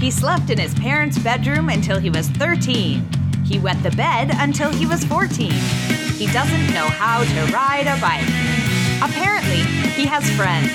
He 0.00 0.10
slept 0.10 0.50
in 0.50 0.58
his 0.58 0.74
parents' 0.74 1.18
bedroom 1.18 1.70
until 1.70 1.98
he 1.98 2.10
was 2.10 2.28
13. 2.28 3.02
He 3.44 3.58
wet 3.58 3.82
the 3.82 3.90
bed 3.92 4.30
until 4.34 4.70
he 4.70 4.84
was 4.84 5.02
14. 5.04 5.50
He 5.50 6.26
doesn't 6.26 6.66
know 6.74 6.86
how 6.86 7.24
to 7.24 7.52
ride 7.52 7.86
a 7.86 7.98
bike. 7.98 8.28
Apparently, 9.02 9.62
he 9.94 10.04
has 10.04 10.28
friends. 10.36 10.70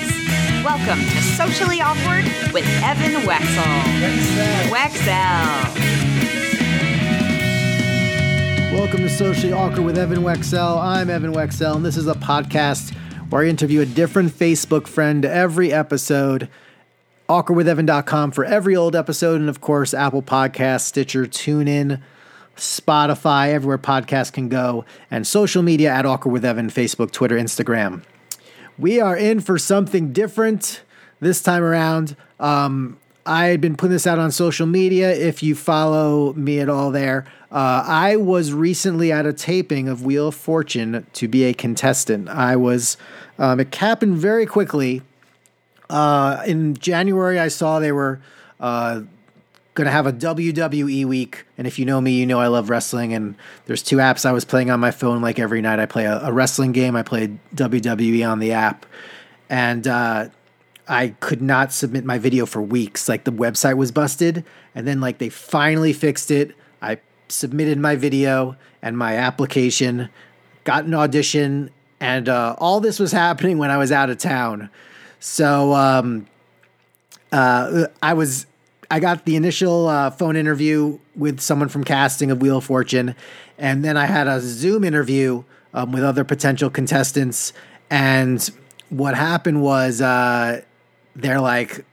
Welcome 0.64 0.98
to 0.98 1.22
Socially 1.22 1.80
Awkward 1.80 2.24
with 2.52 2.66
Evan 2.82 3.22
Wexell. 3.22 3.82
Wexell. 4.70 5.92
Welcome 8.72 9.00
to 9.02 9.08
Socially 9.08 9.52
Awkward 9.52 9.84
with 9.84 9.98
Evan 9.98 10.18
Wexell. 10.18 10.82
I'm 10.82 11.08
Evan 11.08 11.32
Wexell, 11.32 11.76
and 11.76 11.84
this 11.84 11.96
is 11.96 12.08
a 12.08 12.14
podcast 12.14 12.92
where 13.30 13.44
I 13.44 13.48
interview 13.48 13.82
a 13.82 13.86
different 13.86 14.32
Facebook 14.32 14.88
friend 14.88 15.24
every 15.24 15.72
episode. 15.72 16.48
AwkwardWithEvan.com 17.28 18.32
for 18.32 18.44
every 18.44 18.76
old 18.76 18.96
episode, 18.96 19.40
and 19.40 19.48
of 19.48 19.60
course, 19.60 19.94
Apple 19.94 20.22
Podcast, 20.22 20.82
Stitcher, 20.82 21.26
TuneIn, 21.26 22.00
Spotify, 22.56 23.48
everywhere 23.48 23.78
podcasts 23.78 24.32
can 24.32 24.48
go, 24.48 24.84
and 25.10 25.26
social 25.26 25.62
media 25.62 25.90
at 25.90 26.04
Awkward 26.04 26.32
with 26.32 26.44
Evan, 26.44 26.68
Facebook, 26.68 27.10
Twitter, 27.10 27.36
Instagram. 27.36 28.02
We 28.78 29.00
are 29.00 29.16
in 29.16 29.40
for 29.40 29.58
something 29.58 30.12
different 30.12 30.82
this 31.20 31.42
time 31.42 31.62
around. 31.62 32.16
Um, 32.40 32.98
I 33.24 33.46
had 33.46 33.60
been 33.60 33.76
putting 33.76 33.92
this 33.92 34.06
out 34.06 34.18
on 34.18 34.32
social 34.32 34.66
media. 34.66 35.12
If 35.12 35.42
you 35.42 35.54
follow 35.54 36.32
me 36.32 36.58
at 36.58 36.68
all 36.68 36.90
there, 36.90 37.24
uh, 37.52 37.84
I 37.86 38.16
was 38.16 38.52
recently 38.52 39.12
at 39.12 39.26
a 39.26 39.32
taping 39.32 39.88
of 39.88 40.04
Wheel 40.04 40.28
of 40.28 40.34
Fortune 40.34 41.06
to 41.12 41.28
be 41.28 41.44
a 41.44 41.54
contestant. 41.54 42.28
I 42.28 42.56
was, 42.56 42.96
um, 43.38 43.60
it 43.60 43.74
happened 43.74 44.18
very 44.18 44.46
quickly. 44.46 45.02
Uh, 45.92 46.42
in 46.46 46.74
January, 46.74 47.38
I 47.38 47.48
saw 47.48 47.78
they 47.78 47.92
were 47.92 48.18
uh, 48.58 49.02
going 49.74 49.84
to 49.84 49.90
have 49.90 50.06
a 50.06 50.12
WWE 50.12 51.04
week. 51.04 51.44
And 51.58 51.66
if 51.66 51.78
you 51.78 51.84
know 51.84 52.00
me, 52.00 52.12
you 52.12 52.24
know 52.24 52.40
I 52.40 52.46
love 52.46 52.70
wrestling. 52.70 53.12
And 53.12 53.34
there's 53.66 53.82
two 53.82 53.98
apps 53.98 54.24
I 54.24 54.32
was 54.32 54.46
playing 54.46 54.70
on 54.70 54.80
my 54.80 54.90
phone 54.90 55.20
like 55.20 55.38
every 55.38 55.60
night. 55.60 55.78
I 55.78 55.84
play 55.84 56.06
a, 56.06 56.18
a 56.20 56.32
wrestling 56.32 56.72
game, 56.72 56.96
I 56.96 57.02
played 57.02 57.38
WWE 57.54 58.26
on 58.26 58.38
the 58.38 58.52
app. 58.52 58.86
And 59.50 59.86
uh, 59.86 60.30
I 60.88 61.08
could 61.20 61.42
not 61.42 61.74
submit 61.74 62.06
my 62.06 62.16
video 62.16 62.46
for 62.46 62.62
weeks. 62.62 63.06
Like 63.06 63.24
the 63.24 63.30
website 63.30 63.76
was 63.76 63.92
busted. 63.92 64.46
And 64.74 64.86
then, 64.86 64.98
like, 64.98 65.18
they 65.18 65.28
finally 65.28 65.92
fixed 65.92 66.30
it. 66.30 66.56
I 66.80 67.00
submitted 67.28 67.78
my 67.78 67.96
video 67.96 68.56
and 68.80 68.96
my 68.96 69.18
application, 69.18 70.08
got 70.64 70.86
an 70.86 70.94
audition. 70.94 71.68
And 72.00 72.30
uh, 72.30 72.56
all 72.56 72.80
this 72.80 72.98
was 72.98 73.12
happening 73.12 73.58
when 73.58 73.70
I 73.70 73.76
was 73.76 73.92
out 73.92 74.08
of 74.08 74.16
town. 74.16 74.70
So 75.22 75.72
um, 75.72 76.26
uh, 77.30 77.86
I 78.02 78.12
was 78.14 78.46
I 78.90 78.98
got 78.98 79.24
the 79.24 79.36
initial 79.36 79.86
uh, 79.86 80.10
phone 80.10 80.34
interview 80.34 80.98
with 81.14 81.38
someone 81.38 81.68
from 81.68 81.84
casting 81.84 82.32
of 82.32 82.42
Wheel 82.42 82.58
of 82.58 82.64
Fortune, 82.64 83.14
and 83.56 83.84
then 83.84 83.96
I 83.96 84.06
had 84.06 84.26
a 84.26 84.40
Zoom 84.40 84.82
interview 84.82 85.44
um, 85.74 85.92
with 85.92 86.02
other 86.02 86.24
potential 86.24 86.70
contestants. 86.70 87.52
And 87.88 88.50
what 88.88 89.14
happened 89.14 89.62
was 89.62 90.00
uh, 90.00 90.62
they're 91.14 91.40
like, 91.40 91.84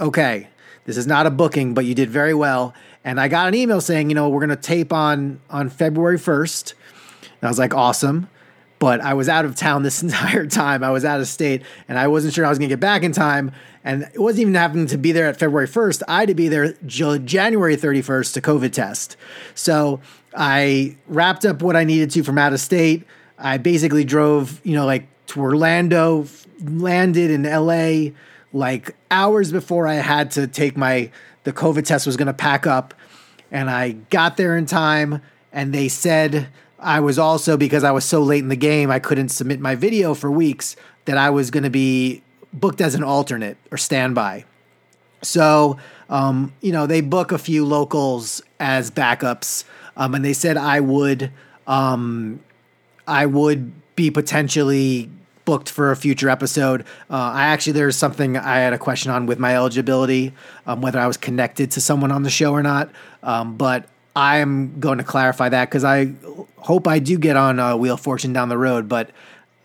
"Okay, 0.00 0.48
this 0.86 0.96
is 0.96 1.06
not 1.06 1.24
a 1.24 1.30
booking, 1.30 1.72
but 1.72 1.84
you 1.84 1.94
did 1.94 2.10
very 2.10 2.34
well." 2.34 2.74
And 3.04 3.20
I 3.20 3.28
got 3.28 3.46
an 3.46 3.54
email 3.54 3.80
saying, 3.80 4.10
"You 4.10 4.16
know, 4.16 4.28
we're 4.28 4.44
going 4.44 4.50
to 4.50 4.56
tape 4.56 4.92
on 4.92 5.40
on 5.50 5.68
February 5.70 6.18
1st. 6.18 6.74
And 7.22 7.44
I 7.44 7.48
was 7.48 7.60
like, 7.60 7.74
"Awesome." 7.74 8.28
But 8.78 9.00
I 9.00 9.14
was 9.14 9.28
out 9.28 9.44
of 9.44 9.54
town 9.54 9.82
this 9.82 10.02
entire 10.02 10.46
time. 10.46 10.82
I 10.82 10.90
was 10.90 11.04
out 11.04 11.20
of 11.20 11.28
state 11.28 11.62
and 11.88 11.98
I 11.98 12.08
wasn't 12.08 12.34
sure 12.34 12.44
I 12.44 12.48
was 12.48 12.58
going 12.58 12.68
to 12.68 12.72
get 12.72 12.80
back 12.80 13.02
in 13.02 13.12
time. 13.12 13.52
And 13.84 14.02
it 14.02 14.20
wasn't 14.20 14.42
even 14.42 14.54
happening 14.54 14.86
to 14.88 14.98
be 14.98 15.12
there 15.12 15.26
at 15.26 15.38
February 15.38 15.68
1st. 15.68 16.02
I 16.08 16.20
had 16.20 16.28
to 16.28 16.34
be 16.34 16.48
there 16.48 16.72
January 16.84 17.76
31st 17.76 18.32
to 18.34 18.40
COVID 18.40 18.72
test. 18.72 19.16
So 19.54 20.00
I 20.34 20.96
wrapped 21.06 21.44
up 21.44 21.62
what 21.62 21.76
I 21.76 21.84
needed 21.84 22.10
to 22.12 22.24
from 22.24 22.36
out 22.36 22.52
of 22.52 22.60
state. 22.60 23.04
I 23.38 23.58
basically 23.58 24.04
drove, 24.04 24.60
you 24.64 24.74
know, 24.74 24.86
like 24.86 25.06
to 25.28 25.40
Orlando, 25.40 26.26
landed 26.62 27.30
in 27.30 27.44
LA 27.44 28.12
like 28.52 28.96
hours 29.10 29.52
before 29.52 29.86
I 29.86 29.94
had 29.94 30.32
to 30.32 30.46
take 30.46 30.76
my, 30.76 31.10
the 31.44 31.52
COVID 31.52 31.84
test 31.84 32.06
was 32.06 32.16
going 32.16 32.26
to 32.26 32.34
pack 32.34 32.66
up. 32.66 32.94
And 33.50 33.70
I 33.70 33.92
got 33.92 34.36
there 34.36 34.56
in 34.56 34.66
time 34.66 35.22
and 35.52 35.72
they 35.72 35.88
said, 35.88 36.48
I 36.78 37.00
was 37.00 37.18
also 37.18 37.56
because 37.56 37.84
I 37.84 37.90
was 37.90 38.04
so 38.04 38.22
late 38.22 38.42
in 38.42 38.48
the 38.48 38.56
game, 38.56 38.90
I 38.90 38.98
couldn't 38.98 39.30
submit 39.30 39.60
my 39.60 39.74
video 39.74 40.14
for 40.14 40.30
weeks 40.30 40.76
that 41.06 41.16
I 41.16 41.30
was 41.30 41.50
going 41.50 41.64
to 41.64 41.70
be 41.70 42.22
booked 42.52 42.80
as 42.80 42.94
an 42.94 43.02
alternate 43.02 43.56
or 43.70 43.78
standby. 43.78 44.44
So, 45.22 45.78
um, 46.10 46.52
you 46.60 46.72
know, 46.72 46.86
they 46.86 47.00
book 47.00 47.32
a 47.32 47.38
few 47.38 47.64
locals 47.64 48.42
as 48.60 48.90
backups, 48.90 49.64
um, 49.96 50.14
and 50.14 50.24
they 50.24 50.32
said 50.32 50.56
I 50.56 50.80
would, 50.80 51.32
um, 51.66 52.40
I 53.08 53.26
would 53.26 53.72
be 53.96 54.10
potentially 54.10 55.10
booked 55.46 55.70
for 55.70 55.90
a 55.90 55.96
future 55.96 56.28
episode. 56.28 56.82
Uh, 57.08 57.30
I 57.32 57.44
actually 57.44 57.72
there's 57.72 57.96
something 57.96 58.36
I 58.36 58.58
had 58.58 58.72
a 58.72 58.78
question 58.78 59.10
on 59.10 59.26
with 59.26 59.38
my 59.38 59.54
eligibility, 59.54 60.34
um, 60.66 60.82
whether 60.82 60.98
I 60.98 61.06
was 61.06 61.16
connected 61.16 61.70
to 61.72 61.80
someone 61.80 62.12
on 62.12 62.24
the 62.24 62.30
show 62.30 62.52
or 62.52 62.62
not. 62.62 62.90
Um, 63.22 63.56
but 63.56 63.86
I 64.16 64.38
am 64.38 64.80
going 64.80 64.96
to 64.96 65.04
clarify 65.04 65.50
that 65.50 65.68
because 65.68 65.84
I 65.84 66.14
hope 66.56 66.88
I 66.88 66.98
do 66.98 67.18
get 67.18 67.36
on 67.36 67.60
uh, 67.60 67.76
Wheel 67.76 67.94
of 67.94 68.00
Fortune 68.00 68.32
down 68.32 68.48
the 68.48 68.56
road. 68.56 68.88
But 68.88 69.10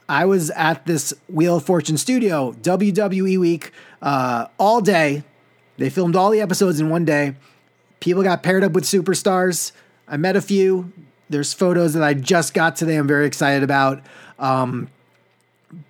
I 0.10 0.26
was 0.26 0.50
at 0.52 0.86
this 0.86 1.14
Wheel 1.30 1.56
of 1.56 1.64
Fortune 1.64 1.98
studio, 1.98 2.52
WWE 2.62 3.40
week, 3.40 3.72
uh, 4.02 4.48
all 4.60 4.82
day. 4.82 5.24
They 5.78 5.90
filmed 5.90 6.18
all 6.18 6.32
the 6.32 6.42
episodes 6.42 6.82
in 6.82 6.90
one 6.90 7.06
day. 7.06 7.36
People 8.02 8.24
got 8.24 8.44
paired 8.44 8.66
up 8.66 8.74
with 8.74 8.84
superstars. 8.84 9.72
I 10.06 10.18
met 10.18 10.36
a 10.36 10.42
few. 10.42 10.92
There's 11.30 11.54
photos 11.54 11.94
that 11.94 12.04
I 12.04 12.14
just 12.14 12.54
got 12.54 12.76
today. 12.76 12.98
I'm 12.98 13.08
very 13.08 13.26
excited 13.26 13.64
about. 13.64 14.04
Um, 14.38 14.90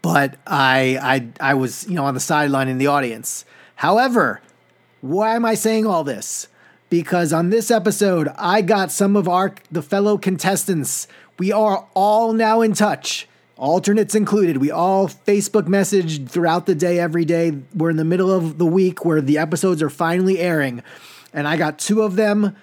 but 0.03 0.37
I, 0.45 0.99
I, 1.01 1.51
I 1.51 1.53
was, 1.55 1.87
you 1.87 1.95
know, 1.95 2.05
on 2.05 2.13
the 2.13 2.19
sideline 2.19 2.67
in 2.67 2.77
the 2.77 2.87
audience. 2.87 3.43
However, 3.77 4.39
why 5.01 5.35
am 5.35 5.45
I 5.45 5.55
saying 5.55 5.87
all 5.87 6.03
this? 6.03 6.47
Because 6.91 7.31
on 7.31 7.49
this 7.49 7.71
episode, 7.71 8.27
I 8.37 8.61
got 8.61 8.91
some 8.91 9.15
of 9.15 9.27
our 9.27 9.55
the 9.71 9.81
fellow 9.81 10.17
contestants. 10.19 11.07
We 11.39 11.51
are 11.51 11.87
all 11.95 12.33
now 12.33 12.61
in 12.61 12.73
touch, 12.73 13.27
alternates 13.57 14.13
included. 14.13 14.57
We 14.57 14.69
all 14.69 15.07
Facebook 15.07 15.67
messaged 15.67 16.29
throughout 16.29 16.65
the 16.65 16.75
day, 16.75 16.99
every 16.99 17.23
day. 17.23 17.53
We're 17.73 17.89
in 17.89 17.95
the 17.95 18.03
middle 18.03 18.29
of 18.29 18.57
the 18.57 18.65
week 18.65 19.05
where 19.05 19.21
the 19.21 19.37
episodes 19.37 19.81
are 19.81 19.89
finally 19.89 20.37
airing, 20.37 20.83
and 21.33 21.47
I 21.47 21.55
got 21.55 21.79
two 21.79 22.01
of 22.01 22.17
them 22.17 22.57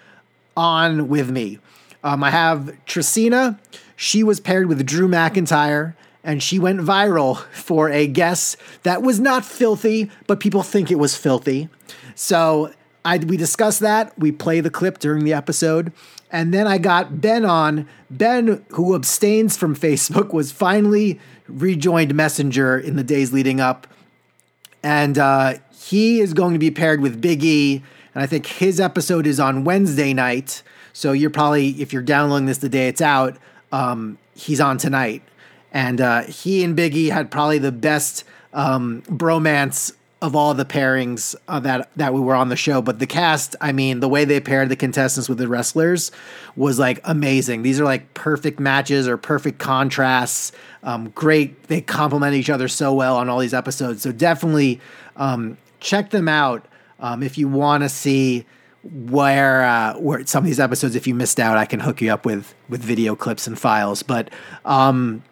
on 0.55 1.09
with 1.09 1.31
me. 1.31 1.59
Um, 2.05 2.23
I 2.23 2.31
have 2.31 2.77
Tracina. 2.87 3.59
She 3.97 4.23
was 4.23 4.41
paired 4.41 4.69
with 4.69 4.87
Drew 4.87 5.09
McIntyre 5.09 5.95
and 6.23 6.43
she 6.43 6.59
went 6.59 6.81
viral 6.81 7.39
for 7.53 7.91
a 7.91 8.07
guess 8.07 8.57
that 8.83 9.03
was 9.03 9.19
not 9.19 9.45
filthy, 9.45 10.11
but 10.27 10.39
people 10.39 10.63
think 10.63 10.91
it 10.91 10.97
was 10.97 11.17
filthy. 11.17 11.69
So 12.15 12.73
I 13.09 13.17
we 13.17 13.39
discussed 13.39 13.81
that. 13.81 14.17
We 14.19 14.33
play 14.33 14.61
the 14.61 14.69
clip 14.69 14.99
during 14.99 15.25
the 15.25 15.33
episode. 15.33 15.93
And 16.31 16.53
then 16.53 16.67
I 16.67 16.77
got 16.77 17.23
Ben 17.23 17.47
on. 17.47 17.89
Ben, 18.11 18.65
who 18.73 18.95
abstains 18.95 19.57
from 19.57 19.75
Facebook, 19.75 20.35
was 20.35 20.53
finally 20.53 21.19
rejoined 21.49 22.15
Messenger 22.15 22.79
in 22.79 22.97
the 22.97 23.03
days 23.03 23.33
leading 23.33 23.61
up. 23.61 23.87
And 24.83 25.17
uh, 25.17 25.55
he 25.73 26.21
is 26.21 26.35
going 26.35 26.53
to 26.53 26.59
be 26.59 26.71
paired 26.71 27.01
with 27.01 27.19
Big 27.19 27.43
E. 27.43 27.83
And 28.15 28.23
I 28.23 28.27
think 28.27 28.45
his 28.45 28.79
episode 28.79 29.27
is 29.27 29.41
on 29.41 29.65
Wednesday 29.65 30.13
night. 30.13 30.63
So 30.93 31.13
you're 31.13 31.31
probably, 31.31 31.71
if 31.81 31.95
you're 31.95 32.03
downloading 32.03 32.45
this 32.45 32.59
the 32.59 32.69
day 32.69 32.89
it's 32.89 33.01
out, 33.01 33.39
um, 33.73 34.19
he's 34.35 34.61
on 34.61 34.77
tonight. 34.77 35.23
And 35.73 36.01
uh, 36.01 36.23
he 36.25 36.63
and 36.63 36.77
Big 36.77 36.95
E 36.95 37.07
had 37.07 37.31
probably 37.31 37.59
the 37.59 37.73
best 37.73 38.25
um, 38.53 39.03
bromance 39.03 39.95
of 40.21 40.35
all 40.35 40.53
the 40.53 40.65
pairings 40.65 41.37
uh, 41.47 41.61
that 41.61 41.91
that 41.97 42.13
we 42.13 42.21
were 42.21 42.35
on 42.35 42.49
the 42.49 42.57
show, 42.57 42.83
but 42.83 42.99
the 42.99 43.07
cast, 43.07 43.55
I 43.61 43.73
mean, 43.73 44.01
the 44.01 44.09
way 44.09 44.25
they 44.25 44.41
paired 44.41 44.69
the 44.69 44.77
contestants 44.77 45.29
with 45.29 45.39
the 45.39 45.47
wrestlers 45.47 46.11
was 46.57 46.79
like 46.79 47.01
amazing. 47.05 47.63
These 47.63 47.81
are 47.81 47.85
like 47.85 48.15
perfect 48.15 48.59
matches 48.59 49.07
or 49.07 49.17
perfect 49.17 49.59
contrasts. 49.59 50.51
Um, 50.83 51.11
great, 51.11 51.65
they 51.65 51.81
complement 51.81 52.35
each 52.35 52.51
other 52.51 52.67
so 52.67 52.93
well 52.93 53.17
on 53.17 53.29
all 53.29 53.39
these 53.39 53.55
episodes. 53.55 54.03
So 54.03 54.11
definitely 54.11 54.81
um, 55.17 55.57
check 55.79 56.11
them 56.11 56.29
out 56.29 56.67
um, 56.99 57.23
if 57.23 57.39
you 57.39 57.49
want 57.49 57.85
to 57.85 57.89
see 57.89 58.45
where 58.83 59.65
uh, 59.65 59.95
where 59.99 60.27
some 60.27 60.45
of 60.45 60.47
these 60.47 60.61
episodes. 60.61 60.97
If 60.97 61.07
you 61.07 61.15
missed 61.15 61.39
out, 61.39 61.57
I 61.57 61.65
can 61.65 61.81
hook 61.81 62.01
you 62.01 62.13
up 62.13 62.25
with 62.27 62.55
with 62.69 62.83
video 62.83 63.15
clips 63.15 63.47
and 63.47 63.59
files. 63.59 64.03
But 64.03 64.31
um, 64.65 65.23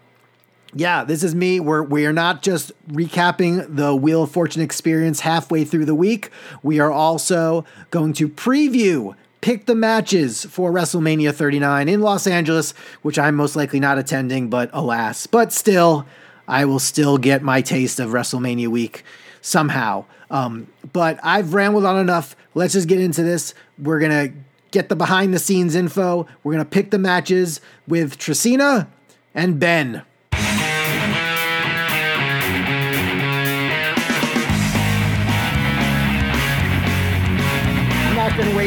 yeah, 0.77 1.05
this 1.05 1.23
is 1.23 1.35
me. 1.35 1.59
We're 1.59 1.83
we 1.83 2.05
are 2.05 2.13
not 2.13 2.43
just 2.43 2.71
recapping 2.89 3.77
the 3.77 3.95
Wheel 3.97 4.25
of 4.25 4.31
Fortune 4.31 4.61
experience 4.61 5.21
halfway 5.21 5.65
through 5.65 5.87
the 5.87 5.95
week. 5.95 6.31
We 6.63 6.79
are 6.81 6.93
also 6.93 7.65
going 7.91 8.13
to 8.15 8.29
preview 8.29 9.15
pick 9.41 9.67
the 9.67 9.75
matches 9.75 10.45
for 10.45 10.73
WrestleMania 10.73 11.33
39 11.33 11.89
in 11.89 12.01
Los 12.01 12.27
Angeles, 12.27 12.73
which 13.03 13.19
I'm 13.19 13.37
most 13.37 13.57
likely 13.57 13.81
not 13.81 13.97
attending, 13.97 14.51
but 14.51 14.69
alas. 14.73 15.27
But 15.27 15.53
still, 15.53 16.05
I 16.49 16.65
will 16.65 16.79
still 16.79 17.17
get 17.17 17.43
my 17.43 17.63
taste 17.63 17.99
of 17.99 18.11
WrestleMania 18.11 18.69
week 18.69 19.03
somehow. 19.41 20.05
Um, 20.31 20.67
but 20.93 21.19
I've 21.23 21.55
rambled 21.55 21.87
on 21.87 21.99
enough. 21.99 22.37
Let's 22.55 22.75
just 22.75 22.89
get 22.89 23.01
into 23.01 23.23
this. 23.23 23.55
We're 23.79 24.01
gonna 24.01 24.33
get 24.73 24.91
the 24.91 24.97
behind 24.97 25.33
the 25.33 25.39
scenes 25.39 25.75
info. 25.75 26.27
We're 26.43 26.53
gonna 26.53 26.65
pick 26.67 26.91
the 26.91 26.99
matches 26.99 27.61
with 27.87 28.19
Tracina 28.19 28.89
and 29.35 29.59
Ben. 29.59 30.03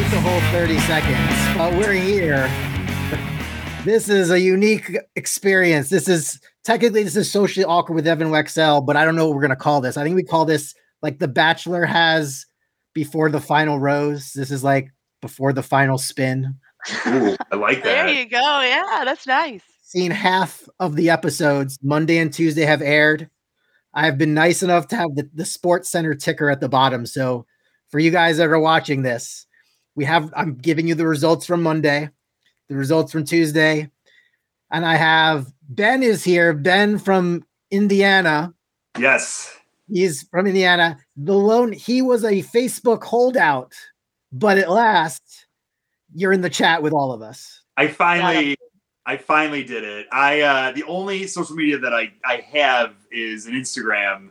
Not 0.10 0.24
the 0.24 0.30
whole 0.30 0.40
30 0.52 0.80
seconds, 0.80 1.58
but 1.58 1.74
we're 1.74 1.94
here. 1.94 2.48
This 3.86 4.10
is 4.10 4.32
a 4.32 4.40
unique 4.40 4.98
experience. 5.16 5.90
This 5.90 6.08
is 6.08 6.40
technically 6.64 7.04
this 7.04 7.16
is 7.16 7.32
socially 7.32 7.64
awkward 7.64 7.96
with 7.96 8.08
Evan 8.08 8.30
Wexell, 8.30 8.86
but 8.86 8.96
I 8.96 9.06
don't 9.06 9.16
know 9.16 9.28
what 9.28 9.36
we're 9.36 9.42
gonna 9.42 9.56
call 9.56 9.82
this. 9.82 9.98
I 9.98 10.04
think 10.04 10.16
we 10.16 10.24
call 10.24 10.46
this 10.46 10.74
like 11.02 11.20
The 11.20 11.28
Bachelor 11.28 11.86
has 11.86 12.46
before 12.94 13.30
the 13.30 13.40
final 13.40 13.80
rose. 13.80 14.34
This 14.34 14.52
is 14.52 14.64
like 14.64 14.90
before 15.22 15.54
the 15.54 15.64
final 15.64 15.98
spin. 15.98 16.56
Ooh, 17.08 17.36
I 17.52 17.56
like 17.56 17.84
that. 17.84 18.06
There 18.06 18.10
you 18.10 18.28
go. 18.28 18.62
Yeah, 18.62 19.04
that's 19.06 19.28
nice. 19.28 19.62
Seen 19.84 20.12
half 20.12 20.68
of 20.80 20.96
the 20.96 21.10
episodes. 21.10 21.78
Monday 21.84 22.18
and 22.18 22.34
Tuesday 22.34 22.64
have 22.64 22.82
aired. 22.82 23.30
I 23.94 24.06
have 24.06 24.18
been 24.18 24.34
nice 24.34 24.64
enough 24.64 24.88
to 24.88 24.96
have 24.96 25.16
the, 25.16 25.30
the 25.34 25.46
Sports 25.46 25.90
Center 25.90 26.16
ticker 26.16 26.50
at 26.50 26.62
the 26.62 26.70
bottom. 26.70 27.06
So 27.06 27.46
for 27.90 28.00
you 28.00 28.12
guys 28.12 28.38
that 28.38 28.48
are 28.48 28.60
watching 28.60 29.02
this, 29.02 29.46
we 30.00 30.06
have 30.06 30.32
I'm 30.34 30.56
giving 30.56 30.88
you 30.88 30.96
the 30.96 31.06
results 31.06 31.46
from 31.46 31.62
Monday, 31.62 32.10
the 32.70 32.76
results 32.78 33.12
from 33.12 33.26
Tuesday, 33.26 33.92
and 34.72 34.86
I 34.86 34.96
have 34.96 35.52
Ben 35.68 36.04
is 36.04 36.24
here. 36.24 36.54
Ben 36.54 36.98
from 36.98 37.44
Indiana. 37.70 38.54
Yes. 38.98 39.54
He's 39.90 40.24
from 40.24 40.48
Indiana. 40.48 40.98
The 41.18 41.34
lone 41.34 41.74
he 41.74 42.02
was 42.02 42.24
a 42.24 42.42
Facebook 42.44 43.04
holdout, 43.04 43.74
but 44.32 44.58
at 44.58 44.72
last 44.72 45.48
you're 46.16 46.32
in 46.32 46.40
the 46.40 46.50
chat 46.50 46.82
with 46.82 46.94
all 46.94 47.12
of 47.12 47.22
us. 47.22 47.62
I 47.76 47.90
finally 47.90 48.56
I 49.06 49.18
finally 49.18 49.66
did 49.66 49.84
it. 49.84 50.08
I 50.14 50.40
uh 50.40 50.72
the 50.72 50.84
only 50.84 51.28
social 51.28 51.58
media 51.58 51.78
that 51.78 51.94
I 51.94 52.14
I 52.24 52.38
have 52.54 52.94
is 53.12 53.48
an 53.48 53.54
Instagram. 53.54 54.30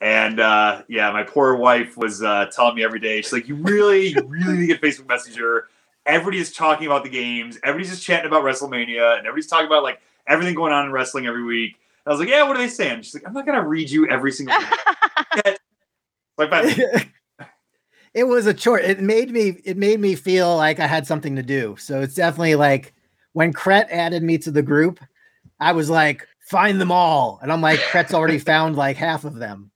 And 0.00 0.38
uh 0.38 0.82
yeah, 0.88 1.10
my 1.10 1.24
poor 1.24 1.56
wife 1.56 1.96
was 1.96 2.22
uh 2.22 2.46
telling 2.46 2.76
me 2.76 2.84
every 2.84 3.00
day, 3.00 3.20
she's 3.20 3.32
like, 3.32 3.48
You 3.48 3.56
really, 3.56 4.08
you 4.08 4.22
really 4.22 4.58
need 4.58 4.66
to 4.68 4.78
get 4.78 4.80
Facebook 4.80 5.08
Messenger. 5.08 5.68
Everybody 6.06 6.38
is 6.38 6.52
talking 6.52 6.86
about 6.86 7.04
the 7.04 7.10
games, 7.10 7.58
everybody's 7.64 7.90
just 7.90 8.02
chatting 8.02 8.26
about 8.26 8.44
WrestleMania, 8.44 9.18
and 9.18 9.26
everybody's 9.26 9.48
talking 9.48 9.66
about 9.66 9.82
like 9.82 10.00
everything 10.26 10.54
going 10.54 10.72
on 10.72 10.86
in 10.86 10.92
wrestling 10.92 11.26
every 11.26 11.42
week. 11.42 11.76
And 12.04 12.10
I 12.12 12.14
was 12.14 12.20
like, 12.20 12.28
Yeah, 12.28 12.44
what 12.44 12.56
are 12.56 12.60
they 12.60 12.68
saying? 12.68 13.02
She's 13.02 13.14
like, 13.14 13.26
I'm 13.26 13.32
not 13.32 13.44
gonna 13.44 13.66
read 13.66 13.90
you 13.90 14.08
every 14.08 14.32
single 14.32 14.58
thing. 14.58 15.42
like 16.38 16.50
but 16.50 16.78
it 18.14 18.24
was 18.24 18.46
a 18.46 18.54
chore. 18.54 18.78
It 18.78 19.00
made 19.00 19.30
me 19.30 19.60
it 19.64 19.76
made 19.76 20.00
me 20.00 20.14
feel 20.14 20.56
like 20.56 20.78
I 20.80 20.86
had 20.86 21.06
something 21.06 21.36
to 21.36 21.42
do. 21.42 21.76
So 21.78 22.00
it's 22.00 22.14
definitely 22.14 22.54
like 22.54 22.94
when 23.32 23.52
Kret 23.52 23.86
added 23.90 24.22
me 24.22 24.38
to 24.38 24.50
the 24.50 24.62
group, 24.62 25.00
I 25.60 25.72
was 25.72 25.90
like, 25.90 26.26
find 26.40 26.80
them 26.80 26.90
all. 26.90 27.38
And 27.42 27.52
I'm 27.52 27.60
like, 27.60 27.80
Kret's 27.80 28.14
already 28.14 28.38
found 28.38 28.76
like 28.76 28.96
half 28.96 29.24
of 29.24 29.34
them. 29.36 29.70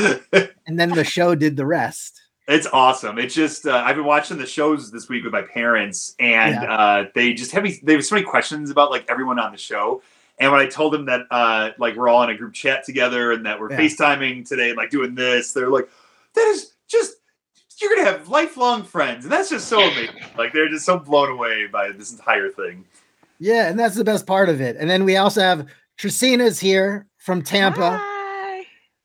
And 0.66 0.78
then 0.78 0.90
the 0.90 1.02
show 1.04 1.34
did 1.34 1.56
the 1.56 1.66
rest. 1.66 2.20
It's 2.46 2.66
awesome. 2.72 3.18
It's 3.18 3.34
just 3.34 3.66
uh, 3.66 3.82
I've 3.84 3.96
been 3.96 4.04
watching 4.04 4.38
the 4.38 4.46
shows 4.46 4.90
this 4.92 5.08
week 5.08 5.24
with 5.24 5.32
my 5.32 5.42
parents, 5.42 6.14
and 6.20 6.54
Yeah. 6.54 6.72
uh, 6.72 7.04
they 7.14 7.32
just 7.34 7.50
have 7.52 7.62
me. 7.64 7.78
They 7.82 7.92
have 7.94 8.04
so 8.04 8.14
many 8.14 8.26
questions 8.26 8.70
about 8.70 8.90
like 8.90 9.04
everyone 9.08 9.38
on 9.38 9.52
the 9.52 9.58
show. 9.58 10.02
And 10.38 10.50
when 10.52 10.60
I 10.60 10.66
told 10.66 10.92
them 10.92 11.06
that 11.06 11.22
uh, 11.30 11.70
like 11.78 11.96
we're 11.96 12.08
all 12.08 12.22
in 12.22 12.30
a 12.30 12.36
group 12.36 12.54
chat 12.54 12.84
together 12.84 13.32
and 13.32 13.44
that 13.46 13.60
we're 13.60 13.70
Yeah. 13.70 13.78
FaceTiming 13.80 14.48
today, 14.48 14.72
like 14.72 14.90
doing 14.90 15.14
this, 15.14 15.52
they're 15.52 15.68
like, 15.70 15.88
"That 16.34 16.46
is 16.48 16.72
just 16.88 17.14
you're 17.80 17.94
gonna 17.96 18.08
have 18.10 18.28
lifelong 18.28 18.84
friends," 18.84 19.24
and 19.24 19.32
that's 19.32 19.50
just 19.50 19.68
so 19.68 19.80
amazing. 19.80 20.14
like 20.38 20.52
they're 20.52 20.68
just 20.68 20.84
so 20.86 20.98
blown 20.98 21.30
away 21.30 21.66
by 21.66 21.90
this 21.92 22.12
entire 22.12 22.48
thing. 22.50 22.84
Yeah, 23.38 23.68
and 23.68 23.78
that's 23.78 23.96
the 23.96 24.04
best 24.04 24.26
part 24.26 24.48
of 24.48 24.60
it. 24.60 24.76
And 24.76 24.88
then 24.88 25.04
we 25.04 25.16
also 25.16 25.40
have 25.40 25.66
Tracina's 25.98 26.58
here 26.60 27.06
from 27.18 27.42
Tampa. 27.42 27.98
Hi. 27.98 28.09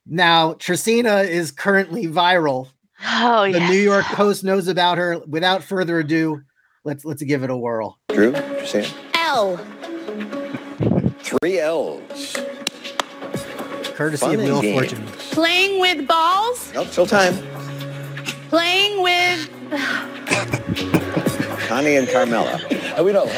Now, 0.08 0.54
Tracina 0.54 1.28
is 1.28 1.52
currently 1.52 2.06
viral. 2.06 2.70
Oh, 3.04 3.44
yeah. 3.44 3.54
The 3.54 3.60
yeah. 3.60 3.70
New 3.70 3.80
York 3.80 4.06
Post 4.06 4.44
knows 4.44 4.68
about 4.68 4.98
her. 4.98 5.20
Without 5.28 5.64
further 5.64 6.00
ado, 6.00 6.42
let's 6.84 7.06
let's 7.06 7.24
give 7.24 7.44
it 7.44 7.50
a 7.50 7.58
whirl. 7.58 7.98
Drew, 8.10 8.34
Sam. 8.66 8.86
L. 9.16 9.58
Three 11.20 11.60
L's. 11.60 12.38
Courtesy 13.96 14.26
Fun 14.26 14.36
of 14.36 14.40
and 14.42 14.50
Wheel 14.50 14.60
of. 14.60 14.90
Fortune. 14.90 15.06
Playing 15.32 15.80
with 15.80 16.08
balls. 16.08 16.72
Nope, 16.74 16.88
still 16.88 17.08
time. 17.08 17.36
Playing 18.50 19.02
with. 19.02 19.50
Connie 21.68 21.96
and 21.96 22.08
Carmela. 22.08 22.60
We 23.04 23.12
don't. 23.12 23.30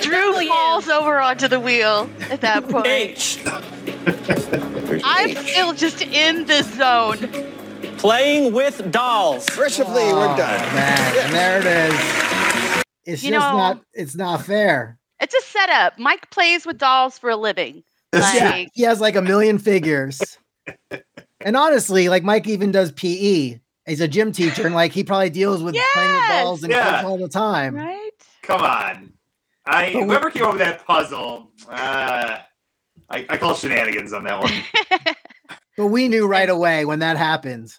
Drew 0.00 0.32
falls 0.48 0.88
over 0.88 1.20
onto 1.20 1.46
the 1.46 1.60
wheel 1.60 2.08
at 2.30 2.40
that 2.40 2.66
point. 2.68 2.84
There's 4.86 5.02
I'm 5.04 5.28
H. 5.30 5.38
still 5.38 5.72
just 5.74 6.00
in 6.00 6.46
the 6.46 6.62
zone. 6.62 7.18
Playing 7.98 8.54
with 8.54 8.90
dolls. 8.90 9.46
Mercifully, 9.56 10.04
we're 10.12 10.36
done. 10.36 10.74
Man, 10.74 11.18
and 11.18 11.34
there 11.34 11.58
it 11.60 11.66
is. 11.92 12.82
It's 13.04 13.22
You 13.22 13.32
just 13.32 13.46
know- 13.46 13.56
not. 13.58 13.80
It's 13.92 14.14
not 14.14 14.42
fair. 14.46 14.98
It's 15.20 15.34
a 15.34 15.40
setup. 15.42 15.98
Mike 15.98 16.30
plays 16.30 16.64
with 16.64 16.78
dolls 16.78 17.18
for 17.18 17.28
a 17.30 17.36
living. 17.36 17.82
Like, 18.14 18.34
Yeah, 18.34 18.64
he 18.74 18.82
has 18.84 19.00
like 19.00 19.16
a 19.16 19.22
million 19.22 19.58
figures. 19.58 20.38
and 21.40 21.56
honestly, 21.56 22.08
like 22.10 22.22
Mike 22.24 22.46
even 22.46 22.70
does 22.72 22.92
PE. 22.92 23.58
He's 23.86 24.00
a 24.00 24.08
gym 24.08 24.30
teacher, 24.32 24.64
and 24.66 24.74
like 24.74 24.92
he 24.92 25.02
probably 25.04 25.30
deals 25.30 25.62
with 25.62 25.74
playing 25.94 26.12
with 26.12 26.28
balls 26.28 26.62
and 26.62 26.72
Yeah. 26.72 26.90
kids 26.98 27.04
all 27.04 27.18
the 27.18 27.28
time. 27.28 27.74
right? 27.74 28.10
Come 28.42 28.60
on, 28.62 29.12
I 29.66 29.92
But 29.92 30.00
we- 30.02 30.06
whoever 30.08 30.30
came 30.30 30.44
up 30.44 30.52
with 30.52 30.60
that 30.60 30.86
puzzle, 30.86 31.50
uh, 31.68 32.38
I, 33.10 33.26
I 33.28 33.36
call 33.36 33.54
shenanigans 33.54 34.12
on 34.12 34.24
that 34.24 34.40
one. 34.40 35.14
But 35.76 35.86
we 35.86 36.08
knew 36.08 36.26
right 36.26 36.50
away 36.50 36.84
when 36.84 36.98
that 36.98 37.16
happened 37.16 37.72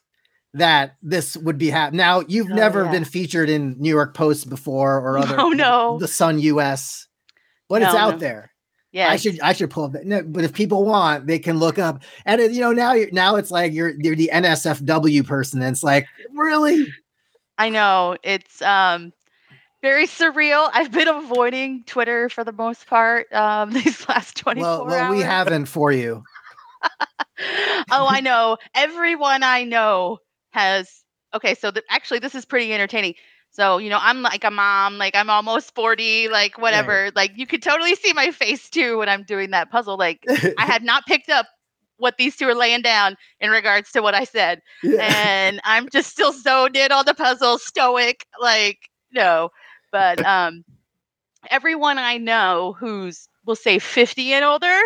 that 0.55 0.95
this 1.03 1.38
would 1.38 1.59
be 1.59 1.69
happening. 1.69 1.97
Now 2.00 2.23
you've 2.27 2.50
Oh, 2.51 2.55
never 2.55 2.85
yeah. 2.85 2.91
been 2.91 3.05
featured 3.05 3.50
in 3.50 3.75
New 3.79 3.89
York 3.89 4.15
Post 4.15 4.50
before 4.50 4.97
or 5.00 5.17
other 5.19 5.39
Oh 5.39 5.50
no. 5.50 6.00
the 6.00 6.07
Sun 6.07 6.39
US, 6.39 7.07
but 7.69 7.83
it's 7.83 7.94
out 7.94 8.13
no. 8.15 8.17
there. 8.17 8.51
Yeah. 8.94 9.10
I 9.10 9.16
should 9.16 9.40
I 9.42 9.54
should 9.54 9.72
pull 9.72 9.86
up 9.86 9.94
that. 9.94 10.06
No, 10.06 10.22
but 10.24 10.44
if 10.44 10.54
people 10.54 10.86
want, 10.86 11.25
they 11.25 11.40
can 11.40 11.57
look 11.57 11.80
up. 11.80 12.04
And 12.25 12.40
it, 12.40 12.51
you 12.51 12.62
know 12.62 12.72
now 12.72 12.94
you're 12.94 13.10
now 13.12 13.36
it's 13.36 13.50
like 13.50 13.74
you're 13.74 13.90
you're 14.00 14.16
the 14.16 14.30
NSFW 14.31 15.25
person. 15.25 15.63
And 15.63 15.74
it's 15.74 15.84
like 15.84 16.06
really 16.31 16.86
I 17.57 17.69
know 17.69 18.18
it's 18.22 18.62
um 18.62 19.12
very 19.82 20.06
surreal. 20.06 20.70
I've 20.74 20.91
been 20.91 21.08
avoiding 21.08 21.84
Twitter 21.86 22.29
for 22.29 22.44
the 22.44 22.51
most 22.51 22.86
part 22.86 23.34
um 23.34 23.72
these 23.74 24.08
last 24.08 24.38
24 24.38 24.62
well, 24.62 24.86
well 24.86 24.96
hours. 24.96 25.17
we 25.17 25.24
haven't 25.24 25.65
for 25.65 25.91
you. 25.91 26.24
oh, 27.91 28.08
I 28.08 28.22
know. 28.22 28.58
Everyone 28.75 29.41
I 29.41 29.63
know 29.63 30.20
has 30.51 31.03
okay, 31.34 31.56
so 31.56 31.72
actually 31.89 32.20
this 32.20 32.36
is 32.36 32.46
pretty 32.46 32.72
entertaining. 32.72 33.15
So, 33.53 33.77
you 33.77 33.89
know, 33.89 34.00
I'm 34.01 34.24
like 34.24 34.43
a 34.43 34.50
mom, 34.50 34.98
like 34.98 35.15
I'm 35.15 35.29
almost 35.29 35.75
40, 35.75 36.27
like 36.29 36.57
whatever. 36.57 37.12
Like 37.15 37.33
you 37.36 37.45
could 37.45 37.62
totally 37.62 37.93
see 37.93 38.12
my 38.12 38.31
face 38.31 38.67
too 38.67 38.98
when 38.98 39.10
I'm 39.10 39.24
doing 39.24 39.51
that 39.51 39.69
puzzle. 39.69 39.95
Like 39.95 40.24
I 40.57 40.65
had 40.65 40.83
not 40.83 41.05
picked 41.05 41.29
up 41.29 41.45
what 41.98 42.17
these 42.17 42.36
two 42.36 42.48
are 42.50 42.55
laying 42.55 42.81
down 42.81 43.15
in 43.39 43.51
regards 43.51 43.91
to 43.91 44.01
what 44.01 44.15
I 44.15 44.24
said. 44.24 44.62
Yeah. 44.81 45.01
and 45.01 45.62
I'm 45.63 45.88
just 45.89 46.10
still 46.10 46.33
zoned 46.33 46.75
in 46.75 46.91
on 46.91 47.05
the 47.05 47.13
puzzle, 47.13 47.60
stoic, 47.60 48.25
like 48.41 48.89
no. 49.12 49.50
But 49.91 50.25
um, 50.25 50.65
everyone 51.51 52.00
I 52.00 52.17
know 52.17 52.75
who's 52.79 53.29
we'll 53.45 53.55
say 53.55 53.77
50 53.77 54.33
and 54.33 54.45
older, 54.45 54.79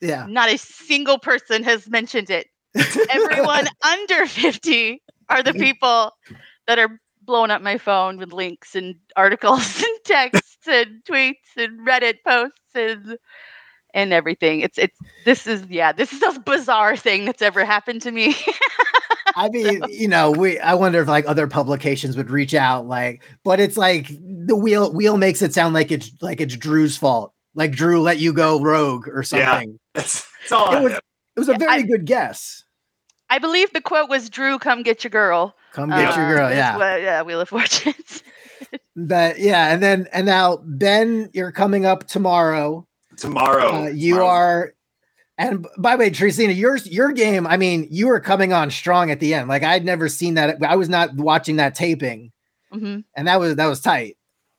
yeah. 0.00 0.24
not 0.26 0.48
a 0.48 0.56
single 0.56 1.18
person 1.18 1.62
has 1.64 1.86
mentioned 1.88 2.30
it. 2.30 2.46
Everyone 3.10 3.66
under 3.84 4.26
50 4.26 5.02
are 5.28 5.42
the 5.42 5.52
people 5.52 6.12
that 6.66 6.78
are 6.78 6.98
blowing 7.22 7.50
up 7.50 7.62
my 7.62 7.78
phone 7.78 8.16
with 8.18 8.32
links 8.32 8.74
and 8.74 8.94
articles 9.16 9.82
and 9.82 9.98
texts 10.04 10.66
and 10.66 11.02
tweets 11.08 11.34
and 11.56 11.86
Reddit 11.86 12.16
posts 12.26 12.58
and 12.74 13.18
and 13.94 14.12
everything. 14.12 14.60
It's 14.60 14.78
it's 14.78 14.96
this 15.24 15.46
is 15.46 15.64
yeah, 15.68 15.92
this 15.92 16.12
is 16.12 16.22
a 16.22 16.38
bizarre 16.40 16.96
thing 16.96 17.24
that's 17.24 17.42
ever 17.42 17.64
happened 17.64 18.02
to 18.02 18.10
me. 18.10 18.34
I 19.36 19.48
mean, 19.48 19.82
you 19.88 20.08
know, 20.08 20.30
we 20.32 20.58
I 20.58 20.74
wonder 20.74 21.00
if 21.00 21.08
like 21.08 21.24
other 21.26 21.46
publications 21.46 22.16
would 22.16 22.30
reach 22.30 22.52
out, 22.54 22.86
like, 22.86 23.22
but 23.44 23.60
it's 23.60 23.76
like 23.76 24.08
the 24.08 24.56
wheel 24.56 24.92
wheel 24.92 25.16
makes 25.16 25.40
it 25.42 25.54
sound 25.54 25.72
like 25.74 25.90
it's 25.92 26.10
like 26.20 26.40
it's 26.40 26.56
Drew's 26.56 26.96
fault. 26.96 27.32
Like 27.54 27.72
Drew 27.72 28.00
let 28.00 28.18
you 28.18 28.32
go 28.32 28.60
rogue 28.60 29.08
or 29.08 29.18
Yeah. 29.20 29.24
something. 29.24 29.78
That's, 29.94 30.24
that's 30.40 30.52
all 30.52 30.72
It 30.76 30.82
was- 30.82 30.92
It 30.94 31.38
was 31.40 31.48
a 31.48 31.54
very 31.54 31.70
I- 31.72 31.82
good 31.82 32.04
guess. 32.06 32.64
I 33.28 33.38
believe 33.38 33.72
the 33.72 33.80
quote 33.80 34.08
was 34.08 34.28
Drew, 34.30 34.58
come 34.58 34.82
get 34.82 35.02
your 35.04 35.10
girl. 35.10 35.54
Come 35.72 35.90
get 35.90 36.16
your 36.16 36.26
Uh, 36.26 36.34
girl, 36.34 36.48
is 36.48 36.56
yeah. 36.56 36.76
what- 36.76 37.00
yeah, 37.02 37.22
Wheel 37.22 37.40
of 37.40 37.48
Fortunes. 37.48 38.22
But 38.96 39.38
yeah, 39.38 39.72
and 39.72 39.82
then 39.82 40.06
and 40.12 40.26
now 40.26 40.58
Ben, 40.64 41.30
you're 41.32 41.52
coming 41.52 41.86
up 41.86 42.06
tomorrow. 42.06 42.86
tomorrow. 43.16 43.84
Uh, 43.84 43.86
you 43.88 44.14
Tomorrow's- 44.14 44.28
are 44.30 44.74
And 45.38 45.66
by 45.78 45.96
the 45.96 46.00
way, 46.00 46.10
Tracina, 46.10 46.54
yours 46.54 46.86
your 46.86 47.12
game, 47.12 47.46
I 47.46 47.56
mean, 47.56 47.88
you 47.90 48.08
were 48.08 48.20
coming 48.20 48.52
on 48.52 48.70
strong 48.70 49.10
at 49.10 49.20
the 49.20 49.32
end. 49.32 49.48
Like 49.48 49.62
I'd 49.62 49.84
never 49.86 50.08
seen 50.08 50.34
that. 50.34 50.62
I 50.62 50.76
was 50.76 50.88
not 50.90 51.14
watching 51.14 51.56
that 51.56 51.74
taping, 51.74 52.30
hmm 52.70 52.98
and 53.16 53.26
that 53.26 53.40
was 53.40 53.56
that 53.56 53.66
was 53.66 53.80
tight. 53.80 54.16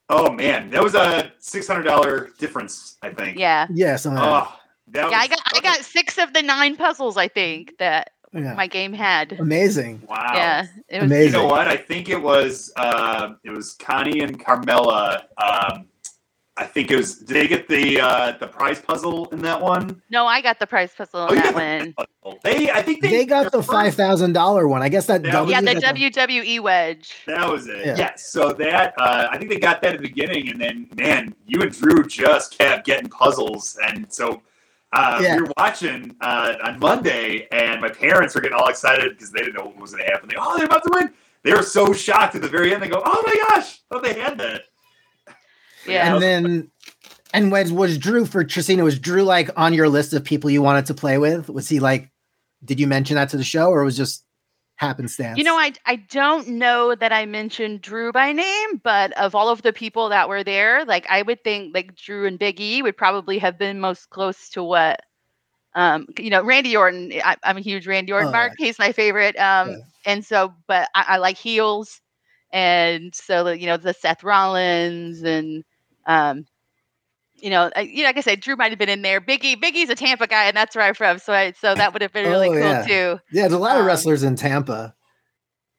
Oh 0.08 0.32
man, 0.32 0.70
that 0.70 0.82
was 0.82 0.94
a 0.96 1.30
six 1.38 1.68
hundred 1.68 1.84
dollar 1.84 2.30
difference, 2.38 2.96
I 3.02 3.10
think. 3.10 3.38
Yeah. 3.38 3.66
Yeah, 3.72 3.94
so 3.96 4.10
Oh, 4.10 4.52
that 4.88 5.10
Yeah, 5.10 5.16
I 5.18 5.28
got 5.28 5.38
I 5.54 5.60
got 5.60 5.78
six 5.84 6.18
of 6.18 6.32
the 6.32 6.42
nine 6.42 6.74
puzzles 6.76 7.16
I 7.16 7.28
think 7.28 7.74
that 7.78 8.10
yeah. 8.32 8.54
my 8.54 8.66
game 8.66 8.92
had. 8.92 9.32
amazing. 9.38 10.02
Wow. 10.08 10.32
Yeah. 10.34 10.66
It 10.88 11.02
was 11.02 11.10
Amazing. 11.10 11.32
You 11.40 11.46
know 11.46 11.46
what? 11.46 11.68
I 11.68 11.76
think 11.76 12.08
it 12.08 12.20
was 12.20 12.72
uh, 12.76 13.34
it 13.44 13.50
was 13.50 13.74
Connie 13.74 14.20
and 14.20 14.42
Carmela. 14.44 15.26
Um, 15.38 15.86
I 16.54 16.66
think 16.66 16.90
it 16.90 16.96
was. 16.96 17.16
Did 17.16 17.34
they 17.34 17.48
get 17.48 17.66
the 17.66 17.98
uh, 17.98 18.32
the 18.38 18.46
prize 18.46 18.78
puzzle 18.78 19.26
in 19.30 19.40
that 19.40 19.60
one? 19.60 20.02
No, 20.10 20.26
I 20.26 20.42
got 20.42 20.58
the 20.58 20.66
prize 20.66 20.92
puzzle 20.94 21.20
Oh, 21.20 21.26
on 21.28 21.34
that 21.36 21.54
got 21.54 21.54
the 21.54 22.28
one. 22.28 22.36
They, 22.44 22.70
I 22.70 22.82
think 22.82 23.00
they, 23.00 23.08
They 23.10 23.24
got 23.24 23.44
the 23.44 23.58
their 23.58 23.62
five 23.62 23.86
first- 23.86 23.96
thousand 23.96 24.34
dollar 24.34 24.68
one. 24.68 24.82
I 24.82 24.90
guess 24.90 25.06
that 25.06 25.22
That 25.22 25.48
Yeah, 25.48 25.62
the 25.62 25.80
got 25.80 25.94
WWE 25.96 26.60
wedge. 26.60 27.14
That 27.26 27.48
was 27.48 27.66
it. 27.68 27.86
Yeah. 27.86 27.94
Yes. 27.96 28.26
So 28.30 28.52
that 28.52 28.92
uh, 28.98 29.28
I 29.30 29.38
think 29.38 29.50
they 29.50 29.58
got 29.58 29.80
that 29.80 29.94
at 29.94 30.02
the 30.02 30.06
beginning, 30.08 30.50
and 30.50 30.60
then 30.60 30.88
man, 30.94 31.34
you 31.46 31.62
and 31.62 31.72
Drew 31.72 32.04
just 32.04 32.58
kept 32.58 32.84
getting 32.84 33.08
puzzles, 33.08 33.78
and 33.86 34.12
so 34.12 34.42
uh, 34.92 35.18
Yeah. 35.22 35.36
we 35.36 35.42
were 35.42 35.52
watching 35.56 36.14
uh, 36.20 36.54
on 36.64 36.78
Monday, 36.78 37.48
and 37.50 37.80
my 37.80 37.88
parents 37.88 38.34
were 38.34 38.40
getting 38.40 38.56
all 38.56 38.68
excited 38.68 39.10
because 39.10 39.30
they 39.30 39.40
didn't 39.40 39.54
know 39.54 39.64
what 39.66 39.76
was 39.80 39.92
going 39.92 40.04
to 40.04 40.10
happen. 40.10 40.28
They 40.28 40.36
oh, 40.38 40.56
they're 40.56 40.66
about 40.66 40.82
to 40.84 40.90
win. 40.94 41.12
They 41.42 41.52
were 41.52 41.62
so 41.62 41.92
shocked 41.92 42.34
at 42.34 42.42
the 42.42 42.48
very 42.48 42.72
end. 42.72 42.82
They 42.82 42.88
go, 42.88 43.02
oh 43.04 43.22
my 43.26 43.34
gosh, 43.48 43.80
oh 43.90 44.00
they 44.00 44.14
had 44.14 44.38
that. 44.38 44.62
Yeah. 45.86 46.14
And 46.14 46.22
then, 46.22 46.70
and 47.34 47.50
when 47.50 47.74
was 47.74 47.98
Drew 47.98 48.24
for 48.26 48.44
Tracina? 48.44 48.84
Was 48.84 48.98
Drew 48.98 49.22
like 49.22 49.50
on 49.56 49.74
your 49.74 49.88
list 49.88 50.12
of 50.12 50.22
people 50.22 50.50
you 50.50 50.62
wanted 50.62 50.86
to 50.86 50.94
play 50.94 51.18
with? 51.18 51.48
Was 51.48 51.68
he 51.68 51.80
like? 51.80 52.10
Did 52.64 52.78
you 52.78 52.86
mention 52.86 53.16
that 53.16 53.30
to 53.30 53.36
the 53.36 53.42
show, 53.42 53.70
or 53.70 53.82
was 53.82 53.96
it 53.96 54.02
just 54.02 54.24
happenstance? 54.82 55.34
You 55.34 55.44
know, 55.44 55.56
I 55.56 55.72
I 55.86 55.96
don't 55.96 56.48
know 56.48 56.94
that 56.94 57.12
I 57.12 57.24
mentioned 57.26 57.80
Drew 57.82 58.12
by 58.12 58.32
name, 58.32 58.78
but 58.82 59.12
of 59.18 59.34
all 59.34 59.48
of 59.48 59.62
the 59.62 59.72
people 59.72 60.08
that 60.10 60.28
were 60.28 60.44
there, 60.44 60.84
like 60.84 61.06
I 61.08 61.22
would 61.22 61.42
think 61.44 61.74
like 61.74 61.94
Drew 61.96 62.26
and 62.26 62.38
Big 62.38 62.60
E 62.60 62.82
would 62.82 62.96
probably 62.96 63.38
have 63.38 63.58
been 63.58 63.80
most 63.80 64.10
close 64.10 64.48
to 64.50 64.62
what 64.62 65.00
um 65.74 66.06
you 66.18 66.30
know, 66.30 66.42
Randy 66.44 66.76
Orton. 66.76 67.12
I, 67.24 67.36
I'm 67.44 67.58
a 67.58 67.60
huge 67.60 67.86
Randy 67.86 68.12
Orton 68.12 68.30
Oh, 68.30 68.32
mark. 68.32 68.54
He's 68.58 68.78
my 68.78 68.92
favorite. 68.92 69.36
Um 69.38 69.76
Yeah. 69.76 69.92
and 70.06 70.24
so 70.24 70.54
but 70.68 70.88
I, 70.94 71.04
I 71.10 71.16
like 71.18 71.36
heels. 71.38 72.00
And 72.52 73.14
so 73.14 73.48
you 73.50 73.66
know, 73.66 73.76
the 73.78 73.94
Seth 73.94 74.24
Rollins 74.24 75.22
and 75.22 75.64
um 76.06 76.46
you 77.42 77.50
know, 77.50 77.70
I, 77.76 77.80
you 77.82 77.98
know, 78.02 78.08
like 78.08 78.16
I 78.16 78.20
said, 78.20 78.40
Drew 78.40 78.56
might 78.56 78.70
have 78.70 78.78
been 78.78 78.88
in 78.88 79.02
there. 79.02 79.20
Biggie, 79.20 79.60
Big 79.60 79.76
E's 79.76 79.90
a 79.90 79.94
Tampa 79.94 80.26
guy, 80.26 80.44
and 80.44 80.56
that's 80.56 80.74
where 80.76 80.84
I'm 80.86 80.94
from. 80.94 81.18
So, 81.18 81.32
I, 81.32 81.52
so 81.52 81.74
that 81.74 81.92
would 81.92 82.00
have 82.00 82.12
been 82.12 82.26
really 82.30 82.48
Oh, 82.48 82.52
cool 82.52 82.60
yeah. 82.60 82.82
too. 82.86 83.20
yeah, 83.32 83.42
there's 83.42 83.52
a 83.52 83.58
lot 83.58 83.74
of 83.76 83.80
um, 83.82 83.86
wrestlers 83.86 84.22
in 84.22 84.36
Tampa. 84.36 84.94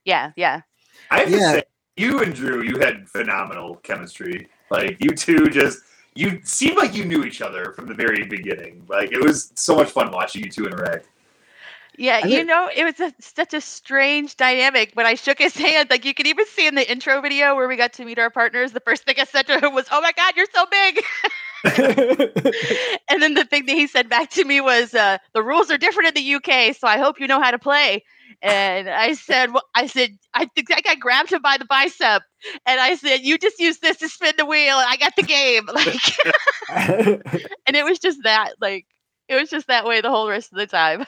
Yeah, 0.05 0.31
yeah. 0.35 0.61
I 1.09 1.19
have 1.21 1.29
Yeah. 1.31 1.37
to 1.37 1.43
say, 1.59 1.63
you 1.95 2.21
and 2.21 2.33
Drew, 2.35 2.61
you 2.63 2.79
had 2.79 3.07
phenomenal 3.09 3.75
chemistry. 3.77 4.49
Like 4.69 4.97
you 4.99 5.11
two, 5.11 5.47
just 5.49 5.79
you 6.15 6.41
seemed 6.43 6.77
like 6.77 6.93
you 6.95 7.05
knew 7.05 7.23
each 7.23 7.41
other 7.41 7.71
from 7.73 7.85
the 7.87 7.93
very 7.93 8.25
beginning. 8.25 8.83
Like 8.89 9.11
it 9.11 9.23
was 9.23 9.51
so 9.55 9.75
much 9.75 9.89
fun 9.91 10.11
watching 10.11 10.43
you 10.43 10.49
two 10.49 10.65
interact. 10.65 11.07
Yeah, 11.95 12.21
I 12.23 12.27
you 12.27 12.37
think- 12.37 12.47
know, 12.47 12.69
it 12.75 12.83
was 12.83 12.99
a, 12.99 13.13
such 13.19 13.53
a 13.53 13.61
strange 13.61 14.35
dynamic. 14.35 14.91
When 14.95 15.05
I 15.05 15.13
shook 15.13 15.37
his 15.37 15.55
hand, 15.65 15.91
like 15.91 16.03
you 16.05 16.13
could 16.15 16.25
even 16.27 16.45
see 16.47 16.65
in 16.67 16.73
the 16.75 16.91
intro 16.91 17.21
video 17.21 17.55
where 17.55 17.67
we 17.67 17.77
got 17.77 17.93
to 17.93 18.05
meet 18.05 18.17
our 18.17 18.31
partners, 18.31 18.71
the 18.71 18.79
first 18.79 19.03
thing 19.05 19.15
I 19.19 19.25
said 19.25 19.45
to 19.47 19.59
him 19.59 19.73
was, 19.75 19.85
"Oh 19.91 20.01
my 20.01 20.11
God, 20.11 20.33
you're 20.35 20.47
so 20.53 20.65
big!" 20.69 21.03
and 23.09 23.21
then 23.21 23.35
the 23.35 23.45
thing 23.49 23.65
that 23.67 23.75
he 23.75 23.87
said 23.87 24.09
back 24.09 24.29
to 24.31 24.43
me 24.43 24.59
was, 24.59 24.93
uh, 24.93 25.17
"The 25.33 25.41
rules 25.43 25.71
are 25.71 25.77
different 25.77 26.09
in 26.09 26.23
the 26.23 26.35
UK, 26.35 26.75
so 26.75 26.87
I 26.87 26.97
hope 26.97 27.19
you 27.19 27.27
know 27.27 27.41
how 27.41 27.51
to 27.51 27.59
play." 27.59 28.03
And 28.41 28.89
I 28.89 29.13
said, 29.13 29.53
well, 29.53 29.63
"I 29.73 29.87
said 29.87 30.17
I 30.33 30.45
think 30.55 30.73
I 30.73 30.81
got 30.81 30.99
grabbed 30.99 31.31
him 31.31 31.41
by 31.41 31.57
the 31.57 31.65
bicep, 31.65 32.23
and 32.65 32.79
I 32.81 32.95
said, 32.95 33.21
you 33.21 33.37
just 33.37 33.59
use 33.59 33.79
this 33.79 33.97
to 33.97 34.09
spin 34.09 34.33
the 34.37 34.45
wheel, 34.45 34.77
and 34.77 34.87
I 34.89 34.97
got 34.97 35.15
the 35.15 35.23
game." 35.23 35.67
Like, 35.73 37.21
and 37.65 37.75
it 37.75 37.85
was 37.85 37.99
just 37.99 38.19
that, 38.23 38.53
like, 38.59 38.85
it 39.29 39.35
was 39.35 39.49
just 39.49 39.67
that 39.67 39.85
way 39.85 40.01
the 40.01 40.09
whole 40.09 40.27
rest 40.27 40.51
of 40.51 40.57
the 40.57 40.67
time. 40.67 41.05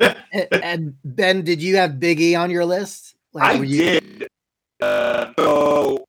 and, 0.00 0.48
and 0.52 0.94
Ben, 1.04 1.42
did 1.42 1.62
you 1.62 1.76
have 1.76 1.98
Big 1.98 2.20
E 2.20 2.34
on 2.34 2.50
your 2.50 2.64
list? 2.64 3.14
I 3.34 3.56
were 3.56 3.64
you- 3.64 4.00
did. 4.00 4.28
Uh, 4.80 5.32
so 5.38 6.04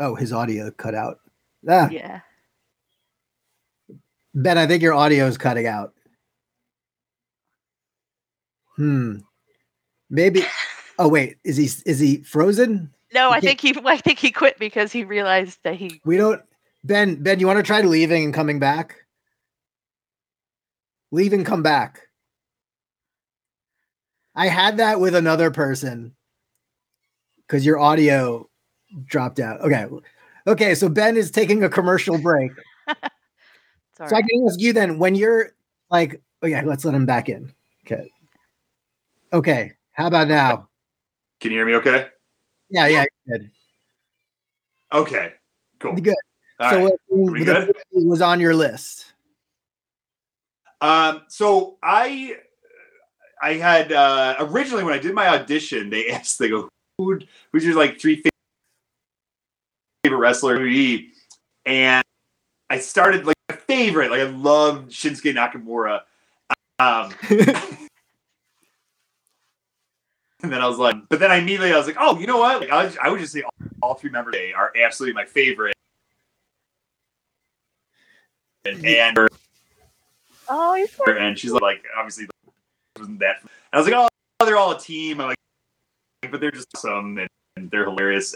Oh, 0.00 0.14
his 0.14 0.32
audio 0.32 0.70
cut 0.70 0.94
out. 0.94 1.20
Ah, 1.68 1.88
Yeah. 1.90 2.20
Ben, 4.34 4.56
I 4.58 4.66
think 4.66 4.82
your 4.82 4.94
audio 4.94 5.26
is 5.26 5.36
cutting 5.36 5.66
out. 5.66 5.92
Hmm. 8.76 9.18
Maybe. 10.08 10.42
Oh 10.98 11.08
wait, 11.08 11.36
is 11.44 11.56
he 11.56 11.64
is 11.88 11.98
he 11.98 12.22
frozen? 12.22 12.92
No, 13.12 13.30
I 13.30 13.40
think 13.40 13.60
he 13.60 13.74
I 13.84 13.96
think 13.96 14.18
he 14.18 14.30
quit 14.32 14.58
because 14.58 14.92
he 14.92 15.04
realized 15.04 15.58
that 15.64 15.76
he 15.76 16.00
We 16.04 16.16
don't. 16.16 16.42
Ben, 16.82 17.22
Ben, 17.22 17.40
you 17.40 17.46
want 17.46 17.58
to 17.58 17.62
try 17.62 17.82
leaving 17.82 18.24
and 18.24 18.34
coming 18.34 18.58
back? 18.58 18.96
Leave 21.10 21.32
and 21.32 21.44
come 21.44 21.62
back. 21.62 22.00
I 24.34 24.46
had 24.48 24.78
that 24.78 25.00
with 25.00 25.14
another 25.14 25.50
person 25.50 26.14
because 27.46 27.66
your 27.66 27.78
audio 27.78 28.49
dropped 29.04 29.40
out. 29.40 29.60
Okay. 29.60 29.86
Okay. 30.46 30.74
So 30.74 30.88
Ben 30.88 31.16
is 31.16 31.30
taking 31.30 31.62
a 31.64 31.68
commercial 31.68 32.18
break. 32.18 32.52
sorry. 32.86 32.98
So 34.08 34.16
I 34.16 34.22
can 34.22 34.46
ask 34.46 34.58
you 34.58 34.72
then 34.72 34.98
when 34.98 35.14
you're 35.14 35.50
like, 35.90 36.22
okay, 36.42 36.64
let's 36.64 36.86
let 36.86 36.94
him 36.94 37.04
back 37.04 37.28
in. 37.28 37.52
Okay. 37.84 38.10
Okay. 39.30 39.72
How 39.92 40.06
about 40.06 40.28
now? 40.28 40.68
can 41.40 41.50
you 41.50 41.58
hear 41.58 41.66
me? 41.66 41.74
Okay. 41.74 42.06
Yeah. 42.70 42.86
Yeah. 42.86 43.04
Good. 43.28 43.50
Okay. 44.92 45.32
Cool. 45.80 45.96
Good. 45.96 46.14
All 46.58 46.70
so 46.70 46.76
right. 46.84 46.94
what 47.08 47.32
we 47.32 47.44
good? 47.44 47.74
was 47.92 48.22
on 48.22 48.40
your 48.40 48.54
list. 48.54 49.12
Um, 50.80 51.22
so 51.28 51.78
I 51.82 52.36
I 53.42 53.54
had 53.54 53.92
uh 53.92 54.36
originally 54.40 54.84
when 54.84 54.94
I 54.94 54.98
did 54.98 55.14
my 55.14 55.28
audition, 55.28 55.90
they 55.90 56.08
asked 56.10 56.38
they 56.38 56.48
go, 56.48 56.68
who 56.98 57.18
who's 57.52 57.64
your 57.64 57.76
like 57.76 58.00
three 58.00 58.16
favorite 58.16 58.29
wrestler 60.20 60.58
WWE? 60.58 61.08
And 61.66 62.04
I 62.68 62.78
started 62.78 63.26
like 63.26 63.36
my 63.48 63.56
favorite, 63.56 64.10
like 64.10 64.20
I 64.20 64.24
loved 64.24 64.90
Shinsuke 64.90 65.34
Nakamura. 65.34 66.02
Um 66.78 67.12
and 70.42 70.52
then 70.52 70.60
I 70.60 70.66
was 70.66 70.78
like, 70.78 70.96
but 71.08 71.18
then 71.18 71.30
I 71.30 71.36
immediately 71.36 71.72
I 71.72 71.76
was 71.76 71.86
like, 71.86 71.96
oh, 71.98 72.18
you 72.18 72.26
know 72.26 72.38
what? 72.38 72.60
Like, 72.60 72.70
I, 72.70 72.84
would, 72.84 72.98
I 72.98 73.10
would 73.10 73.20
just 73.20 73.32
say 73.32 73.42
all, 73.42 73.52
all 73.82 73.94
three 73.94 74.10
members 74.10 74.34
are 74.56 74.72
absolutely 74.76 75.14
my 75.14 75.24
favorite. 75.24 75.74
And, 78.64 78.84
and 78.84 79.18
oh, 80.48 80.74
he's 80.74 80.94
and 81.06 81.38
she's 81.38 81.52
like, 81.52 81.84
obviously, 81.96 82.26
wasn't 82.98 83.20
that. 83.20 83.36
I 83.72 83.78
was 83.78 83.86
like, 83.86 83.94
oh, 83.96 84.44
they're 84.44 84.58
all 84.58 84.72
a 84.72 84.78
team. 84.78 85.20
I'm 85.20 85.28
like, 85.28 85.36
but 86.30 86.40
they're 86.40 86.50
just 86.50 86.68
awesome 86.76 87.18
and, 87.18 87.28
and 87.56 87.70
they're 87.70 87.84
hilarious. 87.84 88.34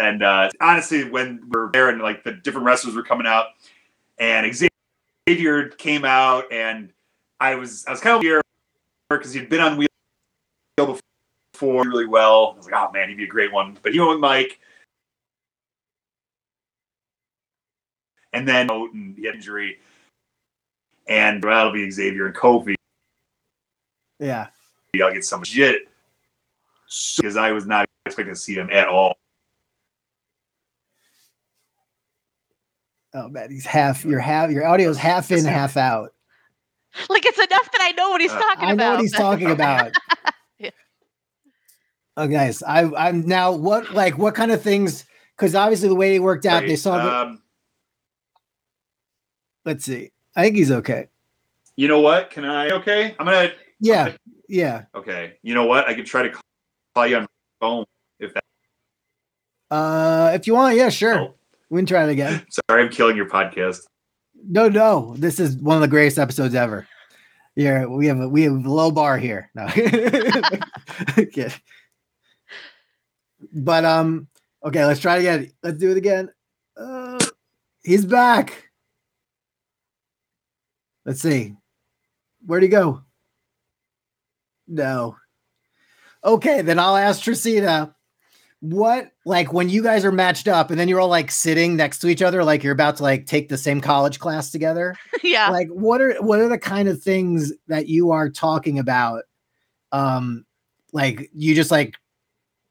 And 0.00 0.22
uh, 0.22 0.50
honestly, 0.60 1.08
when 1.08 1.40
we're 1.48 1.70
there 1.72 1.88
and 1.88 2.00
like 2.00 2.22
the 2.22 2.32
different 2.32 2.66
wrestlers 2.66 2.94
were 2.94 3.02
coming 3.02 3.26
out, 3.26 3.46
and 4.18 4.46
Xavier 5.26 5.68
came 5.70 6.04
out, 6.04 6.52
and 6.52 6.92
I 7.40 7.56
was 7.56 7.84
I 7.86 7.90
was 7.90 8.00
kind 8.00 8.16
of 8.16 8.22
here 8.22 8.40
because 9.10 9.32
he'd 9.32 9.48
been 9.48 9.60
on 9.60 9.76
wheel 9.76 9.88
before 11.52 11.84
really 11.84 12.06
well. 12.06 12.52
I 12.54 12.56
was 12.56 12.66
like, 12.66 12.74
oh 12.74 12.92
man, 12.92 13.08
he'd 13.08 13.16
be 13.16 13.24
a 13.24 13.28
great 13.28 13.52
one. 13.52 13.76
But 13.82 13.92
he 13.92 13.98
went 13.98 14.12
with 14.12 14.20
Mike. 14.20 14.60
and 18.32 18.46
then 18.46 18.70
and 18.70 19.16
he 19.16 19.26
had 19.26 19.34
injury, 19.34 19.78
and 21.06 21.42
it'll 21.44 21.72
be 21.72 21.90
Xavier 21.90 22.26
and 22.26 22.34
Kofi. 22.34 22.74
Yeah. 24.18 24.48
I'll 25.02 25.12
get 25.12 25.24
some 25.24 25.44
shit 25.44 25.88
because 27.16 27.36
I 27.36 27.52
was 27.52 27.66
not 27.66 27.88
expecting 28.06 28.34
to 28.34 28.40
see 28.40 28.54
him 28.54 28.68
at 28.72 28.88
all. 28.88 29.16
Oh 33.14 33.28
man, 33.28 33.50
he's 33.50 33.66
half. 33.66 34.04
Your 34.04 34.20
half. 34.20 34.50
Your 34.50 34.64
audio's 34.64 34.96
half 34.98 35.30
in, 35.30 35.44
half 35.44 35.76
out. 35.76 36.12
like 37.08 37.24
it's 37.24 37.38
enough 37.38 37.70
that 37.72 37.80
I 37.80 37.92
know 37.92 38.10
what 38.10 38.20
he's 38.20 38.30
Uh, 38.30 38.38
talking 38.40 38.68
I 38.68 38.74
know 38.74 38.90
what 38.92 39.00
he's 39.00 39.12
talking 39.12 39.50
about. 39.50 39.92
Yeah. 40.58 40.70
Oh, 42.16 42.26
guys, 42.26 42.64
I, 42.64 42.90
I'm 42.96 43.24
now 43.26 43.52
what 43.52 43.92
like 43.94 44.18
what 44.18 44.34
kind 44.34 44.50
of 44.50 44.60
things? 44.60 45.04
Because 45.36 45.54
obviously 45.54 45.88
the 45.88 45.94
way 45.94 46.16
it 46.16 46.18
worked 46.18 46.46
out, 46.46 46.62
they 46.62 46.70
Right, 46.70 46.78
saw. 46.78 46.96
The, 46.96 47.14
um, 47.16 47.42
let's 49.64 49.84
see. 49.84 50.10
I 50.34 50.42
think 50.42 50.56
he's 50.56 50.72
okay. 50.72 51.06
you 51.76 51.86
know 51.86 52.00
what? 52.00 52.30
Can 52.30 52.44
I? 52.44 52.70
Okay, 52.70 53.14
I'm 53.20 53.26
gonna. 53.26 53.52
Yeah, 53.78 54.14
yeah. 54.48 54.86
Okay, 54.96 55.34
you 55.42 55.54
know 55.54 55.66
what? 55.66 55.86
I 55.88 55.94
could 55.94 56.06
try 56.06 56.22
to 56.24 56.36
call 56.96 57.06
you 57.06 57.16
on 57.18 57.22
my 57.22 57.28
phone 57.60 57.84
if 58.18 58.34
that. 58.34 58.44
Uh, 59.70 60.32
if 60.34 60.48
you 60.48 60.54
want, 60.54 60.76
yeah, 60.76 60.88
sure. 60.88 61.14
helps. 61.14 61.37
We 61.70 61.78
can 61.78 61.86
try 61.86 62.04
it 62.04 62.10
again. 62.10 62.44
Sorry, 62.70 62.82
I'm 62.82 62.90
killing 62.90 63.16
your 63.16 63.28
podcast. 63.28 63.80
No, 64.46 64.68
no. 64.68 65.14
This 65.18 65.40
is 65.40 65.56
one 65.56 65.76
of 65.76 65.82
the 65.82 65.88
greatest 65.88 66.18
episodes 66.18 66.54
ever. 66.54 66.86
Yeah, 67.56 67.86
we 67.86 68.06
have 68.06 68.20
a, 68.20 68.28
we 68.28 68.42
have 68.42 68.64
a 68.64 68.70
low 68.70 68.90
bar 68.90 69.18
here. 69.18 69.50
No. 69.54 69.64
okay. 71.18 71.52
But 73.52 73.84
um, 73.84 74.28
okay, 74.64 74.84
let's 74.84 75.00
try 75.00 75.16
it 75.16 75.20
again. 75.20 75.52
Let's 75.62 75.78
do 75.78 75.90
it 75.90 75.96
again. 75.96 76.30
Uh, 76.76 77.18
he's 77.82 78.04
back. 78.04 78.70
Let's 81.04 81.20
see. 81.20 81.56
Where'd 82.46 82.62
he 82.62 82.68
go? 82.68 83.02
No. 84.68 85.16
Okay, 86.22 86.62
then 86.62 86.78
I'll 86.78 86.96
ask 86.96 87.22
Tracina 87.22 87.94
what 88.60 89.12
like 89.24 89.52
when 89.52 89.68
you 89.68 89.82
guys 89.82 90.04
are 90.04 90.10
matched 90.10 90.48
up 90.48 90.70
and 90.70 90.80
then 90.80 90.88
you're 90.88 90.98
all 91.00 91.08
like 91.08 91.30
sitting 91.30 91.76
next 91.76 92.00
to 92.00 92.08
each 92.08 92.22
other 92.22 92.42
like 92.42 92.64
you're 92.64 92.72
about 92.72 92.96
to 92.96 93.04
like 93.04 93.24
take 93.24 93.48
the 93.48 93.56
same 93.56 93.80
college 93.80 94.18
class 94.18 94.50
together 94.50 94.96
yeah. 95.22 95.48
like 95.48 95.68
what 95.68 96.00
are 96.00 96.14
what 96.22 96.40
are 96.40 96.48
the 96.48 96.58
kind 96.58 96.88
of 96.88 97.00
things 97.00 97.52
that 97.68 97.86
you 97.86 98.10
are 98.10 98.28
talking 98.28 98.78
about 98.78 99.22
um 99.92 100.44
like 100.92 101.30
you 101.32 101.54
just 101.54 101.70
like 101.70 101.94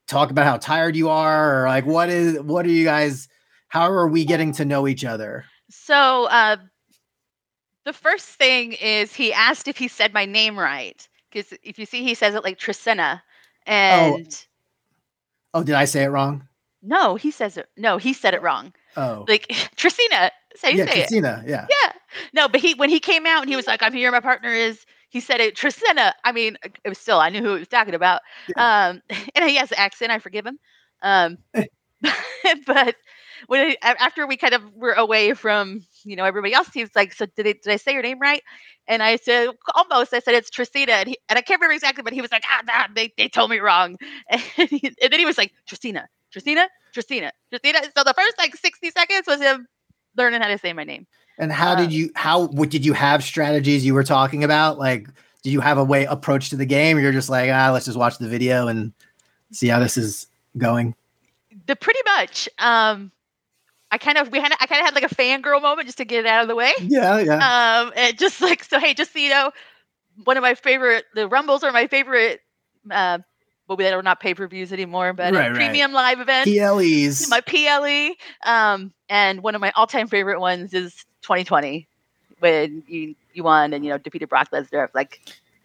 talk 0.08 0.30
about 0.30 0.44
how 0.44 0.58
tired 0.58 0.94
you 0.94 1.08
are 1.08 1.62
or 1.64 1.68
like 1.68 1.86
what 1.86 2.10
is 2.10 2.38
what 2.42 2.66
are 2.66 2.70
you 2.70 2.84
guys 2.84 3.26
how 3.68 3.90
are 3.90 4.08
we 4.08 4.26
getting 4.26 4.52
to 4.52 4.64
know 4.66 4.86
each 4.86 5.04
other 5.04 5.44
So 5.70 6.26
uh, 6.26 6.56
the 7.84 7.92
first 7.92 8.26
thing 8.26 8.72
is 8.72 9.14
he 9.14 9.32
asked 9.32 9.68
if 9.68 9.76
he 9.76 9.88
said 9.88 10.12
my 10.12 10.24
name 10.24 10.58
right 10.58 11.06
because 11.30 11.52
if 11.62 11.78
you 11.78 11.86
see 11.86 12.02
he 12.02 12.14
says 12.14 12.34
it 12.34 12.44
like 12.44 12.58
Trisena, 12.58 13.20
and 13.66 14.26
oh 14.26 14.47
did 15.62 15.74
i 15.74 15.84
say 15.84 16.04
it 16.04 16.08
wrong 16.08 16.48
no, 16.82 17.16
he 17.16 17.30
says 17.30 17.56
it. 17.56 17.68
No, 17.76 17.98
he 17.98 18.12
said 18.12 18.34
it 18.34 18.42
wrong. 18.42 18.72
oh 18.96 19.24
Like 19.28 19.48
Trisina, 19.76 20.30
say 20.56 20.74
yeah 20.74 20.86
say 20.86 21.02
it. 21.02 21.10
yeah 21.12 21.66
Yeah. 21.68 21.92
No, 22.32 22.48
but 22.48 22.60
he 22.60 22.74
when 22.74 22.90
he 22.90 23.00
came 23.00 23.26
out 23.26 23.42
and 23.42 23.50
he 23.50 23.56
was 23.56 23.66
like, 23.66 23.82
"I'm 23.82 23.92
here. 23.92 24.10
My 24.10 24.20
partner 24.20 24.50
is." 24.50 24.84
He 25.10 25.20
said 25.20 25.40
it 25.40 25.56
Trisena. 25.56 26.12
I 26.24 26.32
mean, 26.32 26.58
it 26.84 26.88
was 26.88 26.98
still 26.98 27.18
I 27.18 27.30
knew 27.30 27.40
who 27.40 27.54
he 27.54 27.60
was 27.60 27.68
talking 27.68 27.94
about. 27.94 28.20
Um, 28.56 29.02
and 29.34 29.48
he 29.48 29.56
has 29.56 29.72
an 29.72 29.78
accent. 29.78 30.12
I 30.12 30.18
forgive 30.18 30.46
him. 30.46 30.58
Um, 31.02 31.38
but 32.66 32.96
when 33.46 33.76
after 33.82 34.26
we 34.26 34.36
kind 34.36 34.54
of 34.54 34.62
were 34.74 34.92
away 34.92 35.34
from 35.34 35.84
you 36.04 36.16
know 36.16 36.24
everybody 36.24 36.52
else, 36.54 36.68
he 36.74 36.82
was 36.82 36.90
like, 36.94 37.12
"So 37.12 37.26
did 37.26 37.46
it, 37.46 37.62
did 37.62 37.72
I 37.72 37.76
say 37.76 37.92
your 37.92 38.02
name 38.02 38.18
right?" 38.18 38.42
And 38.86 39.02
I 39.02 39.16
said, 39.16 39.50
"Almost." 39.74 40.12
I 40.12 40.18
said 40.20 40.34
it's 40.34 40.50
Tracina, 40.50 40.90
and, 40.90 41.08
he, 41.08 41.18
and 41.28 41.38
I 41.38 41.42
can't 41.42 41.60
remember 41.60 41.74
exactly, 41.74 42.02
but 42.02 42.12
he 42.12 42.20
was 42.20 42.32
like, 42.32 42.44
"Ah, 42.50 42.62
nah, 42.66 42.86
they 42.94 43.12
they 43.16 43.28
told 43.28 43.50
me 43.50 43.58
wrong." 43.58 43.96
And, 44.30 44.40
he- 44.68 44.92
and 45.02 45.12
then 45.12 45.20
he 45.20 45.26
was 45.26 45.38
like, 45.38 45.52
"Tracina, 45.70 46.06
Tracina, 46.34 46.66
Tracina, 46.94 47.30
Tracina." 47.52 47.82
So 47.96 48.04
the 48.04 48.14
first 48.16 48.36
like 48.38 48.54
sixty 48.56 48.90
seconds 48.90 49.26
was 49.26 49.40
him 49.40 49.66
learning 50.16 50.40
how 50.40 50.48
to 50.48 50.58
say 50.58 50.72
my 50.72 50.84
name. 50.84 51.06
and 51.38 51.52
how 51.52 51.74
did 51.74 51.86
uh, 51.88 51.90
you 51.90 52.10
how 52.16 52.46
what 52.48 52.70
did 52.70 52.84
you 52.84 52.92
have 52.92 53.22
strategies 53.22 53.84
you 53.86 53.94
were 53.94 54.02
talking 54.04 54.42
about 54.42 54.78
like 54.78 55.06
did 55.42 55.52
you 55.52 55.60
have 55.60 55.78
a 55.78 55.84
way 55.84 56.04
approach 56.06 56.50
to 56.50 56.56
the 56.56 56.66
game 56.66 56.96
or 56.96 57.00
you're 57.00 57.12
just 57.12 57.30
like 57.30 57.48
ah 57.52 57.70
let's 57.72 57.86
just 57.86 57.96
watch 57.98 58.18
the 58.18 58.26
video 58.26 58.66
and 58.66 58.92
see 59.52 59.68
how 59.68 59.78
this 59.78 59.96
is 59.96 60.26
going 60.56 60.94
the 61.66 61.76
pretty 61.76 62.00
much 62.04 62.48
um 62.58 63.12
i 63.90 63.98
kind 63.98 64.18
of 64.18 64.30
we 64.30 64.38
had 64.40 64.52
i 64.60 64.66
kind 64.66 64.80
of 64.80 64.84
had 64.86 64.94
like 64.94 65.10
a 65.10 65.14
fangirl 65.14 65.62
moment 65.62 65.86
just 65.86 65.98
to 65.98 66.04
get 66.04 66.20
it 66.20 66.26
out 66.26 66.42
of 66.42 66.48
the 66.48 66.54
way. 66.54 66.72
Yeah 66.80 67.18
yeah. 67.20 67.80
Um 67.82 67.92
and 67.96 68.18
just 68.18 68.40
like 68.40 68.64
so 68.64 68.78
hey 68.78 68.94
just 68.94 69.12
so 69.12 69.18
you 69.18 69.30
know 69.30 69.50
one 70.24 70.36
of 70.36 70.42
my 70.42 70.54
favorite 70.54 71.04
the 71.14 71.28
rumbles 71.28 71.62
are 71.64 71.72
my 71.72 71.86
favorite 71.86 72.40
uh 72.90 73.18
well 73.68 73.76
they 73.76 73.92
are 73.92 74.02
not 74.02 74.20
pay-per-views 74.20 74.72
anymore 74.72 75.12
but 75.12 75.32
Right, 75.34 75.48
right. 75.48 75.54
premium 75.54 75.92
live 75.92 76.20
events. 76.20 76.50
Ples 76.50 77.28
my 77.30 77.40
ple 77.40 78.14
um 78.44 78.92
and 79.08 79.42
one 79.42 79.54
of 79.54 79.60
my 79.60 79.72
all-time 79.76 80.08
favorite 80.08 80.40
ones 80.40 80.74
is 80.74 80.94
2020 81.22 81.86
when 82.40 82.82
you 82.88 83.14
you 83.34 83.42
won 83.44 83.72
and 83.72 83.84
you 83.84 83.90
know 83.90 83.98
defeated 83.98 84.28
brock 84.28 84.50
lesnar. 84.52 84.88
Like 84.94 85.20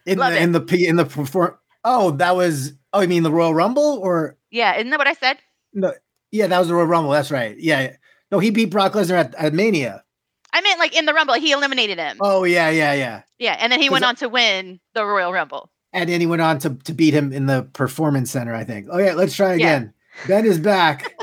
in 0.06 0.18
the, 0.18 0.38
in 0.38 0.52
the 0.52 0.62
p 0.62 0.86
in 0.88 0.96
the 0.98 1.06
perform 1.06 1.56
oh 1.84 2.12
that 2.12 2.36
was 2.36 2.74
oh 2.94 3.02
you 3.02 3.08
mean 3.08 3.24
the 3.24 3.32
royal 3.32 3.54
rumble 3.54 4.00
or? 4.02 4.36
Yeah 4.52 4.76
isn't 4.76 4.90
that 4.92 5.00
what 5.00 5.08
i 5.08 5.14
said? 5.14 5.38
No 5.74 5.94
yeah 6.32 6.48
that 6.48 6.60
was 6.60 6.68
the 6.68 6.76
royal 6.76 6.88
rumble 6.88 7.12
that's 7.12 7.32
right. 7.32 7.58
Yeah 7.58 7.96
no 8.34 8.40
he 8.40 8.50
beat 8.50 8.72
brock 8.72 8.94
lesnar 8.94 9.14
at, 9.16 9.36
at 9.36 9.54
mania. 9.54 10.04
I 10.52 10.62
meant 10.62 10.80
like 10.80 10.98
in 10.98 11.06
the 11.06 11.14
rumble 11.14 11.36
he 11.36 11.52
eliminated 11.52 12.00
him. 12.00 12.18
Oh 12.20 12.44
yeah 12.44 12.70
yeah 12.70 12.94
yeah. 12.94 13.22
Yeah 13.38 13.56
and 13.60 13.72
then 13.72 13.80
he 13.80 13.90
went 13.90 14.04
on 14.04 14.16
to 14.18 14.28
win 14.28 14.80
the 14.96 15.06
royal 15.06 15.32
rumble. 15.32 15.70
And 15.94 16.10
then 16.10 16.20
he 16.20 16.26
went 16.26 16.42
on 16.42 16.58
to, 16.60 16.72
to 16.72 16.94
beat 16.94 17.14
him 17.14 17.32
in 17.32 17.46
the 17.46 17.64
performance 17.74 18.32
center 18.32 18.56
i 18.56 18.64
think. 18.64 18.88
Oh 18.92 18.98
yeah 18.98 19.14
let's 19.14 19.36
try 19.36 19.50
Yeah. 19.54 19.56
again. 19.56 19.94
Ben 20.28 20.46
is 20.46 20.60
back. 20.60 21.16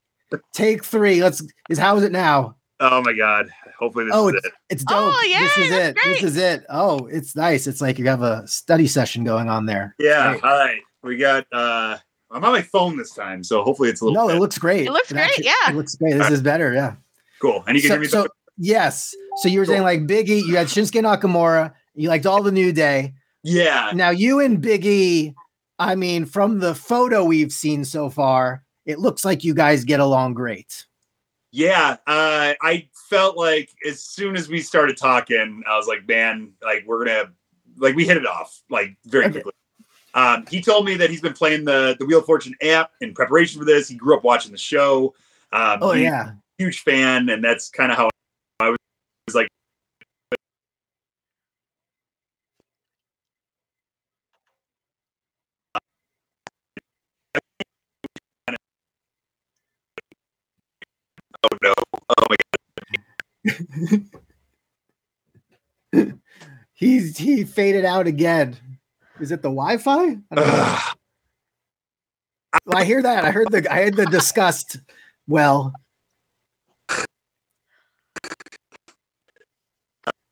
Take 0.52 0.84
three. 0.84 1.22
Let's 1.22 1.42
is 1.68 1.78
how 1.78 1.96
is 1.96 2.04
it 2.04 2.12
now? 2.12 2.56
Oh 2.78 3.02
my 3.02 3.14
god. 3.14 3.48
Hopefully 3.78 4.04
this 4.04 4.14
oh 4.14 4.28
is 4.28 4.34
it's, 4.34 4.46
it. 4.46 4.52
it's 4.68 4.84
Oh, 4.90 5.10
dope 5.10 5.40
this 5.40 5.58
is 5.58 5.70
that's 5.70 5.88
it. 5.88 6.04
This 6.04 6.22
is 6.22 6.36
it. 6.36 6.64
Oh 6.68 7.06
it's 7.06 7.34
nice. 7.34 7.66
It's 7.66 7.80
like 7.80 7.98
you 7.98 8.06
have 8.06 8.22
a 8.22 8.46
study 8.46 8.86
session 8.86 9.24
going 9.24 9.48
on 9.48 9.64
there. 9.66 9.94
Yeah. 9.98 10.32
Great. 10.32 10.44
All 10.44 10.58
right. 10.58 10.80
We 11.02 11.16
got 11.16 11.46
uh 11.52 11.96
I'm 12.30 12.44
on 12.44 12.52
my 12.52 12.62
phone 12.62 12.96
this 12.96 13.12
time, 13.12 13.42
so 13.42 13.62
hopefully 13.64 13.88
it's 13.88 14.00
a 14.00 14.04
little 14.04 14.26
no 14.28 14.32
it 14.34 14.38
looks 14.38 14.56
great 14.58 14.86
It 14.86 14.92
looks 14.92 15.12
great, 15.12 15.30
yeah. 15.44 15.52
it 15.68 15.74
looks 15.74 15.94
great 15.96 16.14
this 16.14 16.30
is 16.30 16.40
better 16.42 16.72
yeah 16.72 16.94
cool. 17.40 17.64
And 17.66 17.76
you 17.76 17.82
can 17.82 17.88
so, 17.88 17.94
hear 17.94 18.00
me 18.00 18.06
so 18.08 18.26
yes 18.58 19.14
so 19.36 19.48
you 19.48 19.58
were 19.58 19.66
saying 19.66 19.82
like 19.82 20.00
biggie 20.06 20.44
you 20.44 20.56
had 20.56 20.66
shinsuke 20.68 21.00
nakamura 21.02 21.72
you 21.94 22.08
liked 22.08 22.26
all 22.26 22.42
the 22.42 22.52
new 22.52 22.72
day 22.72 23.14
Yeah. 23.42 23.90
now 23.94 24.10
you 24.10 24.38
and 24.40 24.62
biggie 24.62 25.34
i 25.78 25.94
mean 25.94 26.24
from 26.26 26.58
the 26.60 26.74
photo 26.74 27.24
we've 27.24 27.52
seen 27.52 27.84
so 27.84 28.10
far 28.10 28.62
it 28.86 28.98
looks 28.98 29.24
like 29.24 29.42
you 29.44 29.54
guys 29.54 29.84
get 29.84 29.98
along 30.00 30.34
great 30.34 30.84
Yeah, 31.52 31.96
uh, 32.06 32.54
I 32.62 32.88
felt 33.08 33.36
like 33.36 33.70
as 33.88 34.02
soon 34.04 34.36
as 34.36 34.48
we 34.48 34.60
started 34.60 34.96
talking, 34.96 35.64
I 35.68 35.76
was 35.76 35.88
like, 35.88 36.06
man, 36.06 36.52
like 36.62 36.84
we're 36.86 37.04
gonna 37.04 37.32
like 37.76 37.96
we 37.96 38.06
hit 38.06 38.16
it 38.18 38.26
off 38.26 38.62
like 38.70 38.96
very 39.06 39.24
Okay. 39.24 39.32
quickly. 39.40 39.52
Um, 40.14 40.44
he 40.50 40.60
told 40.60 40.84
me 40.86 40.96
that 40.96 41.10
he's 41.10 41.20
been 41.20 41.32
playing 41.32 41.64
the 41.64 41.96
the 41.98 42.06
Wheel 42.06 42.18
of 42.18 42.26
Fortune 42.26 42.54
app 42.62 42.90
in 43.00 43.14
preparation 43.14 43.60
for 43.60 43.64
this. 43.64 43.88
He 43.88 43.94
grew 43.94 44.16
up 44.16 44.24
watching 44.24 44.52
the 44.52 44.58
show. 44.58 45.14
Um, 45.52 45.78
oh 45.80 45.92
yeah 45.92 46.32
huge 46.60 46.80
fan, 46.80 47.30
and 47.30 47.42
that's 47.42 47.70
kind 47.70 47.90
of 47.90 47.96
how 47.96 48.10
I 48.60 48.68
was, 48.68 48.76
was 49.26 49.34
like. 49.34 49.48
Oh 61.42 61.56
no! 61.62 61.72
Oh 62.18 62.26
my 62.28 62.36
god! 65.94 66.20
he's 66.74 67.16
he 67.16 67.44
faded 67.44 67.86
out 67.86 68.06
again 68.06 68.58
is 69.20 69.32
it 69.32 69.42
the 69.42 69.48
wi-fi 69.48 70.16
I 70.30 70.34
don't 70.34 70.46
know. 70.46 70.78
Well, 72.66 72.78
I 72.78 72.84
hear 72.84 73.00
that. 73.02 73.24
I 73.24 73.30
heard 73.30 73.50
the 73.50 73.72
I 73.72 73.84
heard 73.84 73.94
the 73.94 74.06
disgust. 74.06 74.78
Well, 75.28 75.72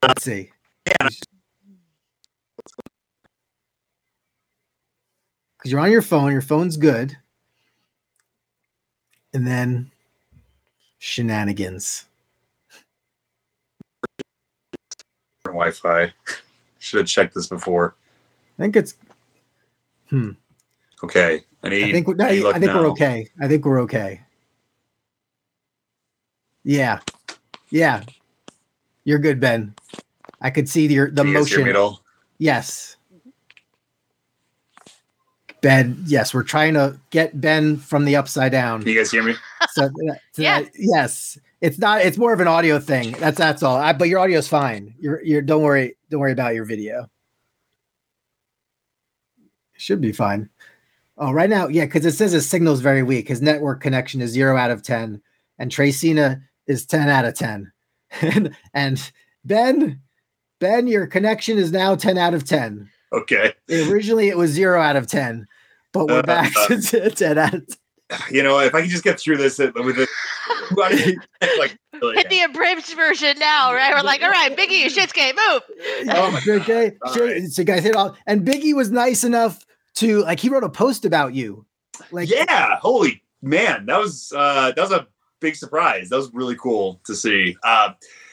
let's 0.03 0.24
see. 0.24 0.51
Because 0.85 1.12
you're 5.66 5.81
on 5.81 5.92
your 5.92 6.03
phone, 6.03 6.33
your 6.33 6.42
phone's 6.42 6.77
good, 6.77 7.16
and 9.33 9.46
then 9.46 9.90
shenanigans. 10.98 12.07
Wi-Fi. 15.44 16.12
Should 16.79 16.98
have 16.98 17.07
checked 17.09 17.35
this 17.35 17.46
before. 17.46 17.94
I 18.59 18.62
think 18.62 18.77
it's. 18.77 18.94
Hmm. 20.11 20.31
Okay, 21.05 21.42
I 21.62 21.68
need. 21.68 21.85
I 21.85 21.92
think 21.92 22.09
no, 22.09 22.12
need 22.12 22.40
I 22.40 22.42
look 22.42 22.57
think 22.57 22.75
we're 22.75 22.88
okay. 22.90 23.29
I 23.40 23.47
think 23.49 23.64
we're 23.64 23.81
okay. 23.83 24.21
Yeah, 26.64 26.99
yeah, 27.71 28.03
you're 29.05 29.18
good, 29.21 29.38
Ben. 29.40 29.75
I 30.40 30.51
could 30.51 30.68
see 30.68 30.87
your 30.87 31.11
the 31.11 31.23
Can 31.23 31.29
you 31.33 31.44
hear 31.44 31.59
me 31.59 31.64
motion. 31.64 31.68
at 31.68 31.77
all? 31.77 32.03
Yes, 32.38 32.97
Ben. 35.61 36.03
Yes, 36.07 36.35
we're 36.35 36.42
trying 36.42 36.75
to 36.75 36.99
get 37.11 37.40
Ben 37.40 37.77
from 37.77 38.05
the 38.05 38.16
upside 38.16 38.53
down. 38.53 38.81
Can 38.83 38.90
you 38.92 38.99
guys 38.99 39.11
hear 39.11 39.23
me? 39.23 39.35
So, 39.71 39.83
that- 39.88 40.21
so 40.33 40.42
Yeah. 40.42 40.62
that- 40.62 40.71
yes, 40.77 41.38
it's 41.61 41.79
not. 41.79 42.03
It's 42.03 42.18
more 42.18 42.33
of 42.33 42.40
an 42.40 42.49
audio 42.49 42.79
thing. 42.81 43.12
That's 43.12 43.38
that's 43.38 43.62
all. 43.62 43.77
I, 43.77 43.92
but 43.92 44.09
your 44.09 44.18
audio's 44.21 44.49
fine. 44.49 44.94
You're 44.99 45.23
you're. 45.23 45.42
Don't 45.42 45.62
worry. 45.62 45.97
Don't 46.11 46.21
worry 46.21 46.33
about 46.33 46.55
your 46.55 46.64
video. 46.64 47.09
Should 49.79 50.01
be 50.01 50.12
fine. 50.12 50.51
Oh, 51.17 51.33
right 51.33 51.49
now, 51.51 51.69
yeah, 51.69 51.85
because 51.87 52.05
it 52.05 52.12
says 52.12 52.33
his 52.33 52.49
signal's 52.49 52.81
very 52.81 53.03
weak. 53.03 53.29
His 53.29 53.41
network 53.43 53.81
connection 53.81 54.21
is 54.21 54.31
zero 54.31 54.57
out 54.57 54.71
of 54.71 54.83
ten, 54.83 55.21
and 55.59 55.71
Tracina 55.71 56.43
is 56.67 56.85
ten 56.85 57.09
out 57.09 57.25
of 57.25 57.35
ten. 57.35 57.73
and, 58.21 58.55
and 58.75 59.12
Ben, 59.45 60.01
Ben, 60.61 60.87
your 60.87 61.07
connection 61.07 61.59
is 61.59 61.73
now 61.73 61.95
ten 61.97 62.19
out 62.19 62.35
of 62.35 62.45
ten. 62.45 62.88
Okay. 63.12 63.55
Originally, 63.71 64.29
it 64.29 64.37
was 64.37 64.51
zero 64.51 64.81
out 64.81 64.97
of 64.97 65.07
ten, 65.07 65.47
but 65.93 66.07
we're 66.09 66.19
uh, 66.21 66.23
back 66.23 66.53
to 66.69 67.07
uh, 67.07 67.11
10 67.11 67.38
out 67.38 67.55
of 67.55 67.67
10. 68.11 68.19
you 68.31 68.43
know, 68.43 68.59
if 68.61 68.75
I 68.75 68.81
can 68.83 68.91
just 68.91 69.05
get 69.05 69.19
through 69.19 69.38
this 69.38 69.59
with 69.59 69.99
it, 69.99 70.09
like 71.59 71.79
really 72.01 72.17
Hit 72.17 72.29
the 72.31 72.43
abridged 72.43 72.95
version 72.95 73.38
now, 73.38 73.73
right? 73.73 73.93
We're 73.95 74.03
like, 74.03 74.23
all 74.23 74.31
right, 74.31 74.57
Biggie, 74.57 74.85
Shinsuke, 74.87 75.35
move. 75.35 76.09
Oh 76.14 76.31
my 76.31 76.41
okay. 76.61 76.93
All 77.03 77.12
So, 77.12 77.25
right. 77.27 77.45
so 77.49 77.64
guys 77.64 77.83
hit 77.83 77.97
all 77.97 78.17
and 78.27 78.47
Biggie 78.47 78.75
was 78.75 78.91
nice 78.91 79.25
enough 79.25 79.64
to 79.96 80.22
like 80.22 80.40
he 80.40 80.48
wrote 80.48 80.64
a 80.64 80.68
post 80.68 81.05
about 81.05 81.35
you. 81.35 81.64
Like 82.11 82.31
yeah, 82.31 82.77
holy 82.77 83.22
man, 83.42 83.87
that 83.87 83.98
was 83.98 84.33
uh 84.37 84.72
that 84.74 84.81
was 84.81 84.92
a 84.92 85.07
big 85.40 85.57
surprise. 85.57 86.09
That 86.09 86.16
was 86.16 86.33
really 86.33 86.57
cool 86.57 87.01
to 87.05 87.14
see. 87.14 87.57
Uh, 87.62 87.90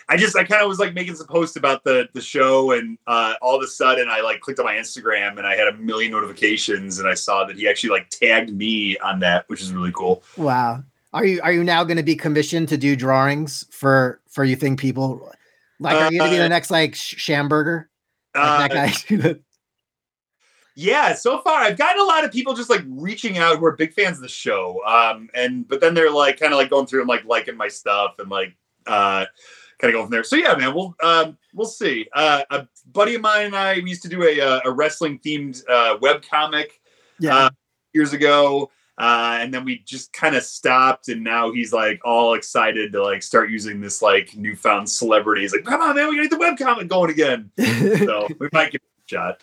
I 0.07 0.17
just 0.17 0.35
I 0.37 0.43
kind 0.43 0.61
of 0.61 0.67
was 0.67 0.77
like 0.77 0.93
making 0.93 1.15
some 1.15 1.25
posts 1.27 1.55
about 1.55 1.83
the 1.83 2.07
the 2.13 2.21
show, 2.21 2.71
and 2.71 2.97
uh, 3.07 3.33
all 3.41 3.55
of 3.55 3.63
a 3.63 3.67
sudden 3.67 4.07
I 4.07 4.21
like 4.21 4.39
clicked 4.41 4.59
on 4.59 4.65
my 4.65 4.75
Instagram 4.75 5.37
and 5.37 5.47
I 5.47 5.55
had 5.55 5.67
a 5.67 5.73
million 5.77 6.11
notifications, 6.11 6.99
and 6.99 7.07
I 7.07 7.15
saw 7.15 7.43
that 7.45 7.57
he 7.57 7.67
actually 7.67 7.89
like 7.89 8.09
tagged 8.09 8.53
me 8.55 8.97
on 8.99 9.19
that, 9.21 9.45
which 9.47 9.61
is 9.61 9.73
really 9.73 9.91
cool. 9.91 10.23
Wow. 10.37 10.83
Are 11.11 11.25
you 11.25 11.41
are 11.41 11.51
you 11.51 11.63
now 11.63 11.83
going 11.83 11.97
to 11.97 12.03
be 12.03 12.15
commissioned 12.15 12.69
to 12.69 12.77
do 12.77 12.95
drawings 12.95 13.65
for 13.71 14.21
for 14.29 14.43
you 14.43 14.55
think 14.55 14.79
people 14.79 15.31
like 15.79 15.95
are 15.95 16.11
you 16.11 16.19
going 16.19 16.29
to 16.29 16.35
be 16.35 16.39
the 16.39 16.45
Uh, 16.45 16.49
next 16.49 16.69
like 16.69 16.93
Sh- 16.93 17.15
Schamberger? 17.15 17.85
Uh, 18.35 18.67
that 18.67 18.71
guy. 19.09 19.35
yeah 20.75 21.13
so 21.13 21.39
far 21.39 21.61
i've 21.61 21.77
gotten 21.77 22.01
a 22.01 22.05
lot 22.05 22.23
of 22.23 22.31
people 22.31 22.53
just 22.53 22.69
like 22.69 22.83
reaching 22.87 23.37
out 23.37 23.57
who 23.57 23.65
are 23.65 23.75
big 23.75 23.93
fans 23.93 24.17
of 24.17 24.21
the 24.21 24.27
show 24.27 24.81
um 24.85 25.29
and 25.33 25.67
but 25.67 25.79
then 25.79 25.93
they're 25.93 26.11
like 26.11 26.39
kind 26.39 26.53
of 26.53 26.59
like 26.59 26.69
going 26.69 26.85
through 26.85 26.99
and 26.99 27.09
like 27.09 27.23
liking 27.25 27.55
my 27.55 27.67
stuff 27.67 28.15
and 28.19 28.29
like 28.29 28.55
uh 28.87 29.25
kind 29.79 29.89
of 29.89 29.93
going 29.93 30.05
from 30.05 30.11
there 30.11 30.23
so 30.23 30.35
yeah 30.35 30.55
man 30.55 30.73
we'll 30.73 30.95
um 31.01 31.37
we'll 31.53 31.67
see 31.67 32.07
uh 32.13 32.43
a 32.51 32.67
buddy 32.91 33.15
of 33.15 33.21
mine 33.21 33.47
and 33.47 33.55
i 33.55 33.75
we 33.75 33.89
used 33.89 34.03
to 34.03 34.09
do 34.09 34.23
a 34.23 34.39
uh, 34.39 34.59
a 34.65 34.71
wrestling 34.71 35.19
themed 35.19 35.63
uh 35.69 35.97
web 36.01 36.21
comic 36.29 36.81
yeah. 37.19 37.35
uh, 37.35 37.49
years 37.93 38.13
ago 38.13 38.69
uh, 38.97 39.39
and 39.41 39.53
then 39.53 39.65
we 39.65 39.79
just 39.79 40.13
kind 40.13 40.35
of 40.35 40.43
stopped, 40.43 41.09
and 41.09 41.21
now 41.21 41.51
he's 41.51 41.73
like 41.73 41.99
all 42.05 42.33
excited 42.33 42.93
to 42.93 43.03
like 43.03 43.21
start 43.21 43.49
using 43.49 43.81
this 43.81 44.01
like 44.01 44.33
newfound 44.35 44.89
celebrity. 44.89 45.41
He's 45.41 45.51
like, 45.51 45.65
"Come 45.65 45.81
on, 45.81 45.95
man, 45.95 46.07
we 46.07 46.15
gotta 46.15 46.29
get 46.29 46.57
the 46.57 46.65
webcomic 46.65 46.87
going 46.87 47.11
again." 47.11 47.51
So 48.05 48.27
we 48.39 48.47
might 48.53 48.71
give 48.71 48.81
it 48.81 49.13
a 49.13 49.15
shot. 49.15 49.41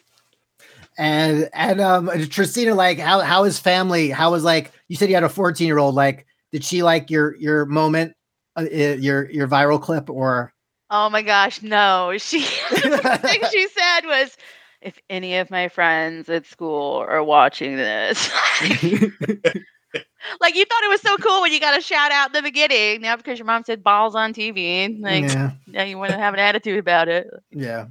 And 0.98 1.48
and 1.52 1.80
um 1.80 2.08
Tracina, 2.08 2.76
like 2.76 2.98
how 2.98 3.20
how 3.20 3.44
is 3.44 3.58
family? 3.58 4.10
How 4.10 4.30
was 4.30 4.44
like 4.44 4.72
you 4.88 4.96
said 4.96 5.08
you 5.08 5.14
had 5.14 5.24
a 5.24 5.28
14 5.28 5.66
year 5.66 5.78
old? 5.78 5.94
Like, 5.94 6.26
did 6.52 6.64
she 6.64 6.82
like 6.82 7.10
your 7.10 7.34
your 7.36 7.64
moment, 7.66 8.14
uh, 8.56 8.62
your 8.62 9.30
your 9.30 9.48
viral 9.48 9.80
clip, 9.80 10.10
or 10.10 10.52
Oh 10.94 11.08
my 11.08 11.22
gosh, 11.22 11.62
no. 11.62 12.14
She 12.18 12.40
the 12.70 13.18
thing 13.22 13.40
she 13.50 13.66
said 13.68 14.00
was 14.04 14.36
if 14.82 14.98
any 15.08 15.36
of 15.38 15.50
my 15.50 15.68
friends 15.68 16.28
at 16.28 16.44
school 16.44 16.98
are 17.08 17.24
watching 17.24 17.76
this, 17.76 18.30
like 18.60 20.54
you 20.54 20.64
thought 20.66 20.82
it 20.84 20.90
was 20.90 21.00
so 21.00 21.16
cool 21.16 21.40
when 21.40 21.50
you 21.52 21.60
got 21.60 21.78
a 21.78 21.80
shout 21.80 22.12
out 22.12 22.28
in 22.28 22.32
the 22.34 22.42
beginning. 22.42 23.00
Now 23.00 23.16
because 23.16 23.38
your 23.38 23.46
mom 23.46 23.64
said 23.64 23.82
balls 23.82 24.14
on 24.14 24.34
TV, 24.34 25.00
like 25.00 25.24
yeah, 25.24 25.52
now 25.66 25.84
you 25.84 25.96
want 25.96 26.10
to 26.10 26.18
have 26.18 26.34
an 26.34 26.40
attitude 26.40 26.78
about 26.78 27.08
it. 27.08 27.26
yeah. 27.50 27.86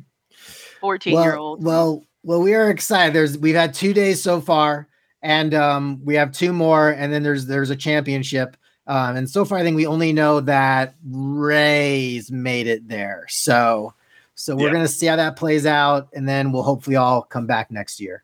14 0.81 1.13
well, 1.13 1.23
year 1.23 1.35
old. 1.35 1.63
Well, 1.63 2.03
well, 2.23 2.41
we 2.41 2.53
are 2.53 2.69
excited. 2.69 3.13
There's 3.13 3.37
we've 3.37 3.55
had 3.55 3.73
two 3.73 3.93
days 3.93 4.21
so 4.21 4.41
far, 4.41 4.87
and 5.21 5.53
um, 5.53 5.99
we 6.03 6.15
have 6.15 6.31
two 6.31 6.53
more, 6.53 6.89
and 6.89 7.11
then 7.11 7.23
there's 7.23 7.45
there's 7.45 7.69
a 7.69 7.75
championship. 7.75 8.57
Um, 8.87 9.15
and 9.15 9.29
so 9.29 9.45
far, 9.45 9.59
I 9.59 9.63
think 9.63 9.75
we 9.75 9.85
only 9.87 10.11
know 10.11 10.39
that 10.41 10.95
Ray's 11.07 12.31
made 12.31 12.67
it 12.67 12.87
there. 12.87 13.25
So, 13.29 13.93
so 14.35 14.55
we're 14.55 14.67
Yeah. 14.67 14.73
gonna 14.73 14.87
see 14.87 15.05
how 15.05 15.15
that 15.17 15.35
plays 15.35 15.65
out, 15.65 16.09
and 16.13 16.27
then 16.27 16.51
we'll 16.51 16.63
hopefully 16.63 16.95
all 16.95 17.21
come 17.21 17.45
back 17.45 17.71
next 17.71 17.99
year. 17.99 18.23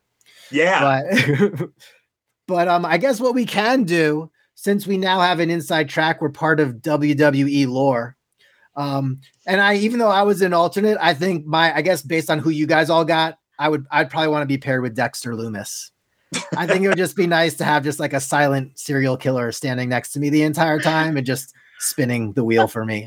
Yeah, 0.51 0.79
But, 1.09 1.69
but 2.47 2.67
um, 2.67 2.85
I 2.85 2.97
guess 2.97 3.19
what 3.19 3.35
we 3.35 3.45
can 3.45 3.83
do, 3.83 4.31
since 4.55 4.87
we 4.87 4.97
now 4.97 5.19
have 5.19 5.39
an 5.39 5.49
inside 5.49 5.89
track, 5.89 6.21
we're 6.21 6.29
part 6.29 6.59
of 6.59 6.75
WWE 6.75 7.67
lore. 7.67 8.15
Um, 8.75 9.19
and 9.45 9.59
I, 9.59 9.75
even 9.75 9.99
though 9.99 10.09
I 10.09 10.21
was 10.23 10.41
an 10.41 10.53
alternate, 10.53 10.97
I 11.01 11.13
think 11.13 11.45
my, 11.45 11.75
I 11.75 11.81
guess 11.81 12.01
based 12.01 12.29
on 12.29 12.39
who 12.39 12.49
you 12.49 12.65
guys 12.67 12.89
all 12.89 13.03
got, 13.05 13.37
I 13.59 13.69
would, 13.69 13.85
I'd 13.91 14.09
probably 14.09 14.29
want 14.29 14.43
to 14.43 14.47
be 14.47 14.57
paired 14.57 14.81
with 14.81 14.95
Dexter 14.95 15.33
Lumis. 15.33 15.91
I 16.57 16.67
think 16.67 16.83
it 16.83 16.89
would 16.89 16.97
just 16.97 17.15
be 17.15 17.25
nice 17.27 17.55
to 17.55 17.63
have 17.63 17.83
just 17.83 17.99
like 17.99 18.13
a 18.13 18.19
silent 18.19 18.77
serial 18.77 19.15
killer 19.17 19.51
standing 19.51 19.87
next 19.89 20.11
to 20.13 20.19
me 20.19 20.29
the 20.29 20.43
entire 20.43 20.79
time 20.79 21.15
and 21.17 21.25
just 21.25 21.53
spinning 21.79 22.33
the 22.33 22.43
wheel 22.43 22.67
for 22.67 22.83
me. 22.85 23.05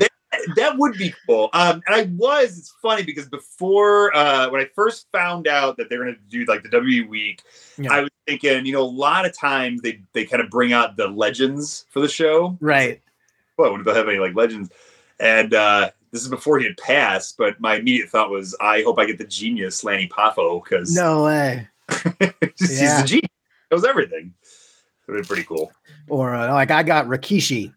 that 0.55 0.77
would 0.77 0.97
be 0.97 1.13
cool. 1.27 1.49
Um, 1.53 1.81
and 1.85 1.95
I 1.95 2.03
was. 2.17 2.57
It's 2.57 2.73
funny 2.81 3.03
because 3.03 3.29
before 3.29 4.15
uh, 4.15 4.49
when 4.49 4.59
I 4.61 4.67
first 4.75 5.07
found 5.11 5.47
out 5.47 5.77
that 5.77 5.87
they're 5.89 6.03
going 6.03 6.15
to 6.15 6.21
do 6.29 6.45
like 6.45 6.63
the 6.63 6.69
WWE 6.69 7.07
week, 7.07 7.43
Yeah. 7.77 7.93
I 7.93 8.01
was 8.01 8.09
thinking, 8.25 8.65
you 8.65 8.73
know, 8.73 8.81
a 8.81 8.83
lot 8.83 9.25
of 9.25 9.37
times 9.37 9.81
they 9.81 10.01
they 10.13 10.25
kind 10.25 10.41
of 10.41 10.49
bring 10.49 10.73
out 10.73 10.97
the 10.97 11.07
legends 11.07 11.85
for 11.91 11.99
the 11.99 12.09
show. 12.09 12.57
Right. 12.59 13.01
Well, 13.57 13.71
what 13.71 13.81
if 13.81 13.85
they 13.85 13.93
have 13.93 14.09
any 14.09 14.17
like 14.19 14.33
legends? 14.35 14.69
And 15.19 15.53
uh, 15.53 15.91
this 16.11 16.21
is 16.23 16.27
before 16.29 16.59
he 16.59 16.65
had 16.65 16.77
passed, 16.77 17.37
but 17.37 17.59
my 17.59 17.75
immediate 17.75 18.09
thought 18.09 18.29
was, 18.29 18.55
I 18.59 18.81
hope 18.81 18.99
I 18.99 19.05
get 19.05 19.17
the 19.17 19.25
genius 19.25 19.83
Lanny 19.83 20.07
Poffo 20.07 20.63
because 20.63 20.93
No 20.93 21.23
way. 21.25 21.67
he's 22.59 22.81
Yeah. 22.81 23.01
the 23.01 23.07
genius, 23.07 23.29
was 23.71 23.85
everything. 23.85 24.33
It 25.07 25.11
would 25.11 25.21
be 25.21 25.27
pretty 25.27 25.43
cool. 25.43 25.71
Or 26.07 26.33
uh, 26.35 26.51
like 26.53 26.71
I 26.71 26.83
got 26.83 27.05
Rikishi. 27.07 27.73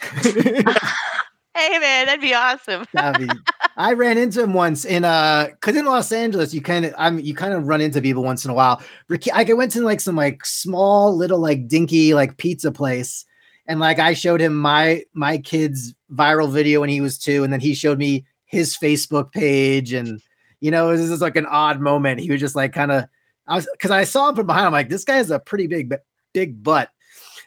hey 0.22 1.78
man, 1.78 2.06
that'd 2.06 2.20
be 2.20 2.34
awesome. 2.34 2.84
That'd 2.92 3.28
be- 3.28 3.34
I 3.78 3.92
ran 3.92 4.16
into 4.18 4.42
him 4.42 4.52
once 4.54 4.84
in 4.84 5.04
uh 5.04 5.48
because 5.50 5.76
in 5.76 5.84
Los 5.84 6.10
Angeles 6.12 6.54
you 6.54 6.60
kind 6.62 6.84
of 6.86 6.94
I'm 6.96 7.18
you 7.18 7.34
kind 7.34 7.52
of 7.54 7.66
run 7.66 7.80
into 7.80 8.00
people 8.00 8.22
once 8.22 8.44
in 8.44 8.50
a 8.50 8.54
while. 8.54 8.82
Ricky, 9.08 9.30
like 9.32 9.50
I 9.50 9.52
went 9.54 9.72
to 9.72 9.82
like 9.82 10.00
some 10.00 10.16
like 10.16 10.44
small 10.46 11.14
little 11.16 11.38
like 11.38 11.68
dinky 11.68 12.14
like 12.14 12.36
pizza 12.38 12.70
place, 12.72 13.24
and 13.66 13.78
like 13.80 13.98
I 13.98 14.14
showed 14.14 14.40
him 14.40 14.54
my 14.56 15.02
my 15.14 15.38
kid's 15.38 15.94
viral 16.12 16.50
video 16.50 16.80
when 16.80 16.88
he 16.88 17.00
was 17.00 17.18
two, 17.18 17.44
and 17.44 17.52
then 17.52 17.60
he 17.60 17.74
showed 17.74 17.98
me 17.98 18.24
his 18.44 18.76
Facebook 18.76 19.32
page, 19.32 19.92
and 19.92 20.20
you 20.60 20.70
know 20.70 20.88
it 20.88 20.98
was 20.98 21.08
just 21.08 21.22
like 21.22 21.36
an 21.36 21.46
odd 21.46 21.80
moment. 21.80 22.20
He 22.20 22.30
was 22.30 22.40
just 22.40 22.56
like 22.56 22.72
kind 22.72 22.92
of 22.92 23.04
I 23.46 23.56
was 23.56 23.68
because 23.72 23.90
I 23.90 24.04
saw 24.04 24.28
him 24.28 24.36
from 24.36 24.46
behind. 24.46 24.66
I'm 24.66 24.72
like, 24.72 24.88
this 24.88 25.04
guy 25.04 25.16
has 25.16 25.30
a 25.30 25.38
pretty 25.38 25.66
big 25.66 25.94
big 26.32 26.62
butt, 26.62 26.90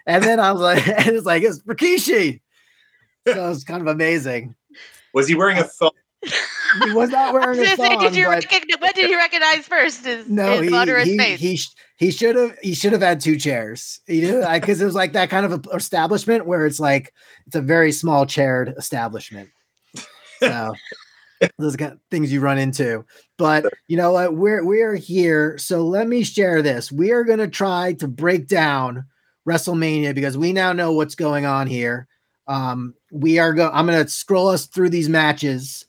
and 0.05 0.23
then 0.23 0.39
I 0.39 0.51
was 0.51 0.61
like, 0.61 0.87
and 1.05 1.15
it's 1.15 1.25
like 1.25 1.43
it's 1.43 1.59
Rikishi. 1.63 2.41
So 3.27 3.45
it 3.45 3.49
was 3.49 3.63
kind 3.63 3.81
of 3.81 3.87
amazing. 3.87 4.55
Was 5.13 5.27
he 5.27 5.35
wearing 5.35 5.57
a 5.57 5.61
uh, 5.61 5.67
thong? 5.79 5.91
He 6.23 6.93
was 6.93 7.09
not 7.09 7.33
wearing 7.33 7.59
a 7.59 7.75
thong, 7.75 7.99
did 7.99 8.15
you 8.15 8.25
but 8.25 8.43
recognize, 8.43 8.79
what 8.79 8.95
did 8.95 9.09
you 9.09 9.17
recognize 9.17 9.65
first? 9.65 10.05
His, 10.05 10.27
no, 10.27 10.51
his 10.51 10.61
he 10.61 10.69
butt 10.69 10.89
or 10.89 10.99
his 10.99 11.07
he, 11.07 11.35
he 11.35 11.57
sh- 11.57 11.73
he 11.97 12.11
should 12.11 12.35
have 12.35 12.57
he 12.61 12.73
should 12.73 12.91
have 12.91 13.01
had 13.01 13.21
two 13.21 13.37
chairs. 13.37 14.01
He 14.05 14.21
did 14.21 14.45
because 14.53 14.81
it 14.81 14.85
was 14.85 14.95
like 14.95 15.13
that 15.13 15.29
kind 15.29 15.45
of 15.45 15.65
a 15.65 15.75
establishment 15.75 16.45
where 16.45 16.65
it's 16.65 16.79
like 16.79 17.13
it's 17.47 17.55
a 17.55 17.61
very 17.61 17.91
small 17.91 18.25
chaired 18.25 18.73
establishment. 18.77 19.49
So 20.39 20.73
those 21.57 21.75
kind 21.75 21.93
of 21.93 21.99
things 22.11 22.31
you 22.31 22.41
run 22.41 22.57
into. 22.57 23.05
But 23.37 23.65
you 23.87 23.97
know 23.97 24.11
what? 24.11 24.35
We're 24.35 24.63
we're 24.63 24.95
here. 24.95 25.57
So 25.57 25.85
let 25.85 26.07
me 26.07 26.23
share 26.23 26.61
this. 26.61 26.91
We 26.91 27.11
are 27.11 27.23
gonna 27.23 27.47
try 27.47 27.93
to 27.93 28.07
break 28.07 28.47
down 28.47 29.05
WrestleMania 29.47 30.13
because 30.13 30.37
we 30.37 30.53
now 30.53 30.73
know 30.73 30.91
what's 30.91 31.15
going 31.15 31.45
on 31.45 31.67
here. 31.67 32.07
Um, 32.47 32.93
we 33.11 33.39
are 33.39 33.53
going. 33.53 33.71
I'm 33.73 33.85
gonna 33.85 34.07
scroll 34.07 34.49
us 34.49 34.65
through 34.67 34.89
these 34.89 35.09
matches 35.09 35.85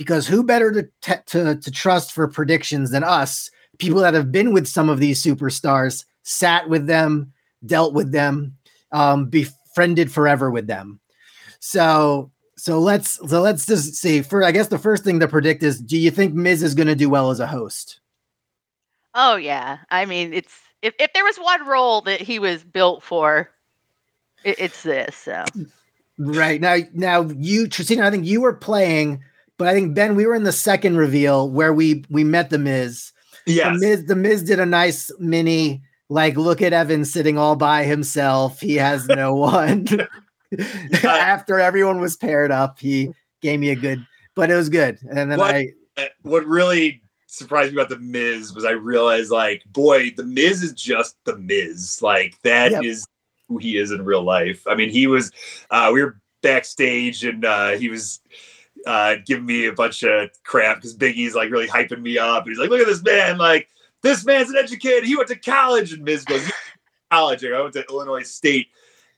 because 0.00 0.26
who 0.26 0.42
better 0.42 0.72
to, 0.72 0.88
te- 1.02 1.22
to 1.26 1.56
to 1.56 1.70
trust 1.70 2.12
for 2.12 2.26
predictions 2.26 2.90
than 2.90 3.04
us? 3.04 3.50
People 3.76 4.00
that 4.00 4.14
have 4.14 4.32
been 4.32 4.54
with 4.54 4.66
some 4.66 4.88
of 4.88 4.98
these 4.98 5.22
superstars, 5.22 6.06
sat 6.22 6.70
with 6.70 6.86
them, 6.86 7.34
dealt 7.66 7.92
with 7.92 8.10
them, 8.10 8.56
um, 8.92 9.26
befriended 9.26 10.10
forever 10.10 10.50
with 10.50 10.66
them. 10.66 11.00
So 11.58 12.30
so 12.56 12.78
let's 12.78 13.20
so 13.28 13.42
let's 13.42 13.66
just 13.66 13.94
see. 13.94 14.22
For 14.22 14.42
I 14.42 14.52
guess 14.52 14.68
the 14.68 14.78
first 14.78 15.04
thing 15.04 15.20
to 15.20 15.28
predict 15.28 15.62
is: 15.62 15.78
Do 15.78 15.98
you 15.98 16.10
think 16.10 16.32
Miz 16.32 16.62
is 16.62 16.74
going 16.74 16.88
to 16.88 16.94
do 16.94 17.10
well 17.10 17.28
as 17.28 17.38
a 17.38 17.46
host? 17.46 18.00
Oh 19.14 19.36
yeah. 19.36 19.80
I 19.90 20.06
mean, 20.06 20.32
it's 20.32 20.58
if, 20.80 20.94
if 20.98 21.12
there 21.12 21.24
was 21.24 21.36
one 21.36 21.66
role 21.66 22.00
that 22.02 22.22
he 22.22 22.38
was 22.38 22.64
built 22.64 23.02
for, 23.02 23.50
it, 24.44 24.58
it's 24.58 24.82
this. 24.82 25.14
So 25.14 25.44
Right 26.16 26.58
now, 26.58 26.76
now 26.92 27.28
you, 27.36 27.66
Tracina, 27.66 28.02
I 28.02 28.10
think 28.10 28.26
you 28.26 28.42
were 28.42 28.52
playing, 28.52 29.22
but 29.60 29.68
I 29.68 29.74
think 29.74 29.94
Ben, 29.94 30.16
we 30.16 30.24
were 30.24 30.34
in 30.34 30.44
the 30.44 30.52
second 30.52 30.96
reveal 30.96 31.50
where 31.50 31.74
we 31.74 32.02
we 32.08 32.24
met 32.24 32.48
the 32.48 32.58
Miz. 32.58 33.12
Yes. 33.44 33.74
The 33.74 33.78
Miz, 33.78 34.04
the 34.06 34.16
Miz 34.16 34.42
did 34.42 34.58
a 34.58 34.64
nice 34.64 35.10
mini, 35.18 35.82
like, 36.08 36.38
look 36.38 36.62
at 36.62 36.72
Evan 36.72 37.04
sitting 37.04 37.36
all 37.36 37.56
by 37.56 37.84
himself. 37.84 38.58
He 38.58 38.76
has 38.76 39.06
no 39.06 39.34
one. 39.34 39.86
After 41.04 41.60
everyone 41.60 42.00
was 42.00 42.16
paired 42.16 42.50
up, 42.50 42.78
he 42.80 43.10
gave 43.42 43.60
me 43.60 43.68
a 43.68 43.76
good, 43.76 44.02
but 44.34 44.50
it 44.50 44.54
was 44.54 44.70
good. 44.70 44.98
And 45.10 45.30
then 45.30 45.38
What? 45.38 45.54
I, 45.54 45.68
Uh, 45.98 46.06
what 46.22 46.46
really 46.46 47.02
surprised 47.26 47.74
me 47.74 47.80
about 47.80 47.90
the 47.90 47.98
Miz 47.98 48.54
was 48.54 48.64
I 48.64 48.70
realized 48.70 49.30
like, 49.30 49.62
boy, 49.66 50.10
the 50.16 50.24
Miz 50.24 50.62
is 50.62 50.72
just 50.72 51.16
the 51.24 51.36
Miz. 51.36 52.00
Like 52.00 52.34
that 52.44 52.82
is 52.82 53.00
Yep. 53.00 53.08
who 53.48 53.58
he 53.58 53.76
is 53.76 53.90
in 53.90 54.06
real 54.06 54.22
life. 54.22 54.66
I 54.66 54.74
mean, 54.74 54.88
he 54.88 55.06
was 55.06 55.30
uh 55.70 55.90
we 55.92 56.02
were 56.02 56.18
backstage 56.42 57.24
and 57.24 57.44
uh 57.44 57.72
he 57.72 57.90
was 57.90 58.20
uh 58.86 59.16
giving 59.26 59.46
me 59.46 59.66
a 59.66 59.72
bunch 59.72 60.02
of 60.02 60.30
crap 60.44 60.76
because 60.76 60.94
Big 60.94 61.16
E's 61.16 61.34
like 61.34 61.50
really 61.50 61.66
hyping 61.66 62.02
me 62.02 62.18
up. 62.18 62.46
He's 62.46 62.58
like, 62.58 62.70
look 62.70 62.80
at 62.80 62.86
this 62.86 63.02
man, 63.02 63.38
like 63.38 63.68
this 64.02 64.24
man's 64.24 64.50
an 64.50 64.56
educated, 64.56 65.04
he 65.04 65.16
went 65.16 65.28
to 65.28 65.36
college, 65.36 65.92
and 65.92 66.02
Miz 66.02 66.24
goes, 66.24 66.40
"You 66.40 66.44
went 66.44 66.54
to 66.54 67.10
college. 67.10 67.44
I 67.44 67.60
went 67.60 67.74
to 67.74 67.84
Illinois 67.88 68.22
State. 68.22 68.68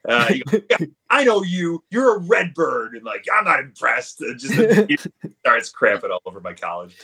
Uh, 0.09 0.29
goes, 0.51 0.63
"Yeah, 0.69 0.87
I 1.11 1.25
know 1.25 1.43
you. 1.43 1.85
You're 1.91 2.17
a 2.17 2.19
Redbird, 2.19 2.95
and 2.95 3.05
like 3.05 3.25
I'm 3.33 3.45
not 3.45 3.61
impressed. 3.61 4.21
And 4.21 4.39
just 4.39 4.55
starts 5.41 5.73
crapping 5.73 6.11
all 6.11 6.23
over 6.27 6.41
my 6.41 6.55
college. 6.55 6.97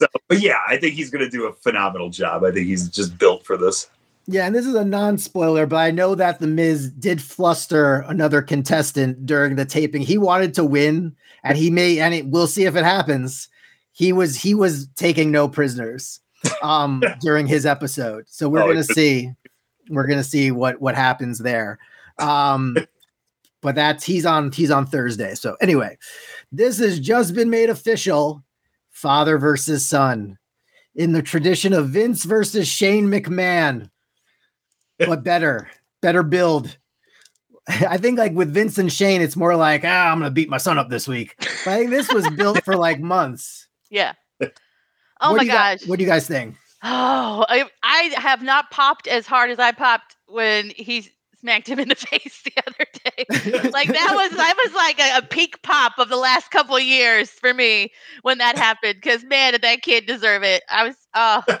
So, 0.00 0.06
but 0.28 0.40
yeah, 0.40 0.58
I 0.66 0.76
think 0.76 0.94
he's 0.94 1.10
going 1.10 1.24
to 1.24 1.30
do 1.30 1.46
a 1.46 1.52
phenomenal 1.52 2.10
job. 2.10 2.44
I 2.44 2.50
think 2.50 2.66
he's 2.66 2.88
just 2.88 3.16
built 3.18 3.46
for 3.46 3.56
this. 3.56 3.88
Yeah, 4.26 4.46
and 4.46 4.54
this 4.54 4.66
is 4.66 4.74
a 4.74 4.84
non-spoiler, 4.84 5.66
but 5.66 5.76
I 5.76 5.90
know 5.90 6.14
that 6.14 6.38
the 6.38 6.46
Miz 6.46 6.90
did 6.90 7.20
fluster 7.20 8.04
another 8.08 8.40
contestant 8.40 9.26
during 9.26 9.56
the 9.56 9.64
taping. 9.64 10.02
He 10.02 10.16
wanted 10.16 10.54
to 10.54 10.64
win, 10.64 11.16
and 11.42 11.58
he 11.58 11.70
may, 11.70 11.98
and 11.98 12.14
it, 12.14 12.26
we'll 12.26 12.46
see 12.46 12.64
if 12.64 12.76
it 12.76 12.84
happens. 12.84 13.48
He 13.92 14.12
was 14.12 14.36
he 14.36 14.54
was 14.54 14.86
taking 14.96 15.30
no 15.32 15.48
prisoners 15.48 16.20
um 16.62 17.02
during 17.20 17.46
his 17.46 17.66
episode, 17.66 18.24
so 18.28 18.48
we're 18.48 18.62
Oh, 18.62 18.68
gonna 18.68 18.84
see 18.84 19.30
we're 19.90 20.06
gonna 20.06 20.22
see 20.24 20.50
what 20.52 20.80
what 20.80 20.94
happens 20.94 21.38
there. 21.40 21.78
Um, 22.18 22.76
but 23.60 23.74
that's 23.74 24.04
he's 24.04 24.24
on 24.24 24.52
he's 24.52 24.70
on 24.70 24.86
Thursday. 24.86 25.34
So 25.34 25.56
anyway, 25.60 25.98
this 26.52 26.78
has 26.78 27.00
just 27.00 27.34
been 27.34 27.50
made 27.50 27.70
official. 27.70 28.42
Father 28.90 29.36
versus 29.36 29.84
son 29.84 30.38
in 30.94 31.12
the 31.12 31.22
tradition 31.22 31.72
of 31.72 31.88
Vince 31.88 32.24
versus 32.24 32.68
Shane 32.68 33.06
McMahon 33.08 33.90
but 35.06 35.22
better, 35.24 35.70
better 36.00 36.22
build. 36.22 36.76
I 37.68 37.96
think 37.96 38.18
like 38.18 38.32
with 38.32 38.52
Vince 38.52 38.78
and 38.78 38.92
Shane, 38.92 39.20
it's 39.22 39.36
more 39.36 39.54
like, 39.56 39.82
ah, 39.84 40.10
I'm 40.10 40.18
gonna 40.18 40.30
beat 40.30 40.48
my 40.48 40.58
son 40.58 40.78
up 40.78 40.88
this 40.90 41.06
week. 41.06 41.34
But 41.38 41.68
I 41.68 41.78
think 41.78 41.90
this 41.90 42.12
was 42.12 42.28
built 42.30 42.64
for 42.64 42.76
like 42.76 43.00
months. 43.00 43.68
Yeah. 43.90 44.14
Oh 45.20 45.30
What 45.30 45.36
my 45.36 45.38
do 45.38 45.46
you 45.46 45.52
gu- 45.52 45.56
gosh. 45.58 45.86
what 45.86 45.98
do 45.98 46.04
you 46.04 46.10
guys 46.10 46.26
think? 46.26 46.56
Oh, 46.82 47.46
I, 47.48 47.64
I 47.84 48.12
have 48.16 48.42
not 48.42 48.72
popped 48.72 49.06
as 49.06 49.24
hard 49.24 49.50
as 49.50 49.60
I 49.60 49.70
popped 49.70 50.16
when 50.26 50.70
he 50.70 51.08
smacked 51.38 51.68
him 51.68 51.78
in 51.78 51.88
the 51.88 51.94
face 52.10 52.42
the 52.44 52.52
other 52.66 52.86
day. 53.04 53.70
like 53.70 53.86
that 53.88 54.10
was 54.14 54.36
that 54.36 54.56
was 54.64 54.74
like 54.74 54.98
a, 54.98 55.18
a 55.18 55.22
peak 55.22 55.62
pop 55.62 55.92
of 55.98 56.08
the 56.08 56.16
last 56.16 56.50
couple 56.50 56.74
of 56.74 56.82
years 56.82 57.30
for 57.30 57.54
me 57.54 57.92
when 58.22 58.38
that 58.38 58.58
happened. 58.58 58.96
Because 58.96 59.22
man, 59.24 59.52
did 59.52 59.62
that 59.62 59.82
kid 59.82 60.06
deserve 60.06 60.42
it? 60.42 60.64
I 60.68 60.82
was 60.88 60.96
oh, 61.14 61.44
I 61.48 61.60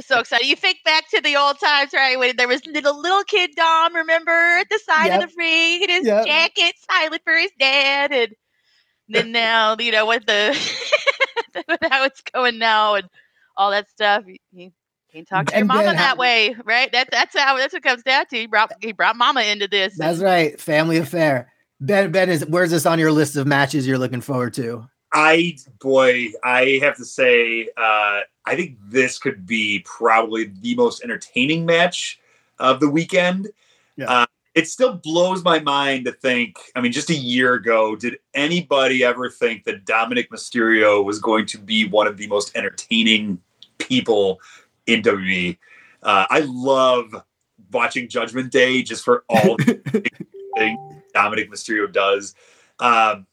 so 0.00 0.20
excited. 0.20 0.46
You 0.46 0.56
think 0.56 0.78
back 0.84 1.08
to 1.10 1.20
the 1.20 1.36
old 1.36 1.58
times, 1.60 1.92
right? 1.92 2.18
When 2.18 2.36
there 2.36 2.48
was 2.48 2.64
little 2.66 3.00
little 3.00 3.24
kid 3.24 3.50
Dom, 3.56 3.94
remember 3.94 4.30
at 4.30 4.68
the 4.70 4.78
side 4.84 5.06
Yep. 5.08 5.22
of 5.22 5.28
the 5.30 5.34
ring 5.36 5.82
in 5.82 5.90
his 5.90 6.06
Yep. 6.06 6.26
jacket, 6.26 6.74
silent 6.90 7.22
for 7.24 7.34
his 7.36 7.50
dad, 7.58 8.12
and 8.12 8.34
then 9.08 9.32
now 9.32 9.76
you 9.78 9.92
know 9.92 10.06
what 10.06 10.26
the 10.26 10.52
how 11.90 12.04
it's 12.04 12.22
going 12.32 12.58
now 12.58 12.94
and 12.94 13.08
all 13.56 13.70
that 13.70 13.88
stuff. 13.90 14.24
You, 14.26 14.36
you 14.52 14.70
can't 15.12 15.26
talk 15.28 15.46
to 15.46 15.52
your 15.52 15.60
And 15.60 15.68
mama 15.68 15.82
then 15.84 15.96
that 15.96 16.08
how- 16.10 16.16
way, 16.16 16.54
right? 16.64 16.90
That 16.92 17.08
that's 17.10 17.36
how 17.38 17.56
that's 17.56 17.72
what 17.72 17.82
comes 17.82 18.02
down 18.02 18.26
to. 18.26 18.36
He 18.36 18.46
brought 18.46 18.72
he 18.80 18.92
brought 18.92 19.16
mama 19.16 19.42
into 19.42 19.68
this. 19.68 19.96
That's 19.96 20.20
right, 20.20 20.60
family 20.60 20.98
affair. 20.98 21.52
Ben, 21.80 22.10
Ben 22.10 22.28
is 22.28 22.44
where's 22.46 22.70
this 22.70 22.86
on 22.86 22.98
your 22.98 23.12
list 23.12 23.36
of 23.36 23.46
matches 23.46 23.86
you're 23.86 23.98
looking 23.98 24.20
forward 24.20 24.54
to? 24.54 24.86
I 25.12 25.56
boy, 25.80 26.28
I 26.44 26.80
have 26.82 26.96
to 26.96 27.04
say, 27.04 27.68
uh, 27.76 28.20
I 28.48 28.56
think 28.56 28.78
this 28.82 29.18
could 29.18 29.46
be 29.46 29.80
probably 29.84 30.44
the 30.44 30.74
most 30.74 31.04
entertaining 31.04 31.66
match 31.66 32.18
of 32.58 32.80
the 32.80 32.88
weekend. 32.88 33.48
Yeah. 33.96 34.10
Uh, 34.10 34.26
it 34.54 34.66
still 34.66 34.94
blows 34.94 35.44
my 35.44 35.60
mind 35.60 36.06
to 36.06 36.12
think. 36.12 36.58
I 36.74 36.80
mean, 36.80 36.90
just 36.90 37.10
a 37.10 37.14
year 37.14 37.54
ago, 37.54 37.94
did 37.94 38.18
anybody 38.32 39.04
ever 39.04 39.28
think 39.28 39.64
that 39.64 39.84
Dominic 39.84 40.30
Mysterio 40.30 41.04
was 41.04 41.18
going 41.18 41.44
to 41.46 41.58
be 41.58 41.86
one 41.86 42.06
of 42.06 42.16
the 42.16 42.26
most 42.26 42.56
entertaining 42.56 43.38
people 43.76 44.40
in 44.86 45.02
WWE? 45.02 45.58
Uh, 46.02 46.24
I 46.30 46.40
love 46.40 47.22
watching 47.70 48.08
Judgment 48.08 48.50
Day 48.50 48.82
just 48.82 49.04
for 49.04 49.24
all 49.28 49.56
the 49.58 50.10
things 50.56 50.78
Dominic 51.12 51.50
Mysterio 51.50 51.92
does. 51.92 52.34
Um, 52.80 53.26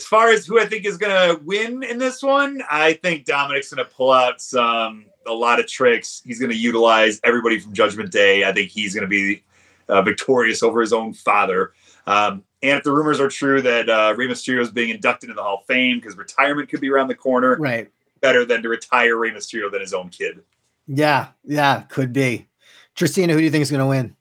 as 0.00 0.06
far 0.06 0.30
as 0.30 0.46
who 0.46 0.58
I 0.58 0.64
think 0.64 0.86
is 0.86 0.96
going 0.96 1.12
to 1.12 1.42
win 1.44 1.82
in 1.82 1.98
this 1.98 2.22
one, 2.22 2.62
I 2.70 2.94
think 2.94 3.26
Dominic's 3.26 3.70
going 3.72 3.84
to 3.86 3.90
pull 3.94 4.10
out 4.12 4.40
some 4.40 5.04
a 5.26 5.32
lot 5.32 5.60
of 5.60 5.66
tricks. 5.66 6.22
He's 6.24 6.38
going 6.38 6.50
to 6.50 6.56
utilize 6.56 7.20
everybody 7.22 7.58
from 7.60 7.74
Judgment 7.74 8.10
Day. 8.10 8.44
I 8.44 8.52
think 8.52 8.70
he's 8.70 8.94
going 8.94 9.02
to 9.02 9.08
be 9.08 9.42
uh, 9.90 10.00
victorious 10.00 10.62
over 10.62 10.80
his 10.80 10.94
own 10.94 11.12
father. 11.12 11.72
Um, 12.06 12.44
and 12.62 12.78
if 12.78 12.82
the 12.84 12.92
rumors 12.92 13.20
are 13.20 13.28
true 13.28 13.60
that 13.60 13.90
uh, 13.90 14.14
Rey 14.16 14.26
Mysterio 14.26 14.60
is 14.62 14.70
being 14.70 14.88
inducted 14.88 15.28
into 15.28 15.36
the 15.36 15.42
Hall 15.42 15.58
of 15.60 15.66
Fame 15.66 15.98
because 15.98 16.16
retirement 16.16 16.70
could 16.70 16.80
be 16.80 16.88
around 16.88 17.08
the 17.08 17.14
corner, 17.14 17.56
Right. 17.56 17.90
better 18.22 18.46
than 18.46 18.62
to 18.62 18.70
retire 18.70 19.18
Rey 19.18 19.32
Mysterio 19.32 19.70
than 19.70 19.82
his 19.82 19.92
own 19.92 20.08
kid. 20.08 20.40
Yeah, 20.86 21.28
yeah, 21.44 21.82
could 21.90 22.14
be. 22.14 22.48
Tracina, 22.96 23.32
who 23.32 23.38
do 23.38 23.44
you 23.44 23.50
think 23.50 23.62
is 23.62 23.70
gonna 23.70 23.86
win? 23.86 24.16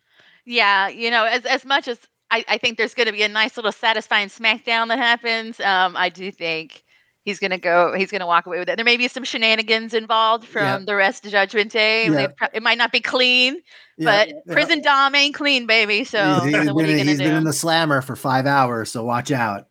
Yeah, 0.46 0.89
you 0.89 1.10
know, 1.10 1.24
as 1.24 1.46
as 1.46 1.63
much 1.63 1.88
as 1.88 1.98
I, 2.32 2.46
I 2.48 2.58
think 2.58 2.78
there's 2.78 2.94
going 2.94 3.08
to 3.08 3.13
be 3.13 3.24
a 3.24 3.28
nice 3.28 3.58
little 3.58 3.72
satisfying 3.72 4.28
SmackDown 4.30 4.88
that 4.89 5.00
happens, 5.00 5.60
um, 5.62 5.96
I 5.98 6.10
do 6.10 6.32
think 6.32 6.84
he's 7.24 7.39
going 7.39 7.52
to 7.52 7.58
go. 7.58 7.94
He's 7.94 8.12
going 8.12 8.22
to 8.22 8.26
walk 8.28 8.46
away 8.46 8.60
with 8.60 8.70
it. 8.70 8.76
There 8.76 8.86
may 8.86 8.98
be 8.98 9.08
some 9.08 9.24
shenanigans 9.24 9.94
involved 9.94 10.46
from 10.48 10.63
Yeah. 10.63 10.80
the 10.86 10.96
rest 10.96 11.26
of 11.26 11.32
Judgment 11.32 11.72
Day. 11.72 12.08
Yeah. 12.08 12.28
Pro- 12.28 12.48
It 12.54 12.62
might 12.63 12.78
not 12.78 12.92
be 12.92 13.02
clean, 13.02 13.56
Yeah, 13.98 14.06
but 14.06 14.30
yeah. 14.30 14.54
Prison 14.54 14.82
Dom 14.82 15.15
ain't 15.15 15.36
clean, 15.36 15.65
baby. 15.65 16.04
So, 16.04 16.42
he's, 16.44 16.56
he's 16.56 16.65
so 16.68 16.74
what 16.74 16.86
are 16.86 16.88
been, 16.88 17.00
you 17.00 17.06
he's 17.06 17.18
going 17.18 17.30
been 17.30 17.38
in 17.38 17.44
the 17.44 17.54
slammer 17.54 18.02
for 18.02 18.15
five 18.15 18.46
hours, 18.46 18.92
so 18.92 19.04
watch 19.04 19.32
out. 19.32 19.68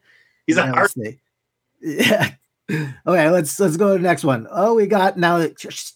He's 0.47 0.57
a 0.57 0.63
Yeah, 0.63 0.73
hard 0.73 0.91
let's. 0.97 1.19
Yeah. 1.81 2.31
Okay, 3.07 3.31
let's 3.31 3.59
let's 3.59 3.79
go 3.79 3.93
to 3.93 3.95
the 3.95 4.07
next 4.07 4.25
one. 4.25 4.47
Oh, 4.51 4.75
we 4.75 4.87
got 4.87 5.17
now 5.17 5.47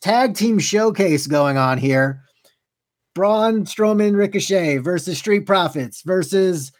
tag 0.00 0.34
team 0.34 0.58
showcase 0.58 1.26
going 1.26 1.58
on 1.58 1.76
here. 1.76 2.22
Braun 3.14 3.64
Strowman 3.64 4.16
Ricochet 4.16 4.78
versus 4.78 5.18
Street 5.18 5.46
Profits 5.46 6.02
versus 6.02 6.72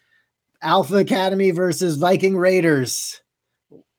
Alpha 0.63 0.97
Academy 0.97 1.51
versus 1.51 1.97
Viking 1.97 2.37
Raiders. 2.37 3.21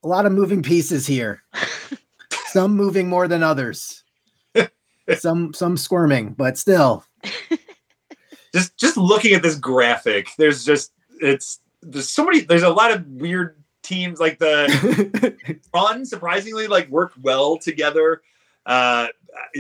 A 0.04 0.08
lot 0.08 0.26
of 0.26 0.32
moving 0.32 0.64
pieces 0.64 1.06
here. 1.06 1.44
some 2.48 2.76
moving 2.76 3.08
more 3.08 3.28
than 3.28 3.44
others. 3.44 4.04
some 5.18 5.54
some 5.54 5.78
squirming, 5.78 6.34
but 6.34 6.58
still. 6.58 7.06
just 8.54 8.78
just 8.78 8.98
looking 8.98 9.34
at 9.34 9.44
this 9.44 9.56
graphic, 9.56 10.30
there's 10.38 10.66
just 10.66 10.92
it's 11.22 11.60
there's 11.82 12.10
so 12.10 12.26
many 12.26 12.42
there's 12.42 12.64
a 12.64 12.70
lot 12.70 12.92
of 12.92 13.06
weird 13.08 13.58
teams 13.84 14.20
like 14.20 14.40
the 14.40 15.60
run 15.74 16.06
surprisingly 16.06 16.68
like 16.68 16.90
worked 16.90 17.18
well 17.20 17.58
together. 17.58 18.22
Uh 18.66 19.08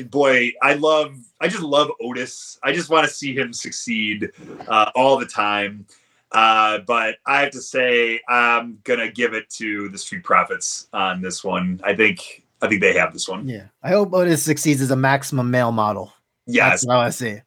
boy, 0.05 0.53
I 0.62 0.73
love 0.73 1.15
I 1.39 1.47
just 1.47 1.63
love 1.63 1.91
Otis. 2.01 2.59
I 2.63 2.73
just 2.73 2.89
want 2.89 3.07
to 3.07 3.13
see 3.13 3.36
him 3.36 3.53
succeed 3.53 4.31
uh, 4.67 4.91
all 4.95 5.17
the 5.17 5.25
time. 5.25 5.86
Uh, 6.31 6.79
but 6.79 7.17
I 7.27 7.41
have 7.41 7.51
to 7.51 7.62
say 7.62 8.19
I'm 8.27 8.79
gonna 8.83 9.12
give 9.12 9.33
it 9.33 9.49
to 9.51 9.89
the 9.89 9.97
Street 9.97 10.23
Profits 10.23 10.88
on 10.93 11.21
this 11.21 11.43
one. 11.43 11.79
I 11.83 11.95
think 11.95 12.43
I 12.62 12.67
think 12.67 12.81
they 12.81 12.93
have 12.93 13.13
this 13.13 13.27
one. 13.27 13.47
yeah. 13.47 13.65
I 13.83 13.89
hope 13.89 14.13
Otis 14.13 14.43
succeeds 14.43 14.81
as 14.81 14.91
a 14.91 14.95
maximum 14.95 15.51
male 15.51 15.71
model. 15.71 16.13
Yes. 16.45 16.81
That's 16.81 16.88
what 16.88 16.97
I 16.97 17.09
see. 17.09 17.41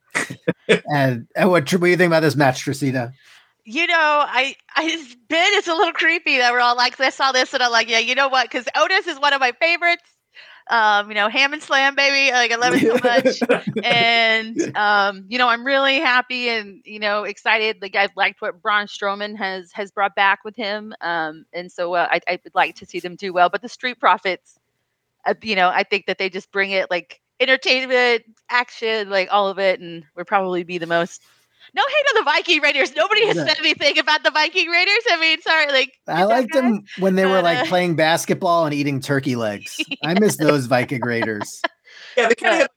and, 0.90 1.26
and 1.34 1.50
what, 1.50 1.70
what 1.72 1.80
do 1.80 1.86
you 1.86 1.96
think 1.96 2.08
about 2.08 2.20
this 2.20 2.36
match, 2.36 2.64
Tracina? 2.64 3.12
you 3.66 3.86
know, 3.88 3.94
I, 3.96 4.54
I, 4.76 5.04
Ben, 5.28 5.52
it's 5.54 5.66
a 5.66 5.74
little 5.74 5.92
creepy 5.92 6.38
that 6.38 6.52
we're 6.52 6.60
all 6.60 6.76
like, 6.76 6.98
I 7.00 7.10
saw 7.10 7.32
this 7.32 7.52
and 7.52 7.62
I'm 7.62 7.72
like, 7.72 7.90
yeah, 7.90 7.98
you 7.98 8.14
know 8.14 8.28
what? 8.28 8.48
Because 8.48 8.64
Otis 8.76 9.08
is 9.08 9.18
one 9.18 9.32
of 9.32 9.40
my 9.40 9.52
favorites. 9.60 10.04
Um, 10.68 11.08
you 11.08 11.14
know, 11.14 11.28
Ham 11.28 11.52
and 11.52 11.62
Slam, 11.62 11.94
baby. 11.94 12.32
Like, 12.32 12.50
I 12.50 12.56
love 12.56 12.74
it 12.74 13.36
so 13.36 13.48
much. 13.54 13.84
and 13.84 14.76
um, 14.76 15.24
you 15.28 15.38
know, 15.38 15.48
I'm 15.48 15.64
really 15.64 16.00
happy 16.00 16.48
and 16.48 16.82
you 16.84 16.98
know 16.98 17.24
excited. 17.24 17.78
Like 17.80 17.94
I've 17.94 18.16
liked 18.16 18.40
what 18.40 18.60
Braun 18.60 18.86
Strowman 18.86 19.36
has 19.36 19.70
has 19.72 19.90
brought 19.92 20.14
back 20.14 20.44
with 20.44 20.56
him, 20.56 20.92
um, 21.00 21.46
and 21.52 21.70
so 21.70 21.94
uh, 21.94 22.08
I, 22.10 22.20
I 22.28 22.40
would 22.42 22.54
like 22.54 22.74
to 22.76 22.86
see 22.86 23.00
them 23.00 23.14
do 23.16 23.32
well. 23.32 23.48
But 23.48 23.62
the 23.62 23.68
Street 23.68 24.00
Profits, 24.00 24.58
uh, 25.24 25.34
you 25.42 25.54
know, 25.54 25.68
I 25.68 25.84
think 25.84 26.06
that 26.06 26.18
they 26.18 26.28
just 26.28 26.50
bring 26.50 26.72
it 26.72 26.90
like 26.90 27.20
entertainment, 27.38 28.24
action, 28.48 29.10
like 29.10 29.28
all 29.30 29.48
of 29.48 29.58
it, 29.58 29.80
and 29.80 30.04
would 30.16 30.26
probably 30.26 30.64
be 30.64 30.78
the 30.78 30.86
most. 30.86 31.22
No 31.76 31.82
hate 31.86 32.16
on 32.18 32.24
the 32.24 32.30
Viking 32.30 32.62
Raiders. 32.62 32.94
Nobody 32.96 33.26
has 33.26 33.36
Yeah. 33.36 33.44
said 33.48 33.58
anything 33.58 33.98
about 33.98 34.22
the 34.24 34.30
Viking 34.30 34.68
Raiders. 34.70 35.02
I 35.10 35.20
mean, 35.20 35.42
sorry, 35.42 35.66
like 35.70 35.92
I 36.08 36.24
liked 36.24 36.52
them 36.54 36.82
when 36.98 37.16
they 37.16 37.26
were 37.26 37.32
But, 37.42 37.44
like 37.44 37.58
uh, 37.58 37.64
playing 37.66 37.96
basketball 37.96 38.64
and 38.64 38.72
eating 38.74 38.98
turkey 39.00 39.36
legs. 39.36 39.78
I 40.02 40.18
miss 40.18 40.38
those 40.38 40.64
Viking 40.66 41.02
Raiders. 41.04 41.60
Yeah, 42.16 42.28
they 42.28 42.34
kind 42.34 42.54
of 42.54 42.60
have 42.62 42.70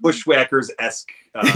bushwhackers 0.00 0.70
esque. 0.78 1.10
Uh, 1.34 1.50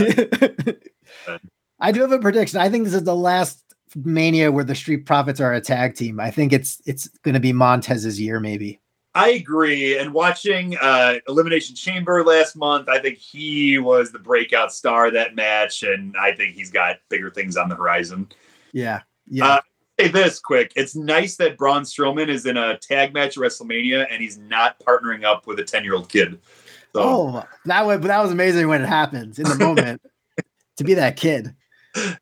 I 1.81 1.93
do 1.93 2.03
have 2.03 2.13
a 2.13 2.19
prediction. 2.19 2.61
I 2.61 2.69
think 2.69 2.85
this 2.85 2.95
is 2.95 3.05
the 3.05 3.17
last 3.17 3.63
mania 3.97 4.53
where 4.53 4.65
the 4.65 4.75
Street 4.75 5.07
Profits 5.07 5.41
are 5.41 5.53
a 5.53 5.61
tag 5.61 5.95
team. 5.95 6.21
I 6.21 6.31
think 6.31 6.53
it's 6.53 6.81
it's 6.87 7.09
going 7.25 7.35
to 7.35 7.41
be 7.41 7.53
Montez's 7.53 8.21
year, 8.21 8.39
maybe. 8.39 8.81
I 9.15 9.31
agree. 9.31 9.99
And 9.99 10.15
watching 10.15 10.77
uh, 10.81 11.17
Elimination 11.29 11.77
Chamber 11.77 12.25
last 12.25 12.57
month, 12.57 12.89
I 12.89 12.99
think 12.99 13.19
he 13.19 13.79
was 13.79 14.11
the 14.11 14.19
breakout 14.19 14.73
star 14.73 15.09
of 15.09 15.13
that 15.13 15.35
match, 15.35 15.83
and 15.83 16.17
I 16.17 16.33
think 16.33 16.55
he's 16.55 16.71
got 16.71 16.97
bigger 17.11 17.31
things 17.31 17.57
on 17.57 17.69
the 17.69 17.75
horizon. 17.75 18.29
Yeah, 18.73 19.03
yeah. 19.27 19.47
Uh, 19.47 19.61
Say 20.01 20.09
this 20.09 20.41
quick: 20.41 20.73
It's 20.75 20.97
nice 20.97 21.37
that 21.37 21.59
Braun 21.59 21.83
Strowman 21.83 22.29
is 22.29 22.47
in 22.47 22.57
a 22.57 22.79
tag 22.79 23.13
match 23.13 23.37
at 23.37 23.43
WrestleMania, 23.43 24.07
and 24.11 24.23
he's 24.23 24.39
not 24.39 24.81
partnering 24.81 25.25
up 25.25 25.47
with 25.47 25.59
a 25.59 25.65
ten-year-old 25.65 26.09
kid. 26.09 26.41
So 26.95 27.03
oh, 27.03 27.45
that 27.67 27.85
was 27.85 28.01
that 28.01 28.23
was 28.23 28.33
amazing 28.33 28.69
when 28.69 28.83
it 28.83 28.89
happens 28.89 29.39
in 29.39 29.45
the 29.45 29.57
moment 29.57 30.01
to 30.79 30.85
be 30.85 30.95
that 30.95 31.17
kid. 31.17 31.55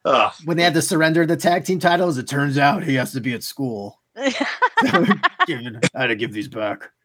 Ugh. 0.04 0.32
when 0.44 0.56
they 0.56 0.64
had 0.64 0.74
to 0.74 0.82
surrender 0.82 1.24
the 1.24 1.36
tag 1.36 1.64
team 1.64 1.78
titles, 1.78 2.18
it 2.18 2.26
turns 2.26 2.58
out 2.58 2.82
he 2.82 2.96
has 2.96 3.12
to 3.12 3.20
be 3.20 3.34
at 3.34 3.44
school. 3.44 3.99
Given- 5.46 5.80
I 5.94 6.00
had 6.02 6.06
to 6.08 6.16
give 6.16 6.32
these 6.32 6.48
back. 6.48 6.90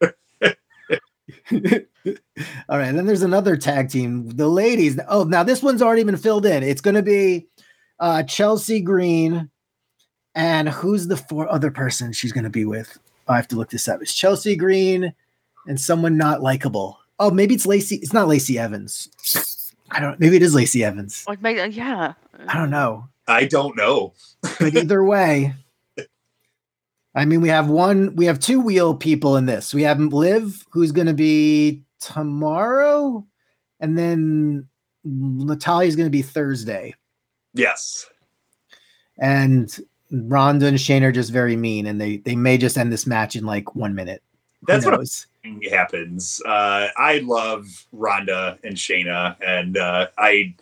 All 1.50 2.78
right, 2.78 2.88
and 2.88 2.98
then 2.98 3.06
there's 3.06 3.22
another 3.22 3.56
tag 3.56 3.90
team, 3.90 4.30
the 4.30 4.48
ladies. 4.48 4.98
Oh, 5.08 5.24
now 5.24 5.42
this 5.42 5.62
one's 5.62 5.82
already 5.82 6.04
been 6.04 6.16
filled 6.16 6.46
in. 6.46 6.62
It's 6.62 6.80
going 6.80 6.94
to 6.94 7.02
be 7.02 7.46
uh, 8.00 8.22
Chelsea 8.24 8.80
Green, 8.80 9.50
and 10.34 10.68
who's 10.68 11.06
the 11.08 11.16
four 11.16 11.50
other 11.50 11.70
person 11.70 12.12
she's 12.12 12.32
going 12.32 12.44
to 12.44 12.50
be 12.50 12.64
with? 12.64 12.98
Oh, 13.28 13.32
I 13.32 13.36
have 13.36 13.48
to 13.48 13.56
look 13.56 13.70
this 13.70 13.88
up. 13.88 14.00
It's 14.02 14.14
Chelsea 14.14 14.54
Green 14.56 15.12
and 15.66 15.80
someone 15.80 16.16
not 16.16 16.42
likable. 16.42 16.98
Oh, 17.18 17.30
maybe 17.30 17.54
it's 17.54 17.66
Lacey. 17.66 17.96
It's 17.96 18.12
not 18.12 18.28
Lacey 18.28 18.58
Evans. 18.58 19.72
I 19.90 19.98
don't. 20.00 20.20
Maybe 20.20 20.36
it 20.36 20.42
is 20.42 20.54
Lacey 20.54 20.84
Evans. 20.84 21.24
Like, 21.28 21.42
my- 21.42 21.64
yeah. 21.66 22.12
I 22.46 22.56
don't 22.56 22.70
know. 22.70 23.08
I 23.26 23.46
don't 23.46 23.76
know. 23.76 24.12
but 24.60 24.76
either 24.76 25.02
way 25.02 25.54
i 27.16 27.24
mean 27.24 27.40
we 27.40 27.48
have 27.48 27.68
one 27.68 28.14
we 28.14 28.24
have 28.26 28.38
two 28.38 28.60
wheel 28.60 28.94
people 28.94 29.36
in 29.36 29.46
this 29.46 29.74
we 29.74 29.82
have 29.82 29.98
liv 29.98 30.64
who's 30.70 30.92
going 30.92 31.08
to 31.08 31.14
be 31.14 31.82
tomorrow 32.00 33.24
and 33.80 33.98
then 33.98 34.66
Natalya's 35.04 35.96
going 35.96 36.06
to 36.06 36.10
be 36.10 36.22
thursday 36.22 36.94
Yes. 37.54 38.06
and 39.18 39.76
ronda 40.10 40.66
and 40.66 40.80
shane 40.80 41.02
are 41.02 41.10
just 41.10 41.32
very 41.32 41.56
mean 41.56 41.86
and 41.86 42.00
they 42.00 42.18
they 42.18 42.36
may 42.36 42.56
just 42.56 42.78
end 42.78 42.92
this 42.92 43.06
match 43.06 43.34
in 43.34 43.44
like 43.44 43.74
one 43.74 43.94
minute 43.94 44.22
That's 44.66 44.86
what 44.86 45.00
happens. 45.70 46.42
Uh, 46.44 46.88
I 46.96 47.18
love 47.18 47.86
Ronda 47.92 48.58
and 48.64 48.74
Shayna, 48.74 49.36
and 49.46 49.76
uh, 49.76 50.08
I 50.18 50.54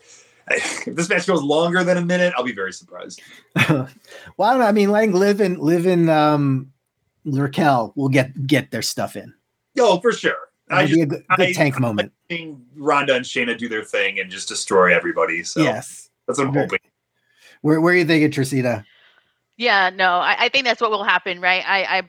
if 0.49 0.85
this 0.97 1.09
match 1.09 1.27
goes 1.27 1.43
longer 1.43 1.83
than 1.85 1.97
a 1.97 2.05
minute, 2.05 2.35
I'll 2.37 2.45
be 2.45 2.53
very 2.55 2.73
surprised. 2.73 3.21
well 3.57 3.89
i 4.41 4.51
don't 4.51 4.59
know 4.61 4.67
i 4.67 4.73
mean 4.73 4.91
like 4.91 5.11
live 5.11 5.41
in 5.41 5.59
live 5.59 5.87
in 5.87 6.09
um 6.09 6.73
raquel 7.25 7.93
will 7.95 8.09
get 8.09 8.47
get 8.47 8.71
their 8.71 8.83
stuff 8.83 9.17
in 9.17 9.33
Oh, 9.79 9.99
for 10.01 10.13
sure. 10.13 10.37
I 10.71 10.83
It'll 10.85 10.87
just 10.89 10.95
be 10.99 11.03
a 11.03 11.07
good, 11.07 11.25
good 11.37 11.49
I- 11.49 11.53
tank 11.53 11.79
moment 11.81 12.13
think 12.29 12.59
Ronda 12.77 13.15
and 13.17 13.25
Shayna 13.25 13.57
do 13.57 13.69
their 13.69 13.85
thing 13.85 14.19
and 14.21 14.31
just 14.31 14.49
destroy 14.49 14.95
everybody. 14.95 15.43
So 15.45 15.63
yes 15.63 16.11
that's 16.27 16.39
what 16.39 16.49
I'm 16.49 16.55
hoping. 16.55 16.79
where, 17.63 17.81
where 17.81 17.95
are 17.95 17.97
you 17.97 18.05
thinking 18.05 18.31
Tracina? 18.31 18.85
Yeah, 19.57 19.91
no, 19.91 20.17
I, 20.17 20.37
I 20.41 20.49
think 20.49 20.65
that's 20.65 20.81
what 20.81 20.91
will 20.91 21.05
happen, 21.05 21.41
right? 21.41 21.63
I, 21.67 21.99
I 21.99 22.03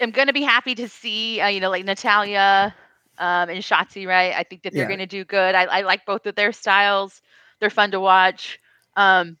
am 0.00 0.10
going 0.10 0.26
to 0.26 0.32
be 0.34 0.42
happy 0.42 0.74
to 0.74 0.88
see, 0.88 1.40
uh, 1.40 1.46
you 1.48 1.60
know, 1.60 1.70
like 1.70 1.84
Natalya 1.86 2.74
um, 3.18 3.48
and 3.48 3.60
Shotzi, 3.62 4.06
right? 4.06 4.34
I 4.34 4.42
think 4.42 4.62
that 4.62 4.72
they're 4.74 4.82
Yeah. 4.82 4.88
going 4.88 4.98
to 4.98 5.06
do 5.06 5.24
good. 5.24 5.54
I, 5.54 5.64
I 5.64 5.80
like 5.82 6.04
both 6.04 6.26
of 6.26 6.34
their 6.34 6.52
styles. 6.52 7.22
They're 7.60 7.70
fun 7.70 7.90
to 7.92 8.00
watch. 8.00 8.58
Um, 8.96 9.36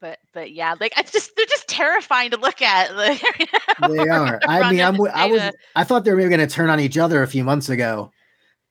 but 0.00 0.18
but 0.32 0.52
yeah, 0.52 0.74
like 0.80 0.92
it's 0.98 1.10
just 1.12 1.34
they're 1.36 1.46
just 1.46 1.68
terrifying 1.68 2.30
to 2.30 2.36
look 2.36 2.62
at. 2.62 2.94
Like, 3.80 3.92
They 3.92 4.08
are. 4.08 4.40
I 4.48 4.72
mean, 4.72 4.80
I'm, 4.80 4.94
I 5.14 5.26
was, 5.26 5.40
Shayna. 5.40 5.52
I 5.76 5.84
thought 5.84 6.04
they 6.04 6.10
were 6.10 6.16
maybe 6.16 6.30
going 6.30 6.40
to 6.48 6.52
turn 6.52 6.68
on 6.70 6.80
each 6.80 6.98
other 6.98 7.22
a 7.22 7.28
few 7.28 7.44
months 7.44 7.68
ago 7.68 8.10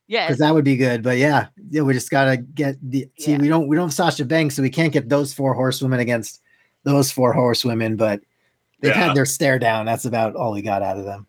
Yeah, 0.07 0.25
because 0.27 0.39
that 0.39 0.53
would 0.53 0.65
be 0.65 0.75
good. 0.75 1.01
But 1.01 1.17
yeah, 1.17 1.47
yeah, 1.69 1.81
we 1.83 1.93
just 1.93 2.11
got 2.11 2.25
to 2.25 2.37
get 2.37 2.75
the. 2.81 3.09
See, 3.17 3.31
Yeah. 3.31 3.37
we 3.37 3.47
don't, 3.47 3.67
we 3.69 3.77
don't 3.77 3.85
have 3.87 3.93
Sasha 3.93 4.25
Banks, 4.25 4.55
so 4.55 4.61
we 4.61 4.69
can't 4.69 4.91
get 4.91 5.07
those 5.07 5.33
four 5.33 5.53
horsewomen 5.53 6.01
against 6.01 6.41
those 6.83 7.09
four 7.11 7.31
horsewomen. 7.31 7.95
But 7.95 8.19
they've 8.81 8.91
Yeah. 8.93 9.07
had 9.07 9.15
their 9.15 9.25
stare 9.25 9.59
down. 9.59 9.85
That's 9.85 10.03
about 10.05 10.35
all 10.35 10.51
we 10.51 10.61
got 10.61 10.81
out 10.83 10.97
of 10.97 11.05
them. 11.05 11.27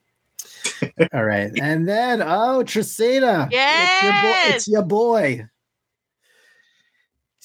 all 1.12 1.24
right, 1.24 1.50
and 1.60 1.88
then 1.88 2.20
oh, 2.20 2.64
Tracina, 2.64 3.48
it's 3.52 4.02
your 4.02 4.12
boy. 4.12 4.28
Yes! 4.28 4.54
It's 4.56 4.68
your 4.68 4.82
boy. 4.82 5.46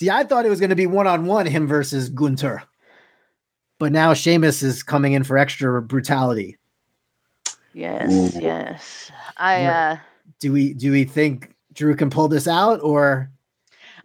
See, 0.04 0.10
I 0.10 0.26
thought 0.26 0.46
it 0.46 0.50
was 0.50 0.60
going 0.60 0.70
to 0.70 0.76
be 0.76 0.86
one 0.86 1.08
on 1.08 1.26
one 1.26 1.46
him 1.46 1.66
versus 1.66 2.10
Gunther, 2.10 2.62
but 3.80 3.94
now 3.94 4.14
Sheamus 4.14 4.62
is 4.62 4.84
coming 4.84 5.14
in 5.14 5.24
for 5.24 5.38
extra 5.38 5.82
brutality. 5.82 6.58
yes, 7.72 8.12
Ooh. 8.12 8.38
yes. 8.38 9.10
I 9.38 9.64
uh, 9.64 9.98
do 10.42 10.52
we 10.52 10.74
do 10.74 10.92
we 10.92 11.06
think 11.06 11.56
Drew 11.72 11.96
can 11.96 12.10
pull 12.10 12.28
this 12.28 12.50
out 12.50 12.82
or 12.84 13.32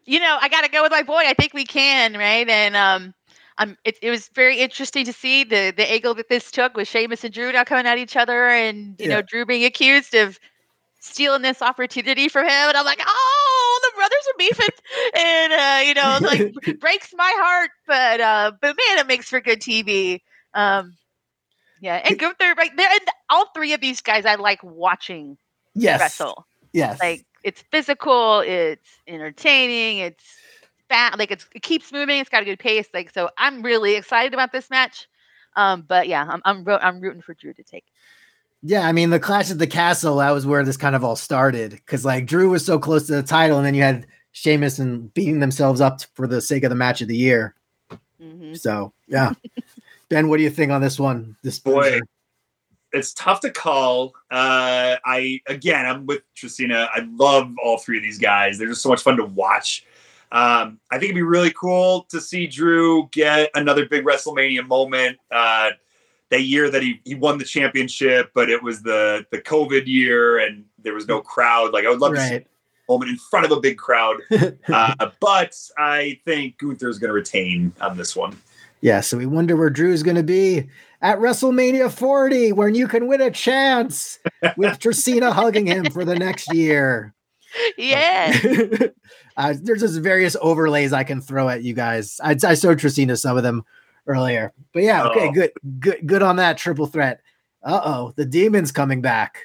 you 0.05 0.21
know, 0.21 0.39
I 0.41 0.49
got 0.49 0.63
to 0.63 0.71
go 0.71 0.83
with 0.83 0.93
my 0.93 1.03
boy. 1.03 1.23
I 1.27 1.35
think 1.35 1.53
we 1.53 1.65
can, 1.65 2.15
right? 2.17 2.49
And 2.49 2.77
um, 2.77 3.13
I'm. 3.59 3.77
It, 3.85 3.99
it 4.01 4.11
was 4.11 4.29
very 4.29 4.61
interesting 4.61 5.05
to 5.05 5.13
see 5.13 5.43
the 5.43 5.73
the 5.77 5.91
angle 5.91 6.15
that 6.15 6.29
this 6.29 6.53
took 6.53 6.77
with 6.77 6.87
Sheamus 6.87 7.25
and 7.25 7.35
Drew 7.35 7.51
now 7.51 7.65
coming 7.65 7.87
at 7.87 7.99
each 7.99 8.15
other, 8.17 8.47
and 8.47 8.95
you 9.01 9.09
Yeah. 9.09 9.17
know, 9.17 9.23
Drew 9.23 9.45
being 9.45 9.65
accused 9.65 10.15
of 10.15 10.39
stealing 11.01 11.43
this 11.43 11.61
opportunity 11.61 12.29
from 12.29 12.45
him, 12.45 12.53
and 12.69 12.77
I'm 12.77 12.85
like, 12.85 13.01
oh, 13.05 13.68
the 13.81 13.93
brothers 13.95 14.27
are 14.29 14.39
beefing, 14.39 14.69
and 15.17 15.53
uh, 15.53 15.81
you 15.87 15.95
know, 15.95 16.19
like 16.23 16.81
breaks 16.81 17.13
my 17.17 17.33
heart, 17.37 17.71
but 17.87 18.21
uh, 18.21 18.53
but 18.61 18.77
man, 18.89 18.99
it 18.99 19.07
makes 19.07 19.29
for 19.29 19.41
good 19.41 19.61
TV. 19.61 20.21
Um, 20.55 20.97
yeah, 21.81 22.01
and 22.05 22.19
Gunther 22.19 22.55
right 22.57 22.77
there, 22.77 22.91
and 22.91 23.01
all 23.31 23.47
three 23.55 23.73
of 23.73 23.81
these 23.81 24.01
guys 24.01 24.27
I 24.27 24.35
like 24.37 24.63
watching 24.63 25.39
yes. 25.75 26.01
wrestle. 26.01 26.47
Yes. 26.73 27.01
Like 27.01 27.25
it's 27.43 27.63
physical 27.71 28.41
it's 28.41 28.99
entertaining 29.07 29.99
it's 29.99 30.25
fat 30.89 31.19
like 31.19 31.31
it's, 31.31 31.47
it 31.55 31.63
keeps 31.63 31.93
moving 31.93 32.19
it's 32.19 32.31
got 32.31 32.43
a 32.43 32.47
good 32.47 32.59
pace 32.59 32.89
like 32.95 33.11
so 33.11 33.31
i'm 33.39 33.63
really 33.63 33.95
excited 33.95 34.35
about 34.35 34.53
this 34.53 34.71
match. 34.71 35.07
Um 35.57 35.85
but 35.87 36.09
yeah 36.09 36.27
i'm 36.29 36.43
i'm, 36.45 36.65
ro- 36.65 36.79
I'm 36.81 37.01
rooting 37.01 37.23
for 37.23 37.35
drew 37.35 37.53
to 37.55 37.63
take 37.63 37.85
yeah 38.63 38.87
I 38.87 38.93
mean 38.93 39.11
the 39.11 39.21
clash 39.21 39.51
at 39.51 39.59
the 39.59 39.67
castle 39.67 40.17
that 40.17 40.31
was 40.31 40.47
where 40.47 40.65
this 40.65 40.77
kind 40.77 40.97
of 40.97 41.05
all 41.05 41.17
started 41.17 41.71
because 41.73 42.05
like 42.05 42.27
Drew 42.27 42.51
was 42.51 42.65
so 42.65 42.79
close 42.79 43.07
to 43.07 43.15
the 43.15 43.23
title 43.23 43.57
and 43.57 43.67
then 43.67 43.75
you 43.75 43.83
had 43.83 44.07
Sheamus 44.33 44.79
and 44.79 45.13
beating 45.15 45.41
themselves 45.41 45.81
up 45.81 46.01
for 46.15 46.27
the 46.27 46.41
sake 46.41 46.65
of 46.65 46.71
the 46.71 46.77
match 46.77 47.01
of 47.01 47.09
the 47.09 47.17
year 47.17 47.55
hmm 48.21 48.55
so 48.55 48.93
yeah 49.07 49.33
Ben 50.09 50.29
what 50.29 50.39
do 50.39 50.43
you 50.43 50.51
think 50.51 50.73
on 50.73 50.81
this 50.81 50.99
one 50.99 51.37
this 51.43 51.59
Boy. 51.59 52.01
It's 52.91 53.13
tough 53.13 53.41
to 53.41 53.51
call. 53.51 54.15
Uh, 54.31 54.97
I 55.05 55.41
again, 55.47 55.85
I'm 55.85 56.07
with 56.07 56.23
Tracina. 56.35 56.89
I 56.95 57.07
love 57.17 57.53
all 57.63 57.77
three 57.77 57.99
of 57.99 58.03
these 58.03 58.19
guys. 58.19 58.57
They're 58.57 58.69
just 58.69 58.81
so 58.81 58.89
much 58.89 59.03
fun 59.03 59.19
to 59.19 59.27
watch. 59.27 59.85
Um, 60.31 60.79
I 60.91 60.95
think 60.95 61.05
it'd 61.05 61.15
be 61.17 61.23
really 61.23 61.53
cool 61.53 62.07
to 62.11 62.21
see 62.21 62.47
Drew 62.47 63.09
get 63.13 63.51
another 63.55 63.87
big 63.87 64.05
WrestleMania 64.05 64.67
moment. 64.67 65.19
Uh, 65.31 65.71
that 66.31 66.43
year 66.43 66.71
that 66.71 66.83
he, 66.83 67.01
he 67.05 67.15
won 67.15 67.39
the 67.39 67.45
championship, 67.45 68.31
but 68.35 68.51
it 68.51 68.63
was 68.63 68.83
the 68.83 69.25
the 69.31 69.39
COVID 69.39 69.87
year 69.87 70.39
and 70.39 70.65
there 70.83 70.95
was 70.95 71.09
no 71.09 71.21
crowd. 71.21 71.73
Like 71.73 71.85
I 71.85 71.91
would 71.91 72.01
love 72.01 72.15
to 72.15 72.21
see 72.21 72.35
right 72.35 72.47
a 72.89 72.93
moment 72.93 73.11
in 73.11 73.19
front 73.31 73.47
of 73.47 73.53
a 73.53 73.61
big 73.61 73.79
crowd. 73.79 74.17
Uh, 74.69 75.11
but 75.21 75.55
I 75.79 76.21
think 76.27 76.59
Gunther 76.59 76.89
is 76.89 76.99
going 76.99 77.09
to 77.09 77.15
retain 77.15 77.73
on 77.81 77.97
this 77.97 78.15
one. 78.15 78.37
yeah 78.83 79.01
so 79.01 79.17
we 79.17 79.25
wonder 79.25 79.57
where 79.57 79.71
Drew 79.71 79.93
is 79.93 80.03
going 80.03 80.17
to 80.17 80.23
be 80.23 80.69
at 81.01 81.19
WrestleMania 81.19 81.91
40 81.91 82.53
when 82.53 82.75
you 82.75 82.87
can 82.87 83.07
win 83.07 83.21
a 83.23 83.31
chance 83.31 84.19
with 84.57 84.79
Tracina 84.79 85.33
hugging 85.33 85.67
him 85.67 85.87
for 85.91 86.05
the 86.05 86.15
next 86.15 86.53
year 86.53 87.15
yeah 87.77 88.37
uh, 89.37 89.55
there's 89.63 89.81
just 89.81 90.01
various 90.01 90.37
overlays 90.41 90.93
I 90.93 91.05
can 91.05 91.21
throw 91.21 91.49
at 91.49 91.63
you 91.63 91.73
guys. 91.75 92.21
I, 92.23 92.37
I 92.45 92.55
showed 92.55 92.79
Tracina 92.79 93.19
some 93.19 93.37
of 93.37 93.43
them 93.43 93.65
earlier, 94.09 94.53
but 94.75 94.83
yeah, 94.83 95.05
okay, 95.09 95.29
Oh. 95.29 95.33
good, 95.33 95.53
good, 95.79 96.07
good 96.07 96.23
on 96.23 96.37
that 96.37 96.59
triple 96.59 96.87
threat. 96.87 97.21
Uh 97.63 97.81
oh, 97.85 98.13
the 98.17 98.25
demon's 98.25 98.73
coming 98.73 99.01
back. 99.01 99.39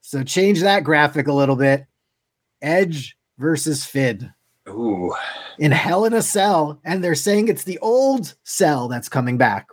So 0.00 0.22
change 0.24 0.60
that 0.62 0.82
graphic 0.84 1.26
a 1.28 1.32
little 1.32 1.56
bit. 1.56 1.86
Edge 2.62 3.16
versus 3.38 3.84
Fid 3.84 4.32
Ooh, 4.68 5.14
in 5.58 5.70
Hell 5.72 6.04
in 6.06 6.14
a 6.14 6.22
Cell, 6.22 6.80
and 6.84 7.04
they're 7.04 7.14
saying 7.14 7.48
it's 7.48 7.64
the 7.64 7.78
old 7.80 8.34
cell 8.44 8.88
that's 8.88 9.08
coming 9.08 9.36
back, 9.36 9.68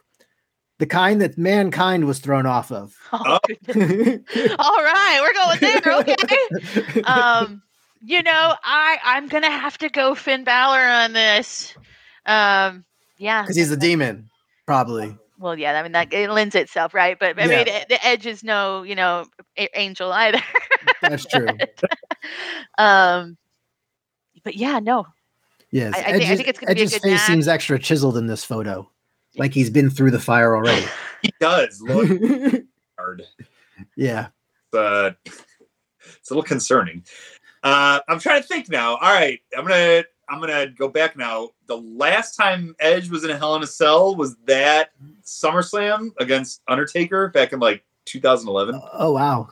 the 0.79 0.85
kind 0.85 1.21
that 1.21 1.37
mankind 1.37 2.05
was 2.05 2.19
thrown 2.19 2.45
off 2.45 2.71
of. 2.71 2.95
oh, 3.13 3.39
all 4.59 4.83
right 4.83 5.19
we're 5.21 5.33
going 5.33 5.59
there 5.61 5.81
okay 6.09 7.01
um 7.05 7.61
you 8.03 8.21
know 8.21 8.53
i 8.63 8.97
i'm 9.03 9.27
gonna 9.27 9.49
have 9.49 9.77
to 9.77 9.87
go 9.89 10.13
finn 10.15 10.43
Balor 10.43 10.81
on 10.81 11.13
this 11.13 11.73
um 12.25 12.83
yeah 13.23 13.41
because 13.43 13.55
he's 13.55 13.71
a 13.71 13.77
demon, 13.77 14.29
probably. 14.65 15.17
Well, 15.39 15.57
yeah, 15.57 15.77
I 15.79 15.83
mean 15.83 15.91
that 15.93 16.13
it 16.13 16.29
lends 16.29 16.55
itself, 16.55 16.93
right? 16.93 17.17
But 17.19 17.37
I 17.39 17.45
Yeah. 17.45 17.47
mean, 17.47 17.65
the- 17.65 17.85
the 17.89 18.05
Edge 18.05 18.25
is 18.25 18.43
no, 18.43 18.83
you 18.83 18.95
know, 18.95 19.25
a- 19.57 19.79
angel 19.79 20.11
either. 20.11 20.41
That's 21.01 21.25
true. 21.25 21.47
um, 22.77 23.37
but 24.43 24.55
yeah, 24.55 24.79
no, 24.79 25.05
Yes, 25.71 25.93
I- 25.95 25.99
I 25.99 26.03
think- 26.19 26.23
I 26.29 26.35
think 26.35 26.47
it's 26.49 26.59
gonna 26.59 26.75
be 26.75 26.81
a 26.81 26.83
Edge's 26.83 26.93
good 26.93 27.01
face 27.01 27.11
match. 27.13 27.27
seems 27.27 27.47
extra 27.47 27.79
chiseled 27.79 28.15
in 28.17 28.27
this 28.27 28.43
photo, 28.45 28.89
like 29.37 29.53
he's 29.53 29.69
been 29.69 29.89
through 29.89 30.11
the 30.11 30.19
fire 30.19 30.55
already. 30.55 30.85
he 31.23 31.33
does 31.39 31.81
look 31.81 32.07
hard. 32.97 33.23
yeah, 33.95 34.27
but 34.71 35.17
it's 35.25 36.29
a 36.29 36.33
little 36.33 36.43
concerning. 36.43 37.03
Uh, 37.63 37.99
I'm 38.07 38.19
trying 38.19 38.41
to 38.41 38.47
think 38.47 38.69
now. 38.69 38.95
All 38.97 39.13
right, 39.13 39.39
I'm 39.57 39.65
gonna 39.65 40.03
I'm 40.29 40.39
gonna 40.39 40.67
go 40.67 40.87
back 40.87 41.15
now. 41.17 41.49
The 41.67 41.77
last 41.77 42.35
time 42.35 42.75
Edge 42.79 43.09
was 43.09 43.23
in 43.23 43.29
a 43.29 43.37
Hell 43.37 43.55
in 43.55 43.63
a 43.63 43.67
Cell 43.67 44.15
was 44.15 44.35
that 44.45 44.91
SummerSlam 45.23 46.11
against 46.19 46.61
Undertaker 46.67 47.29
back 47.29 47.53
in 47.53 47.59
like 47.59 47.83
2011. 48.05 48.79
Oh 48.93 49.11
wow, 49.11 49.49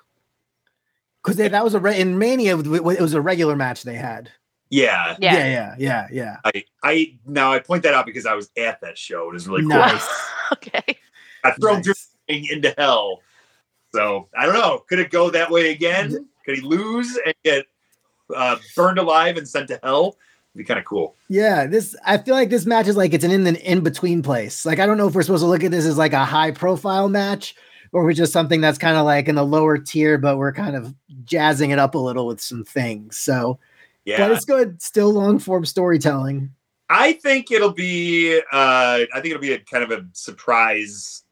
because 1.23 1.37
that 1.37 1.63
was 1.63 1.73
a 1.73 1.79
re- 1.79 1.99
in 1.99 2.17
Mania. 2.17 2.57
It 2.57 2.83
was 2.83 3.13
a 3.13 3.21
regular 3.21 3.55
match 3.55 3.83
they 3.83 3.95
had. 3.95 4.31
Yeah. 4.71 5.17
Yeah. 5.19 5.33
yeah, 5.33 5.45
yeah, 5.47 5.75
yeah, 5.77 6.07
yeah. 6.11 6.37
I, 6.45 6.63
I 6.81 7.19
now 7.25 7.51
I 7.51 7.59
point 7.59 7.83
that 7.83 7.93
out 7.93 8.05
because 8.05 8.25
I 8.25 8.33
was 8.33 8.49
at 8.57 8.79
that 8.81 8.97
show. 8.97 9.29
It 9.29 9.33
was 9.33 9.47
really 9.47 9.61
cool. 9.61 9.69
Nice. 9.69 10.07
Okay. 10.53 10.97
I 11.45 11.51
thrown 11.51 11.75
Nice. 11.77 12.09
Drew 12.27 12.37
into 12.51 12.73
hell. 12.77 13.21
So 13.95 14.27
I 14.37 14.45
don't 14.45 14.53
know. 14.53 14.83
Could 14.89 14.99
it 14.99 15.09
go 15.09 15.29
that 15.29 15.49
way 15.49 15.71
again? 15.71 16.27
Could 16.43 16.55
he 16.55 16.61
lose 16.61 17.17
and 17.25 17.33
get 17.45 17.67
uh, 18.35 18.57
burned 18.75 18.99
alive 18.99 19.37
and 19.37 19.47
sent 19.47 19.69
to 19.69 19.79
hell? 19.81 20.17
Be 20.55 20.63
kind 20.65 20.79
of 20.79 20.85
cool. 20.85 21.15
Yeah, 21.29 21.65
this 21.65 21.95
I 22.05 22.17
feel 22.17 22.35
like 22.35 22.49
this 22.49 22.65
match 22.65 22.87
is 22.87 22.97
like 22.97 23.13
it's 23.13 23.23
an 23.23 23.31
in 23.31 23.45
the 23.45 23.61
in 23.63 23.81
between 23.81 24.21
place. 24.21 24.65
Like 24.65 24.79
I 24.79 24.85
don't 24.85 24.97
know 24.97 25.07
if 25.07 25.15
we're 25.15 25.21
supposed 25.23 25.43
to 25.43 25.47
look 25.47 25.63
at 25.63 25.71
this 25.71 25.85
as 25.85 25.97
like 25.97 26.11
a 26.13 26.25
high 26.25 26.51
profile 26.51 27.07
match 27.07 27.55
or 27.93 28.03
we're 28.03 28.13
just 28.13 28.33
something 28.33 28.59
that's 28.61 28.77
kind 28.77 28.97
of 28.97 29.05
like 29.05 29.27
in 29.29 29.35
the 29.35 29.45
lower 29.45 29.77
tier, 29.77 30.17
but 30.17 30.37
we're 30.37 30.51
kind 30.53 30.75
of 30.75 30.93
jazzing 31.23 31.71
it 31.71 31.79
up 31.79 31.95
a 31.95 31.97
little 31.97 32.27
with 32.27 32.41
some 32.41 32.63
things. 32.65 33.17
So, 33.17 33.59
Yeah. 34.05 34.17
but 34.17 34.31
it's 34.31 34.45
good. 34.45 34.81
Still 34.81 35.11
long 35.13 35.39
form 35.39 35.65
storytelling. 35.65 36.53
I 36.89 37.13
think 37.13 37.51
it'll 37.51 37.71
be. 37.71 38.37
Uh, 38.39 38.43
I 38.51 39.07
think 39.15 39.27
it'll 39.27 39.39
be 39.39 39.53
a 39.53 39.59
kind 39.59 39.83
of 39.85 39.91
a 39.91 40.05
surprise, 40.11 41.23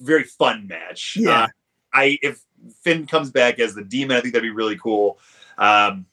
very 0.00 0.24
fun 0.24 0.66
match. 0.66 1.16
Yeah. 1.18 1.42
Uh, 1.42 1.46
I 1.92 2.18
if 2.22 2.40
Finn 2.82 3.06
comes 3.06 3.30
back 3.30 3.58
as 3.58 3.74
the 3.74 3.84
demon, 3.84 4.16
I 4.16 4.20
think 4.22 4.32
that'd 4.32 4.42
be 4.42 4.50
really 4.50 4.78
cool. 4.78 5.18
Um, 5.58 6.06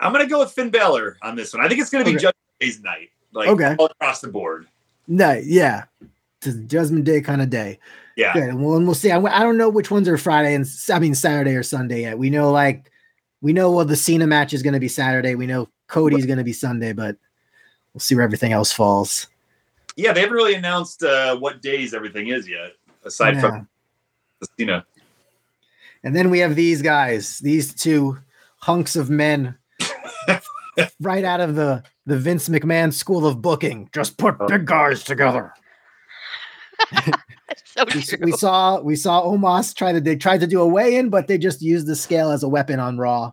I'm 0.00 0.12
gonna 0.12 0.26
go 0.26 0.40
with 0.40 0.52
Finn 0.52 0.70
Balor 0.70 1.18
on 1.22 1.36
this 1.36 1.52
one. 1.54 1.64
I 1.64 1.68
think 1.68 1.80
it's 1.80 1.90
gonna 1.90 2.04
be 2.04 2.10
Okay. 2.12 2.18
Judgment 2.18 2.36
Day's 2.58 2.80
night, 2.82 3.10
like 3.32 3.48
Okay. 3.48 3.76
all 3.78 3.86
across 3.86 4.20
the 4.20 4.28
board. 4.28 4.66
No, 5.06 5.32
yeah, 5.44 5.84
it's 6.38 6.46
a 6.48 6.54
Judgment 6.54 7.04
Day 7.04 7.20
kind 7.20 7.42
of 7.42 7.50
day. 7.50 7.78
Yeah. 8.16 8.32
Good. 8.32 8.54
Well, 8.54 8.76
and 8.76 8.86
we'll 8.86 8.94
see. 8.94 9.10
I, 9.10 9.18
I 9.18 9.40
don't 9.42 9.56
know 9.56 9.68
which 9.68 9.90
ones 9.90 10.08
are 10.08 10.18
Friday 10.18 10.54
and 10.54 10.66
I 10.92 10.98
mean 10.98 11.14
Saturday 11.14 11.54
or 11.54 11.62
Sunday 11.62 12.02
yet. 12.02 12.18
We 12.18 12.28
know 12.30 12.50
like 12.50 12.90
we 13.40 13.52
know 13.52 13.70
well 13.72 13.84
the 13.84 13.96
Cena 13.96 14.26
match 14.26 14.52
is 14.52 14.62
going 14.62 14.74
to 14.74 14.80
be 14.80 14.88
Saturday. 14.88 15.34
We 15.34 15.46
know 15.46 15.68
Cody's 15.86 16.26
going 16.26 16.38
to 16.38 16.44
be 16.44 16.52
Sunday, 16.52 16.92
but 16.92 17.16
we'll 17.94 18.00
see 18.00 18.14
where 18.14 18.24
everything 18.24 18.52
else 18.52 18.72
falls. 18.72 19.26
Yeah, 19.96 20.12
they 20.12 20.20
haven't 20.20 20.34
really 20.36 20.54
announced 20.54 21.02
uh, 21.02 21.36
what 21.36 21.62
days 21.62 21.94
everything 21.94 22.28
is 22.28 22.48
yet, 22.48 22.72
aside 23.04 23.34
Yeah. 23.36 23.40
from 23.40 23.68
the 24.40 24.48
Cena. 24.58 24.86
And 26.04 26.14
then 26.14 26.30
we 26.30 26.38
have 26.38 26.54
these 26.56 26.80
guys, 26.82 27.38
these 27.38 27.74
two 27.74 28.18
hunks 28.58 28.96
of 28.96 29.10
men, 29.10 29.54
right 31.00 31.24
out 31.24 31.40
of 31.40 31.54
the 31.54 31.82
the 32.06 32.18
Vince 32.18 32.48
McMahon 32.48 32.92
school 32.92 33.26
of 33.26 33.40
booking. 33.42 33.88
Just 33.92 34.18
put 34.18 34.36
big 34.48 34.66
guys 34.66 35.04
together. 35.04 35.52
so 37.64 37.84
We, 37.94 38.02
true. 38.02 38.18
we 38.22 38.32
saw 38.32 38.80
we 38.80 38.96
saw 38.96 39.22
Omos 39.22 39.74
try 39.74 39.92
to 39.92 40.00
they 40.00 40.16
tried 40.16 40.40
to 40.40 40.46
do 40.46 40.60
a 40.60 40.66
weigh 40.66 40.96
in, 40.96 41.10
but 41.10 41.26
they 41.26 41.38
just 41.38 41.62
used 41.62 41.86
the 41.86 41.96
scale 41.96 42.30
as 42.30 42.42
a 42.42 42.48
weapon 42.48 42.80
on 42.80 42.98
Raw 42.98 43.32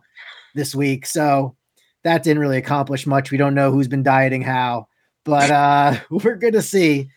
this 0.54 0.74
week. 0.74 1.06
So 1.06 1.56
that 2.04 2.22
didn't 2.22 2.40
really 2.40 2.58
accomplish 2.58 3.06
much. 3.06 3.30
We 3.30 3.38
don't 3.38 3.54
know 3.54 3.70
who's 3.72 3.88
been 3.88 4.02
dieting 4.02 4.42
how, 4.42 4.86
but 5.24 5.50
uh 5.50 5.96
we're 6.10 6.36
gonna 6.36 6.62
see. 6.62 7.08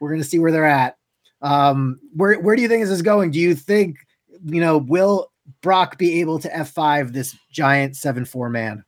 We're 0.00 0.10
gonna 0.10 0.24
see 0.24 0.38
where 0.38 0.52
they're 0.52 0.64
at. 0.64 0.96
Um, 1.42 1.98
where 2.14 2.38
where 2.40 2.56
do 2.56 2.62
you 2.62 2.68
think 2.68 2.82
this 2.82 2.90
is 2.90 3.02
going? 3.02 3.30
Do 3.30 3.38
you 3.38 3.54
think 3.54 3.96
you 4.44 4.60
know 4.60 4.78
will 4.78 5.30
Brock 5.62 5.98
be 5.98 6.20
able 6.20 6.38
to 6.38 6.48
F5 6.48 7.12
this 7.12 7.36
giant 7.50 7.94
7-4 7.94 8.50
man? 8.50 8.84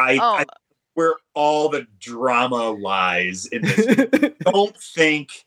I, 0.00 0.18
Oh. 0.20 0.34
I 0.34 0.44
where 0.94 1.14
all 1.34 1.68
the 1.68 1.86
drama 1.98 2.70
lies 2.70 3.46
in 3.46 3.62
this. 3.62 4.08
don't 4.40 4.76
think 4.76 5.44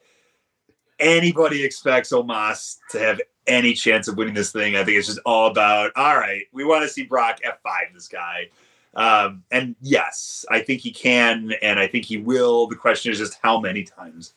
anybody 0.99 1.63
expects 1.63 2.11
Omos 2.11 2.77
to 2.91 2.99
have 2.99 3.21
any 3.45 3.73
chance 3.73 4.07
of 4.07 4.17
winning 4.17 4.33
this 4.33 4.51
thing. 4.51 4.75
I 4.75 4.83
think 4.83 4.97
it's 4.97 5.07
just 5.07 5.19
all 5.25 5.51
about, 5.51 5.91
all 5.95 6.17
right, 6.17 6.43
we 6.53 6.63
want 6.63 6.83
to 6.83 6.89
see 6.89 7.03
Brock 7.03 7.39
F5 7.45 7.93
this 7.93 8.07
guy. 8.07 8.49
Um, 8.95 9.43
and 9.51 9.75
yes, 9.81 10.45
I 10.49 10.61
think 10.61 10.81
he 10.81 10.91
can, 10.91 11.53
and 11.61 11.79
I 11.79 11.87
think 11.87 12.05
he 12.05 12.17
will. 12.17 12.67
The 12.67 12.75
question 12.75 13.11
is 13.11 13.17
just 13.17 13.37
how 13.43 13.59
many 13.59 13.83
times. 13.83 14.33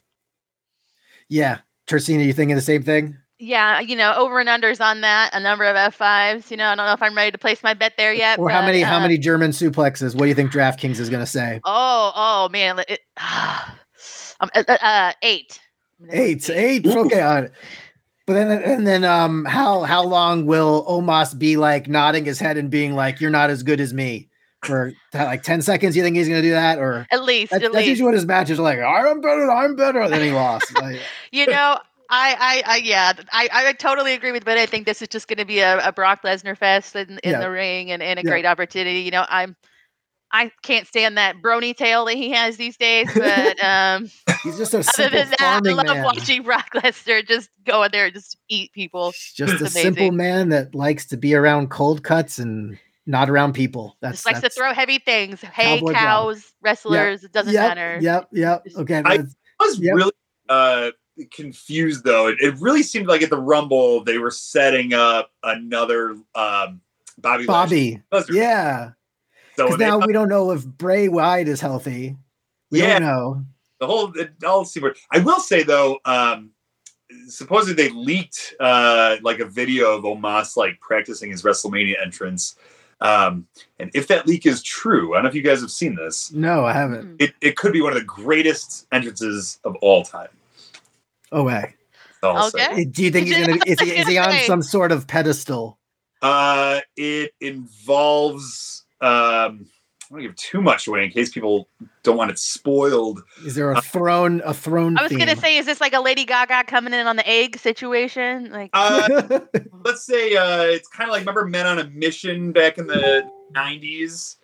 yeah. 1.29 1.59
Tracina, 1.87 2.27
you 2.27 2.33
thinking 2.33 2.57
the 2.57 2.63
same 2.63 2.83
thing? 2.83 3.17
Yeah, 3.39 3.81
you 3.81 3.97
know, 3.97 4.15
over 4.17 4.41
and 4.41 4.49
unders 4.49 4.81
on 4.81 5.03
that, 5.03 5.35
a 5.35 5.41
number 5.41 5.65
of 5.65 5.77
F5s. 5.77 6.51
You 6.51 6.57
know, 6.57 6.67
I 6.67 6.75
don't 6.75 6.87
know 6.87 6.93
if 6.93 7.03
I'm 7.03 7.15
ready 7.15 7.31
to 7.31 7.39
place 7.39 7.63
my 7.63 7.75
bet 7.75 7.95
there 7.97 8.15
yet. 8.15 8.39
Or 8.39 8.49
how 8.49 8.63
but, 8.63 8.67
many 8.67 8.81
how 8.81 8.97
uh, 8.97 9.01
many 9.01 9.19
German 9.19 9.51
suplexes? 9.51 10.15
What 10.15 10.23
do 10.23 10.29
you 10.29 10.35
think 10.35 10.53
DraftKings 10.53 10.99
is 10.99 11.11
gonna 11.11 11.27
say? 11.27 11.61
Oh, 11.65 12.13
oh 12.15 12.49
man, 12.51 12.83
it, 12.89 13.01
um, 14.41 14.51
uh, 14.55 14.65
uh, 14.69 14.79
uh, 14.81 15.13
eight. 15.23 15.61
Eight, 16.11 16.49
eight. 16.51 16.87
Okay, 16.87 17.21
on. 17.21 17.51
But 18.27 18.35
then, 18.35 18.51
and 18.51 18.87
then, 18.87 19.05
um, 19.05 19.45
how 19.45 19.83
how 19.83 20.03
long 20.03 20.47
will 20.47 20.85
Omos 20.87 21.39
be 21.39 21.57
like 21.57 21.89
nodding 21.89 22.25
his 22.25 22.41
head 22.41 22.57
and 22.57 22.71
being 22.71 22.95
like, 22.95 23.21
"You're 23.21 23.31
not 23.31 23.51
as 23.51 23.63
good 23.63 23.81
as 23.81 23.95
me," 23.95 24.29
for 24.65 24.93
like 25.15 25.43
ten 25.43 25.63
seconds? 25.63 25.97
You 25.97 26.03
think 26.03 26.17
he's 26.17 26.27
gonna 26.27 26.43
do 26.43 26.51
that, 26.51 26.79
or 26.79 27.07
At 27.13 27.23
least, 27.23 27.53
that, 27.53 27.63
at 27.63 27.73
that's 27.73 27.75
least. 27.75 27.89
usually 27.89 28.07
what 28.07 28.15
his 28.15 28.27
matches 28.27 28.59
are 28.59 28.63
like? 28.63 28.81
I'm 28.81 29.21
better, 29.21 29.49
I'm 29.49 29.77
better. 29.77 30.09
Then 30.09 30.23
he 30.23 30.33
lost. 30.33 30.75
Like, 30.75 31.01
you 31.31 31.47
know, 31.47 31.79
I, 32.11 32.63
I, 32.67 32.75
I, 32.75 32.77
yeah, 32.79 33.13
I, 33.33 33.49
I 33.53 33.73
totally 33.73 34.13
agree 34.15 34.33
with, 34.33 34.45
but 34.45 34.59
I 34.59 34.67
think 34.67 34.87
this 34.87 35.03
is 35.03 35.09
just 35.09 35.29
going 35.29 35.39
to 35.39 35.45
be 35.45 35.59
a, 35.61 35.87
a 35.87 35.93
Brock 35.93 36.23
Lesnar 36.23 36.57
fest 36.57 36.95
in, 36.97 37.19
in 37.25 37.33
Yeah. 37.33 37.41
the 37.41 37.51
ring 37.51 37.91
and, 37.91 38.03
and 38.03 38.19
a 38.19 38.23
Yeah. 38.23 38.31
great 38.31 38.45
opportunity. 38.47 39.01
You 39.01 39.11
know, 39.11 39.27
I'm, 39.29 39.57
I 40.33 40.51
can't 40.63 40.87
stand 40.87 41.17
that 41.19 41.37
brony 41.43 41.75
tail 41.77 42.05
that 42.07 42.15
he 42.17 42.31
has 42.31 42.57
these 42.57 42.77
days, 42.77 43.09
but 43.15 43.63
um, 43.65 44.11
he's 44.43 44.57
just 44.59 44.75
a 44.75 44.79
other 44.79 44.87
simple 44.93 45.19
than 45.19 45.31
that, 45.39 45.63
I 45.65 45.71
love 45.71 45.87
man. 45.87 46.05
watching 46.05 46.43
Brock 46.43 46.69
Lesnar 46.75 47.27
just 47.27 47.49
go 47.65 47.83
in 47.85 47.91
there 47.93 48.07
and 48.07 48.15
just 48.15 48.37
eat 48.49 48.73
people. 48.73 49.13
Just 49.35 49.61
a 49.61 49.65
It's 49.67 49.73
simple 49.73 50.11
man 50.13 50.49
that 50.51 50.75
likes 50.75 51.07
to 51.07 51.17
be 51.17 51.35
around 51.35 51.71
cold 51.71 52.03
cuts 52.03 52.39
and 52.39 52.79
not 53.07 53.31
around 53.31 53.53
people. 53.53 53.97
That's 54.01 54.19
Just 54.19 54.27
likes 54.27 54.41
to 54.41 54.51
throw 54.51 54.73
heavy 54.75 54.99
things. 54.99 55.41
Hay, 55.41 55.79
Cowboy 55.79 55.93
Bob. 55.93 55.97
cows, 56.03 56.53
wrestlers, 56.61 57.23
it 57.23 57.33
doesn't 57.33 57.53
yep, 57.53 57.69
matter. 57.77 57.99
Yep, 58.03 58.29
yep. 58.33 58.67
Okay, 58.77 59.03
I- 59.05 59.15
I 59.61 59.65
was 59.65 59.79
Yep. 59.79 59.95
really 59.95 60.13
uh, 60.49 60.91
confused 61.31 62.05
though. 62.05 62.29
It, 62.29 62.37
it 62.41 62.55
really 62.61 62.83
seemed 62.83 63.07
like 63.07 63.23
at 63.23 63.31
the 63.31 63.41
Rumble 63.41 64.05
they 64.05 64.19
were 64.19 64.31
setting 64.31 64.93
up 64.95 65.31
another 65.43 66.17
um, 66.35 66.81
Bobby. 67.19 67.47
Bobby. 67.47 68.03
Lashley. 68.13 68.37
Yeah, 68.39 68.91
So 69.57 69.65
because 69.67 69.79
they- 69.79 69.87
now 69.87 69.99
we 69.99 70.13
don't 70.13 70.29
know 70.29 70.51
if 70.53 70.67
Bray 70.67 71.09
Wyatt 71.09 71.49
is 71.49 71.61
healthy. 71.61 72.17
We 72.71 72.81
Yeah. 72.81 72.99
don't 72.99 73.03
know. 73.09 73.45
the 73.79 73.87
whole 73.87 74.13
it 74.19 74.33
all 74.45 74.65
seemed 74.65 74.85
weird. 74.85 74.97
I 75.11 75.19
will 75.21 75.41
say 75.41 75.63
though, 75.63 75.99
um, 76.05 76.51
supposedly 77.29 77.75
they 77.89 77.95
leaked 77.95 78.55
uh, 78.61 79.17
like 79.23 79.39
a 79.39 79.45
video 79.47 79.97
of 79.97 80.05
Omos 80.05 80.57
like 80.57 80.81
practicing 80.81 81.31
his 81.31 81.43
WrestleMania 81.43 81.95
entrance. 82.03 82.57
Um, 83.03 83.47
and 83.79 83.91
if 83.95 84.09
that 84.09 84.27
leak 84.27 84.47
is 84.47 84.63
true, 84.63 85.13
I 85.13 85.17
don't 85.19 85.25
know 85.25 85.29
if 85.29 85.35
you 85.35 85.43
guys 85.43 85.61
have 85.61 85.71
seen 85.71 85.95
this. 85.95 86.33
No, 86.33 86.65
I 86.65 86.73
haven't. 86.73 87.19
Mm. 87.19 87.23
It, 87.23 87.35
it 87.43 87.57
could 87.57 87.73
be 87.75 87.83
one 87.83 87.93
of 87.93 87.99
the 87.99 88.05
greatest 88.05 88.87
entrances 88.91 89.59
of 89.65 89.77
all 89.83 90.03
time. 90.03 90.29
Oh, 91.33 91.45
way. 91.45 91.75
I'll. 92.23 92.49
Okay. 92.49 92.85
Do 92.85 93.03
you 93.05 93.11
think 93.11 93.27
he's 93.29 93.39
gonna? 93.47 93.59
Is 93.67 93.81
he, 93.81 93.91
is 93.91 94.09
he 94.09 94.19
on 94.19 94.33
some 94.47 94.63
sort 94.63 94.91
of 94.93 95.07
pedestal? 95.07 95.79
Uh, 96.23 96.81
it 96.97 97.33
involves. 97.41 98.85
Um, 99.01 99.09
I 100.09 100.09
don't 100.09 100.11
want 100.11 100.23
to 100.23 100.29
give 100.29 100.37
too 100.37 100.63
much 100.63 100.87
away 100.87 101.05
in 101.05 101.11
case 101.11 101.33
people 101.33 101.69
don't 102.05 102.17
want 102.17 102.31
it 102.31 102.39
spoiled. 102.39 103.23
Is 103.45 103.55
there 103.57 103.73
a 103.73 103.81
throne? 103.81 104.41
A 104.45 104.55
throne? 104.55 104.97
I 104.99 105.03
was 105.03 105.13
gonna 105.13 105.37
say, 105.37 105.57
is 105.59 105.67
this 105.67 105.81
like 105.81 105.93
a 105.95 106.01
Lady 106.01 106.25
Gaga 106.25 106.65
coming 106.69 106.95
in 106.95 107.07
on 107.07 107.17
the 107.17 107.29
egg 107.29 107.59
situation? 107.59 108.51
Like, 108.51 108.71
Uh, 108.73 109.41
let's 109.85 110.07
say 110.07 110.35
uh, 110.37 110.63
it's 110.63 110.89
kind 110.89 111.09
of 111.11 111.13
like 111.13 111.21
remember 111.21 111.45
Men 111.45 111.67
on 111.67 111.79
a 111.81 111.85
Mission 111.91 112.53
back 112.53 112.79
in 112.79 112.87
the 112.87 113.29
'90s. 113.55 114.37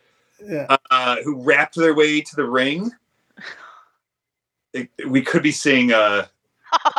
yeah. 0.45 0.76
uh, 0.91 1.16
who 1.24 1.43
rapped 1.43 1.76
their 1.76 1.95
way 1.95 2.20
to 2.20 2.37
the 2.37 2.45
ring. 2.45 2.91
It- 4.74 4.91
we 5.07 5.20
could 5.22 5.43
be 5.43 5.53
seeing 5.53 5.93
uh 5.93 6.26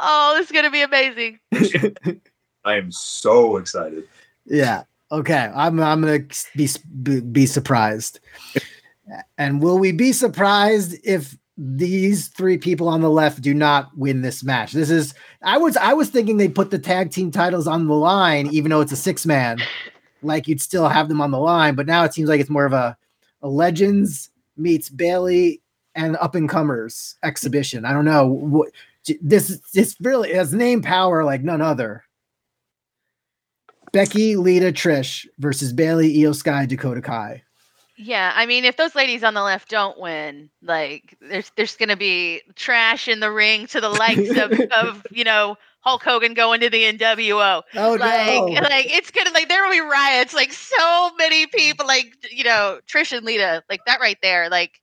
oh, 0.00 0.34
this 0.36 0.46
is 0.46 0.52
gonna 0.52 0.70
be 0.70 0.82
amazing. 0.82 1.38
I 2.64 2.76
am 2.76 2.90
so 2.90 3.56
excited. 3.56 4.04
Yeah. 4.44 4.84
Okay. 5.10 5.50
I'm. 5.54 5.80
I'm 5.80 6.00
gonna 6.00 6.24
be 6.56 6.68
be, 7.02 7.20
be 7.20 7.46
surprised. 7.46 8.20
And 9.38 9.62
will 9.62 9.78
we 9.78 9.92
be 9.92 10.12
surprised 10.12 10.96
if 11.04 11.36
these 11.56 12.28
three 12.28 12.58
people 12.58 12.88
on 12.88 13.00
the 13.00 13.10
left 13.10 13.40
do 13.40 13.54
not 13.54 13.96
win 13.96 14.22
this 14.22 14.42
match? 14.44 14.72
This 14.72 14.90
is. 14.90 15.14
I 15.42 15.58
was. 15.58 15.76
I 15.76 15.94
was 15.94 16.10
thinking 16.10 16.36
they 16.36 16.48
put 16.48 16.70
the 16.70 16.78
tag 16.78 17.10
team 17.10 17.30
titles 17.30 17.66
on 17.66 17.86
the 17.86 17.94
line, 17.94 18.48
even 18.48 18.70
though 18.70 18.80
it's 18.80 18.92
a 18.92 18.96
six 18.96 19.26
man. 19.26 19.58
Like 20.22 20.48
you'd 20.48 20.60
still 20.60 20.88
have 20.88 21.08
them 21.08 21.20
on 21.20 21.30
the 21.30 21.38
line, 21.38 21.74
but 21.74 21.86
now 21.86 22.04
it 22.04 22.14
seems 22.14 22.28
like 22.28 22.40
it's 22.40 22.50
more 22.50 22.66
of 22.66 22.72
a, 22.72 22.96
a 23.42 23.48
legends 23.48 24.30
meets 24.56 24.88
Bayley 24.88 25.60
and 25.96 26.16
up 26.16 26.34
and 26.34 26.48
comers 26.48 27.16
exhibition. 27.22 27.84
I 27.84 27.92
don't 27.92 28.04
know 28.04 28.26
what 28.26 28.70
this. 29.20 29.60
This 29.72 29.96
really 30.00 30.32
has 30.34 30.52
name 30.52 30.82
power 30.82 31.24
like 31.24 31.42
none 31.42 31.60
other. 31.60 32.04
Becky, 33.92 34.36
Lita, 34.36 34.72
Trish 34.72 35.26
versus 35.38 35.72
Bayley, 35.72 36.14
Iyo 36.18 36.34
Sky, 36.34 36.66
Dakota 36.66 37.00
Kai. 37.00 37.42
Yeah, 37.98 38.32
I 38.34 38.44
mean, 38.44 38.66
if 38.66 38.76
those 38.76 38.94
ladies 38.94 39.24
on 39.24 39.32
the 39.32 39.42
left 39.42 39.70
don't 39.70 39.98
win, 39.98 40.50
like, 40.62 41.16
there's 41.20 41.50
there's 41.56 41.76
gonna 41.76 41.96
be 41.96 42.42
trash 42.54 43.08
in 43.08 43.20
the 43.20 43.32
ring 43.32 43.66
to 43.68 43.80
the 43.80 43.88
likes 43.88 44.36
of 44.36 44.52
of 44.72 45.06
you 45.10 45.24
know 45.24 45.56
Hulk 45.80 46.02
Hogan 46.02 46.34
going 46.34 46.60
to 46.60 46.68
the 46.68 46.82
NWO. 46.82 47.62
Oh 47.74 47.92
like, 47.94 48.26
no! 48.26 48.44
like 48.68 48.92
it's 48.92 49.10
gonna 49.10 49.30
like 49.30 49.48
there 49.48 49.64
will 49.64 49.70
be 49.70 49.80
riots. 49.80 50.34
Like 50.34 50.52
so 50.52 51.14
many 51.16 51.46
people, 51.46 51.86
like 51.86 52.14
you 52.30 52.44
know 52.44 52.80
Trish 52.86 53.16
and 53.16 53.24
Lita, 53.24 53.62
like 53.70 53.80
that 53.86 54.00
right 54.00 54.18
there. 54.20 54.50
Like, 54.50 54.80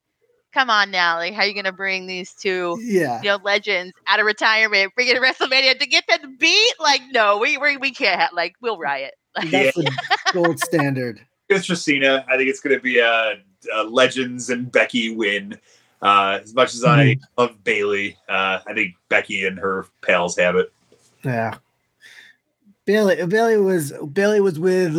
come 0.53 0.69
on 0.69 0.91
now, 0.91 1.17
like 1.17 1.33
how 1.33 1.41
are 1.41 1.45
you 1.45 1.53
gonna 1.55 1.71
bring 1.71 2.07
these 2.07 2.33
two? 2.33 2.77
yeah, 2.81 3.21
You 3.21 3.29
know, 3.29 3.39
legends 3.43 3.93
out 4.07 4.19
of 4.19 4.25
retirement, 4.25 4.93
bring 4.95 5.07
it 5.07 5.15
to 5.15 5.19
WrestleMania 5.21 5.79
to 5.79 5.85
get 5.87 6.05
them 6.07 6.37
beat. 6.39 6.73
Like, 6.79 7.01
no, 7.11 7.37
we 7.37 7.57
we, 7.57 7.77
we 7.77 7.91
can't. 7.91 8.19
Have, 8.19 8.31
like, 8.33 8.55
we'll 8.61 8.77
riot. 8.77 9.13
Like, 9.35 9.49
that's 9.49 9.75
the 9.75 9.91
gold 10.31 10.59
standard. 10.59 11.19
It's 11.49 11.65
Christina. 11.67 12.25
I 12.29 12.37
think 12.37 12.49
it's 12.49 12.59
going 12.61 12.75
to 12.75 12.81
be 12.81 12.99
a, 12.99 13.35
a 13.73 13.83
Legends 13.83 14.49
and 14.49 14.71
Becky 14.71 15.13
win. 15.15 15.57
Uh, 16.01 16.39
as 16.43 16.53
much 16.53 16.73
as 16.73 16.83
I 16.83 17.17
love 17.37 17.63
Bayley, 17.63 18.17
uh, 18.27 18.59
I 18.67 18.73
think 18.73 18.95
Becky 19.09 19.45
and 19.45 19.57
her 19.57 19.85
pals 20.01 20.37
have 20.37 20.55
it. 20.55 20.71
Yeah. 21.23 21.57
Bayley 22.85 23.25
Bayley 23.25 23.57
was 23.57 23.93
Bayley 24.11 24.41
was 24.41 24.59
with 24.59 24.93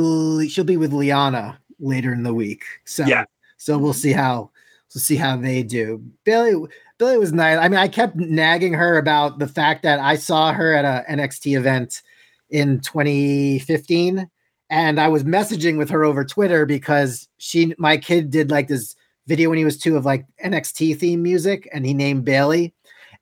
she'll 0.51 0.65
be 0.65 0.77
with 0.79 0.93
Liana 0.93 1.59
later 1.79 2.13
in 2.13 2.23
the 2.23 2.33
week. 2.33 2.65
So 2.85 3.05
Yeah. 3.05 3.25
so 3.59 3.77
we'll 3.77 3.93
see 3.93 4.13
how 4.13 4.51
we'll 4.95 5.03
see 5.03 5.16
how 5.16 5.36
they 5.36 5.62
do. 5.62 6.03
Bayley 6.24 6.68
Bayley 6.99 7.18
was 7.18 7.32
nice. 7.32 7.59
I 7.59 7.68
mean, 7.68 7.78
I 7.78 7.88
kept 7.88 8.16
nagging 8.16 8.72
her 8.74 8.97
about 8.99 9.38
the 9.38 9.49
fact 9.49 9.82
that 9.82 9.99
I 9.99 10.16
saw 10.16 10.53
her 10.53 10.72
at 10.74 10.84
a 10.84 11.05
NXT 11.11 11.57
event 11.57 12.03
in 12.51 12.80
2015 12.80 14.28
and 14.70 15.01
I 15.01 15.09
was 15.09 15.24
messaging 15.24 15.76
with 15.76 15.90
her 15.90 16.05
over 16.05 16.24
Twitter 16.24 16.66
because 16.66 17.28
she 17.38 17.74
my 17.78 17.97
kid 17.97 18.30
did 18.30 18.51
like 18.51 18.68
this 18.68 18.95
video 19.26 19.49
when 19.49 19.59
he 19.59 19.64
was 19.64 19.78
2 19.78 19.97
of 19.97 20.05
like 20.05 20.24
NXT 20.45 20.99
theme 20.99 21.22
music 21.22 21.68
and 21.72 21.84
he 21.84 21.95
named 21.95 22.24
Bayley 22.24 22.72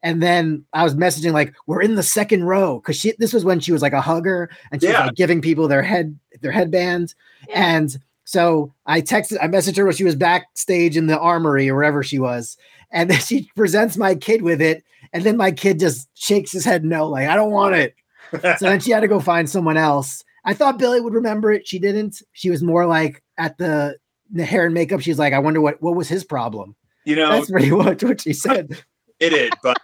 and 0.03 0.23
then 0.23 0.65
I 0.73 0.83
was 0.83 0.97
messaging 0.97 1.33
like, 1.33 1.55
"We're 1.67 1.81
in 1.81 1.95
the 1.95 2.03
second 2.03 2.43
row," 2.45 2.81
because 2.81 2.97
she. 2.97 3.15
This 3.21 3.33
was 3.33 3.45
when 3.45 3.61
she 3.61 3.71
was 3.71 3.83
like 3.83 3.93
a 3.93 4.01
hugger, 4.01 4.51
and 4.73 4.81
she 4.83 4.89
Yeah. 4.89 5.03
was 5.03 5.07
like 5.07 5.15
giving 5.15 5.41
people 5.41 5.69
their 5.69 5.83
head 5.83 6.19
their 6.41 6.51
headbands. 6.51 7.15
Yeah. 7.49 7.77
And 7.77 7.99
so 8.33 8.73
I 8.87 9.03
texted, 9.03 9.37
I 9.43 9.47
messaged 9.47 9.77
her 9.77 9.85
when 9.85 9.95
she 9.95 10.05
was 10.05 10.17
backstage 10.17 10.97
in 10.97 11.07
the 11.07 11.19
armory 11.19 11.69
or 11.69 11.75
wherever 11.75 12.03
she 12.03 12.19
was, 12.19 12.57
and 12.91 13.11
then 13.11 13.19
she 13.21 13.51
presents 13.55 13.99
my 13.99 14.15
kid 14.15 14.41
with 14.41 14.63
it, 14.63 14.83
and 15.13 15.23
then 15.23 15.37
my 15.37 15.53
kid 15.53 15.79
just 15.79 16.09
shakes 16.15 16.51
his 16.51 16.65
head 16.65 16.83
no, 16.83 17.07
like 17.09 17.29
I 17.29 17.37
don't 17.37 17.51
want 17.53 17.75
it. 17.75 17.95
So 18.33 18.65
then 18.65 18.81
she 18.81 18.91
had 18.93 19.01
to 19.01 19.09
go 19.09 19.21
find 19.21 19.51
someone 19.51 19.77
else. 19.77 20.25
I 20.47 20.55
thought 20.55 20.79
Bayley 20.79 21.03
would 21.03 21.13
remember 21.13 21.53
it. 21.53 21.69
She 21.69 21.79
didn't. 21.79 22.23
She 22.33 22.49
was 22.49 22.63
more 22.63 22.87
like 22.87 23.23
at 23.37 23.59
the, 23.59 23.99
the 24.31 24.47
hair 24.47 24.65
and 24.65 24.73
makeup. 24.73 25.03
She's 25.03 25.19
like, 25.19 25.35
I 25.35 25.39
wonder 25.39 25.61
what 25.61 25.83
what 25.83 25.97
was 25.97 26.09
his 26.09 26.25
problem. 26.25 26.75
You 27.05 27.17
know, 27.17 27.29
That's 27.31 27.51
pretty 27.51 27.71
much 27.77 28.03
what 28.03 28.23
she 28.23 28.33
said. 28.33 28.83
it 29.21 29.35
is, 29.35 29.51
but 29.63 29.77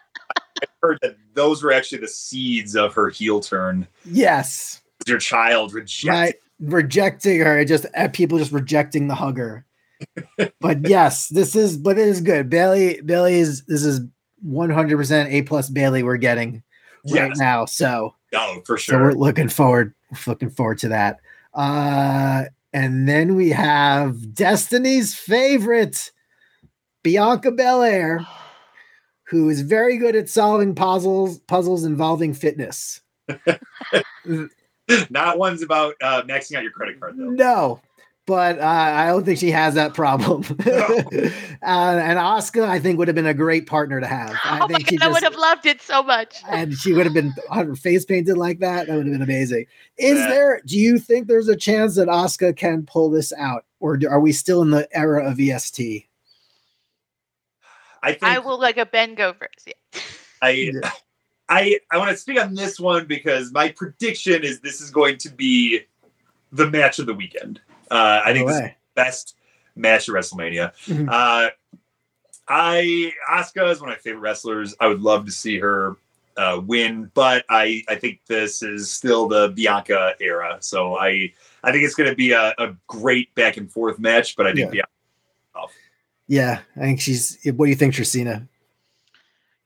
I 0.62 0.64
heard 0.82 0.98
that 1.02 1.16
those 1.34 1.62
were 1.62 1.74
actually 1.74 1.98
the 1.98 2.08
seeds 2.08 2.74
of 2.74 2.94
her 2.94 3.10
heel 3.10 3.40
turn. 3.40 3.86
Yes. 4.06 4.80
Your 5.06 5.18
child 5.18 5.74
rejected. 5.74 6.40
Rejecting 6.60 7.40
her 7.40 7.64
just 7.64 7.86
uh, 7.96 8.08
people 8.08 8.38
just 8.38 8.52
rejecting 8.52 9.08
the 9.08 9.14
hugger. 9.14 9.64
But 10.60 10.88
yes 10.88 11.28
this 11.28 11.54
is 11.56 11.76
but 11.76 11.98
it 11.98 12.06
is 12.08 12.20
good. 12.20 12.48
Bayley 12.50 13.00
Bayley 13.00 13.38
is 13.38 13.64
this 13.66 13.84
is 13.84 14.00
100% 14.46 15.30
a 15.32 15.42
plus 15.42 15.68
Bayley 15.68 16.02
we're 16.02 16.16
getting 16.16 16.62
right 17.10 17.28
Yes. 17.30 17.38
now 17.38 17.64
so. 17.64 18.14
Oh, 18.34 18.60
for 18.66 18.76
sure. 18.78 18.94
so 18.94 19.02
we're 19.02 19.12
looking 19.12 19.48
forward 19.48 19.94
looking 20.26 20.50
forward 20.50 20.78
to 20.78 20.88
that. 20.88 21.18
Uh 21.54 22.44
and 22.72 23.08
then 23.08 23.34
we 23.34 23.48
have 23.50 24.34
destiny's 24.34 25.14
favorite 25.14 26.10
bianca 27.02 27.50
belair 27.50 28.26
who 29.28 29.48
is 29.48 29.60
very 29.62 29.96
good 29.96 30.14
at 30.16 30.28
solving 30.28 30.74
puzzles 30.74 31.38
puzzles 31.40 31.84
involving 31.84 32.34
fitness 32.34 33.00
Not 35.10 35.38
one's 35.38 35.62
about 35.62 35.94
uh, 36.02 36.22
maxing 36.22 36.56
out 36.56 36.62
your 36.62 36.72
credit 36.72 37.00
card, 37.00 37.16
though. 37.16 37.30
No, 37.30 37.80
but 38.26 38.58
uh, 38.58 38.64
I 38.64 39.06
don't 39.06 39.24
think 39.24 39.38
she 39.38 39.50
has 39.50 39.74
that 39.74 39.94
problem. 39.94 40.44
uh, 40.66 41.30
and 41.62 42.18
Asuka, 42.18 42.68
I 42.68 42.78
think, 42.78 42.98
would 42.98 43.08
have 43.08 43.14
been 43.14 43.26
a 43.26 43.34
great 43.34 43.66
partner 43.66 44.00
to 44.00 44.06
have. 44.06 44.36
I 44.44 44.56
oh 44.56 44.58
my 44.60 44.66
think 44.68 44.88
she 44.88 44.96
god, 44.98 45.08
I 45.08 45.12
would 45.12 45.22
have 45.22 45.34
loved 45.34 45.64
it 45.66 45.80
so 45.80 46.02
much. 46.02 46.36
and 46.48 46.74
she 46.74 46.92
would 46.92 47.06
have 47.06 47.14
been 47.14 47.32
her 47.52 47.74
face 47.74 48.04
painted 48.04 48.36
like 48.36 48.58
that. 48.60 48.86
That 48.86 48.96
would 48.96 49.06
have 49.06 49.14
been 49.14 49.22
amazing. 49.22 49.64
Is 49.96 50.18
Yeah. 50.18 50.28
there? 50.28 50.60
Do 50.66 50.78
you 50.78 50.98
think 50.98 51.26
there's 51.26 51.48
a 51.48 51.56
chance 51.56 51.96
that 51.96 52.08
Asuka 52.08 52.54
can 52.56 52.84
pull 52.84 53.10
this 53.10 53.32
out, 53.32 53.64
or 53.80 53.96
do, 53.96 54.08
are 54.08 54.20
we 54.20 54.32
still 54.32 54.60
in 54.62 54.70
the 54.70 54.88
era 54.96 55.24
of 55.26 55.40
EST? 55.40 56.06
I 58.02 58.12
think 58.12 58.22
I 58.24 58.38
will 58.38 58.60
like 58.60 58.76
a 58.78 58.86
Ben 58.86 59.14
go 59.14 59.32
first. 59.32 59.66
Yeah. 59.66 60.00
I 60.42 60.50
Yeah. 60.50 60.90
I 61.48 61.80
I 61.90 61.98
want 61.98 62.10
to 62.10 62.16
speak 62.16 62.40
on 62.40 62.54
this 62.54 62.78
one 62.78 63.06
because 63.06 63.52
my 63.52 63.70
prediction 63.70 64.42
is 64.42 64.60
this 64.60 64.80
is 64.80 64.90
going 64.90 65.18
to 65.18 65.30
be 65.30 65.80
the 66.52 66.70
match 66.70 66.98
of 66.98 67.06
the 67.06 67.14
weekend. 67.14 67.60
Uh, 67.90 68.20
I 68.24 68.32
think 68.32 68.46
No 68.46 68.52
this 68.52 68.62
is 68.62 68.68
the 68.68 68.74
best 68.94 69.36
match 69.76 70.08
of 70.08 70.14
WrestleMania. 70.14 70.72
Mhm. 70.86 71.08
Uh, 71.08 71.50
I 72.48 73.12
Asuka 73.30 73.70
is 73.70 73.80
one 73.80 73.90
of 73.90 73.96
my 73.96 74.00
favorite 74.00 74.20
wrestlers. 74.20 74.74
I 74.80 74.86
would 74.86 75.00
love 75.00 75.26
to 75.26 75.32
see 75.32 75.58
her 75.58 75.96
uh, 76.36 76.60
win, 76.64 77.10
but 77.14 77.44
I 77.48 77.82
I 77.88 77.96
think 77.96 78.20
this 78.26 78.62
is 78.62 78.90
still 78.90 79.28
the 79.28 79.48
Bianca 79.48 80.14
era. 80.20 80.58
So 80.60 80.96
I 80.96 81.32
I 81.62 81.72
think 81.72 81.84
it's 81.84 81.94
going 81.94 82.08
to 82.08 82.16
be 82.16 82.32
a, 82.32 82.54
a 82.58 82.74
great 82.86 83.34
back 83.34 83.56
and 83.56 83.70
forth 83.70 83.98
match. 83.98 84.36
But 84.36 84.46
I 84.46 84.52
think 84.52 84.70
Bianca. 84.70 84.88
Yeah, 86.28 86.60
I 86.76 86.80
think 86.80 87.00
she's. 87.00 87.38
What 87.44 87.66
do 87.66 87.70
you 87.70 87.76
think, 87.76 87.94
Trisina? 87.94 88.46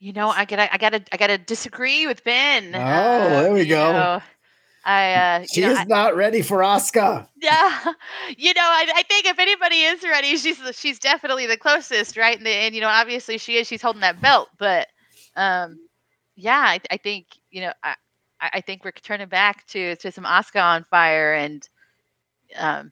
You 0.02 0.12
know, 0.12 0.30
I 0.30 0.44
gotta, 0.46 0.72
I 0.74 0.78
gotta, 0.78 1.00
I 1.12 1.16
gotta 1.16 1.38
disagree 1.38 2.08
with 2.08 2.24
Ben. 2.24 2.74
Oh, 2.74 3.42
there 3.44 3.52
we 3.52 3.64
go. 3.66 3.92
know, 3.92 4.22
I, 4.84 5.14
uh, 5.14 5.44
She 5.52 5.60
you 5.60 5.66
know, 5.68 5.72
is 5.74 5.78
I- 5.78 5.84
not 5.84 6.16
ready 6.16 6.42
for 6.42 6.58
Asuka. 6.58 7.28
yeah, 7.40 7.84
you 8.36 8.52
know, 8.52 8.62
I, 8.64 8.90
I 8.96 9.02
think 9.04 9.26
if 9.26 9.38
anybody 9.38 9.76
is 9.82 10.02
ready, 10.02 10.36
she's 10.38 10.58
she's 10.76 10.98
definitely 10.98 11.46
the 11.46 11.56
closest, 11.56 12.16
right? 12.16 12.36
And, 12.36 12.44
the, 12.44 12.50
and 12.50 12.74
you 12.74 12.80
know, 12.80 12.88
obviously 12.88 13.38
she 13.38 13.58
is. 13.58 13.68
She's 13.68 13.80
holding 13.80 14.00
that 14.00 14.20
belt, 14.20 14.48
but 14.58 14.88
um, 15.36 15.78
yeah, 16.34 16.58
I, 16.58 16.80
I 16.90 16.96
think 16.96 17.26
you 17.52 17.60
know, 17.60 17.72
I, 17.84 17.94
I 18.40 18.50
I 18.54 18.60
think 18.60 18.84
we're 18.84 18.90
turning 18.90 19.28
back 19.28 19.64
to 19.68 19.94
to 19.94 20.10
some 20.10 20.24
Asuka 20.24 20.60
on 20.60 20.84
fire, 20.90 21.34
and 21.34 21.68
um, 22.58 22.90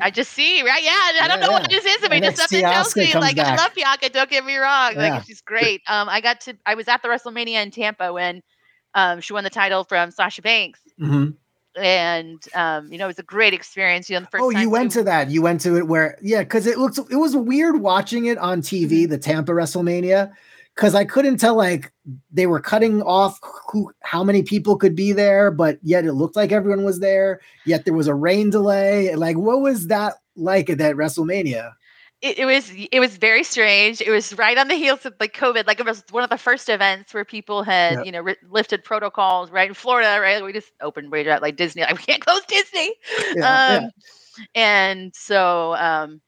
I 0.00 0.10
just 0.12 0.32
see, 0.32 0.62
right? 0.62 0.82
Yeah, 0.82 0.90
I 0.92 1.28
don't 1.28 1.40
Yeah, 1.40 1.46
know 1.46 1.52
what 1.52 1.62
yeah. 1.70 1.80
this 1.80 1.84
is. 1.84 1.98
I 2.04 2.08
mean, 2.08 2.22
just 2.22 2.36
something 2.36 2.60
tells 2.60 2.96
me 2.96 3.14
like 3.14 3.36
back. 3.36 3.58
I 3.58 3.62
love 3.62 3.74
Bianca. 3.74 4.08
Don't 4.10 4.28
get 4.30 4.44
me 4.44 4.56
wrong, 4.56 4.94
Yeah. 4.94 5.14
like 5.14 5.24
she's 5.24 5.40
great. 5.40 5.82
Um, 5.86 6.08
I 6.08 6.20
got 6.20 6.40
to, 6.42 6.56
I 6.66 6.74
was 6.74 6.88
at 6.88 7.02
the 7.02 7.08
WrestleMania 7.08 7.62
in 7.62 7.70
Tampa 7.70 8.12
when 8.12 8.42
um 8.94 9.20
she 9.20 9.32
won 9.32 9.44
the 9.44 9.50
title 9.50 9.84
from 9.84 10.10
Sasha 10.10 10.42
Banks, 10.42 10.80
Mhm. 11.00 11.34
and 11.76 12.42
um, 12.54 12.90
you 12.90 12.98
know, 12.98 13.04
it 13.04 13.08
was 13.08 13.18
a 13.18 13.22
great 13.24 13.54
experience. 13.54 14.10
You 14.10 14.16
know, 14.16 14.20
the 14.20 14.26
first 14.26 14.44
Oh, 14.44 14.50
you 14.50 14.70
went 14.70 14.90
to 14.92 15.02
that. 15.04 15.30
You 15.30 15.42
went 15.42 15.60
to 15.62 15.76
it 15.76 15.86
where, 15.86 16.18
yeah, 16.22 16.42
because 16.42 16.66
it 16.66 16.78
looks 16.78 16.98
it 16.98 17.16
was 17.16 17.36
weird 17.36 17.80
watching 17.80 18.26
it 18.26 18.38
on 18.38 18.60
Mm-hmm. 18.60 18.94
TV, 18.94 19.08
the 19.08 19.18
Tampa 19.18 19.52
WrestleMania, 19.52 20.32
because 20.74 20.94
I 20.94 21.04
couldn't 21.04 21.38
tell 21.38 21.54
like 21.56 21.92
they 22.32 22.46
were 22.46 22.60
cutting 22.60 23.02
off 23.02 23.38
who 23.70 23.92
how 24.00 24.24
many 24.24 24.42
people 24.42 24.76
could 24.76 24.94
be 24.96 25.12
there, 25.12 25.50
but 25.50 25.78
yet 25.82 26.04
it 26.04 26.12
looked 26.14 26.36
like 26.36 26.52
everyone 26.52 26.84
was 26.84 27.00
there. 27.00 27.40
Yet 27.64 27.84
there 27.84 27.94
was 27.94 28.08
a 28.08 28.14
rain 28.14 28.50
delay. 28.50 29.14
Like, 29.14 29.36
what 29.38 29.60
was 29.60 29.86
that 29.88 30.14
like 30.36 30.68
at 30.70 30.78
that 30.78 30.96
WrestleMania? 30.96 31.72
it, 32.24 32.38
it 32.38 32.46
was 32.46 32.72
it 32.90 33.00
was 33.00 33.18
very 33.18 33.44
strange. 33.44 34.00
It 34.00 34.10
was 34.10 34.32
right 34.38 34.56
on 34.56 34.68
the 34.68 34.76
heels 34.76 35.04
of 35.04 35.12
like 35.20 35.34
COVID. 35.36 35.66
Like 35.66 35.78
it 35.78 35.84
was 35.84 36.02
one 36.10 36.24
of 36.24 36.30
the 36.30 36.38
first 36.38 36.70
events 36.70 37.12
where 37.12 37.24
people 37.24 37.62
had 37.62 37.98
Yeah. 37.98 38.02
you 38.04 38.12
know 38.12 38.22
ri- 38.22 38.36
lifted 38.48 38.82
protocols. 38.82 39.50
Right 39.50 39.68
in 39.68 39.74
Florida, 39.74 40.18
right? 40.20 40.42
We 40.42 40.52
just 40.54 40.72
opened 40.80 41.12
right 41.12 41.26
at 41.26 41.42
like 41.42 41.56
Disney. 41.56 41.82
Like 41.82 41.98
we 41.98 42.02
can't 42.04 42.24
close 42.24 42.40
Disney. 42.46 42.94
Yeah, 43.36 43.80
um, 43.82 43.90
and 44.54 45.14
so 45.14 45.74
um, 45.74 46.22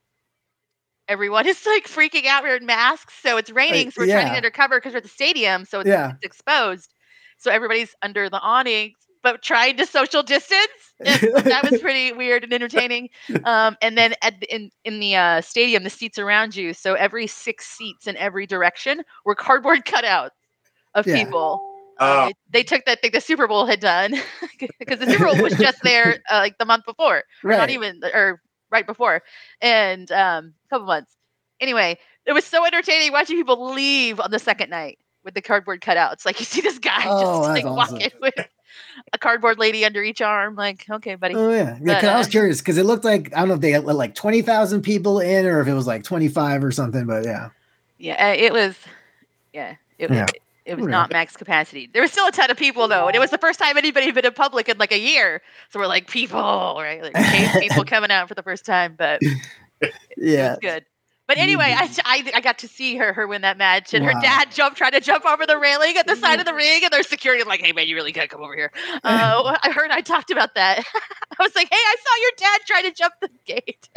everyone 1.09 1.47
is 1.47 1.65
like 1.67 1.87
freaking 1.87 2.27
out. 2.27 2.43
We're 2.43 2.57
in 2.57 2.67
masks, 2.67 3.15
so 3.23 3.37
it's 3.37 3.51
raining. 3.51 3.91
So 3.91 4.03
we're 4.03 4.07
trying 4.07 4.19
to 4.19 4.27
yeah. 4.27 4.29
get 4.31 4.37
undercover 4.39 4.79
because 4.79 4.93
we're 4.93 4.99
at 4.99 5.03
the 5.05 5.09
stadium, 5.09 5.65
so 5.65 5.81
it's, 5.81 5.89
Yeah. 5.89 6.13
it's 6.13 6.25
exposed. 6.25 6.93
So 7.39 7.51
everybody's 7.51 7.95
under 8.03 8.29
the 8.31 8.41
awning, 8.41 8.95
but 9.23 9.43
trying 9.43 9.77
to 9.77 9.87
social 9.87 10.23
distance. 10.23 10.69
That 11.01 11.69
was 11.71 11.81
pretty 11.81 12.13
weird 12.13 12.45
and 12.45 12.53
entertaining. 12.53 13.11
Um, 13.45 13.77
and 13.83 13.99
then 13.99 14.15
at 14.23 14.41
the, 14.41 14.55
in 14.55 14.71
in 14.85 15.01
the 15.01 15.15
uh, 15.17 15.41
stadium, 15.43 15.85
the 15.85 15.91
seats 15.91 16.19
around 16.19 16.57
you, 16.57 16.73
so 16.73 16.95
every 16.95 17.27
six 17.27 17.67
seats 17.67 18.07
in 18.07 18.17
every 18.17 18.47
direction 18.47 19.03
were 19.25 19.35
cardboard 19.35 19.85
cutouts 19.85 20.31
of 20.95 21.07
Yeah. 21.07 21.23
people. 21.25 21.61
Oh. 21.99 22.25
Um, 22.25 22.33
they, 22.51 22.61
they 22.61 22.63
took 22.63 22.85
that 22.87 23.01
thing 23.03 23.11
the 23.13 23.21
Super 23.21 23.47
Bowl 23.47 23.67
had 23.67 23.81
done 23.81 24.15
because 24.79 24.99
the 24.99 25.07
Super 25.11 25.27
Bowl 25.27 25.43
was 25.43 25.57
just 25.59 25.83
there 25.83 26.19
uh, 26.31 26.39
like 26.39 26.59
the 26.59 26.65
month 26.65 26.85
before, 26.87 27.25
or 27.45 27.51
not 27.51 27.71
even 27.71 28.01
or 28.15 28.41
right 28.71 28.87
before, 28.87 29.23
and 29.63 30.11
um, 30.13 30.53
a 30.55 30.56
couple 30.67 30.87
months. 30.87 31.17
Anyway, 31.61 31.99
it 32.27 32.33
was 32.33 32.45
so 32.45 32.65
entertaining 32.67 33.13
watching 33.13 33.37
people 33.37 33.73
leave 33.73 34.21
on 34.21 34.31
the 34.31 34.39
second 34.39 34.71
night 34.71 34.99
with 35.25 35.35
the 35.35 35.43
cardboard 35.43 35.81
cutouts. 35.81 36.25
Like 36.27 36.39
you 36.39 36.45
see 36.45 36.61
this 36.61 36.79
guy 36.79 37.03
Oh, 37.07 37.41
just 37.43 37.49
like 37.51 37.65
awesome. 37.65 37.95
walking 37.99 38.11
with 38.21 38.35
a 39.13 39.19
cardboard 39.19 39.59
lady 39.59 39.85
under 39.85 40.03
each 40.03 40.21
arm. 40.21 40.55
Like, 40.55 40.85
okay, 40.91 41.15
buddy. 41.15 41.35
Oh 41.35 41.51
yeah, 41.51 41.79
yeah. 41.83 42.01
'cause 42.01 42.09
I 42.11 42.19
was 42.19 42.27
Uh, 42.27 42.31
curious 42.31 42.61
because 42.61 42.77
it 42.79 42.85
looked 42.85 43.05
like 43.05 43.33
I 43.35 43.39
don't 43.41 43.49
know 43.49 43.55
if 43.55 43.61
they 43.61 43.71
had 43.73 43.85
like 43.85 44.15
twenty 44.15 44.43
thousand 44.43 44.83
people 44.83 45.19
in 45.21 45.47
or 45.47 45.61
if 45.61 45.67
it 45.69 45.75
was 45.75 45.87
like 45.87 46.05
twenty 46.05 46.29
five 46.29 46.63
or 46.63 46.71
something. 46.73 47.07
But 47.07 47.25
yeah, 47.25 47.49
Yeah, 47.99 48.29
uh, 48.31 48.35
it 48.37 48.53
was. 48.53 48.77
Yeah, 49.53 49.77
it, 49.99 50.11
Yeah. 50.11 50.27
It 50.67 50.77
was 50.77 50.87
not 50.89 51.13
max 51.13 51.37
capacity. 51.37 51.89
There 51.93 52.03
was 52.03 52.11
still 52.11 52.27
a 52.27 52.33
ton 52.33 52.51
of 52.51 52.57
people 52.57 52.89
though, 52.89 53.07
and 53.07 53.15
it 53.15 53.21
was 53.21 53.31
the 53.31 53.39
first 53.39 53.61
time 53.61 53.77
anybody 53.77 54.07
had 54.07 54.17
been 54.17 54.27
in 54.27 54.33
public 54.33 54.69
in 54.69 54.77
like 54.79 54.91
a 54.91 54.99
year. 54.99 55.41
So 55.71 55.79
we're 55.79 55.87
like 55.87 56.11
people, 56.11 56.41
right? 56.77 57.01
Like 57.05 57.15
people 57.61 57.85
coming 57.87 58.11
out 58.11 58.27
for 58.27 58.35
the 58.35 58.43
first 58.43 58.67
time, 58.67 58.97
but 58.99 59.23
Yeah. 60.17 60.57
good. 60.61 60.85
But 61.29 61.39
anyway, 61.39 61.75
I, 61.77 61.89
I 62.05 62.31
I 62.37 62.41
got 62.41 62.59
to 62.61 62.69
see 62.69 62.97
her 62.97 63.13
her 63.13 63.27
win 63.27 63.43
that 63.43 63.59
match, 63.59 63.95
and 63.95 64.05
Wow. 64.05 64.13
her 64.15 64.21
dad 64.23 64.53
jumped 64.53 64.79
trying 64.79 64.93
to 64.93 65.01
jump 65.01 65.25
over 65.27 65.45
the 65.45 65.59
railing 65.59 65.97
at 65.97 66.07
the 66.07 66.15
side 66.15 66.39
of 66.39 66.47
the 66.47 66.55
ring, 66.55 66.83
and 66.85 66.93
their 66.93 67.03
security 67.03 67.43
like, 67.43 67.61
"Hey 67.61 67.73
man, 67.73 67.89
you 67.89 67.97
really 67.97 68.13
gotta 68.13 68.29
come 68.29 68.43
over 68.43 68.55
here." 68.55 68.71
Uh, 69.03 69.57
I 69.63 69.71
heard 69.73 69.91
I 69.91 70.03
talked 70.03 70.31
about 70.31 70.55
that. 70.55 70.85
I 71.39 71.43
was 71.43 71.55
like, 71.57 71.69
"Hey, 71.69 71.77
I 71.77 71.97
saw 72.05 72.23
your 72.23 72.31
dad 72.39 72.61
trying 72.67 72.85
to 72.85 72.93
jump 72.93 73.15
the 73.21 73.31
gate," 73.45 73.89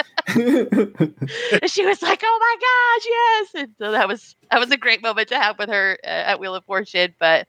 and 1.62 1.72
she 1.72 1.86
was 1.86 2.02
like, 2.02 2.22
"Oh 2.24 2.40
my 2.42 2.56
gosh, 2.62 3.06
yes!" 3.10 3.64
And 3.64 3.76
so 3.78 3.92
that 3.92 4.08
was 4.08 4.36
that 4.50 4.60
was 4.60 4.72
a 4.72 4.78
great 4.78 5.04
moment 5.04 5.28
to 5.28 5.36
have 5.40 5.60
with 5.60 5.70
her 5.70 6.00
uh, 6.04 6.08
at 6.08 6.40
Wheel 6.40 6.56
of 6.56 6.66
Fortune. 6.66 7.14
But 7.20 7.48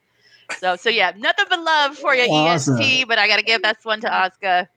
so 0.51 0.75
so 0.75 0.89
yeah, 0.89 1.11
nothing 1.17 1.45
but 1.49 1.59
love 1.59 1.97
for 1.97 2.13
you, 2.13 2.27
Awesome. 2.31 2.75
EST. 2.77 3.07
But 3.07 3.17
I 3.17 3.27
gotta 3.27 3.41
give 3.43 3.63
this 3.63 3.77
one 3.83 3.99
to 4.01 4.07
Asuka. 4.09 4.67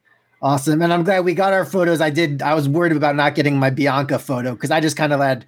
Awesome. 0.44 0.82
And 0.82 0.92
I'm 0.92 1.04
glad 1.04 1.24
we 1.24 1.32
got 1.32 1.54
our 1.54 1.64
photos. 1.64 2.02
I 2.02 2.10
did. 2.10 2.42
I 2.42 2.52
was 2.52 2.68
worried 2.68 2.92
about 2.92 3.16
not 3.16 3.34
getting 3.34 3.58
my 3.58 3.70
Bianca 3.70 4.18
photo 4.18 4.52
because 4.52 4.70
I 4.70 4.78
just 4.78 4.94
kind 4.94 5.14
of 5.14 5.20
had, 5.20 5.46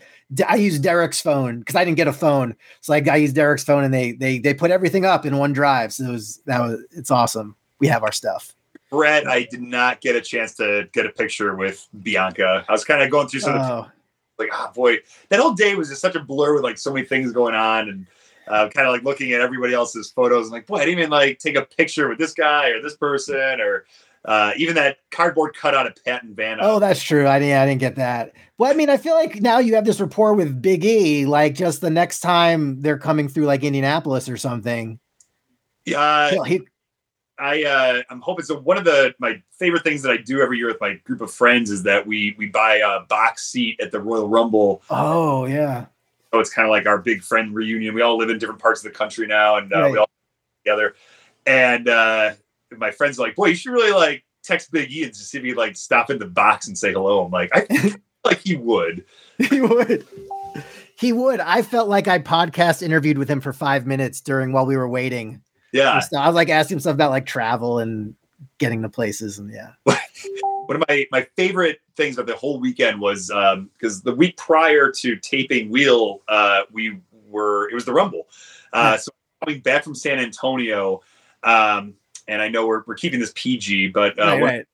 I 0.49 0.57
used 0.57 0.83
Derek's 0.83 1.21
phone 1.21 1.59
because 1.59 1.75
I 1.75 1.85
didn't 1.85 1.99
get 1.99 2.09
a 2.09 2.15
phone. 2.15 2.57
So 2.81 2.95
like 2.95 3.07
I 3.07 3.17
used 3.17 3.35
Derek's 3.35 3.63
phone 3.63 3.85
and 3.85 3.93
they, 3.93 4.13
they, 4.13 4.39
they 4.39 4.55
put 4.55 4.71
everything 4.71 5.05
up 5.05 5.27
in 5.27 5.37
one 5.37 5.53
drive. 5.53 5.93
So 5.93 6.07
it 6.07 6.13
was, 6.13 6.41
that 6.47 6.61
was, 6.61 6.83
it's 6.93 7.11
awesome. 7.11 7.57
We 7.79 7.89
have 7.89 8.05
our 8.05 8.11
stuff. 8.11 8.55
Brett, 8.89 9.29
I 9.29 9.47
did 9.51 9.61
not 9.61 10.01
get 10.01 10.17
a 10.17 10.23
chance 10.23 10.55
to 10.55 10.89
get 10.95 11.05
a 11.05 11.11
picture 11.11 11.55
with 11.55 11.87
Bianca. 12.03 12.65
I 12.67 12.73
was 12.73 12.87
kind 12.87 13.03
of 13.03 13.11
going 13.11 13.29
through 13.29 13.41
some 13.41 13.55
of 13.55 13.67
the 13.67 13.69
Oh, 13.69 13.91
like, 14.39 14.49
oh 14.51 14.71
boy, 14.75 14.97
that 15.29 15.41
whole 15.41 15.53
day 15.53 15.75
was 15.75 15.91
just 15.91 16.01
such 16.01 16.15
a 16.15 16.21
blur 16.21 16.55
with 16.55 16.63
like 16.63 16.79
so 16.79 16.91
many 16.91 17.05
things 17.05 17.33
going 17.33 17.55
on 17.55 17.91
and 17.91 18.07
uh, 18.49 18.71
kind 18.71 18.87
of 18.87 18.95
like 18.95 19.03
looking 19.03 19.33
at 19.33 19.43
everybody 19.43 19.75
else's 19.75 20.11
photos 20.11 20.47
and 20.47 20.53
like, 20.53 20.67
boy, 20.67 20.77
I 20.77 20.87
didn't 20.87 21.01
even 21.01 21.11
like 21.11 21.39
take 21.39 21.57
a 21.57 21.67
picture 21.67 22.09
with 22.09 22.17
this 22.17 22.33
guy 22.33 22.71
or 22.71 22.81
this 22.81 22.97
person 22.97 23.61
or 23.61 23.85
uh, 24.27 24.53
even 24.57 24.75
that 24.75 24.99
cardboard 25.11 25.57
cutout 25.57 25.87
of 25.87 25.95
Pat 26.05 26.23
and 26.25 26.35
Vanna. 26.37 26.63
oh, 26.63 26.79
that's 26.79 27.03
true. 27.03 27.27
I 27.27 27.39
didn't, 27.39 27.57
I 27.59 27.65
didn't 27.67 27.81
get 27.81 27.97
that. 27.97 28.33
Well, 28.59 28.71
I 28.71 28.75
mean, 28.75 28.91
I 28.91 28.97
feel 28.97 29.15
like 29.15 29.41
now 29.41 29.59
you 29.59 29.75
have 29.77 29.85
this 29.85 30.01
rapport 30.01 30.35
with 30.35 30.61
Big 30.61 30.85
E, 30.85 31.27
like 31.27 31.55
just 31.55 31.81
the 31.81 31.91
next 31.91 32.21
time 32.21 32.81
they're 32.83 32.99
coming 32.99 33.29
through 33.29 33.45
like 33.47 33.63
Indianapolis 33.65 34.29
or 34.29 34.37
something. 34.37 34.99
uh, 35.97 36.43
he- 36.45 36.67
I 37.39 37.65
uh, 37.65 38.03
I'm 38.09 38.23
hoping 38.23 38.47
so. 38.47 38.59
One 38.61 38.79
of 38.79 38.85
the 38.85 39.15
my 39.19 39.43
favorite 39.59 39.85
things 39.85 40.01
that 40.03 40.11
I 40.11 40.17
do 40.17 40.41
every 40.41 40.57
year 40.57 40.69
with 40.69 40.81
my 40.81 40.95
group 41.05 41.21
of 41.21 41.31
friends 41.31 41.71
is 41.71 41.83
that 41.83 42.07
we 42.07 42.35
we 42.39 42.47
buy 42.47 42.77
a 42.77 43.01
box 43.11 43.47
seat 43.47 43.79
at 43.79 43.93
the 43.93 44.01
Royal 44.01 44.27
Rumble. 44.27 44.81
oh 44.89 45.45
yeah. 45.45 45.85
So 46.33 46.41
it's 46.41 46.49
kind 46.51 46.65
of 46.67 46.71
like 46.71 46.87
our 46.87 46.97
big 46.97 47.23
friend 47.23 47.55
reunion. 47.55 47.95
We 47.95 48.01
all 48.01 48.17
live 48.17 48.31
in 48.31 48.39
different 48.39 48.63
parts 48.63 48.83
of 48.83 48.91
the 48.91 48.99
country 48.99 49.27
now, 49.27 49.57
and 49.57 49.71
uh, 49.71 49.83
Right. 49.83 49.93
we 49.93 49.99
all 49.99 50.09
together. 50.65 50.95
And 51.45 51.91
uh, 51.91 52.31
my 52.77 52.91
friends 52.91 53.19
are 53.19 53.23
like, 53.23 53.37
"Boy, 53.37 53.47
you 53.47 53.55
should 53.55 53.73
really 53.73 53.93
like 53.93 54.25
text 54.43 54.71
Big 54.71 54.91
E 54.93 55.05
and 55.05 55.13
just 55.13 55.31
see 55.31 55.39
if 55.39 55.45
he 55.45 55.55
like 55.55 55.77
stop 55.77 56.11
in 56.11 56.19
the 56.19 56.27
box 56.27 56.69
and 56.69 56.77
say 56.77 56.93
hello." 56.93 57.25
I'm 57.25 57.31
like, 57.31 57.51
I 57.55 57.95
like 58.25 58.39
he 58.39 58.57
would. 58.57 59.05
he 59.39 59.61
would. 59.61 60.07
He 60.99 61.13
would. 61.13 61.41
I 61.41 61.63
felt 61.63 61.89
like 61.89 62.09
I 62.09 62.19
podcast 62.19 62.83
interviewed 62.83 63.19
with 63.19 63.29
him 63.29 63.41
for 63.41 63.53
five 63.53 63.87
minutes 63.87 64.21
during 64.21 64.53
while 64.53 64.67
we 64.67 64.77
were 64.77 64.89
waiting. 64.89 65.43
Yeah. 65.73 66.01
So 66.01 66.19
I 66.19 66.27
was 66.27 66.35
like 66.35 66.49
asking 66.49 66.77
him 66.77 66.81
stuff 66.81 66.95
about 66.95 67.11
like 67.11 67.27
travel 67.27 67.79
and 67.79 68.15
getting 68.59 68.83
to 68.83 68.89
places 68.89 69.39
and 69.39 69.53
yeah. 69.53 69.73
One 69.85 70.83
of 70.83 70.85
my 70.89 71.07
my 71.13 71.27
favorite 71.37 71.81
things 71.97 72.19
of 72.19 72.27
the 72.27 72.35
whole 72.35 72.59
weekend 72.59 73.01
was 73.01 73.29
because 73.79 74.03
the 74.03 74.15
week 74.15 74.37
prior 74.37 74.91
to 74.91 75.17
taping 75.17 75.71
Wheel, 75.71 76.23
uh, 76.29 76.63
we 76.73 76.99
were 77.29 77.69
it 77.69 77.75
was 77.75 77.85
the 77.85 77.93
Rumble. 77.93 78.27
Uh, 78.73 78.97
So 78.97 79.13
coming 79.45 79.61
back 79.61 79.85
from 79.85 79.95
San 79.95 80.19
Antonio, 80.19 81.03
um, 81.45 81.95
and 82.29 82.43
I 82.43 82.49
know 82.49 82.67
we're 82.67 82.83
we're 82.87 82.95
keeping 82.95 83.21
this 83.21 83.33
PG, 83.35 83.89
but 83.89 84.19
uh, 84.19 84.25
right, 84.25 84.43
right. 84.43 84.67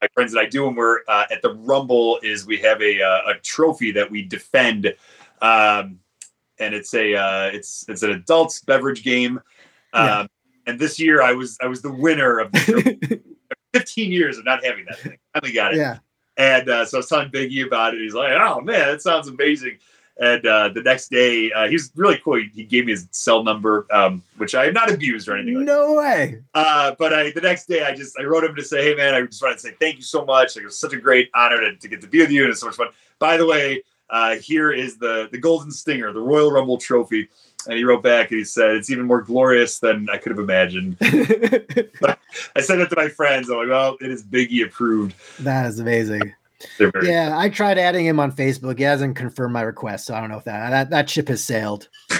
my 0.00 0.08
friends 0.14 0.32
that 0.32 0.40
I 0.40 0.46
do 0.46 0.66
when 0.66 0.74
we're 0.74 1.00
uh, 1.08 1.26
at 1.30 1.42
the 1.42 1.54
Rumble 1.54 2.18
is 2.22 2.46
we 2.46 2.58
have 2.58 2.80
a 2.82 3.02
uh, 3.02 3.30
a 3.30 3.34
trophy 3.42 3.92
that 3.92 4.10
we 4.10 4.22
defend, 4.22 4.86
um, 5.42 5.98
and 6.58 6.74
it's 6.74 6.94
a 6.94 7.14
uh, 7.14 7.50
it's 7.52 7.84
it's 7.88 8.02
an 8.02 8.10
adults 8.10 8.60
beverage 8.62 9.02
game. 9.02 9.40
Um, 9.92 10.06
Yeah. 10.06 10.26
And 10.66 10.78
this 10.78 11.00
year 11.00 11.22
I 11.22 11.32
was 11.32 11.58
I 11.60 11.66
was 11.66 11.82
the 11.82 11.92
winner 11.92 12.38
of 12.38 12.52
the 12.52 12.58
trophy. 13.08 13.22
15 13.72 14.12
years 14.12 14.38
of 14.38 14.44
not 14.44 14.64
having 14.64 14.84
that 14.86 14.98
thing. 14.98 15.18
Finally 15.32 15.52
got 15.52 15.74
it. 15.74 15.78
yeah. 15.78 15.98
And 16.36 16.68
uh, 16.68 16.84
so 16.84 16.96
I 16.96 17.00
was 17.00 17.08
telling 17.08 17.30
Biggie 17.30 17.66
about 17.66 17.94
it. 17.94 18.00
He's 18.00 18.14
like, 18.14 18.32
"Oh 18.32 18.60
man, 18.60 18.88
that 18.88 19.02
sounds 19.02 19.28
amazing." 19.28 19.78
And 20.20 20.46
uh, 20.46 20.68
the 20.68 20.82
next 20.82 21.10
day, 21.10 21.50
uh, 21.50 21.66
he 21.66 21.72
was 21.72 21.90
really 21.96 22.20
cool. 22.22 22.36
He, 22.36 22.50
he 22.54 22.64
gave 22.64 22.84
me 22.84 22.92
his 22.92 23.08
cell 23.10 23.42
number, 23.42 23.86
um, 23.90 24.22
which 24.36 24.54
I 24.54 24.66
have 24.66 24.74
not 24.74 24.92
abused 24.92 25.26
or 25.28 25.34
anything 25.34 25.54
like 25.54 25.64
No 25.64 25.94
way. 25.94 26.42
uh, 26.54 26.94
but 26.98 27.14
I, 27.14 27.30
the 27.30 27.40
next 27.40 27.66
day, 27.66 27.82
I 27.84 27.94
just 27.94 28.18
I 28.20 28.24
wrote 28.24 28.44
him 28.44 28.54
to 28.54 28.62
say, 28.62 28.84
"Hey 28.84 28.94
man, 28.94 29.14
I 29.14 29.22
just 29.22 29.42
wanted 29.42 29.54
to 29.54 29.60
say 29.60 29.74
thank 29.80 29.96
you 29.96 30.02
so 30.02 30.24
much. 30.26 30.56
Like, 30.56 30.64
it 30.64 30.66
was 30.66 30.76
such 30.78 30.92
a 30.92 30.98
great 30.98 31.30
honor 31.34 31.58
to, 31.60 31.74
to 31.74 31.88
get 31.88 32.02
to 32.02 32.06
be 32.06 32.18
with 32.20 32.30
you, 32.30 32.42
and 32.42 32.50
it's 32.50 32.60
so 32.60 32.66
much 32.66 32.76
fun." 32.76 32.88
By 33.18 33.38
the 33.38 33.46
way, 33.46 33.82
uh, 34.10 34.36
here 34.36 34.70
is 34.70 34.98
the 34.98 35.30
the 35.32 35.38
Golden 35.38 35.70
Stinger, 35.70 36.12
the 36.12 36.20
Royal 36.20 36.52
Rumble 36.52 36.76
Trophy. 36.76 37.28
And 37.66 37.76
he 37.76 37.84
wrote 37.84 38.02
back 38.02 38.30
and 38.30 38.38
he 38.38 38.44
said, 38.44 38.70
"It's 38.72 38.88
even 38.90 39.04
more 39.06 39.20
glorious 39.22 39.80
than 39.80 40.08
I 40.10 40.16
could 40.18 40.32
have 40.32 40.38
imagined." 40.38 40.96
I 42.56 42.60
sent 42.60 42.80
it 42.80 42.88
to 42.90 42.96
my 42.96 43.08
friends. 43.08 43.50
I'm 43.50 43.56
like, 43.58 43.68
"Well, 43.68 43.96
it 44.00 44.10
is 44.10 44.22
Biggie 44.22 44.64
approved." 44.64 45.14
that 45.40 45.66
is 45.66 45.78
amazing. 45.78 46.34
They're 46.78 46.90
very 46.90 47.08
Yeah, 47.08 47.36
I 47.36 47.48
tried 47.48 47.78
adding 47.78 48.06
him 48.06 48.20
on 48.20 48.32
Facebook. 48.32 48.78
He 48.78 48.84
hasn't 48.84 49.16
confirmed 49.16 49.52
my 49.52 49.62
request, 49.62 50.06
so 50.06 50.14
I 50.14 50.20
don't 50.20 50.30
know 50.30 50.38
if 50.38 50.44
that 50.44 50.70
that, 50.70 50.90
that 50.90 51.10
ship 51.10 51.28
has 51.28 51.42
sailed. 51.42 51.88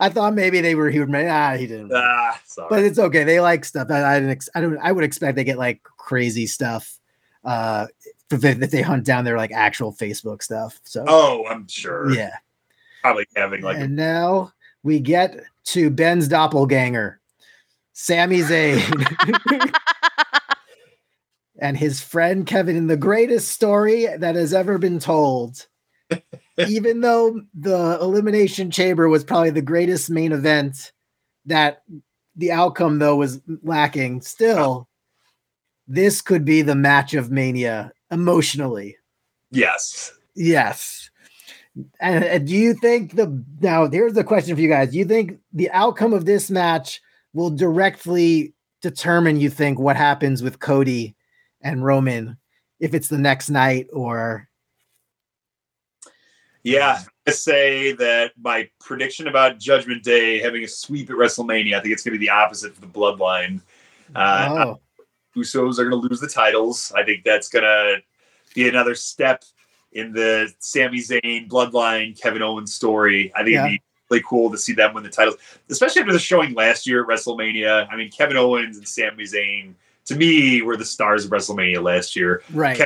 I 0.00 0.08
thought 0.08 0.34
maybe 0.34 0.60
they 0.60 0.74
were 0.74 0.90
he 0.90 1.00
would 1.00 1.14
ah 1.14 1.56
he 1.56 1.66
didn't. 1.66 1.92
ah, 1.94 2.40
sorry. 2.44 2.68
but 2.70 2.84
it's 2.84 2.98
okay. 2.98 3.24
They 3.24 3.40
like 3.40 3.64
stuff. 3.64 3.88
I, 3.90 4.02
I 4.02 4.14
didn't. 4.20 4.30
Ex- 4.30 4.48
I 4.54 4.60
don't. 4.60 4.78
I 4.78 4.92
would 4.92 5.04
expect 5.04 5.36
they 5.36 5.44
get 5.44 5.58
like 5.58 5.82
crazy 5.82 6.46
stuff. 6.46 6.98
Uh, 7.44 7.86
if 8.30 8.40
they, 8.40 8.50
if 8.50 8.70
they 8.70 8.82
hunt 8.82 9.04
down 9.04 9.24
their 9.24 9.36
like 9.36 9.52
actual 9.52 9.92
Facebook 9.92 10.42
stuff. 10.42 10.80
So 10.84 11.04
oh, 11.06 11.46
I'm 11.46 11.66
sure. 11.68 12.12
yeah. 12.12 12.36
probably 13.02 13.26
having 13.34 13.62
like 13.62 13.78
and 13.78 13.96
now 13.96 14.52
we 14.82 15.00
get 15.00 15.36
to 15.64 15.90
Ben's 15.90 16.28
doppelganger, 16.28 17.20
Sami 17.92 18.38
Zayn, 18.38 18.80
and 21.60 21.76
his 21.76 22.00
friend 22.00 22.46
Kevin 22.46 22.76
in 22.76 22.86
the 22.86 22.96
greatest 22.96 23.48
story 23.48 24.06
that 24.06 24.34
has 24.34 24.54
ever 24.54 24.78
been 24.78 24.98
told. 24.98 25.66
Even 26.58 27.00
though 27.00 27.40
the 27.54 27.98
Elimination 28.00 28.70
Chamber 28.70 29.08
was 29.08 29.24
probably 29.24 29.50
the 29.50 29.62
greatest 29.62 30.10
main 30.10 30.32
event, 30.32 30.92
that 31.46 31.82
the 32.36 32.52
outcome 32.52 32.98
though 32.98 33.16
was 33.16 33.40
lacking. 33.62 34.20
Still, 34.22 34.88
this 35.86 36.20
could 36.20 36.44
be 36.44 36.62
the 36.62 36.74
match 36.74 37.14
of 37.14 37.30
Mania 37.30 37.92
emotionally. 38.10 38.96
yes. 39.50 40.12
Yes. 40.36 41.10
And, 42.00 42.24
and 42.24 42.46
do 42.46 42.54
you 42.54 42.74
think 42.74 43.16
the 43.16 43.44
now 43.60 43.88
here's 43.88 44.14
the 44.14 44.24
question 44.24 44.54
for 44.54 44.62
you 44.62 44.68
guys. 44.68 44.90
Do 44.92 44.98
you 44.98 45.04
think 45.04 45.38
the 45.52 45.70
outcome 45.70 46.12
of 46.12 46.24
this 46.24 46.50
match 46.50 47.00
will 47.32 47.50
directly 47.50 48.54
determine 48.80 49.40
you 49.40 49.50
think 49.50 49.78
what 49.78 49.96
happens 49.96 50.42
with 50.42 50.60
Cody 50.60 51.14
and 51.62 51.84
Roman 51.84 52.36
if 52.80 52.94
it's 52.94 53.08
the 53.08 53.18
next 53.18 53.50
night 53.50 53.88
or 53.92 54.48
Yeah, 56.62 57.00
I 57.26 57.30
say 57.30 57.92
that 57.92 58.32
my 58.40 58.68
prediction 58.80 59.28
about 59.28 59.58
Judgment 59.58 60.02
Day 60.02 60.40
having 60.40 60.64
a 60.64 60.68
sweep 60.68 61.10
at 61.10 61.16
WrestleMania, 61.16 61.76
I 61.76 61.80
think 61.80 61.92
it's 61.92 62.02
going 62.02 62.14
to 62.14 62.18
be 62.18 62.26
the 62.26 62.32
opposite 62.32 62.74
for 62.74 62.80
the 62.80 62.86
Bloodline. 62.86 63.60
Uh, 64.14 64.48
oh, 64.50 64.80
Usos 65.36 65.78
are 65.78 65.88
going 65.88 66.02
to 66.02 66.08
lose 66.08 66.20
the 66.20 66.26
titles. 66.26 66.92
I 66.96 67.04
think 67.04 67.24
that's 67.24 67.48
going 67.48 67.62
to 67.64 67.98
be 68.54 68.68
another 68.68 68.94
step 68.94 69.44
in 69.92 70.12
the 70.12 70.52
Sami 70.58 70.98
Zayn 70.98 71.48
Bloodline 71.48 72.20
Kevin 72.20 72.42
Owens 72.42 72.74
story. 72.74 73.32
I 73.34 73.44
think 73.44 73.54
Yeah. 73.54 73.66
it'd 73.66 73.78
be 73.78 73.82
really 74.10 74.24
cool 74.28 74.50
to 74.50 74.58
see 74.58 74.72
them 74.72 74.94
win 74.94 75.04
the 75.04 75.10
titles, 75.10 75.36
especially 75.68 76.02
after 76.02 76.12
the 76.12 76.18
showing 76.18 76.54
last 76.54 76.86
year 76.86 77.02
at 77.02 77.08
WrestleMania. 77.08 77.88
I 77.90 77.96
mean, 77.96 78.10
Kevin 78.10 78.36
Owens 78.36 78.76
and 78.76 78.86
Sami 78.86 79.24
Zayn 79.24 79.74
to 80.10 80.16
me 80.16 80.60
were 80.62 80.76
the 80.76 80.84
stars 80.84 81.24
of 81.24 81.30
WrestleMania 81.30 81.82
last 81.82 82.14
year. 82.14 82.42
right. 82.52 82.80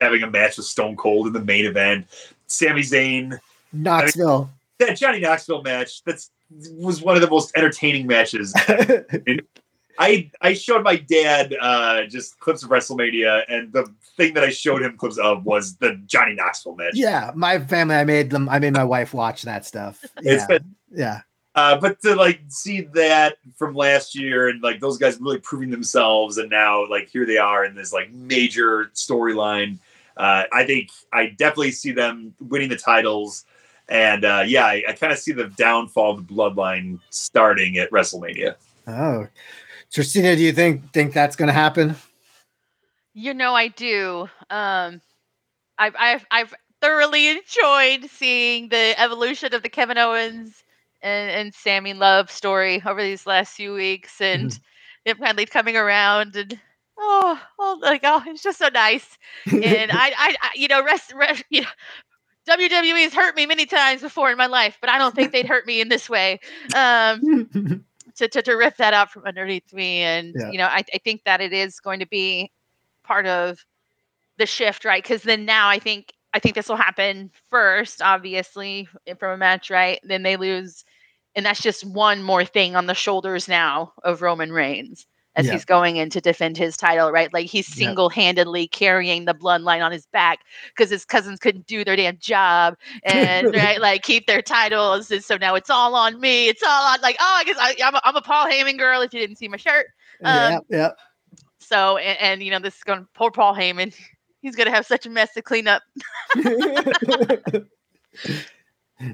Having 0.00 0.22
a 0.22 0.30
match 0.30 0.56
with 0.58 0.66
Stone 0.66 0.96
Cold 0.96 1.26
in 1.26 1.32
the 1.32 1.40
main 1.44 1.64
event, 1.64 2.06
Sami 2.46 2.82
Zayn 2.82 3.38
Knoxville. 3.72 4.50
that 4.78 4.96
Johnny 4.96 5.20
Knoxville 5.20 5.62
match 5.62 6.04
that's 6.04 6.30
was 6.72 7.00
one 7.02 7.16
of 7.16 7.22
the 7.22 7.30
most 7.30 7.56
entertaining 7.56 8.06
matches. 8.06 8.52
I 9.98 10.30
I 10.42 10.52
showed 10.52 10.84
my 10.84 10.96
dad 10.96 11.54
uh, 11.58 12.04
just 12.04 12.38
clips 12.38 12.62
of 12.62 12.68
WrestleMania, 12.68 13.44
and 13.48 13.72
the 13.72 13.86
thing 14.18 14.34
that 14.34 14.44
I 14.44 14.50
showed 14.50 14.82
him 14.82 14.96
clips 14.98 15.16
of 15.16 15.46
was 15.46 15.76
the 15.76 15.98
Johnny 16.06 16.34
Knoxville 16.34 16.76
match. 16.76 16.92
yeah, 16.94 17.30
my 17.34 17.58
family 17.60 17.96
I 17.96 18.04
made 18.04 18.28
them 18.30 18.48
I 18.50 18.58
made 18.58 18.74
my 18.74 18.84
wife 18.84 19.14
watch 19.14 19.42
that 19.42 19.64
stuff. 19.64 20.04
It's 20.18 20.42
Yeah. 20.42 20.46
been, 20.46 20.74
yeah. 20.92 21.20
Uh, 21.56 21.80
but 21.80 21.98
to 22.02 22.14
like 22.14 22.40
see 22.48 22.82
that 22.82 23.38
from 23.56 23.74
last 23.74 24.14
year 24.14 24.48
and 24.50 24.62
like 24.62 24.78
those 24.78 24.98
guys 24.98 25.18
really 25.18 25.38
proving 25.38 25.70
themselves, 25.70 26.36
and 26.36 26.50
now 26.50 26.86
like 26.88 27.08
here 27.08 27.24
they 27.24 27.38
are 27.38 27.64
in 27.64 27.74
this 27.74 27.94
like 27.94 28.12
major 28.12 28.90
storyline. 28.94 29.78
Uh, 30.18 30.44
I 30.52 30.64
think 30.64 30.90
I 31.12 31.28
definitely 31.28 31.72
see 31.72 31.92
them 31.92 32.34
winning 32.40 32.68
the 32.68 32.76
titles, 32.76 33.44
And 33.88 34.24
uh, 34.24 34.44
yeah, 34.46 34.64
I, 34.64 34.82
I 34.88 34.92
kind 34.92 35.12
of 35.12 35.18
see 35.18 35.32
the 35.32 35.48
downfall 35.56 36.18
of 36.18 36.26
the 36.26 36.34
bloodline 36.34 37.00
starting 37.10 37.78
at 37.78 37.90
WrestleMania. 37.90 38.56
Oh, 38.86 39.26
Tracina, 39.92 40.36
do 40.36 40.42
you 40.42 40.52
think 40.52 40.92
think 40.92 41.12
that's 41.12 41.36
going 41.36 41.48
to 41.48 41.52
happen? 41.52 41.96
You 43.14 43.32
know, 43.32 43.54
I 43.54 43.68
do. 43.68 44.28
Um, 44.50 45.00
I've 45.78 45.94
I've 45.98 46.26
I've 46.30 46.54
thoroughly 46.82 47.28
enjoyed 47.28 48.10
seeing 48.10 48.68
the 48.68 48.94
evolution 49.00 49.54
of 49.54 49.62
the 49.62 49.68
Kevin 49.70 49.96
Owens 49.96 50.62
and, 51.06 51.30
and 51.30 51.54
Sami 51.54 51.94
Love 51.94 52.30
story 52.30 52.82
over 52.86 53.02
these 53.02 53.26
last 53.26 53.54
few 53.54 53.74
weeks, 53.74 54.20
and 54.20 54.50
Mhm. 54.50 54.60
it 55.04 55.16
finally 55.18 55.46
coming 55.46 55.76
around 55.76 56.36
and. 56.36 56.58
Oh, 56.98 57.38
oh, 57.58 57.78
like 57.82 58.00
oh, 58.04 58.22
it's 58.26 58.42
just 58.42 58.58
so 58.58 58.68
nice, 58.68 59.18
and 59.60 59.92
I, 59.92 60.08
I, 60.08 60.36
I 60.40 60.50
you 60.54 60.66
know, 60.68 60.82
rest, 60.82 61.12
rest, 61.14 61.44
you 61.50 61.60
know, 61.60 61.68
WWE 62.46 63.02
has 63.02 63.12
hurt 63.12 63.36
me 63.36 63.46
many 63.46 63.66
times 63.66 64.00
before 64.00 64.30
in 64.30 64.38
my 64.38 64.46
life, 64.46 64.78
but 64.80 64.88
I 64.90 64.98
don't 64.98 65.14
think 65.14 65.32
they'd 65.32 65.46
hurt 65.46 65.66
me 65.66 65.80
in 65.80 65.88
this 65.88 66.08
way. 66.08 66.40
Um, 66.72 67.26
to, 68.16 68.28
to, 68.28 68.42
to 68.42 68.54
rip 68.54 68.76
that 68.78 68.94
out 68.94 69.10
from 69.10 69.24
underneath 69.24 69.72
me. 69.72 70.00
And, 70.02 70.34
Yeah. 70.34 70.50
you 70.50 70.58
know, 70.58 70.66
I, 70.66 70.84
I 70.92 70.98
think 70.98 71.24
that 71.24 71.40
it 71.40 71.52
is 71.52 71.80
going 71.80 72.00
to 72.00 72.06
be 72.06 72.50
part 73.04 73.26
of 73.26 73.64
the 74.38 74.46
shift, 74.46 74.84
right? 74.84 75.02
Because 75.02 75.22
then 75.22 75.44
now 75.44 75.68
I 75.68 75.78
think 75.78 76.12
I 76.34 76.38
think 76.38 76.54
this 76.54 76.68
will 76.68 76.76
happen 76.76 77.30
first, 77.48 78.02
obviously, 78.02 78.88
from 79.18 79.32
a 79.32 79.36
match, 79.36 79.70
right? 79.70 80.00
Then 80.02 80.22
they 80.22 80.36
lose, 80.36 80.84
and 81.36 81.46
that's 81.46 81.62
just 81.62 81.84
one 81.84 82.22
more 82.22 82.44
thing 82.44 82.74
on 82.74 82.86
the 82.86 82.94
shoulders 82.94 83.46
now 83.46 83.92
of 84.02 84.22
Roman 84.22 84.50
Reigns 84.50 85.06
as 85.36 85.46
Yeah. 85.46 85.52
he's 85.52 85.66
going 85.66 85.96
in 85.96 86.08
to 86.10 86.20
defend 86.20 86.56
his 86.56 86.78
title, 86.78 87.12
right? 87.12 87.32
Like 87.32 87.46
he's 87.46 87.66
single-handedly 87.66 88.68
carrying 88.68 89.26
the 89.26 89.34
bloodline 89.34 89.84
on 89.84 89.92
his 89.92 90.06
back 90.06 90.38
because 90.74 90.90
his 90.90 91.04
cousins 91.04 91.38
couldn't 91.38 91.66
do 91.66 91.84
their 91.84 91.94
damn 91.94 92.16
job 92.16 92.74
and 93.04 93.48
right, 93.54 93.78
like 93.78 94.02
keep 94.02 94.26
their 94.26 94.40
titles, 94.40 95.10
and 95.10 95.22
so 95.22 95.36
now 95.36 95.54
it's 95.54 95.68
all 95.68 95.94
on 95.94 96.18
me. 96.20 96.48
It's 96.48 96.62
all 96.62 96.86
on 96.86 97.00
like, 97.02 97.16
oh, 97.20 97.34
I 97.36 97.44
guess 97.44 97.56
I, 97.60 97.76
I'm 97.84 97.94
a, 97.94 98.00
I'm 98.02 98.16
a 98.16 98.22
Paul 98.22 98.46
Heyman 98.46 98.78
girl. 98.78 99.02
If 99.02 99.12
you 99.12 99.20
didn't 99.20 99.36
see 99.36 99.48
my 99.48 99.58
shirt, 99.58 99.88
yeah, 100.22 100.56
Um, 100.56 100.62
yeah. 100.70 100.92
so 101.60 101.98
and, 101.98 102.18
and 102.18 102.42
you 102.42 102.50
know 102.50 102.58
this 102.58 102.76
is 102.76 102.82
going 102.82 103.00
to 103.00 103.06
poor 103.14 103.30
Paul 103.30 103.54
Heyman. 103.54 103.94
He's 104.40 104.56
gonna 104.56 104.70
have 104.70 104.86
such 104.86 105.04
a 105.06 105.10
mess 105.10 105.34
to 105.34 105.42
clean 105.42 105.68
up. 105.68 105.82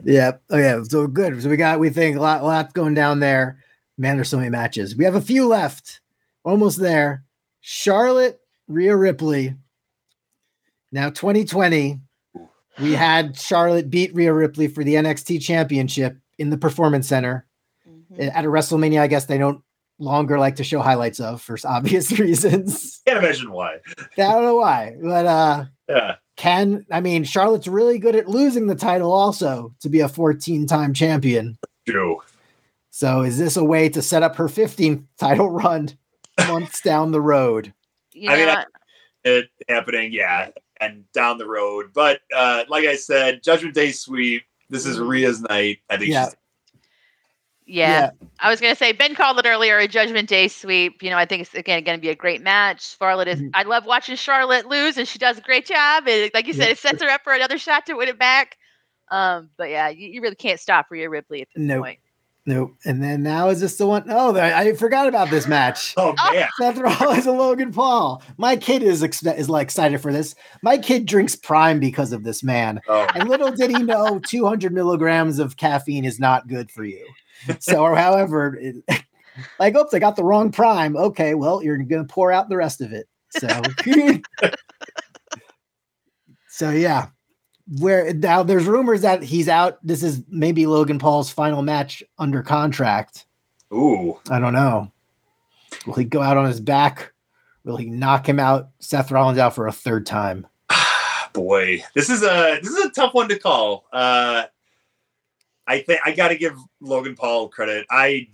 yeah. 0.05 0.33
Oh 0.51 0.59
yeah. 0.59 0.83
So 0.85 1.07
good. 1.07 1.43
So 1.43 1.49
we 1.49 1.57
got 1.57 1.81
we 1.81 1.91
think 1.91 2.17
a 2.17 2.21
lot, 2.21 2.43
lot 2.45 2.75
going 2.75 2.95
down 2.95 3.21
there. 3.21 3.59
Man, 3.99 4.17
there's 4.17 4.29
so 4.29 4.39
many 4.39 4.51
matches. 4.51 4.97
We 4.97 5.05
have 5.05 5.15
a 5.15 5.21
few 5.21 5.47
left. 5.47 6.01
Almost 6.45 6.81
there. 6.81 7.25
Charlotte, 7.61 8.41
Rhea 8.69 8.97
Ripley. 8.97 9.55
Now 10.91 11.09
2020, 11.11 12.01
we 12.81 12.93
had 12.93 13.39
Charlotte 13.39 13.91
beat 13.91 14.15
Rhea 14.15 14.33
Ripley 14.33 14.69
for 14.69 14.83
the 14.85 14.95
NXT 14.95 15.41
championship 15.43 16.19
in 16.39 16.51
the 16.51 16.59
performance 16.59 17.09
center. 17.09 17.47
At 18.19 18.45
a 18.45 18.49
WrestleMania, 18.49 19.01
I 19.01 19.07
guess 19.07 19.25
they 19.25 19.39
don't 19.39 19.63
longer 19.99 20.39
like 20.39 20.57
to 20.57 20.65
show 20.65 20.81
highlights 20.81 21.19
of 21.21 21.41
for 21.41 21.57
obvious 21.65 22.13
reasons. 22.19 23.01
Can't 23.07 23.19
imagine 23.19 23.51
why. 23.53 23.79
I 23.99 24.05
don't 24.17 24.45
know 24.45 24.57
why. 24.57 24.97
But 25.01 25.27
uh 25.27 25.65
Yeah. 25.89 26.17
Can 26.37 26.85
I 26.91 27.01
mean 27.01 27.25
Charlotte's 27.25 27.69
really 27.69 27.99
good 27.99 28.17
at 28.17 28.29
losing 28.29 28.67
the 28.67 28.75
title 28.75 29.13
also 29.13 29.75
to 29.81 29.89
be 29.89 30.01
a 30.01 30.09
14-time 30.09 30.95
champion. 30.95 31.59
True. 31.89 32.21
So 32.91 33.23
is 33.23 33.39
this 33.39 33.57
a 33.57 33.65
way 33.65 33.89
to 33.91 34.03
set 34.03 34.23
up 34.23 34.37
her 34.37 34.47
15th 34.49 35.05
title 35.19 35.51
run 35.63 35.91
months 36.49 36.81
down 36.83 37.11
the 37.13 37.21
road? 37.21 37.73
You 38.13 38.31
I 38.31 38.37
mean, 38.37 38.49
I- 38.49 38.65
It 39.25 39.49
happening, 39.69 40.13
yeah, 40.13 40.49
and 40.81 41.05
down 41.13 41.39
the 41.39 41.47
road. 41.47 41.91
But 41.95 42.21
uh, 42.35 42.65
like 42.69 42.85
I 42.87 42.97
said, 42.97 43.43
Judgment 43.43 43.75
Day 43.75 43.93
sweep. 43.93 44.43
This 44.69 44.85
is 44.87 44.99
Rhea's 44.99 45.41
night. 45.43 45.79
I 45.91 45.97
think 45.97 46.11
Yeah. 46.11 46.27
she's 46.27 46.37
yeah. 47.73 48.11
I 48.41 48.51
was 48.51 48.61
gonna 48.61 48.77
say 48.77 48.93
Ben 48.93 49.15
called 49.15 49.39
it 49.39 49.47
earlier 49.47 49.79
a 49.79 49.89
Judgment 49.89 50.29
Day 50.29 50.49
sweep. 50.49 51.03
You 51.03 51.11
know, 51.11 51.17
I 51.17 51.25
think 51.27 51.43
it's 51.43 51.55
again 51.55 51.83
going 51.85 51.97
to 51.97 52.01
be 52.03 52.11
a 52.11 52.15
great 52.15 52.43
match. 52.43 52.97
Charlotte 52.99 53.29
is. 53.29 53.41
Mhm. 53.41 53.51
I 53.55 53.63
love 53.63 53.87
watching 53.87 54.17
Charlotte 54.17 54.67
lose, 54.69 54.99
and 54.99 55.07
she 55.09 55.19
does 55.19 55.39
a 55.39 55.43
great 55.43 55.67
job. 55.67 56.07
And 56.07 56.31
like 56.35 56.47
you 56.47 56.53
said, 56.53 56.65
Yeah. 56.67 56.73
it 56.73 56.79
sets 56.79 57.03
her 57.03 57.09
up 57.09 57.23
for 57.25 57.33
another 57.33 57.59
shot 57.59 57.87
to 57.87 57.95
win 57.95 58.09
it 58.09 58.19
back. 58.19 58.57
Um, 59.11 59.51
but 59.57 59.71
yeah, 59.71 59.89
you, 59.89 60.09
you 60.09 60.21
really 60.23 60.35
can't 60.35 60.59
stop 60.61 60.87
Rhea 60.91 61.09
Ripley 61.09 61.43
at 61.43 61.49
this 61.55 61.63
Nope. 61.63 61.85
point. 61.85 61.99
Nope. 62.45 62.75
And 62.85 63.01
then 63.01 63.23
now 63.23 63.51
is 63.51 63.61
this 63.61 63.77
the 63.77 63.87
one? 63.87 64.03
Oh, 64.09 64.35
I, 64.37 64.59
I 64.61 64.73
forgot 64.75 65.07
about 65.07 65.31
this 65.31 65.47
match. 65.47 65.95
Oh 65.99 66.13
man, 66.33 66.49
Seth 66.59 66.79
Rollins 66.79 67.27
and 67.27 67.39
Logan 67.39 67.71
Paul. 67.73 68.21
My 68.37 68.57
kid 68.57 68.83
is 68.83 69.03
expe- 69.03 69.37
is 69.39 69.49
like 69.49 69.63
excited 69.67 70.01
for 70.01 70.13
this. 70.13 70.35
My 70.63 70.77
kid 70.79 71.07
drinks 71.07 71.37
Prime 71.37 71.79
because 71.79 72.11
of 72.13 72.25
this 72.25 72.43
man. 72.43 72.81
oh, 72.89 73.07
And 73.15 73.29
little 73.29 73.53
did 73.53 73.71
he 73.71 73.85
know 73.85 74.19
200 74.27 74.73
milligrams 74.73 75.39
of 75.39 75.57
caffeine 75.57 76.05
is 76.05 76.19
not 76.19 76.49
good 76.49 76.69
for 76.73 76.83
you. 76.85 77.07
So, 77.61 77.83
or 77.83 77.97
however, 77.97 78.57
it, 78.61 78.77
like, 79.59 79.75
oops, 79.75 79.95
I 79.95 79.99
got 79.99 80.17
the 80.17 80.25
wrong 80.25 80.53
prime. 80.53 80.97
Okay, 80.97 81.35
well, 81.35 81.63
you're 81.63 81.79
going 81.79 82.07
to 82.07 82.13
pour 82.13 82.33
out 82.33 82.49
the 82.49 82.57
rest 82.57 82.81
of 82.81 82.93
it. 82.93 83.09
So, 83.31 83.49
so 86.49 86.71
yeah. 86.71 87.09
Where 87.79 88.13
now 88.13 88.43
there's 88.43 88.67
rumors 88.67 89.03
that 89.03 89.23
he's 89.23 89.49
out. 89.49 89.79
This 89.87 90.03
is 90.03 90.23
maybe 90.29 90.67
Logan 90.67 90.99
Paul's 90.99 91.31
final 91.31 91.63
match 91.63 92.03
under 92.19 92.43
contract. 92.43 93.25
ooh, 93.73 94.19
I 94.29 94.41
don't 94.41 94.53
know. 94.53 94.91
Will 95.87 95.95
he 95.95 96.05
go 96.05 96.21
out 96.21 96.37
on 96.37 96.47
his 96.47 96.61
back? 96.61 97.13
Will 97.65 97.77
he 97.77 97.87
knock 97.87 98.29
him 98.29 98.41
out, 98.41 98.71
Seth 98.81 99.13
Rollins 99.13 99.39
out 99.39 99.55
for 99.55 99.69
a 99.69 99.73
third 99.73 100.07
time? 100.07 100.47
boy, 101.33 101.83
this 101.95 102.11
is 102.11 102.23
a 102.23 102.59
this 102.63 102.73
is 102.73 102.85
a 102.85 102.91
tough 102.91 103.15
one 103.15 103.29
to 103.29 103.39
call. 103.39 103.87
Uh, 103.93 104.45
I 105.67 105.81
think 105.81 106.01
I 106.05 106.13
got 106.13 106.29
to 106.29 106.37
give 106.37 106.57
Logan 106.81 107.15
Paul 107.15 107.49
credit. 107.49 107.87
I 107.91 108.29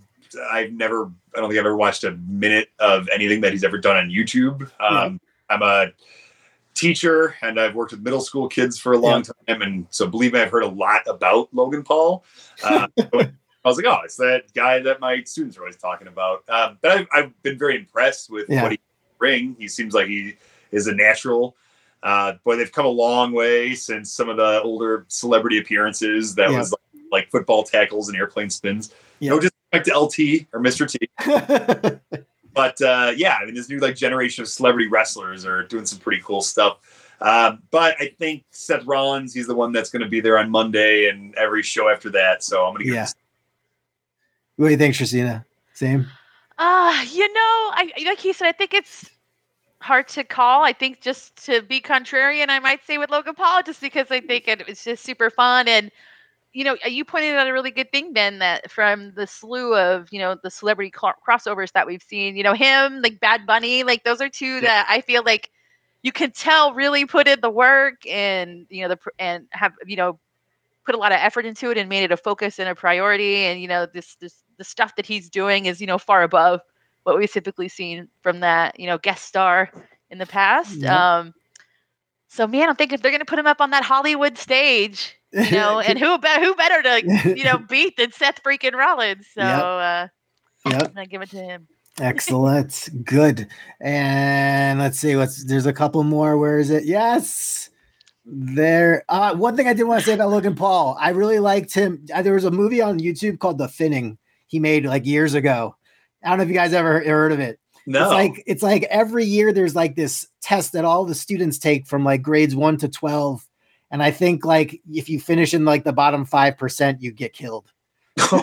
I've 0.50 0.72
never 0.72 1.10
I 1.34 1.40
don't 1.40 1.48
think 1.48 1.58
I've 1.58 1.66
ever 1.66 1.76
watched 1.76 2.04
a 2.04 2.12
minute 2.12 2.68
of 2.78 3.08
anything 3.12 3.40
that 3.42 3.52
he's 3.52 3.64
ever 3.64 3.78
done 3.78 3.96
on 3.96 4.08
YouTube. 4.10 4.70
Um, 4.80 5.20
I'm 5.50 5.62
a 5.62 5.92
teacher 6.74 7.34
and 7.42 7.58
I've 7.58 7.74
worked 7.74 7.92
with 7.92 8.02
middle 8.02 8.20
school 8.20 8.48
kids 8.48 8.78
for 8.78 8.92
a 8.92 8.98
long 8.98 9.22
time, 9.22 9.62
and 9.62 9.86
so 9.90 10.06
believe 10.06 10.32
me, 10.32 10.40
I've 10.40 10.50
heard 10.50 10.62
a 10.62 10.68
lot 10.68 11.02
about 11.06 11.48
Logan 11.52 11.82
Paul. 11.82 12.24
Uh, 12.62 12.86
I 12.98 13.68
was 13.68 13.76
like, 13.76 13.86
oh, 13.86 13.98
it's 14.04 14.16
that 14.16 14.52
guy 14.54 14.78
that 14.80 15.00
my 15.00 15.22
students 15.24 15.56
are 15.58 15.62
always 15.62 15.76
talking 15.76 16.08
about. 16.08 16.44
Um, 16.48 16.78
but 16.80 16.92
I've, 16.92 17.06
I've 17.12 17.42
been 17.42 17.58
very 17.58 17.76
impressed 17.76 18.30
with 18.30 18.48
Yeah. 18.48 18.62
what 18.62 18.72
he 18.72 18.80
bring. 19.18 19.56
He 19.58 19.66
seems 19.66 19.94
like 19.94 20.06
he 20.06 20.36
is 20.70 20.86
a 20.86 20.94
natural. 20.94 21.56
Uh, 22.02 22.34
boy, 22.44 22.56
they've 22.56 22.70
come 22.70 22.86
a 22.86 22.90
long 22.90 23.32
way 23.32 23.74
since 23.74 24.12
some 24.12 24.28
of 24.28 24.36
the 24.36 24.62
older 24.62 25.04
celebrity 25.08 25.58
appearances 25.58 26.36
that 26.36 26.50
Yeah. 26.50 26.58
was 26.58 26.70
like, 26.70 26.80
like 27.10 27.30
football 27.30 27.62
tackles 27.62 28.08
and 28.08 28.16
airplane 28.16 28.50
spins. 28.50 28.94
Yeah. 29.20 29.30
No 29.30 29.40
disrespect 29.40 29.86
to 29.86 29.98
LT 29.98 30.46
or 30.52 30.60
Mr. 30.60 30.88
T, 30.88 30.98
but 32.54 32.80
uh, 32.80 33.12
yeah, 33.16 33.36
I 33.40 33.44
mean, 33.44 33.54
this 33.54 33.68
new 33.68 33.78
like 33.80 33.96
generation 33.96 34.42
of 34.42 34.48
celebrity 34.48 34.88
wrestlers 34.88 35.44
are 35.44 35.64
doing 35.64 35.86
some 35.86 35.98
pretty 35.98 36.22
cool 36.24 36.40
stuff. 36.40 36.78
Um, 37.20 37.62
but 37.72 37.96
I 37.98 38.14
think 38.18 38.44
Seth 38.52 38.84
Rollins, 38.86 39.34
he's 39.34 39.48
the 39.48 39.54
one 39.54 39.72
that's 39.72 39.90
going 39.90 40.02
to 40.02 40.08
be 40.08 40.20
there 40.20 40.38
on 40.38 40.50
Monday 40.50 41.08
and 41.08 41.34
every 41.34 41.64
show 41.64 41.88
after 41.88 42.10
that. 42.10 42.44
So 42.44 42.64
I'm 42.64 42.72
going 42.74 42.78
to 42.80 42.84
give 42.84 42.94
Yeah. 42.94 43.06
him 43.06 43.12
what 44.56 44.66
do 44.66 44.70
you 44.72 44.76
think, 44.78 44.94
Tracina? 44.96 45.44
Same? 45.74 46.06
Uh, 46.58 47.04
you 47.12 47.32
know, 47.32 47.40
I 47.72 47.92
like 48.04 48.18
he 48.18 48.32
said, 48.32 48.48
I 48.48 48.52
think 48.52 48.74
it's 48.74 49.08
hard 49.80 50.08
to 50.08 50.24
call. 50.24 50.64
I 50.64 50.72
think 50.72 51.00
just 51.00 51.36
to 51.46 51.62
be 51.62 51.80
contrarian, 51.80 52.48
I 52.48 52.58
might 52.58 52.84
say 52.84 52.98
with 52.98 53.10
Logan 53.10 53.36
Paul, 53.36 53.62
just 53.62 53.80
because 53.80 54.10
I 54.10 54.20
think 54.20 54.48
it, 54.48 54.64
it's 54.66 54.82
just 54.82 55.04
super 55.04 55.30
fun. 55.30 55.68
And 55.68 55.92
you 56.52 56.64
know, 56.64 56.76
you 56.86 57.04
pointed 57.04 57.36
out 57.36 57.46
a 57.46 57.52
really 57.52 57.70
good 57.70 57.92
thing, 57.92 58.12
Ben, 58.12 58.38
that 58.38 58.70
from 58.70 59.12
the 59.14 59.26
slew 59.26 59.74
of 59.74 60.08
you 60.10 60.18
know 60.18 60.36
the 60.42 60.50
celebrity 60.50 60.92
cl- 60.98 61.14
crossovers 61.26 61.72
that 61.72 61.86
we've 61.86 62.02
seen, 62.02 62.36
you 62.36 62.42
know, 62.42 62.54
him 62.54 63.02
like 63.02 63.20
Bad 63.20 63.46
Bunny, 63.46 63.82
like 63.84 64.04
those 64.04 64.20
are 64.20 64.28
two 64.28 64.60
that 64.62 64.86
I 64.88 65.00
feel 65.00 65.22
like 65.24 65.50
you 66.02 66.12
can 66.12 66.30
tell 66.30 66.72
really 66.74 67.04
put 67.04 67.28
in 67.28 67.40
the 67.40 67.50
work 67.50 68.06
and 68.06 68.66
you 68.70 68.82
know 68.82 68.88
the 68.88 68.98
and 69.18 69.46
have 69.50 69.72
you 69.86 69.96
know 69.96 70.18
put 70.86 70.94
a 70.94 70.98
lot 70.98 71.12
of 71.12 71.18
effort 71.20 71.44
into 71.44 71.70
it 71.70 71.76
and 71.76 71.88
made 71.88 72.04
it 72.04 72.12
a 72.12 72.16
focus 72.16 72.58
and 72.58 72.68
a 72.68 72.74
priority. 72.74 73.36
And 73.44 73.60
you 73.60 73.68
know 73.68 73.86
this 73.86 74.16
this 74.16 74.42
the 74.56 74.64
stuff 74.64 74.96
that 74.96 75.06
he's 75.06 75.28
doing 75.28 75.66
is 75.66 75.80
you 75.80 75.86
know 75.86 75.98
far 75.98 76.22
above 76.22 76.60
what 77.02 77.18
we've 77.18 77.30
typically 77.30 77.68
seen 77.68 78.08
from 78.22 78.40
that 78.40 78.78
you 78.80 78.86
know 78.86 78.98
guest 78.98 79.24
star 79.26 79.70
in 80.10 80.18
the 80.18 80.26
past. 80.26 80.82
Um 80.84 81.34
so 82.28 82.46
man 82.46 82.68
i'm 82.68 82.76
thinking 82.76 82.94
if 82.94 83.02
they're 83.02 83.10
going 83.10 83.20
to 83.20 83.24
put 83.24 83.38
him 83.38 83.46
up 83.46 83.60
on 83.60 83.70
that 83.70 83.82
hollywood 83.82 84.38
stage 84.38 85.17
you 85.32 85.50
know 85.52 85.80
and 85.86 85.98
who 85.98 86.18
better 86.18 86.44
who 86.44 86.54
better 86.54 86.82
to 86.82 87.34
you 87.36 87.44
know 87.44 87.58
beat 87.68 87.96
than 87.96 88.10
seth 88.12 88.42
freaking 88.42 88.74
rollins 88.74 89.26
so 89.34 89.40
Yep. 89.42 89.62
uh 89.62 90.08
Yep. 90.70 90.92
i'm 90.96 91.04
give 91.06 91.22
it 91.22 91.30
to 91.30 91.36
him 91.42 91.66
Excellent. 92.00 92.88
Good. 93.04 93.48
And 93.80 94.78
let's 94.78 94.98
see 94.98 95.16
what's 95.16 95.44
there's 95.44 95.66
a 95.66 95.72
couple 95.72 96.02
more. 96.04 96.38
Where 96.38 96.58
is 96.58 96.70
it? 96.70 96.84
Yes. 96.84 97.70
There. 98.24 99.04
Uh, 99.08 99.34
one 99.34 99.56
thing 99.56 99.66
I 99.66 99.72
did 99.72 99.84
want 99.84 100.00
to 100.00 100.06
say 100.06 100.14
about 100.14 100.30
Logan 100.30 100.54
Paul, 100.54 100.96
I 101.00 101.10
really 101.10 101.38
liked 101.38 101.74
him. 101.74 102.06
Uh, 102.14 102.22
there 102.22 102.34
was 102.34 102.44
a 102.44 102.50
movie 102.50 102.80
on 102.80 103.00
YouTube 103.00 103.38
called 103.38 103.58
The 103.58 103.68
Thinning 103.68 104.18
he 104.46 104.60
made 104.60 104.84
like 104.84 105.06
years 105.06 105.34
ago. 105.34 105.74
I 106.22 106.28
don't 106.28 106.38
know 106.38 106.44
if 106.44 106.48
you 106.48 106.54
guys 106.54 106.72
ever 106.72 107.00
heard 107.00 107.32
of 107.32 107.40
it. 107.40 107.58
No. 107.86 108.02
It's 108.04 108.12
like 108.12 108.42
it's 108.46 108.62
like 108.62 108.82
every 108.84 109.24
year 109.24 109.52
there's 109.52 109.74
like 109.74 109.96
this 109.96 110.26
test 110.42 110.72
that 110.74 110.84
all 110.84 111.04
the 111.04 111.14
students 111.14 111.58
take 111.58 111.86
from 111.86 112.04
like 112.04 112.22
grades 112.22 112.54
one 112.54 112.76
to 112.78 112.88
twelve, 112.88 113.44
and 113.90 114.02
I 114.02 114.10
think 114.10 114.44
like 114.44 114.80
if 114.90 115.08
you 115.08 115.20
finish 115.20 115.54
in 115.54 115.64
like 115.64 115.84
the 115.84 115.92
bottom 115.92 116.24
five 116.24 116.56
percent, 116.58 117.02
you 117.02 117.12
get 117.12 117.32
killed. 117.32 117.70
so 118.18 118.36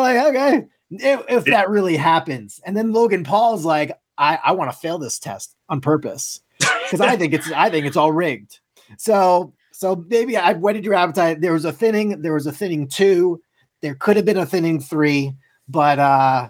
like 0.00 0.16
okay, 0.26 0.64
if, 0.90 1.20
if 1.28 1.44
that 1.46 1.68
really 1.68 1.96
happens, 1.96 2.60
and 2.64 2.76
then 2.76 2.92
Logan 2.92 3.24
Paul's 3.24 3.64
like, 3.64 3.92
I 4.18 4.38
I 4.44 4.52
want 4.52 4.70
to 4.70 4.76
fail 4.76 4.98
this 4.98 5.18
test 5.18 5.54
on 5.68 5.80
purpose 5.80 6.40
because 6.58 7.00
I 7.00 7.16
think 7.16 7.32
it's 7.32 7.50
I 7.52 7.70
think 7.70 7.86
it's 7.86 7.96
all 7.96 8.12
rigged. 8.12 8.60
So 8.98 9.52
so 9.72 10.04
maybe 10.08 10.36
I 10.36 10.52
whetted 10.52 10.84
your 10.84 10.94
appetite. 10.94 11.40
There 11.40 11.52
was 11.52 11.64
a 11.64 11.72
thinning. 11.72 12.22
There 12.22 12.34
was 12.34 12.46
a 12.46 12.52
thinning 12.52 12.88
two. 12.88 13.40
There 13.80 13.94
could 13.94 14.16
have 14.16 14.24
been 14.24 14.36
a 14.38 14.46
thinning 14.46 14.80
three, 14.80 15.32
but 15.68 15.98
uh 15.98 16.48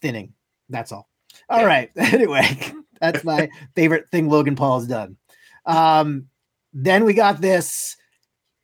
thinning. 0.00 0.32
That's 0.68 0.92
all. 0.92 1.08
All 1.48 1.60
Yeah. 1.60 1.66
right. 1.66 1.90
Anyway, 1.96 2.46
that's 3.00 3.24
my 3.24 3.48
favorite 3.74 4.08
thing 4.10 4.28
Logan 4.28 4.56
Paul 4.56 4.78
has 4.78 4.88
done. 4.88 5.16
Um, 5.66 6.28
then 6.72 7.04
we 7.04 7.14
got 7.14 7.40
this, 7.40 7.96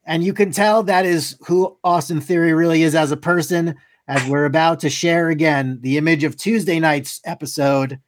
and 0.05 0.22
you 0.24 0.32
can 0.34 0.51
tell 0.53 0.82
that 0.84 1.07
is 1.07 1.36
who 1.46 1.76
Austin 1.84 2.20
Theory 2.20 2.53
really 2.53 2.82
is 2.82 2.94
as 2.94 3.12
a 3.12 3.16
person, 3.16 3.76
as 4.09 4.26
we're 4.28 4.44
about 4.44 4.80
to 4.80 4.90
share 4.90 5.28
again 5.28 5.78
the 5.82 5.96
image 5.96 6.24
of 6.24 6.36
Tuesday 6.36 6.80
night's 6.80 7.20
episode, 7.24 8.01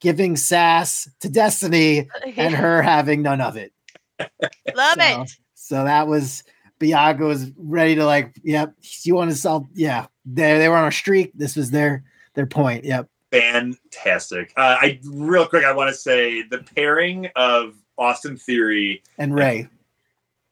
giving 0.00 0.36
sass 0.36 1.08
to 1.20 1.28
Destiny 1.28 2.08
and 2.36 2.54
her 2.54 2.82
having 2.82 3.22
none 3.22 3.40
of 3.40 3.56
it. 3.56 3.72
Love 4.74 4.98
So- 4.98 5.22
it. 5.22 5.30
So 5.54 5.84
that 5.84 6.06
was 6.08 6.42
Bianca 6.80 7.24
was 7.24 7.50
ready 7.56 7.94
to 7.94 8.04
like, 8.04 8.34
yep. 8.42 8.74
You 9.04 9.14
want 9.14 9.30
to 9.30 9.36
sell? 9.36 9.68
Yeah, 9.72 10.06
they 10.26 10.58
they 10.58 10.68
were 10.68 10.76
on 10.76 10.88
a 10.88 10.92
streak. 10.92 11.30
This 11.34 11.54
was 11.56 11.70
their 11.70 12.04
their 12.34 12.46
point. 12.46 12.84
Yep. 12.84 13.08
Fantastic. 13.30 14.52
Uh, 14.56 14.76
I 14.80 15.00
real 15.04 15.46
quick, 15.46 15.64
I 15.64 15.72
want 15.72 15.88
to 15.90 15.94
say 15.96 16.42
the 16.42 16.58
pairing 16.74 17.28
of 17.36 17.74
Austin 17.98 18.36
Theory 18.36 19.02
And 19.18 19.34
Ray. 19.34 19.68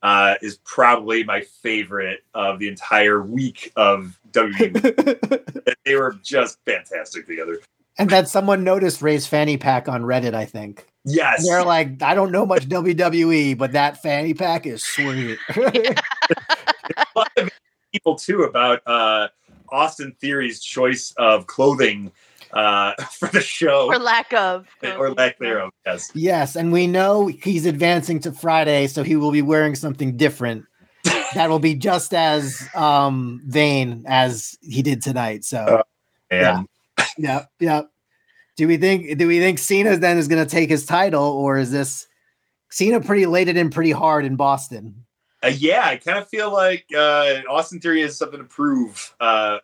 uh, 0.02 0.34
is 0.42 0.58
probably 0.64 1.24
my 1.24 1.40
favorite 1.62 2.20
of 2.34 2.58
the 2.58 2.68
entire 2.68 3.22
week 3.22 3.72
of 3.76 4.18
WWE. 4.32 5.74
they 5.84 5.94
were 5.96 6.16
just 6.22 6.58
fantastic 6.64 7.26
together. 7.26 7.58
and 7.98 8.08
then 8.10 8.26
someone 8.26 8.64
noticed 8.64 9.02
Ray's 9.02 9.26
fanny 9.26 9.56
pack 9.56 9.88
on 9.88 10.02
Reddit. 10.02 10.34
I 10.34 10.44
think 10.44 10.86
Yes. 11.04 11.46
they're 11.46 11.64
like, 11.64 12.02
I 12.02 12.14
don't 12.14 12.30
know 12.30 12.44
much 12.46 12.68
WWE, 12.68 13.56
but 13.58 13.72
that 13.72 14.02
fanny 14.02 14.34
pack 14.34 14.66
is 14.66 14.84
sweet. 14.84 15.38
a 15.56 15.94
lot 17.16 17.30
of 17.38 17.50
people 17.92 18.14
too 18.16 18.42
about 18.44 18.82
uh, 18.86 19.28
Austin 19.70 20.14
Theory's 20.20 20.60
choice 20.60 21.12
of 21.16 21.46
clothing 21.46 22.12
uh, 22.52 22.94
for 23.18 23.28
the 23.28 23.40
show 23.40 23.86
Or 23.86 23.98
lack 23.98 24.32
of. 24.32 24.66
or 24.98 25.12
lack 25.12 25.38
thereof. 25.38 25.70
Yes. 25.86 26.10
yes, 26.14 26.56
and 26.56 26.72
we 26.72 26.86
know 26.86 27.26
he's 27.28 27.66
advancing 27.66 28.20
to 28.20 28.32
Friday, 28.32 28.86
so 28.86 29.02
he 29.02 29.16
will 29.16 29.32
be 29.32 29.42
wearing 29.42 29.74
something 29.74 30.16
different. 30.16 30.64
that 31.34 31.48
will 31.48 31.58
be 31.60 31.74
just 31.74 32.12
as 32.12 32.68
um 32.74 33.40
vain 33.46 34.04
as 34.06 34.58
he 34.60 34.82
did 34.82 35.00
tonight. 35.02 35.44
So 35.44 35.82
yeah, 36.30 36.62
Yep, 37.18 37.50
yeah. 37.60 37.82
Do 38.56 38.68
we 38.68 38.76
think 38.76 39.16
do 39.16 39.26
we 39.26 39.38
think 39.38 39.58
Cena 39.58 39.96
then 39.96 40.18
is 40.18 40.28
going 40.28 40.44
to 40.44 40.50
take 40.50 40.68
his 40.68 40.84
title, 40.84 41.24
or 41.24 41.56
is 41.58 41.70
this 41.70 42.06
Cena 42.70 43.00
pretty 43.00 43.26
laid 43.26 43.48
it 43.48 43.56
in 43.56 43.70
pretty 43.70 43.92
hard 43.92 44.24
in 44.26 44.36
Boston? 44.36 45.06
uh, 45.42 45.48
yeah, 45.48 45.86
I 45.86 45.96
kind 45.96 46.18
of 46.18 46.28
feel 46.28 46.52
like 46.52 46.84
uh, 46.94 47.40
Austin 47.48 47.80
Theory 47.80 48.02
has 48.02 48.18
something 48.18 48.38
to 48.40 48.44
prove. 48.44 49.14
Uh, 49.18 49.58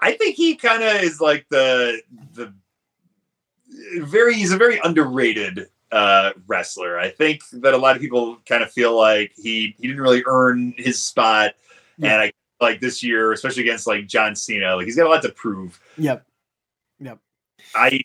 I 0.00 0.12
think 0.12 0.36
he 0.36 0.54
kind 0.56 0.82
of 0.82 1.02
is 1.02 1.20
like 1.20 1.46
the 1.50 2.00
the 2.34 2.52
very 4.00 4.34
he's 4.34 4.52
a 4.52 4.56
very 4.56 4.80
underrated 4.82 5.68
uh, 5.92 6.32
wrestler. 6.46 6.98
I 6.98 7.10
think 7.10 7.42
that 7.52 7.74
a 7.74 7.78
lot 7.78 7.96
of 7.96 8.02
people 8.02 8.38
kind 8.46 8.62
of 8.62 8.70
feel 8.70 8.96
like 8.96 9.32
he 9.36 9.74
he 9.78 9.86
didn't 9.86 10.02
really 10.02 10.22
earn 10.26 10.74
his 10.76 11.02
spot, 11.02 11.54
Yeah. 11.96 12.12
and 12.12 12.22
I 12.22 12.32
like 12.60 12.80
this 12.80 13.02
year, 13.02 13.32
especially 13.32 13.62
against 13.62 13.86
like 13.86 14.06
John 14.06 14.34
Cena, 14.36 14.76
like 14.76 14.86
he's 14.86 14.96
got 14.96 15.06
a 15.06 15.10
lot 15.10 15.22
to 15.22 15.30
prove. 15.30 15.80
Yep, 15.96 16.26
yep. 17.00 17.18
I 17.74 18.00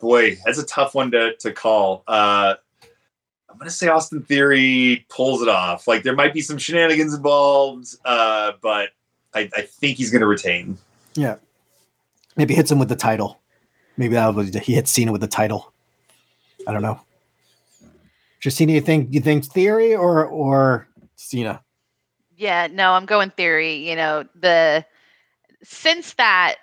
boy, 0.00 0.38
that's 0.44 0.58
a 0.58 0.66
tough 0.66 0.94
one 0.94 1.10
to 1.12 1.34
to 1.36 1.52
call. 1.52 2.04
Uh 2.06 2.54
I'm 3.50 3.58
gonna 3.58 3.70
say 3.70 3.88
Austin 3.88 4.22
Theory 4.22 5.04
pulls 5.10 5.42
it 5.42 5.48
off. 5.48 5.86
Like 5.86 6.02
there 6.02 6.16
might 6.16 6.32
be 6.32 6.40
some 6.40 6.56
shenanigans 6.56 7.12
involved, 7.14 7.96
uh, 8.04 8.52
but 8.62 8.90
I, 9.34 9.50
I 9.54 9.62
think 9.62 9.98
he's 9.98 10.10
gonna 10.10 10.26
retain. 10.26 10.78
Yeah. 11.14 11.36
Maybe 12.36 12.54
hits 12.54 12.70
him 12.70 12.78
with 12.78 12.88
the 12.88 12.96
title. 12.96 13.40
Maybe 13.96 14.14
that 14.14 14.34
was 14.34 14.54
he 14.54 14.74
hits 14.74 14.90
Cena 14.90 15.12
with 15.12 15.20
the 15.20 15.26
title. 15.26 15.72
I 16.66 16.72
don't 16.72 16.82
know. 16.82 17.00
Justina, 18.42 18.72
you 18.72 18.80
think 18.80 19.12
you 19.12 19.20
think 19.20 19.44
Theory 19.44 19.94
or 19.94 20.24
or 20.24 20.88
Cena? 21.16 21.62
Yeah, 22.36 22.68
no, 22.72 22.92
I'm 22.92 23.06
going 23.06 23.30
theory. 23.30 23.88
You 23.88 23.94
know, 23.94 24.24
the 24.34 24.84
since 25.62 26.14
that, 26.14 26.56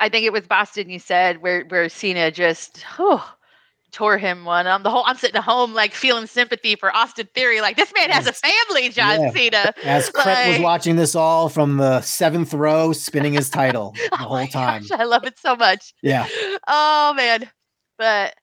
I 0.00 0.08
think 0.08 0.26
it 0.26 0.32
was 0.32 0.46
Boston. 0.46 0.90
You 0.90 0.98
said 0.98 1.40
where 1.40 1.64
where 1.64 1.88
Cena 1.88 2.30
just 2.30 2.84
whew, 2.96 3.20
tore 3.94 4.18
him 4.18 4.44
one. 4.44 4.66
I'm 4.66 4.82
the 4.82 4.90
whole 4.90 5.04
I'm 5.06 5.16
sitting 5.16 5.36
at 5.36 5.44
home 5.44 5.72
like 5.72 5.94
feeling 5.94 6.26
sympathy 6.26 6.74
for 6.76 6.94
Austin 6.94 7.28
Theory. 7.34 7.60
Like 7.60 7.76
this 7.76 7.92
man 7.96 8.10
has 8.10 8.26
a 8.26 8.32
family, 8.32 8.88
John 8.90 9.20
Yeah. 9.22 9.30
Cena. 9.30 9.72
As 9.84 10.10
Cret 10.10 10.48
was 10.48 10.58
watching 10.60 10.96
this 10.96 11.14
all 11.14 11.48
from 11.48 11.76
the 11.78 12.00
seventh 12.02 12.52
row, 12.52 12.92
spinning 12.92 13.32
his 13.32 13.48
title 13.48 13.94
oh 13.98 14.08
the 14.10 14.24
Oh 14.24 14.28
whole 14.28 14.46
time. 14.48 14.82
gosh, 14.82 14.90
I 14.98 15.04
love 15.04 15.24
it 15.24 15.38
so 15.38 15.56
much. 15.56 15.94
Yeah, 16.02 16.26
Oh 16.68 17.14
man, 17.16 17.48
but 17.96 18.34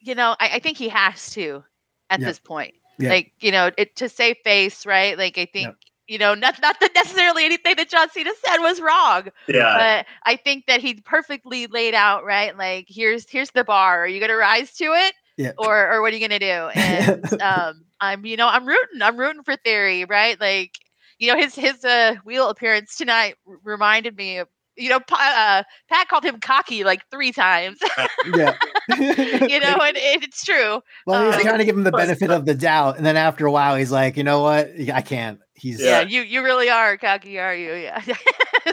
you 0.00 0.14
know, 0.14 0.34
I, 0.40 0.50
I 0.54 0.58
think 0.58 0.76
he 0.76 0.88
has 0.88 1.30
to 1.34 1.62
at 2.10 2.20
Yeah. 2.20 2.26
this 2.26 2.38
point. 2.40 2.74
Yeah. 2.98 3.10
Like 3.10 3.32
you 3.40 3.52
know, 3.52 3.70
it 3.78 3.96
to 3.96 4.08
save 4.08 4.36
face, 4.44 4.84
right? 4.84 5.16
Like 5.16 5.38
I 5.38 5.46
think. 5.46 5.74
Yep. 6.12 6.20
You 6.20 6.26
know, 6.26 6.34
not 6.34 6.60
not 6.62 6.78
that 6.80 6.90
necessarily 6.94 7.44
anything 7.44 7.76
that 7.76 7.88
John 7.88 8.10
Cena 8.10 8.30
said 8.44 8.58
was 8.58 8.80
wrong, 8.80 9.28
Yeah. 9.48 10.02
but 10.04 10.06
I 10.24 10.36
think 10.36 10.66
that 10.66 10.80
he 10.80 10.94
perfectly 10.94 11.66
laid 11.66 11.94
out 11.94 12.24
right. 12.24 12.56
Like 12.56 12.86
here's 12.88 13.28
here's 13.28 13.50
the 13.50 13.64
bar. 13.64 14.04
Are 14.04 14.06
you 14.06 14.20
gonna 14.20 14.36
rise 14.36 14.72
to 14.74 14.84
it, 14.84 15.14
Yeah. 15.36 15.52
or 15.58 15.90
or 15.92 16.02
what 16.02 16.12
are 16.12 16.16
you 16.16 16.28
gonna 16.28 16.38
do? 16.38 16.70
And 16.80 17.42
um, 17.42 17.84
I'm 18.00 18.24
you 18.26 18.36
know 18.36 18.48
I'm 18.48 18.66
rooting. 18.66 19.00
I'm 19.02 19.16
rooting 19.16 19.42
for 19.42 19.56
Theory, 19.56 20.04
right? 20.04 20.38
Like 20.40 20.78
you 21.18 21.32
know 21.32 21.38
his 21.38 21.54
his 21.54 21.84
uh, 21.84 22.16
wheel 22.24 22.48
appearance 22.48 22.96
tonight 22.96 23.36
r- 23.46 23.56
reminded 23.64 24.16
me 24.16 24.38
of 24.38 24.48
you 24.82 24.88
know 24.90 25.00
Pa- 25.00 25.62
uh, 25.62 25.62
Pat 25.92 26.08
called 26.08 26.24
him 26.24 26.40
cocky 26.40 26.84
like 26.84 27.02
three 27.10 27.32
times. 27.32 27.78
yeah. 28.34 28.56
you 28.98 29.60
know, 29.60 29.76
and 29.80 29.96
it, 29.96 30.22
it's 30.24 30.44
true. 30.44 30.80
Well, 31.06 31.26
he's 31.30 31.40
Uh, 31.40 31.42
trying 31.42 31.58
to 31.58 31.64
give 31.64 31.76
him 31.76 31.84
the 31.84 31.92
benefit 31.92 32.30
of 32.30 32.44
the 32.46 32.54
doubt, 32.54 32.96
and 32.96 33.06
then 33.06 33.16
after 33.16 33.46
a 33.46 33.52
while, 33.52 33.76
he's 33.76 33.92
like, 33.92 34.16
you 34.16 34.24
know 34.24 34.40
what? 34.40 34.70
I 34.92 35.00
can't. 35.02 35.38
He's 35.54 35.80
Yeah, 35.80 36.00
Yeah. 36.00 36.08
you 36.08 36.22
you 36.22 36.42
really 36.42 36.68
are 36.70 36.96
cocky, 36.96 37.38
are 37.38 37.54
you? 37.54 37.74
Yeah. 37.74 38.02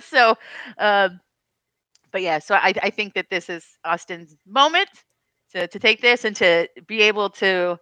so, 0.03 0.35
um, 0.77 1.19
but 2.11 2.21
yeah, 2.21 2.39
so 2.39 2.55
I 2.55 2.73
I 2.81 2.89
think 2.89 3.13
that 3.13 3.27
this 3.29 3.49
is 3.49 3.65
Austin's 3.85 4.35
moment 4.47 4.89
to 5.53 5.67
to 5.67 5.79
take 5.79 6.01
this 6.01 6.25
and 6.25 6.35
to 6.37 6.67
be 6.87 7.01
able 7.03 7.29
to. 7.31 7.77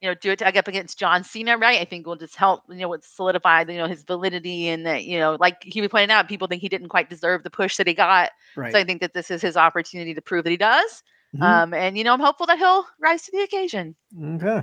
You 0.00 0.10
know, 0.10 0.14
do 0.14 0.30
it 0.30 0.38
to, 0.38 0.46
up 0.58 0.68
against 0.68 0.98
John 0.98 1.24
Cena, 1.24 1.58
right? 1.58 1.80
I 1.80 1.84
think 1.84 2.06
will 2.06 2.14
just 2.16 2.36
help. 2.36 2.62
You 2.68 2.76
know, 2.76 2.96
solidify 3.02 3.62
you 3.68 3.78
know 3.78 3.88
his 3.88 4.04
validity 4.04 4.68
and 4.68 4.86
that 4.86 5.04
you 5.04 5.18
know, 5.18 5.36
like 5.40 5.62
he 5.62 5.80
was 5.80 5.90
pointing 5.90 6.10
out, 6.12 6.28
people 6.28 6.46
think 6.46 6.62
he 6.62 6.68
didn't 6.68 6.88
quite 6.88 7.10
deserve 7.10 7.42
the 7.42 7.50
push 7.50 7.76
that 7.78 7.86
he 7.88 7.94
got. 7.94 8.30
right. 8.56 8.72
So 8.72 8.78
I 8.78 8.84
think 8.84 9.00
that 9.00 9.12
this 9.12 9.30
is 9.30 9.42
his 9.42 9.56
opportunity 9.56 10.14
to 10.14 10.22
prove 10.22 10.44
that 10.44 10.50
he 10.50 10.56
does. 10.56 11.02
Mhm. 11.36 11.42
Um, 11.42 11.74
and 11.74 11.98
you 11.98 12.04
know, 12.04 12.12
I'm 12.12 12.20
hopeful 12.20 12.46
that 12.46 12.58
he'll 12.58 12.86
rise 13.00 13.22
to 13.22 13.32
the 13.32 13.42
occasion. 13.42 13.96
okay. 14.36 14.62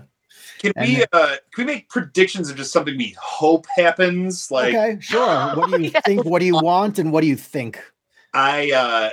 Can 0.59 0.71
And 0.75 0.87
we 0.87 1.05
uh 1.11 1.35
can 1.53 1.65
we 1.65 1.65
make 1.65 1.89
predictions 1.89 2.49
of 2.49 2.55
just 2.57 2.71
something 2.71 2.97
we 2.97 3.15
hope 3.19 3.65
happens? 3.75 4.49
Like 4.51 4.73
okay. 4.75 4.97
Sure. 5.01 5.55
What 5.55 5.67
do 5.67 5.71
you 5.83 5.91
Yes. 5.93 6.03
think? 6.05 6.25
What 6.25 6.39
do 6.39 6.45
you 6.45 6.57
want? 6.57 6.97
And 6.97 7.11
what 7.11 7.21
do 7.21 7.27
you 7.27 7.35
think? 7.35 7.81
I 8.33 8.71
uh 8.71 9.09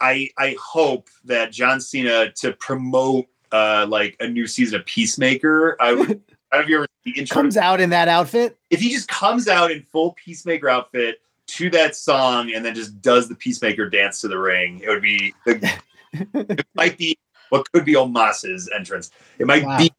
I 0.00 0.28
I 0.38 0.56
hope 0.62 1.08
that 1.24 1.52
John 1.52 1.80
Cena 1.80 2.32
to 2.36 2.52
promote 2.52 3.26
uh 3.52 3.86
like 3.88 4.16
a 4.20 4.28
new 4.28 4.46
season 4.46 4.80
of 4.80 4.86
Peacemaker. 4.86 5.76
I 5.80 5.92
would 5.92 6.20
I 6.52 6.56
don't 6.56 6.60
know 6.60 6.60
if 6.60 6.68
you 6.68 6.76
ever 6.76 6.86
the 7.04 7.12
intro 7.18 7.34
Comes 7.34 7.56
out 7.56 7.80
in 7.80 7.90
that 7.90 8.08
outfit. 8.08 8.56
if 8.70 8.80
he 8.80 8.90
just 8.90 9.08
comes 9.08 9.48
out 9.48 9.70
in 9.70 9.82
full 9.82 10.12
Peacemaker 10.12 10.68
outfit 10.68 11.20
to 11.48 11.70
that 11.70 11.94
song 11.94 12.52
and 12.54 12.64
then 12.64 12.74
just 12.74 13.00
does 13.00 13.28
the 13.28 13.34
Peacemaker 13.34 13.88
dance 13.88 14.20
to 14.22 14.28
the 14.28 14.38
ring, 14.38 14.80
it 14.82 14.88
would 14.88 15.02
be 15.02 15.32
the, 15.44 15.72
it 16.12 16.66
might 16.74 16.96
be 16.98 17.16
what 17.50 17.70
could 17.72 17.84
be 17.84 17.94
Omos's 17.94 18.68
entrance. 18.74 19.10
It 19.38 19.46
might 19.46 19.64
Wow. 19.64 19.78
be 19.78 19.90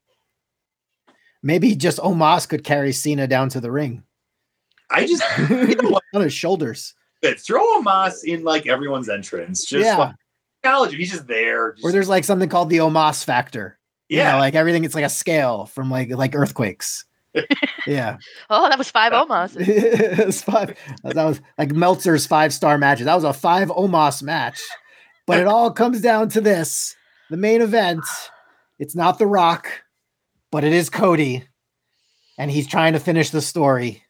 Maybe 1.42 1.74
just 1.76 1.98
Omos 1.98 2.48
could 2.48 2.64
carry 2.64 2.92
Cena 2.92 3.26
down 3.26 3.48
to 3.50 3.60
the 3.60 3.70
ring 3.70 4.02
I 4.90 5.06
just 5.06 5.22
you 5.50 5.74
know 5.76 6.00
on 6.14 6.22
his 6.22 6.32
shoulders. 6.32 6.94
throw 7.22 7.60
Omos 7.80 8.24
in 8.24 8.42
like 8.42 8.66
everyone's 8.66 9.08
entrance. 9.08 9.64
Just 9.64 9.84
Yeah. 9.84 9.96
like 9.96 10.14
acknowledge 10.62 10.92
him. 10.92 10.98
He's 10.98 11.10
just 11.10 11.26
there. 11.26 11.76
Or 11.82 11.92
there's 11.92 12.08
like 12.08 12.24
something 12.24 12.48
called 12.48 12.70
the 12.70 12.78
Omos 12.78 13.24
factor. 13.24 13.78
You 14.08 14.18
yeah. 14.18 14.32
know, 14.32 14.38
like 14.38 14.54
everything. 14.54 14.84
It's 14.84 14.94
like 14.94 15.04
a 15.04 15.10
scale 15.10 15.66
from 15.66 15.90
like 15.90 16.10
like 16.10 16.34
earthquakes. 16.34 17.04
yeah. 17.86 18.16
Oh, 18.48 18.68
that 18.68 18.78
was 18.78 18.90
five 18.90 19.12
Omos. 19.12 19.56
it's 19.58 20.42
five. 20.42 20.76
That 21.04 21.24
was 21.24 21.40
like 21.58 21.72
Meltzer's 21.72 22.26
five 22.26 22.52
star 22.54 22.78
matches. 22.78 23.06
That 23.06 23.14
was 23.14 23.24
a 23.24 23.32
five 23.32 23.68
Omos 23.68 24.22
match. 24.22 24.60
But 25.26 25.40
it 25.40 25.46
all 25.46 25.70
comes 25.70 26.00
down 26.00 26.30
to 26.30 26.40
this: 26.40 26.96
the 27.30 27.36
main 27.36 27.60
event. 27.60 28.04
It's 28.78 28.94
not 28.94 29.18
The 29.18 29.26
Rock. 29.26 29.68
but 30.50 30.64
it 30.64 30.72
is 30.72 30.88
Cody, 30.88 31.44
and 32.38 32.50
he's 32.50 32.66
trying 32.66 32.92
to 32.94 33.00
finish 33.00 33.30
the 33.30 33.42
story. 33.42 34.04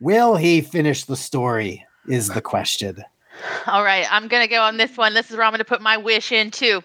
Will 0.00 0.36
he 0.36 0.60
finish 0.60 1.04
the 1.04 1.16
story? 1.16 1.84
Is 2.06 2.28
the 2.28 2.42
question. 2.42 3.02
All 3.66 3.84
right, 3.84 4.06
I'm 4.10 4.28
gonna 4.28 4.48
go 4.48 4.62
on 4.62 4.76
this 4.76 4.96
one. 4.96 5.14
This 5.14 5.30
is 5.30 5.36
where 5.36 5.44
I'm 5.46 5.52
gonna 5.52 5.64
put 5.64 5.80
my 5.82 5.96
wish 5.96 6.32
in 6.32 6.50
too. 6.50 6.82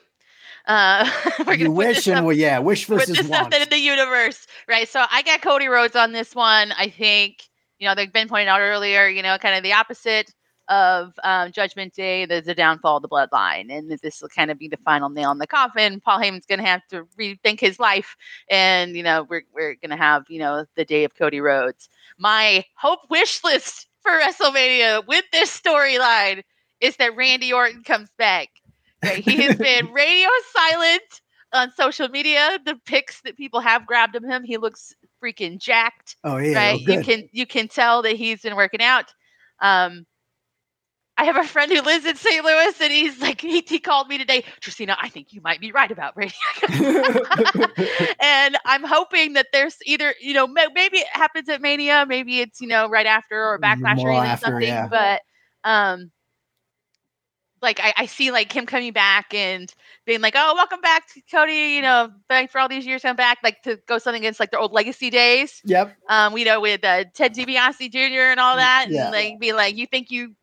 Uh, 0.65 1.09
we're 1.39 1.57
gonna 1.57 1.57
You 1.57 1.65
put 1.65 1.75
wish 1.75 2.07
and 2.07 2.25
well, 2.25 2.35
yeah, 2.35 2.59
wish 2.59 2.87
put 2.87 2.99
versus 2.99 3.17
this 3.17 3.27
want. 3.27 3.53
in 3.53 3.69
the 3.69 3.79
universe, 3.79 4.47
right? 4.67 4.87
So 4.87 5.03
I 5.09 5.21
got 5.23 5.41
Cody 5.41 5.67
Rhodes 5.67 5.95
on 5.95 6.11
this 6.11 6.35
one. 6.35 6.71
I 6.77 6.89
think 6.89 7.43
you 7.79 7.87
know 7.87 7.95
they've 7.95 8.11
been 8.11 8.27
pointed 8.27 8.47
out 8.49 8.61
earlier. 8.61 9.07
You 9.07 9.23
know, 9.23 9.37
kind 9.37 9.55
of 9.55 9.63
the 9.63 9.73
opposite 9.73 10.33
of 10.69 11.13
um, 11.23 11.51
Judgment 11.51 11.93
Day. 11.93 12.25
There's 12.25 12.47
a 12.47 12.55
downfall 12.55 12.97
of 12.97 13.01
the 13.01 13.09
bloodline, 13.09 13.75
and 13.75 13.89
this 14.01 14.21
will 14.21 14.29
kind 14.29 14.51
of 14.51 14.59
be 14.59 14.67
the 14.67 14.77
final 14.77 15.09
nail 15.09 15.31
in 15.31 15.39
the 15.39 15.47
coffin. 15.47 15.99
Paul 15.99 16.19
Heyman's 16.19 16.45
going 16.45 16.59
to 16.59 16.65
have 16.65 16.85
to 16.89 17.05
rethink 17.19 17.59
his 17.59 17.79
life, 17.79 18.15
and 18.49 18.95
you 18.95 19.03
know 19.03 19.23
we're 19.23 19.43
we're 19.53 19.75
going 19.75 19.89
to 19.89 19.97
have 19.97 20.23
you 20.29 20.39
know 20.39 20.65
the 20.75 20.85
day 20.85 21.03
of 21.03 21.15
Cody 21.15 21.41
Rhodes. 21.41 21.89
My 22.17 22.63
hope 22.75 23.01
wish 23.09 23.43
list 23.43 23.87
for 24.01 24.11
WrestleMania 24.11 25.05
with 25.07 25.25
this 25.31 25.57
storyline 25.57 26.43
is 26.79 26.95
that 26.97 27.15
Randy 27.15 27.51
Orton 27.53 27.83
comes 27.83 28.09
back. 28.17 28.49
Right? 29.03 29.23
He 29.23 29.41
has 29.43 29.55
been 29.57 29.91
radio 29.93 30.29
silent 30.53 31.21
on 31.53 31.71
social 31.75 32.09
media. 32.09 32.59
The 32.65 32.75
pics 32.85 33.21
that 33.21 33.37
people 33.37 33.59
have 33.59 33.85
grabbed 33.85 34.15
of 34.15 34.23
him, 34.23 34.43
he 34.43 34.57
looks 34.57 34.93
freaking 35.23 35.59
jacked 35.59 36.15
Oh 36.23 36.37
yeah, 36.37 36.55
right? 36.55 36.81
well, 36.87 36.97
you 36.97 37.03
can 37.03 37.29
you 37.31 37.45
can 37.45 37.67
tell 37.67 38.01
that 38.03 38.15
he's 38.15 38.41
been 38.41 38.55
working 38.55 38.81
out. 38.81 39.13
Um, 39.61 40.05
I 41.19 41.25
have 41.25 41.35
a 41.35 41.43
friend 41.43 41.69
who 41.69 41.81
lives 41.81 42.05
in 42.05 42.15
St. 42.15 42.45
Louis, 42.45 42.79
and 42.79 42.91
he's 42.93 43.19
like, 43.19 43.41
he, 43.41 43.61
he 43.67 43.77
called 43.77 44.07
me 44.07 44.17
today, 44.17 44.41
Tracina. 44.61 44.95
I 45.01 45.09
think 45.09 45.33
you 45.33 45.41
might 45.41 45.59
be 45.59 45.73
right 45.73 45.91
about 45.91 46.15
Brady. 46.15 46.33
and 48.21 48.57
I'm 48.63 48.85
hoping 48.85 49.33
that 49.33 49.47
there's 49.51 49.75
either 49.85 50.13
you 50.21 50.33
know 50.33 50.47
maybe 50.47 50.99
it 50.99 51.07
happens 51.11 51.49
at 51.49 51.61
Mania, 51.61 52.05
maybe 52.07 52.39
it's 52.39 52.61
you 52.61 52.67
know 52.67 52.87
right 52.87 53.05
after 53.05 53.35
or 53.49 53.59
backlash 53.59 53.97
More 53.97 54.11
or 54.11 54.13
even 54.13 54.25
after, 54.27 54.45
something. 54.45 54.67
yeah. 54.67 54.87
But 54.87 55.21
um, 55.69 56.11
like 57.61 57.81
I, 57.81 57.93
I 57.97 58.05
see 58.05 58.31
like 58.31 58.51
him 58.53 58.65
coming 58.65 58.93
back 58.93 59.33
and 59.33 59.73
being 60.05 60.21
like, 60.21 60.35
oh, 60.37 60.53
welcome 60.55 60.79
back, 60.79 61.07
to 61.13 61.21
Cody. 61.29 61.75
You 61.75 61.81
know, 61.81 62.11
thanks 62.29 62.53
for 62.53 62.59
all 62.59 62.69
these 62.69 62.85
years. 62.85 63.03
I'm 63.03 63.17
back, 63.17 63.39
like 63.43 63.61
to 63.63 63.77
go 63.87 63.97
something 63.97 64.21
against 64.21 64.39
like 64.39 64.51
their 64.51 64.59
old 64.61 64.71
legacy 64.71 65.09
days 65.09 65.61
Yep. 65.65 65.95
um, 66.07 66.37
you 66.37 66.45
know, 66.45 66.61
with 66.61 66.83
uh, 66.85 67.03
Ted 67.13 67.35
DiBiase 67.35 67.91
Jr. 67.91 68.31
and 68.31 68.39
all 68.39 68.55
that, 68.55 68.87
yeah. 68.89 69.03
and 69.05 69.11
like 69.11 69.39
be 69.39 69.51
like, 69.51 69.75
you 69.75 69.85
think 69.85 70.11
you, 70.11 70.33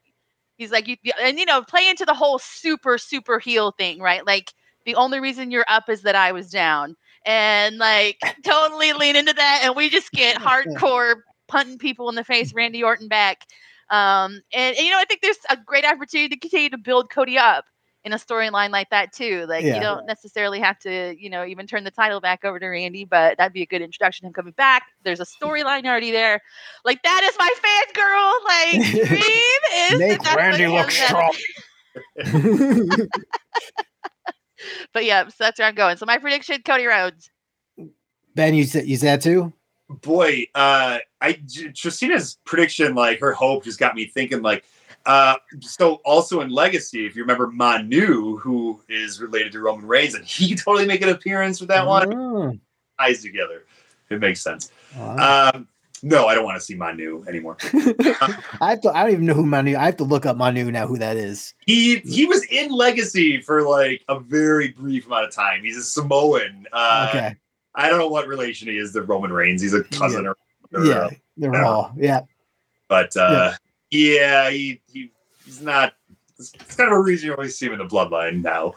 he's 0.57 0.71
like, 0.71 0.89
you, 0.89 0.97
and 1.21 1.39
you 1.39 1.47
know, 1.47 1.63
play 1.63 1.89
into 1.89 2.05
the 2.05 2.15
whole 2.15 2.39
super 2.39 2.99
super 2.99 3.39
heel 3.39 3.73
thing, 3.73 4.01
right? 4.01 4.27
Like 4.27 4.53
the 4.85 4.95
only 4.95 5.21
reason 5.21 5.51
you're 5.51 5.67
up 5.69 5.89
is 5.89 6.03
that 6.03 6.15
I 6.15 6.33
was 6.33 6.51
down, 6.51 6.97
and 7.25 7.79
like 7.79 8.19
totally 8.45 8.93
lean 8.93 9.17
into 9.17 9.33
that, 9.33 9.61
and 9.65 9.77
we 9.77 9.89
just 9.89 10.13
get 10.13 10.37
hardcore 10.37 11.17
punting 11.49 11.79
people 11.79 12.09
in 12.09 12.15
the 12.15 12.25
face, 12.25 12.53
Randy 12.55 12.83
Orton 12.83 13.09
back, 13.09 13.47
um, 13.91 14.41
and, 14.53 14.77
and 14.77 14.85
you 14.85 14.91
know, 14.91 14.99
I 14.99 15.05
think 15.05 15.23
there's 15.23 15.39
a 15.51 15.57
great 15.57 15.85
opportunity 15.85 16.29
to 16.29 16.41
continue 16.41 16.71
to 16.71 16.79
build 16.79 17.11
Cody 17.11 17.39
up. 17.39 17.65
In 18.07 18.13
a 18.13 18.17
storyline 18.17 18.71
like 18.71 18.89
that 18.91 19.13
too, 19.13 19.47
like 19.49 19.65
Yeah. 19.65 19.75
you 19.75 19.81
don't 19.81 20.07
necessarily 20.07 20.61
have 20.61 20.79
to, 20.79 21.15
you 21.21 21.29
know, 21.29 21.45
even 21.45 21.67
turn 21.67 21.83
the 21.83 21.91
title 21.91 22.21
back 22.21 22.45
over 22.45 22.61
to 22.61 22.69
Randy, 22.69 23.05
but 23.05 23.37
that'd 23.37 23.53
be 23.53 23.63
a 23.63 23.67
good 23.67 23.83
introduction 23.83 24.23
to 24.23 24.27
him 24.29 24.33
coming 24.33 24.53
back. 24.53 24.85
There's 25.03 25.19
a 25.19 25.27
storyline 25.43 25.87
already 25.87 26.13
there. 26.13 26.41
Like 26.85 27.03
that 27.03 27.23
is 27.25 27.35
my 27.37 27.51
fans, 27.61 27.93
girl. 27.95 28.33
Like 28.45 29.09
dream 29.09 29.63
is 29.93 29.99
Make 29.99 30.23
that 30.23 30.23
that's 30.23 30.37
Randy 30.37 30.69
look 30.69 30.91
strong. 30.93 31.35
But 34.93 35.05
yeah, 35.05 35.29
so 35.29 35.35
that's 35.41 35.59
where 35.59 35.69
I'm 35.69 35.75
going. 35.75 35.97
So 35.99 36.07
my 36.07 36.19
prediction: 36.19 36.63
Cody 36.65 36.87
Rhodes. 36.87 37.31
ben, 38.35 38.55
you 38.55 38.65
said 38.65 38.87
you 38.87 38.97
said 38.97 39.21
too. 39.21 39.53
boy, 40.01 40.47
uh, 40.55 40.99
I 41.21 41.33
J- 41.47 41.69
Tracina's 41.69 42.39
prediction, 42.45 42.95
like 42.95 43.21
her 43.21 43.33
hope, 43.33 43.65
just 43.65 43.79
got 43.79 43.95
me 43.95 44.07
thinking. 44.07 44.41
Like, 44.43 44.65
uh, 45.07 45.37
so 45.61 45.95
also 46.05 46.41
in 46.41 46.51
Legacy, 46.51 47.07
if 47.07 47.17
you 47.17 47.23
remember 47.23 47.47
Manu, 47.47 48.37
who 48.39 48.83
is 48.89 49.21
related 49.21 49.53
to 49.53 49.61
Roman 49.61 49.87
Reigns, 49.87 50.15
and 50.15 50.25
he 50.25 50.49
could 50.51 50.59
totally 50.65 50.87
make 50.87 51.03
an 51.03 51.09
appearance 51.09 51.61
with 51.61 51.69
that 51.69 51.87
one. 51.87 52.61
Eyes 52.99 53.23
together, 53.23 53.65
it 54.11 54.21
makes 54.21 54.41
sense. 54.41 54.71
wow. 54.97 55.53
Um, 55.55 55.69
no, 56.03 56.27
I 56.27 56.35
don't 56.35 56.45
want 56.45 56.57
to 56.57 56.61
see 56.61 56.75
Manu 56.75 57.25
anymore. 57.27 57.57
I 58.61 58.71
have 58.71 58.81
to. 58.83 58.91
I 58.91 59.03
don't 59.03 59.13
even 59.13 59.27
know 59.27 59.35
who 59.35 59.47
Manu. 59.47 59.77
I 59.77 59.87
have 59.87 59.97
to 59.97 60.05
look 60.05 60.27
up 60.27 60.37
Manu 60.37 60.71
now. 60.71 60.87
Who 60.87 60.99
that 60.99 61.17
is? 61.17 61.55
He 61.67 61.97
he 62.01 62.27
was 62.27 62.45
in 62.45 62.71
Legacy 62.71 63.41
for 63.41 63.63
like 63.63 64.05
a 64.09 64.21
very 64.21 64.69
brief 64.69 65.07
amount 65.07 65.25
of 65.25 65.33
time. 65.33 65.63
He's 65.63 65.77
a 65.77 65.83
Samoan. 65.83 66.67
Uh, 66.73 67.07
okay. 67.09 67.37
I 67.75 67.89
don't 67.89 67.99
know 67.99 68.09
what 68.09 68.29
relation 68.29 68.69
he 68.69 68.79
is 68.79 68.93
to 68.93 69.03
Roman 69.03 69.33
Reigns. 69.33 69.63
He's 69.63 69.75
a 69.75 69.85
cousin 69.85 70.27
or, 70.27 70.37
or 70.75 70.85
Yeah, 70.85 70.95
uh, 70.95 71.11
the 71.37 71.51
yeah. 71.51 71.91
Yeah. 71.97 72.21
But 72.89 73.17
uh, 73.17 73.29
yeah, 73.33 73.57
he, 73.91 74.81
he 74.93 75.11
he's 75.45 75.61
not. 75.63 75.95
It's 76.39 76.53
it's 76.55 76.77
kind 76.77 76.91
of 76.93 76.99
a 76.99 77.01
reason 77.01 77.27
you 77.29 77.37
only 77.37 77.49
see 77.51 77.67
him 77.67 77.73
in 77.73 77.79
the 77.79 77.87
bloodline 77.87 78.43
now. 78.43 78.75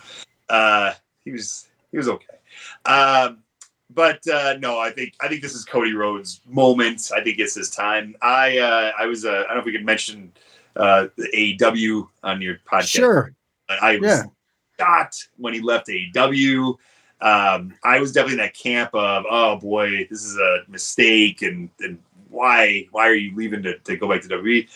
Uh, 0.47 0.93
he 1.24 1.32
was 1.32 1.68
he 1.91 1.97
was 1.97 2.07
okay. 2.07 2.26
Um, 2.86 3.39
but 3.89 4.26
uh, 4.28 4.55
no, 4.60 4.80
I 4.80 4.91
think 4.91 5.14
I 5.22 5.28
think 5.28 5.41
this 5.41 5.55
is 5.55 5.66
Cody 5.66 5.93
Rhodes' 5.93 6.41
moment. 6.47 7.12
I 7.16 7.22
think 7.22 7.39
it's 7.39 7.55
his 7.55 7.70
time. 7.70 8.16
I 8.22 8.57
uh, 8.60 8.91
I 8.97 9.05
was 9.05 9.26
uh, 9.26 9.30
I 9.30 9.34
don't 9.47 9.55
know 9.55 9.60
if 9.60 9.66
we 9.66 9.72
could 9.72 9.86
mention 9.86 10.32
uh, 10.76 11.07
the 11.18 11.57
AEW 11.60 12.07
on 12.24 12.41
your 12.41 12.57
podcast. 12.72 12.88
Sure. 12.89 13.34
but 13.68 13.82
I 13.82 13.97
was 13.97 14.24
Yeah. 14.80 15.07
when 15.38 15.53
he 15.53 15.62
left 15.62 15.88
AEW. 15.88 16.76
Um, 17.22 17.74
I 17.84 17.99
was 17.99 18.14
definitely 18.14 18.36
in 18.36 18.45
that 18.45 18.53
camp 18.53 18.91
of, 18.93 19.26
oh 19.30 19.57
boy, 19.57 20.07
this 20.10 20.24
is 20.24 20.38
a 20.38 20.60
mistake, 20.70 21.41
and 21.41 21.70
and 21.82 21.99
why 22.30 22.88
why 22.91 23.07
are 23.07 23.16
you 23.16 23.36
leaving 23.36 23.64
to, 23.64 23.78
to 23.80 23.97
go 23.97 24.07
back 24.07 24.22
to 24.22 24.28
WWE? 24.30 24.70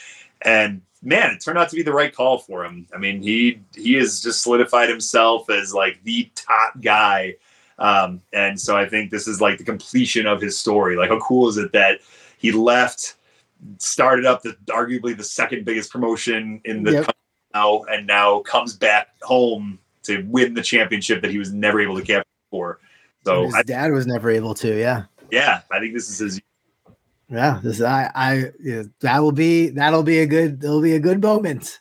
And 0.43 0.81
man, 1.01 1.31
it 1.31 1.41
turned 1.41 1.57
out 1.57 1.69
to 1.69 1.75
be 1.75 1.83
the 1.83 1.93
right 1.93 2.13
call 2.13 2.39
for 2.39 2.63
him. 2.65 2.87
I 2.93 2.97
mean, 2.97 3.21
he 3.21 3.61
he 3.75 3.93
has 3.95 4.21
just 4.21 4.41
solidified 4.41 4.89
himself 4.89 5.49
as 5.49 5.73
like 5.73 6.03
the 6.03 6.29
top 6.35 6.81
guy. 6.81 7.35
Um, 7.79 8.21
and 8.31 8.59
so 8.59 8.77
I 8.77 8.87
think 8.87 9.11
this 9.11 9.27
is 9.27 9.41
like 9.41 9.57
the 9.57 9.63
completion 9.63 10.27
of 10.27 10.41
his 10.41 10.57
story. 10.57 10.95
Like, 10.95 11.09
how 11.09 11.19
cool 11.19 11.49
is 11.49 11.57
it 11.57 11.71
that 11.73 11.99
he 12.37 12.51
left, 12.51 13.15
started 13.79 14.25
up 14.25 14.43
the 14.43 14.55
arguably 14.69 15.15
the 15.17 15.23
second 15.23 15.65
biggest 15.65 15.91
promotion 15.91 16.61
in 16.65 16.83
the 16.83 16.91
Yep. 16.91 17.05
country 17.05 17.21
now, 17.53 17.83
and 17.83 18.05
now 18.05 18.39
comes 18.39 18.75
back 18.75 19.07
home 19.21 19.79
to 20.03 20.21
win 20.23 20.53
the 20.53 20.61
championship 20.61 21.21
that 21.21 21.31
he 21.31 21.39
was 21.39 21.51
never 21.51 21.79
able 21.81 21.97
to 21.97 22.05
capture 22.05 22.27
before. 22.49 22.79
So 23.25 23.45
His 23.45 23.55
I, 23.55 23.63
dad 23.63 23.91
was 23.91 24.05
never 24.05 24.29
able 24.29 24.53
to. 24.55 24.77
Yeah. 24.77 25.05
yeah, 25.31 25.61
I 25.71 25.79
think 25.79 25.93
this 25.93 26.09
is 26.09 26.19
his. 26.19 26.41
Yeah. 27.33 27.59
This 27.63 27.81
I 27.81 28.11
I 28.13 28.51
yeah, 28.63 28.83
that 29.01 29.19
will 29.19 29.31
be 29.31 29.69
that'll 29.69 30.03
be 30.03 30.19
a 30.19 30.27
good 30.27 30.63
it'll 30.63 30.81
be 30.81 30.93
a 30.93 30.99
good 30.99 31.21
moment, 31.21 31.79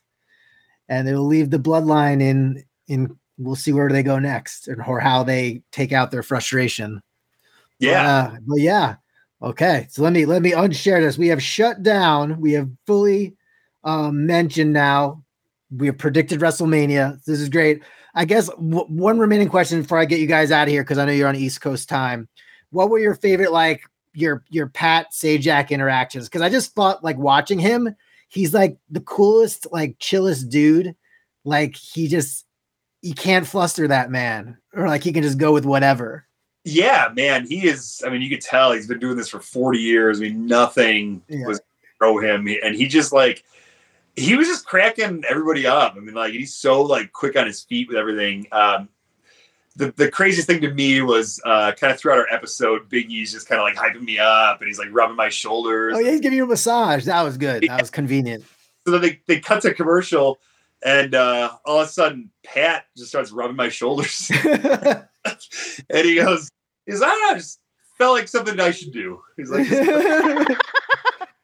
and 0.88 1.06
it'll 1.06 1.26
leave 1.26 1.50
the 1.50 1.58
bloodline 1.58 2.22
in 2.22 2.64
in. 2.88 3.18
We'll 3.38 3.56
see 3.56 3.72
where 3.72 3.90
they 3.90 4.02
go 4.02 4.18
next, 4.18 4.68
and 4.68 4.80
or 4.86 4.98
how 5.00 5.24
they 5.24 5.62
take 5.72 5.92
out 5.92 6.10
their 6.10 6.22
frustration. 6.22 7.02
Yeah, 7.78 8.30
Uh, 8.32 8.36
but 8.46 8.60
yeah. 8.60 8.96
Okay. 9.42 9.88
So 9.90 10.02
let 10.02 10.12
me 10.14 10.24
let 10.24 10.40
me 10.40 10.52
unshare 10.52 11.00
this. 11.02 11.18
We 11.18 11.28
have 11.28 11.42
shut 11.42 11.82
down. 11.82 12.40
We 12.40 12.52
have 12.52 12.70
fully 12.86 13.36
um, 13.84 14.24
mentioned 14.26 14.72
now. 14.72 15.22
We 15.76 15.86
have 15.88 15.98
predicted 15.98 16.40
WrestleMania. 16.40 17.22
This 17.24 17.40
is 17.40 17.48
great. 17.48 17.82
I 18.14 18.24
guess 18.24 18.48
w- 18.48 18.86
one 18.86 19.18
remaining 19.18 19.48
question 19.48 19.82
before 19.82 19.98
I 19.98 20.04
get 20.04 20.20
you 20.20 20.26
guys 20.26 20.50
out 20.50 20.68
of 20.68 20.72
here 20.72 20.82
because 20.84 20.98
I 20.98 21.04
know 21.04 21.12
you're 21.12 21.28
on 21.28 21.36
East 21.36 21.60
Coast 21.60 21.88
time. 21.88 22.28
What 22.70 22.88
were 22.90 22.98
your 23.00 23.14
favorite 23.16 23.52
like 23.52 23.82
your 24.14 24.44
your 24.50 24.66
Pat 24.68 25.08
Sajak 25.12 25.70
interactions? 25.70 26.28
Because 26.28 26.42
I 26.42 26.48
just 26.48 26.74
thought 26.74 27.02
like 27.04 27.16
watching 27.18 27.58
him, 27.58 27.94
he's 28.28 28.52
like 28.54 28.76
the 28.90 29.00
coolest, 29.00 29.66
like 29.72 29.96
chillest 29.98 30.48
dude. 30.48 30.94
Like 31.44 31.76
he 31.76 32.08
just 32.08 32.46
you 33.00 33.14
can't 33.14 33.46
fluster 33.46 33.88
that 33.88 34.10
man, 34.10 34.58
or 34.74 34.86
like 34.88 35.02
he 35.02 35.12
can 35.12 35.22
just 35.22 35.38
go 35.38 35.52
with 35.52 35.64
whatever. 35.66 36.26
yeah, 36.64 37.08
man, 37.16 37.46
he 37.46 37.66
is. 37.66 38.00
I 38.06 38.10
mean, 38.10 38.22
you 38.22 38.30
could 38.30 38.40
tell 38.40 38.70
he's 38.72 38.86
been 38.86 39.00
doing 39.00 39.16
this 39.16 39.28
for 39.28 39.40
forty 39.40 39.80
years. 39.80 40.18
I 40.20 40.24
mean, 40.24 40.46
nothing 40.46 41.22
Yeah. 41.28 41.46
was 41.46 41.60
throw 41.98 42.18
him, 42.18 42.46
and 42.62 42.74
he 42.76 42.86
just 42.86 43.12
like 43.12 43.42
he 44.14 44.36
was 44.36 44.46
just 44.46 44.66
cracking 44.66 45.24
everybody 45.28 45.66
up. 45.66 45.94
I 45.96 46.00
mean, 46.00 46.14
like 46.14 46.32
he's 46.32 46.54
so 46.54 46.82
like 46.82 47.12
quick 47.12 47.34
on 47.36 47.46
his 47.46 47.62
feet 47.62 47.88
with 47.88 47.96
everything. 47.96 48.46
Um, 48.52 48.88
the, 49.76 49.92
the 49.92 50.10
craziest 50.10 50.46
thing 50.46 50.60
to 50.60 50.72
me 50.72 51.00
was 51.02 51.40
uh, 51.44 51.72
kind 51.72 51.92
of 51.92 51.98
throughout 51.98 52.18
our 52.18 52.28
episode, 52.30 52.88
Big 52.88 53.10
E's 53.10 53.32
just 53.32 53.48
kind 53.48 53.60
of 53.60 53.64
like 53.64 53.76
hyping 53.76 54.02
me 54.02 54.18
up 54.18 54.60
and 54.60 54.68
he's 54.68 54.78
like 54.78 54.88
rubbing 54.92 55.16
my 55.16 55.28
shoulders. 55.28 55.94
Oh 55.96 56.00
yeah, 56.00 56.10
he's 56.12 56.20
giving 56.20 56.36
you 56.36 56.44
a 56.44 56.48
massage. 56.48 57.04
That 57.04 57.22
was 57.22 57.36
good. 57.36 57.64
That 57.68 57.80
was 57.80 57.90
convenient. 57.90 58.44
So 58.86 58.92
then 58.92 59.00
they, 59.00 59.20
they 59.26 59.40
cut 59.40 59.62
to 59.62 59.74
commercial 59.74 60.38
and 60.84 61.14
uh, 61.14 61.52
all 61.64 61.80
of 61.80 61.88
a 61.88 61.90
sudden 61.90 62.30
Pat 62.44 62.86
just 62.96 63.10
starts 63.10 63.30
rubbing 63.30 63.56
my 63.56 63.68
shoulders 63.68 64.30
and 64.44 65.06
he 65.90 66.16
goes, 66.16 66.50
he's 66.86 67.00
like, 67.00 67.10
"Ah, 67.10 67.30
I 67.30 67.34
just 67.34 67.60
felt 67.98 68.16
like 68.16 68.28
something 68.28 68.58
I 68.58 68.72
should 68.72 68.92
do. 68.92 69.20
He's 69.36 69.50
like, 69.50 69.70
like, 69.70 70.58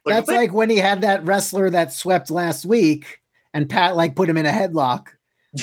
That's 0.05 0.29
like 0.29 0.53
when 0.53 0.71
he 0.71 0.79
had 0.79 1.03
that 1.03 1.25
wrestler 1.25 1.71
that 1.71 1.93
swept 1.93 2.31
last 2.31 2.67
week, 2.67 3.21
and 3.55 3.69
Pat 3.69 3.97
like 3.97 4.17
put 4.17 4.29
him 4.29 4.37
in 4.37 4.47
a 4.47 4.51
headlock, 4.51 5.09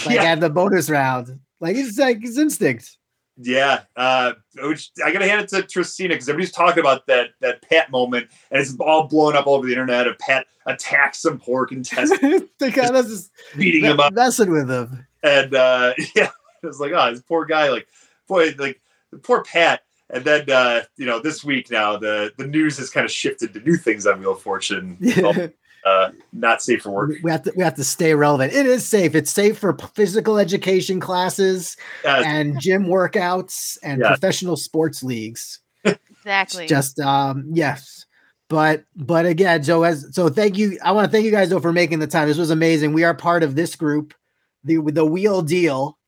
like 0.06 0.16
yeah, 0.16 0.24
at 0.24 0.40
the 0.40 0.50
bonus 0.50 0.90
round. 0.90 1.40
Like 1.66 1.78
it's 1.78 1.98
like 1.98 2.22
his 2.22 2.38
instinct. 2.38 2.96
Yeah, 3.38 3.82
uh, 3.96 4.34
which 4.62 4.92
I 5.04 5.12
gotta 5.12 5.28
hand 5.28 5.42
it 5.42 5.50
to 5.50 5.64
Tracina 5.64 6.10
because 6.10 6.30
everybody's 6.30 6.52
talking 6.52 6.80
about 6.80 7.08
that 7.08 7.32
that 7.42 7.68
Pat 7.68 7.90
moment, 7.90 8.28
and 8.52 8.62
it's 8.62 8.76
all 8.80 9.08
blown 9.08 9.36
up 9.36 9.48
all 9.48 9.56
over 9.56 9.66
the 9.66 9.74
internet. 9.74 10.06
Of 10.06 10.20
Pat 10.20 10.46
attacks 10.68 11.24
some 11.24 11.40
poor 11.40 11.66
contestant, 11.66 12.52
they 12.60 12.70
got 12.70 12.96
us 12.96 13.08
just 13.08 13.32
beating 13.58 13.84
him 13.84 14.00
up, 14.00 14.14
messing 14.14 14.52
with 14.52 14.70
him. 14.70 15.08
and 15.24 15.56
uh, 15.56 15.94
yeah, 16.16 16.30
it 16.62 16.68
was 16.68 16.80
like, 16.80 16.92
oh, 16.94 17.12
this 17.12 17.24
poor 17.24 17.46
guy, 17.46 17.70
like, 17.70 17.88
boy, 18.28 18.54
like 18.60 18.80
the 19.12 19.18
poor 19.18 19.44
Pat. 19.44 19.82
And 20.12 20.24
then 20.24 20.48
uh, 20.52 20.84
you 20.98 21.08
know, 21.08 21.20
this 21.20 21.44
week 21.44 21.72
now 21.72 21.98
the 21.98 22.32
the 22.38 22.46
news 22.46 22.78
has 22.78 22.92
kind 22.92 23.06
of 23.06 23.12
shifted 23.12 23.56
to 23.56 23.60
new 23.62 23.76
things 23.76 24.06
on 24.06 24.20
Wheel 24.20 24.34
of 24.34 24.42
Fortune. 24.42 24.98
Yeah. 25.00 25.48
Uh, 25.86 26.10
not 26.34 26.64
safe 26.64 26.82
for 26.82 26.90
work. 26.90 27.12
We 27.22 27.30
have 27.30 27.44
to 27.44 27.54
we 27.56 27.64
have 27.64 27.76
to 27.76 27.84
stay 27.84 28.16
relevant. 28.16 28.54
It 28.54 28.66
is 28.66 28.84
safe. 28.84 29.14
It's 29.14 29.30
safe 29.32 29.60
for 29.60 29.78
physical 29.94 30.40
education 30.40 31.00
classes 31.00 31.78
Uh, 32.04 32.24
and 32.26 32.60
gym 32.60 32.86
workouts 32.88 33.78
and 33.84 34.02
Yeah. 34.02 34.08
professional 34.08 34.58
sports 34.58 35.04
leagues. 35.04 35.60
Exactly. 35.84 36.66
Just 36.66 37.00
um 37.00 37.46
yes. 37.54 38.06
But 38.50 38.84
but 38.96 39.28
again, 39.28 39.62
Joe 39.62 39.84
as 39.84 40.08
so 40.12 40.28
thank 40.30 40.58
you. 40.58 40.80
I 40.84 40.92
want 40.92 41.06
to 41.06 41.12
thank 41.12 41.24
you 41.26 41.32
guys 41.32 41.50
though 41.50 41.60
for 41.60 41.72
making 41.74 42.00
the 42.00 42.08
time. 42.08 42.28
This 42.28 42.38
was 42.40 42.50
amazing. 42.50 42.94
We 42.94 43.04
are 43.04 43.14
part 43.14 43.44
of 43.44 43.56
this 43.56 43.76
group, 43.76 44.16
the 44.64 44.78
the 44.92 45.06
wheel 45.06 45.44
deal. 45.44 46.00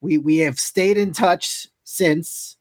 We 0.00 0.16
we 0.16 0.38
have 0.38 0.58
stayed 0.58 0.96
in 0.96 1.12
touch 1.12 1.66
since. 1.84 2.56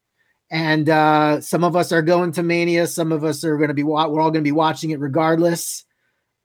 And 0.49 0.89
uh 0.89 1.39
some 1.39 1.63
of 1.63 1.77
us 1.77 1.93
are 1.93 2.01
going 2.01 2.33
to 2.33 2.43
Mania, 2.43 2.87
some 2.87 3.13
of 3.13 3.23
us 3.23 3.45
are 3.45 3.55
going 3.55 3.69
to 3.69 3.73
be 3.73 3.83
wa- 3.83 4.09
we're 4.09 4.19
all 4.21 4.31
going 4.31 4.43
to 4.43 4.47
be 4.47 4.51
watching 4.51 4.89
it 4.89 4.99
regardless. 4.99 5.85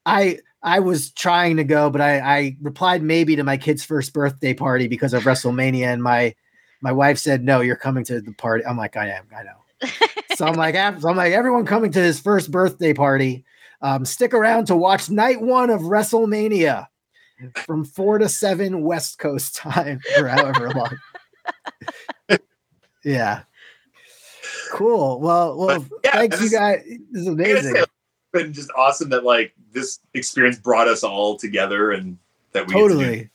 I 0.07 0.39
I 0.63 0.81
was 0.81 1.11
trying 1.11 1.59
to 1.59 1.65
go, 1.65 1.91
but 1.91 2.01
I, 2.01 2.19
I 2.21 2.57
replied 2.63 3.03
maybe 3.03 3.37
to 3.37 3.45
my 3.45 3.57
kid's 3.57 3.85
first 3.85 4.13
birthday 4.15 4.55
party 4.55 4.89
because 4.89 5.13
of 5.13 5.25
WrestleMania, 5.25 5.87
and 5.87 6.03
my 6.03 6.35
my 6.81 6.93
wife 6.93 7.19
said 7.19 7.45
no, 7.45 7.61
you're 7.61 7.77
coming 7.77 8.05
to 8.05 8.21
the 8.21 8.33
party. 8.33 8.65
I'm 8.65 8.79
like, 8.79 8.97
I 8.97 9.11
am, 9.11 9.27
I 9.37 9.43
know. 9.43 9.91
so 10.37 10.47
I'm 10.47 10.55
like, 10.55 10.75
so 11.01 11.09
I'm 11.09 11.17
like, 11.17 11.33
everyone 11.33 11.67
coming 11.67 11.91
to 11.93 12.01
his 12.01 12.21
first 12.21 12.51
birthday 12.51 12.95
party. 12.95 13.45
Um, 13.83 14.07
stick 14.07 14.33
around 14.33 14.67
to 14.69 14.77
watch 14.77 15.11
night 15.11 15.43
one 15.43 15.69
of 15.69 15.83
WrestleMania 15.83 16.87
from 17.67 17.85
four 17.85 18.17
to 18.19 18.29
seven 18.29 18.83
West 18.83 19.19
Coast 19.19 19.57
time, 19.57 20.01
or 20.19 20.29
however 20.29 20.71
long. 20.71 20.99
yeah. 23.05 23.43
Cool. 24.73 25.21
Well, 25.21 25.59
well, 25.59 25.87
yeah, 26.05 26.13
thanks, 26.13 26.41
you 26.41 26.51
guys. 26.51 26.83
This 27.11 27.23
is 27.23 27.29
amazing. 27.29 27.85
Say, 28.37 28.43
it's 28.43 28.47
been 28.49 28.53
just 28.55 28.71
awesome 28.77 29.09
that 29.11 29.25
like 29.25 29.53
this 29.73 30.01
experience 30.15 30.59
brought 30.59 30.89
us 30.89 31.03
all 31.03 31.37
together 31.37 31.93
and 31.93 32.19
that 32.53 32.67
we 32.67 32.75
get 32.75 32.81
to 32.81 32.89
Totally. 32.89 33.31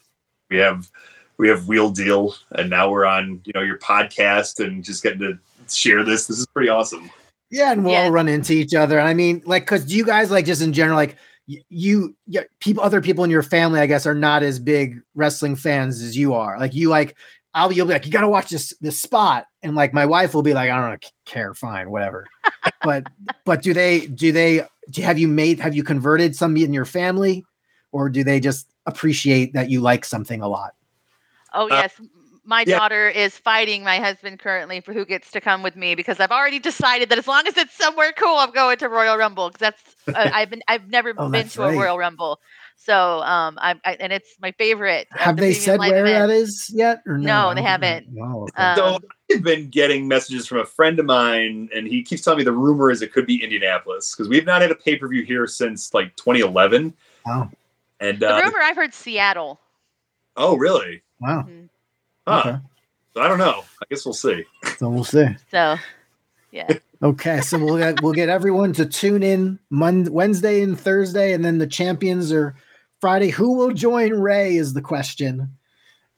we 0.50 0.58
have 0.58 0.90
we 1.38 1.48
have 1.50 1.68
wheel 1.68 1.90
deal 1.90 2.36
and 2.54 2.70
now 2.70 2.90
we're 2.90 3.06
on 3.06 3.42
you 3.46 3.54
know 3.54 3.62
your 3.62 3.78
podcast 3.78 4.64
and 4.66 4.84
just 4.84 5.04
getting 5.04 5.20
to 5.20 5.38
share 5.70 6.04
this 6.04 6.28
this 6.28 6.40
is 6.40 6.48
pretty 6.48 6.70
awesome 6.70 7.10
Yeah, 7.50 7.72
and 7.74 7.84
we'll 7.84 7.94
Yeah. 7.94 8.04
all 8.04 8.12
run 8.12 8.28
into 8.30 8.54
each 8.54 8.74
other. 8.74 8.98
And 8.98 9.08
I 9.08 9.14
mean, 9.14 9.42
like, 9.46 9.64
because 9.64 9.84
do 9.86 9.96
you 9.96 10.06
guys 10.06 10.32
like 10.32 10.46
just 10.46 10.62
in 10.62 10.72
general, 10.72 10.96
like 10.96 11.18
y- 11.50 11.62
you, 11.68 12.16
yeah, 12.26 12.44
people, 12.62 12.82
other 12.82 13.02
people 13.02 13.26
in 13.26 13.30
your 13.30 13.44
family, 13.44 13.82
I 13.82 13.88
guess, 13.88 14.06
are 14.06 14.16
not 14.16 14.42
as 14.42 14.58
big 14.58 15.02
wrestling 15.16 15.58
fans 15.58 16.02
as 16.02 16.16
you 16.16 16.34
are. 16.34 16.58
Like 16.58 16.74
you, 16.74 16.88
like 16.88 17.18
I'll 17.54 17.72
you'll 17.72 17.88
be 17.88 17.94
like, 17.94 18.06
you 18.06 18.12
got 18.12 18.22
to 18.22 18.30
watch 18.30 18.50
this 18.50 18.74
this 18.82 19.00
spot, 19.00 19.46
and 19.62 19.76
like 19.76 19.94
my 19.94 20.06
wife 20.06 20.34
will 20.34 20.44
be 20.44 20.54
like, 20.54 20.70
I 20.70 20.90
don't 20.90 21.12
care, 21.26 21.54
fine, 21.54 21.90
whatever. 21.92 22.28
but 22.84 23.04
but 23.46 23.62
do 23.62 23.74
they 23.74 24.08
do 24.08 24.32
they 24.32 24.66
do 24.90 25.02
have 25.02 25.20
you 25.20 25.28
made 25.28 25.60
have 25.60 25.76
you 25.76 25.84
converted 25.84 26.36
some 26.36 26.56
in 26.58 26.74
your 26.74 26.86
family, 26.86 27.44
or 27.92 28.10
do 28.10 28.24
they 28.24 28.40
just 28.40 28.68
appreciate 28.86 29.54
that 29.54 29.70
you 29.70 29.82
like 29.82 30.06
something 30.06 30.42
a 30.42 30.48
lot? 30.48 30.74
Oh 31.54 31.68
yes, 31.68 31.94
m- 32.00 32.10
my 32.44 32.64
yeah. 32.64 32.78
daughter 32.80 33.10
is 33.10 33.38
fighting 33.38 33.84
my 33.84 33.98
husband 33.98 34.40
currently 34.40 34.82
for 34.82 34.94
who 34.94 35.06
gets 35.06 35.32
to 35.32 35.42
come 35.42 35.62
with 35.62 35.76
me 35.76 35.96
because 35.96 36.20
I've 36.20 36.32
already 36.32 36.60
decided 36.60 37.10
that 37.10 37.18
as 37.18 37.28
long 37.28 37.46
as 37.48 37.58
it's 37.58 37.76
somewhere 37.76 38.14
cool, 38.14 38.38
I'm 38.38 38.52
going 38.52 38.78
to 38.78 38.90
Royal 38.90 39.18
Rumble 39.18 39.50
because 39.50 39.60
that's 39.60 39.96
uh, 40.16 40.30
I've 40.34 40.50
been 40.50 40.62
I've 40.68 40.90
never 40.90 41.14
Oh, 41.18 41.30
been 41.30 41.48
to 41.50 41.62
right. 41.62 41.74
a 41.74 41.78
Royal 41.78 41.98
Rumble, 41.98 42.40
so 42.84 43.22
um 43.22 43.58
I, 43.62 43.76
I 43.86 43.94
and 44.00 44.12
it's 44.12 44.36
my 44.42 44.52
favorite. 44.54 45.08
Have 45.12 45.36
the 45.38 45.42
they 45.42 45.54
said 45.54 45.80
where 45.80 46.04
that 46.04 46.30
events. 46.30 46.70
is 46.70 46.72
yet? 46.74 47.02
Or 47.06 47.18
no? 47.18 47.50
No, 47.50 47.56
they 47.56 47.62
haven't. 47.62 48.08
No, 48.12 48.44
okay. 48.44 48.52
Uh, 48.56 48.76
so 48.76 49.00
i've 49.32 49.44
been 49.44 49.70
getting 49.70 50.08
messages 50.08 50.46
from 50.48 50.60
a 50.60 50.66
friend 50.66 51.00
of 51.00 51.06
mine 51.06 51.70
and 51.74 51.88
he 51.88 52.04
keeps 52.04 52.22
telling 52.22 52.38
me 52.40 52.44
the 52.44 52.52
rumor 52.52 52.92
is 52.92 53.02
it 53.02 53.14
could 53.14 53.26
be 53.26 53.42
indianapolis 53.42 54.14
because 54.14 54.28
we've 54.28 54.46
not 54.46 54.62
had 54.62 54.72
a 54.72 54.76
pay-per-view 54.76 55.24
here 55.24 55.48
since 55.48 55.94
like 55.94 56.14
2011 56.18 56.94
wow, 57.26 57.50
and 58.02 58.20
The 58.20 58.36
uh, 58.36 58.42
rumor 58.42 58.60
I've 58.62 58.76
heard 58.76 58.94
Seattle. 58.94 59.60
oh 60.36 60.58
really 60.58 61.02
wow. 61.22 61.48
huh. 62.28 62.40
Okay. 62.40 62.58
i 63.18 63.28
don't 63.28 63.38
know 63.40 63.64
i 63.82 63.86
guess 63.90 64.04
we'll 64.06 64.14
see 64.14 64.44
So 64.78 64.90
we'll 64.90 65.04
see. 65.06 65.28
So 65.50 65.78
yeah, 66.52 66.68
Okay, 67.04 67.40
so 67.42 67.58
we'll 67.58 67.78
get 67.78 68.02
we'll 68.04 68.14
get 68.14 68.28
everyone 68.30 68.74
to 68.74 68.86
tune 68.86 69.24
in 69.24 69.58
Monday, 69.72 70.10
Wednesday, 70.10 70.62
and 70.62 70.78
Thursday, 70.80 71.32
and 71.34 71.44
then 71.46 71.58
the 71.58 71.66
champions 71.66 72.32
are 72.32 72.54
Friday. 73.02 73.30
Who 73.30 73.54
will 73.58 73.72
join 73.72 74.14
Ray 74.14 74.56
is 74.56 74.74
the 74.74 74.82
question, 74.82 75.50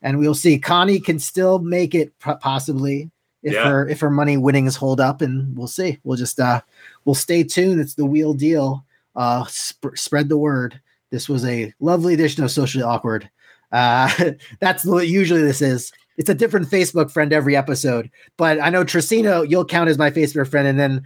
and 0.01 0.19
we'll 0.19 0.35
see. 0.35 0.59
Connie 0.59 0.99
can 0.99 1.17
still 1.17 1.59
make 1.59 1.95
it 1.95 2.13
possibly 2.19 3.09
if 3.41 3.53
Yeah. 3.53 3.67
her 3.69 3.87
if 3.87 3.99
her 4.01 4.11
money 4.11 4.37
winnings 4.37 4.75
hold 4.75 4.99
up, 5.01 5.21
and 5.21 5.57
we'll 5.57 5.67
see. 5.67 5.99
We'll 6.03 6.17
just 6.17 6.39
uh 6.39 6.61
we'll 7.05 7.15
stay 7.15 7.43
tuned. 7.43 7.79
It's 7.81 7.95
the 7.95 8.05
wheel 8.05 8.33
deal. 8.33 8.85
Uh, 9.15 9.45
sp- 9.47 9.95
spread 9.95 10.27
the 10.29 10.37
word. 10.37 10.79
This 11.11 11.29
was 11.29 11.45
a 11.45 11.73
lovely 11.79 12.13
edition 12.15 12.43
of 12.43 12.51
Socially 12.51 12.83
Awkward. 12.83 13.29
Uh, 13.71 14.09
that's 14.59 14.83
what 14.85 15.07
usually 15.07 15.41
this 15.41 15.61
is. 15.61 15.91
It's 16.17 16.29
a 16.29 16.35
different 16.35 16.69
Facebook 16.69 17.09
friend 17.11 17.33
every 17.33 17.55
episode 17.55 18.09
but 18.37 18.61
I 18.61 18.69
know 18.69 18.83
Tracina, 18.83 19.49
you'll 19.49 19.65
count 19.65 19.89
as 19.89 19.97
my 19.97 20.11
Facebook 20.11 20.47
friend, 20.47 20.67
and 20.67 20.79
then 20.79 21.03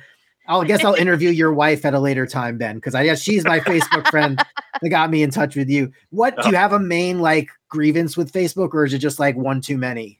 I'll 0.47 0.63
guess 0.63 0.83
I'll 0.83 0.93
interview 0.95 1.29
your 1.29 1.53
wife 1.53 1.85
at 1.85 1.93
a 1.93 1.99
later 1.99 2.25
time, 2.25 2.57
Ben, 2.57 2.75
because 2.75 2.95
I 2.95 3.03
guess 3.03 3.21
she's 3.21 3.43
my 3.43 3.59
Facebook 3.59 4.07
friend 4.09 4.37
that 4.81 4.89
got 4.89 5.09
me 5.09 5.23
in 5.23 5.31
touch 5.31 5.55
with 5.55 5.69
you. 5.69 5.91
What 6.09 6.41
do 6.41 6.49
you 6.49 6.55
have 6.55 6.73
a 6.73 6.79
main 6.79 7.19
like 7.19 7.49
grievance 7.69 8.17
with 8.17 8.31
Facebook, 8.31 8.73
or 8.73 8.85
is 8.85 8.93
it 8.93 8.99
just 8.99 9.19
like 9.19 9.35
one 9.35 9.61
too 9.61 9.77
many? 9.77 10.19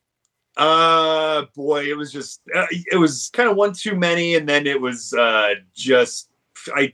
Uh, 0.55 1.45
boy, 1.55 1.85
it 1.85 1.95
was 1.95 2.11
just 2.11 2.41
uh, 2.55 2.65
it 2.91 2.97
was 2.97 3.29
kind 3.33 3.49
of 3.49 3.55
one 3.55 3.73
too 3.73 3.95
many, 3.95 4.35
and 4.35 4.49
then 4.49 4.65
it 4.67 4.81
was 4.81 5.13
uh 5.13 5.53
just 5.73 6.29
I 6.75 6.93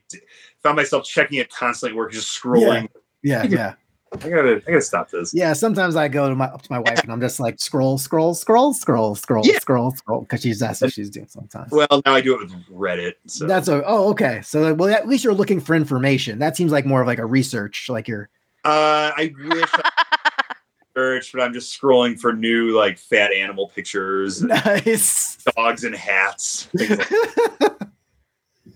found 0.61 0.75
myself 0.75 1.05
checking 1.05 1.39
it 1.39 1.49
constantly, 1.49 1.97
work 1.97 2.11
just 2.11 2.39
scrolling. 2.39 2.89
Yeah, 3.21 3.43
yeah, 3.43 3.73
I 4.21 4.29
gotta 4.29 4.55
I 4.67 4.71
gotta 4.71 4.81
stop 4.81 5.09
this. 5.09 5.33
yeah. 5.33 5.53
Sometimes 5.53 5.95
I 5.95 6.07
go 6.07 6.29
to 6.29 6.35
my 6.35 6.45
up 6.45 6.61
to 6.61 6.71
my 6.71 6.79
wife 6.79 7.01
and 7.03 7.11
I'm 7.11 7.19
just 7.21 7.39
like 7.39 7.59
scroll, 7.59 7.97
scroll, 7.97 8.33
scroll, 8.33 8.73
scroll, 8.73 9.15
scroll, 9.15 9.45
Yeah. 9.45 9.59
scroll, 9.59 9.91
scroll, 9.91 10.21
because 10.21 10.41
she's 10.41 10.59
that's 10.59 10.81
what 10.81 10.93
she's 10.93 11.09
doing 11.09 11.27
sometimes. 11.27 11.71
Well, 11.71 11.87
now 12.05 12.13
I 12.13 12.21
do 12.21 12.33
it 12.35 12.41
with 12.41 12.53
Reddit. 12.71 13.13
So 13.27 13.47
That's 13.47 13.67
a, 13.67 13.83
oh 13.85 14.09
okay. 14.11 14.41
So 14.43 14.73
well, 14.73 14.93
at 14.93 15.07
least 15.07 15.23
you're 15.23 15.33
looking 15.33 15.59
for 15.59 15.75
information. 15.75 16.39
That 16.39 16.55
seems 16.55 16.71
like 16.71 16.85
more 16.85 17.01
of 17.01 17.07
like 17.07 17.19
a 17.19 17.25
research, 17.25 17.87
like 17.89 18.07
you're 18.07 18.29
uh, 18.65 19.11
I 19.17 19.33
wish 19.43 19.69
search, 20.95 21.31
but 21.33 21.41
I'm 21.41 21.53
just 21.53 21.79
scrolling 21.81 22.19
for 22.19 22.33
new 22.33 22.69
like 22.77 22.97
fat 22.97 23.33
animal 23.33 23.69
pictures, 23.75 24.41
nice, 24.43 25.37
dogs 25.55 25.83
and 25.83 25.95
hats. 25.95 26.69
Like 26.73 27.09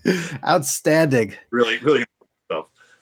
outstanding. 0.46 1.34
really, 1.50 1.78
really. 1.78 2.04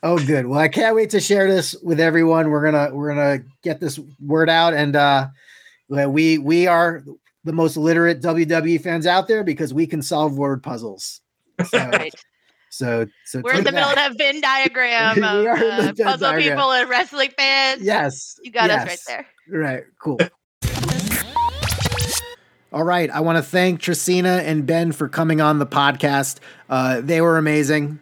Oh, 0.07 0.17
good. 0.17 0.47
Well, 0.47 0.57
I 0.57 0.69
can't 0.69 0.95
wait 0.95 1.09
to 1.09 1.19
share 1.19 1.49
this 1.49 1.75
with 1.83 1.99
everyone. 1.99 2.49
We're 2.49 2.63
gonna 2.63 2.95
we're 2.95 3.13
gonna 3.13 3.39
get 3.61 3.81
this 3.81 3.99
word 4.21 4.49
out, 4.49 4.73
and 4.73 4.95
uh, 4.95 5.27
we 5.89 6.37
we 6.37 6.65
are 6.65 7.03
the 7.43 7.51
most 7.51 7.75
literate 7.75 8.21
WWE 8.21 8.81
fans 8.81 9.05
out 9.05 9.27
there 9.27 9.43
because 9.43 9.73
we 9.73 9.85
can 9.85 10.01
solve 10.01 10.37
word 10.37 10.63
puzzles. 10.63 11.19
So, 11.65 11.77
right. 11.89 12.15
so, 12.69 13.07
so 13.25 13.41
We're 13.43 13.55
in 13.55 13.65
the 13.65 13.73
middle 13.73 13.89
of 13.89 13.95
that. 13.95 14.17
Venn 14.17 14.39
diagram 14.39 15.17
of 15.23 15.45
uh, 15.45 15.93
puzzle 16.01 16.17
diagram. 16.19 16.55
people 16.55 16.71
and 16.71 16.89
wrestling 16.89 17.31
fans. 17.37 17.81
Yes, 17.81 18.39
you 18.41 18.51
got 18.51 18.69
us 18.69 18.87
right 18.87 18.99
there. 19.07 19.27
Right. 19.49 19.83
Cool. 20.01 20.19
All 22.71 22.83
right. 22.83 23.09
I 23.09 23.19
want 23.19 23.39
to 23.39 23.43
thank 23.43 23.81
Tracina 23.81 24.39
and 24.39 24.65
Ben 24.65 24.93
for 24.93 25.09
coming 25.09 25.41
on 25.41 25.59
the 25.59 25.67
podcast. 25.67 26.39
Uh, 26.69 27.01
they 27.01 27.19
were 27.19 27.37
amazing. 27.37 27.99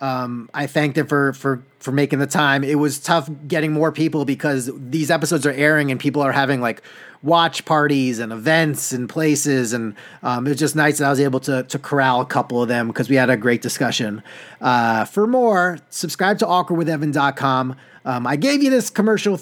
Um, 0.00 0.48
I 0.54 0.66
thanked 0.66 0.94
them 0.96 1.06
for 1.06 1.32
for 1.32 1.62
for 1.80 1.92
making 1.92 2.18
the 2.18 2.26
time. 2.26 2.62
It 2.64 2.76
was 2.76 2.98
tough 2.98 3.28
getting 3.46 3.72
more 3.72 3.90
people 3.90 4.24
because 4.24 4.70
these 4.74 5.10
episodes 5.10 5.44
are 5.46 5.52
airing 5.52 5.90
and 5.90 5.98
people 5.98 6.22
are 6.22 6.32
having 6.32 6.60
like 6.60 6.82
watch 7.22 7.64
parties 7.64 8.20
and 8.20 8.32
events 8.32 8.92
and 8.92 9.08
places, 9.08 9.72
and 9.72 9.94
um, 10.22 10.46
it 10.46 10.50
was 10.50 10.58
just 10.58 10.76
nice 10.76 10.98
that 10.98 11.06
I 11.06 11.10
was 11.10 11.20
able 11.20 11.40
to 11.40 11.64
to 11.64 11.78
corral 11.78 12.20
a 12.20 12.26
couple 12.26 12.62
of 12.62 12.68
them 12.68 12.86
because 12.86 13.08
we 13.08 13.16
had 13.16 13.30
a 13.30 13.36
great 13.36 13.60
discussion. 13.60 14.22
Uh, 14.60 15.04
for 15.04 15.26
more, 15.26 15.78
subscribe 15.90 16.38
to 16.38 16.46
awkwardwithevan.com. 16.46 17.76
Um, 18.04 18.26
I 18.26 18.36
gave 18.36 18.62
you 18.62 18.70
this 18.70 18.90
commercial 18.90 19.38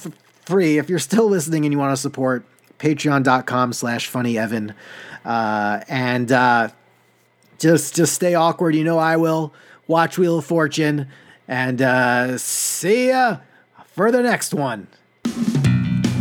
free. 0.47 0.79
If 0.79 0.89
you're 0.89 0.99
still 0.99 1.29
listening 1.29 1.65
and 1.65 1.73
you 1.73 1.79
want 1.79 1.93
to 1.93 2.01
support, 2.01 2.45
patreon.com 2.79 3.73
slash 3.73 4.11
funnyevan. 4.11 4.75
Uh, 5.25 5.81
and 5.89 6.31
uh, 6.33 6.69
just 7.59 7.95
just 7.95 8.15
stay 8.15 8.35
awkward. 8.35 8.75
You 8.75 8.85
know 8.85 8.99
I 8.99 9.17
will. 9.17 9.53
Watch 9.87 10.19
Wheel 10.19 10.39
of 10.39 10.45
Fortune. 10.45 11.09
And 11.49 11.81
uh, 11.81 12.39
see 12.39 13.09
ya 13.09 13.39
for 13.85 14.11
the 14.11 14.23
next 14.23 14.53
one. 14.53 14.89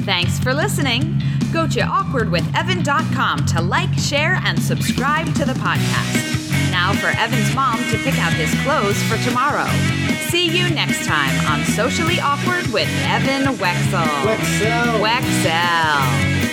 Thanks 0.06 0.40
for 0.40 0.54
listening. 0.54 1.22
Go 1.52 1.68
to 1.68 1.80
awkwardwithevan.com 1.80 3.46
to 3.48 3.62
like, 3.62 3.94
share, 3.98 4.40
and 4.44 4.62
subscribe 4.62 5.34
to 5.36 5.46
the 5.46 5.54
podcast. 5.54 6.36
Now 6.70 6.94
for 6.94 7.08
Evan's 7.08 7.56
mom 7.56 7.78
to 7.90 7.98
pick 8.00 8.20
out 8.20 8.34
his 8.34 8.54
clothes 8.62 9.02
for 9.04 9.18
tomorrow. 9.24 9.68
See 10.30 10.48
you 10.48 10.70
next 10.76 11.06
time 11.06 11.34
on 11.48 11.66
Socially 11.66 12.20
Awkward 12.20 12.68
with 12.68 12.90
Evan 13.06 13.56
Wexel. 13.56 14.06
Wexel. 14.26 15.00
Wexel. 15.02 16.45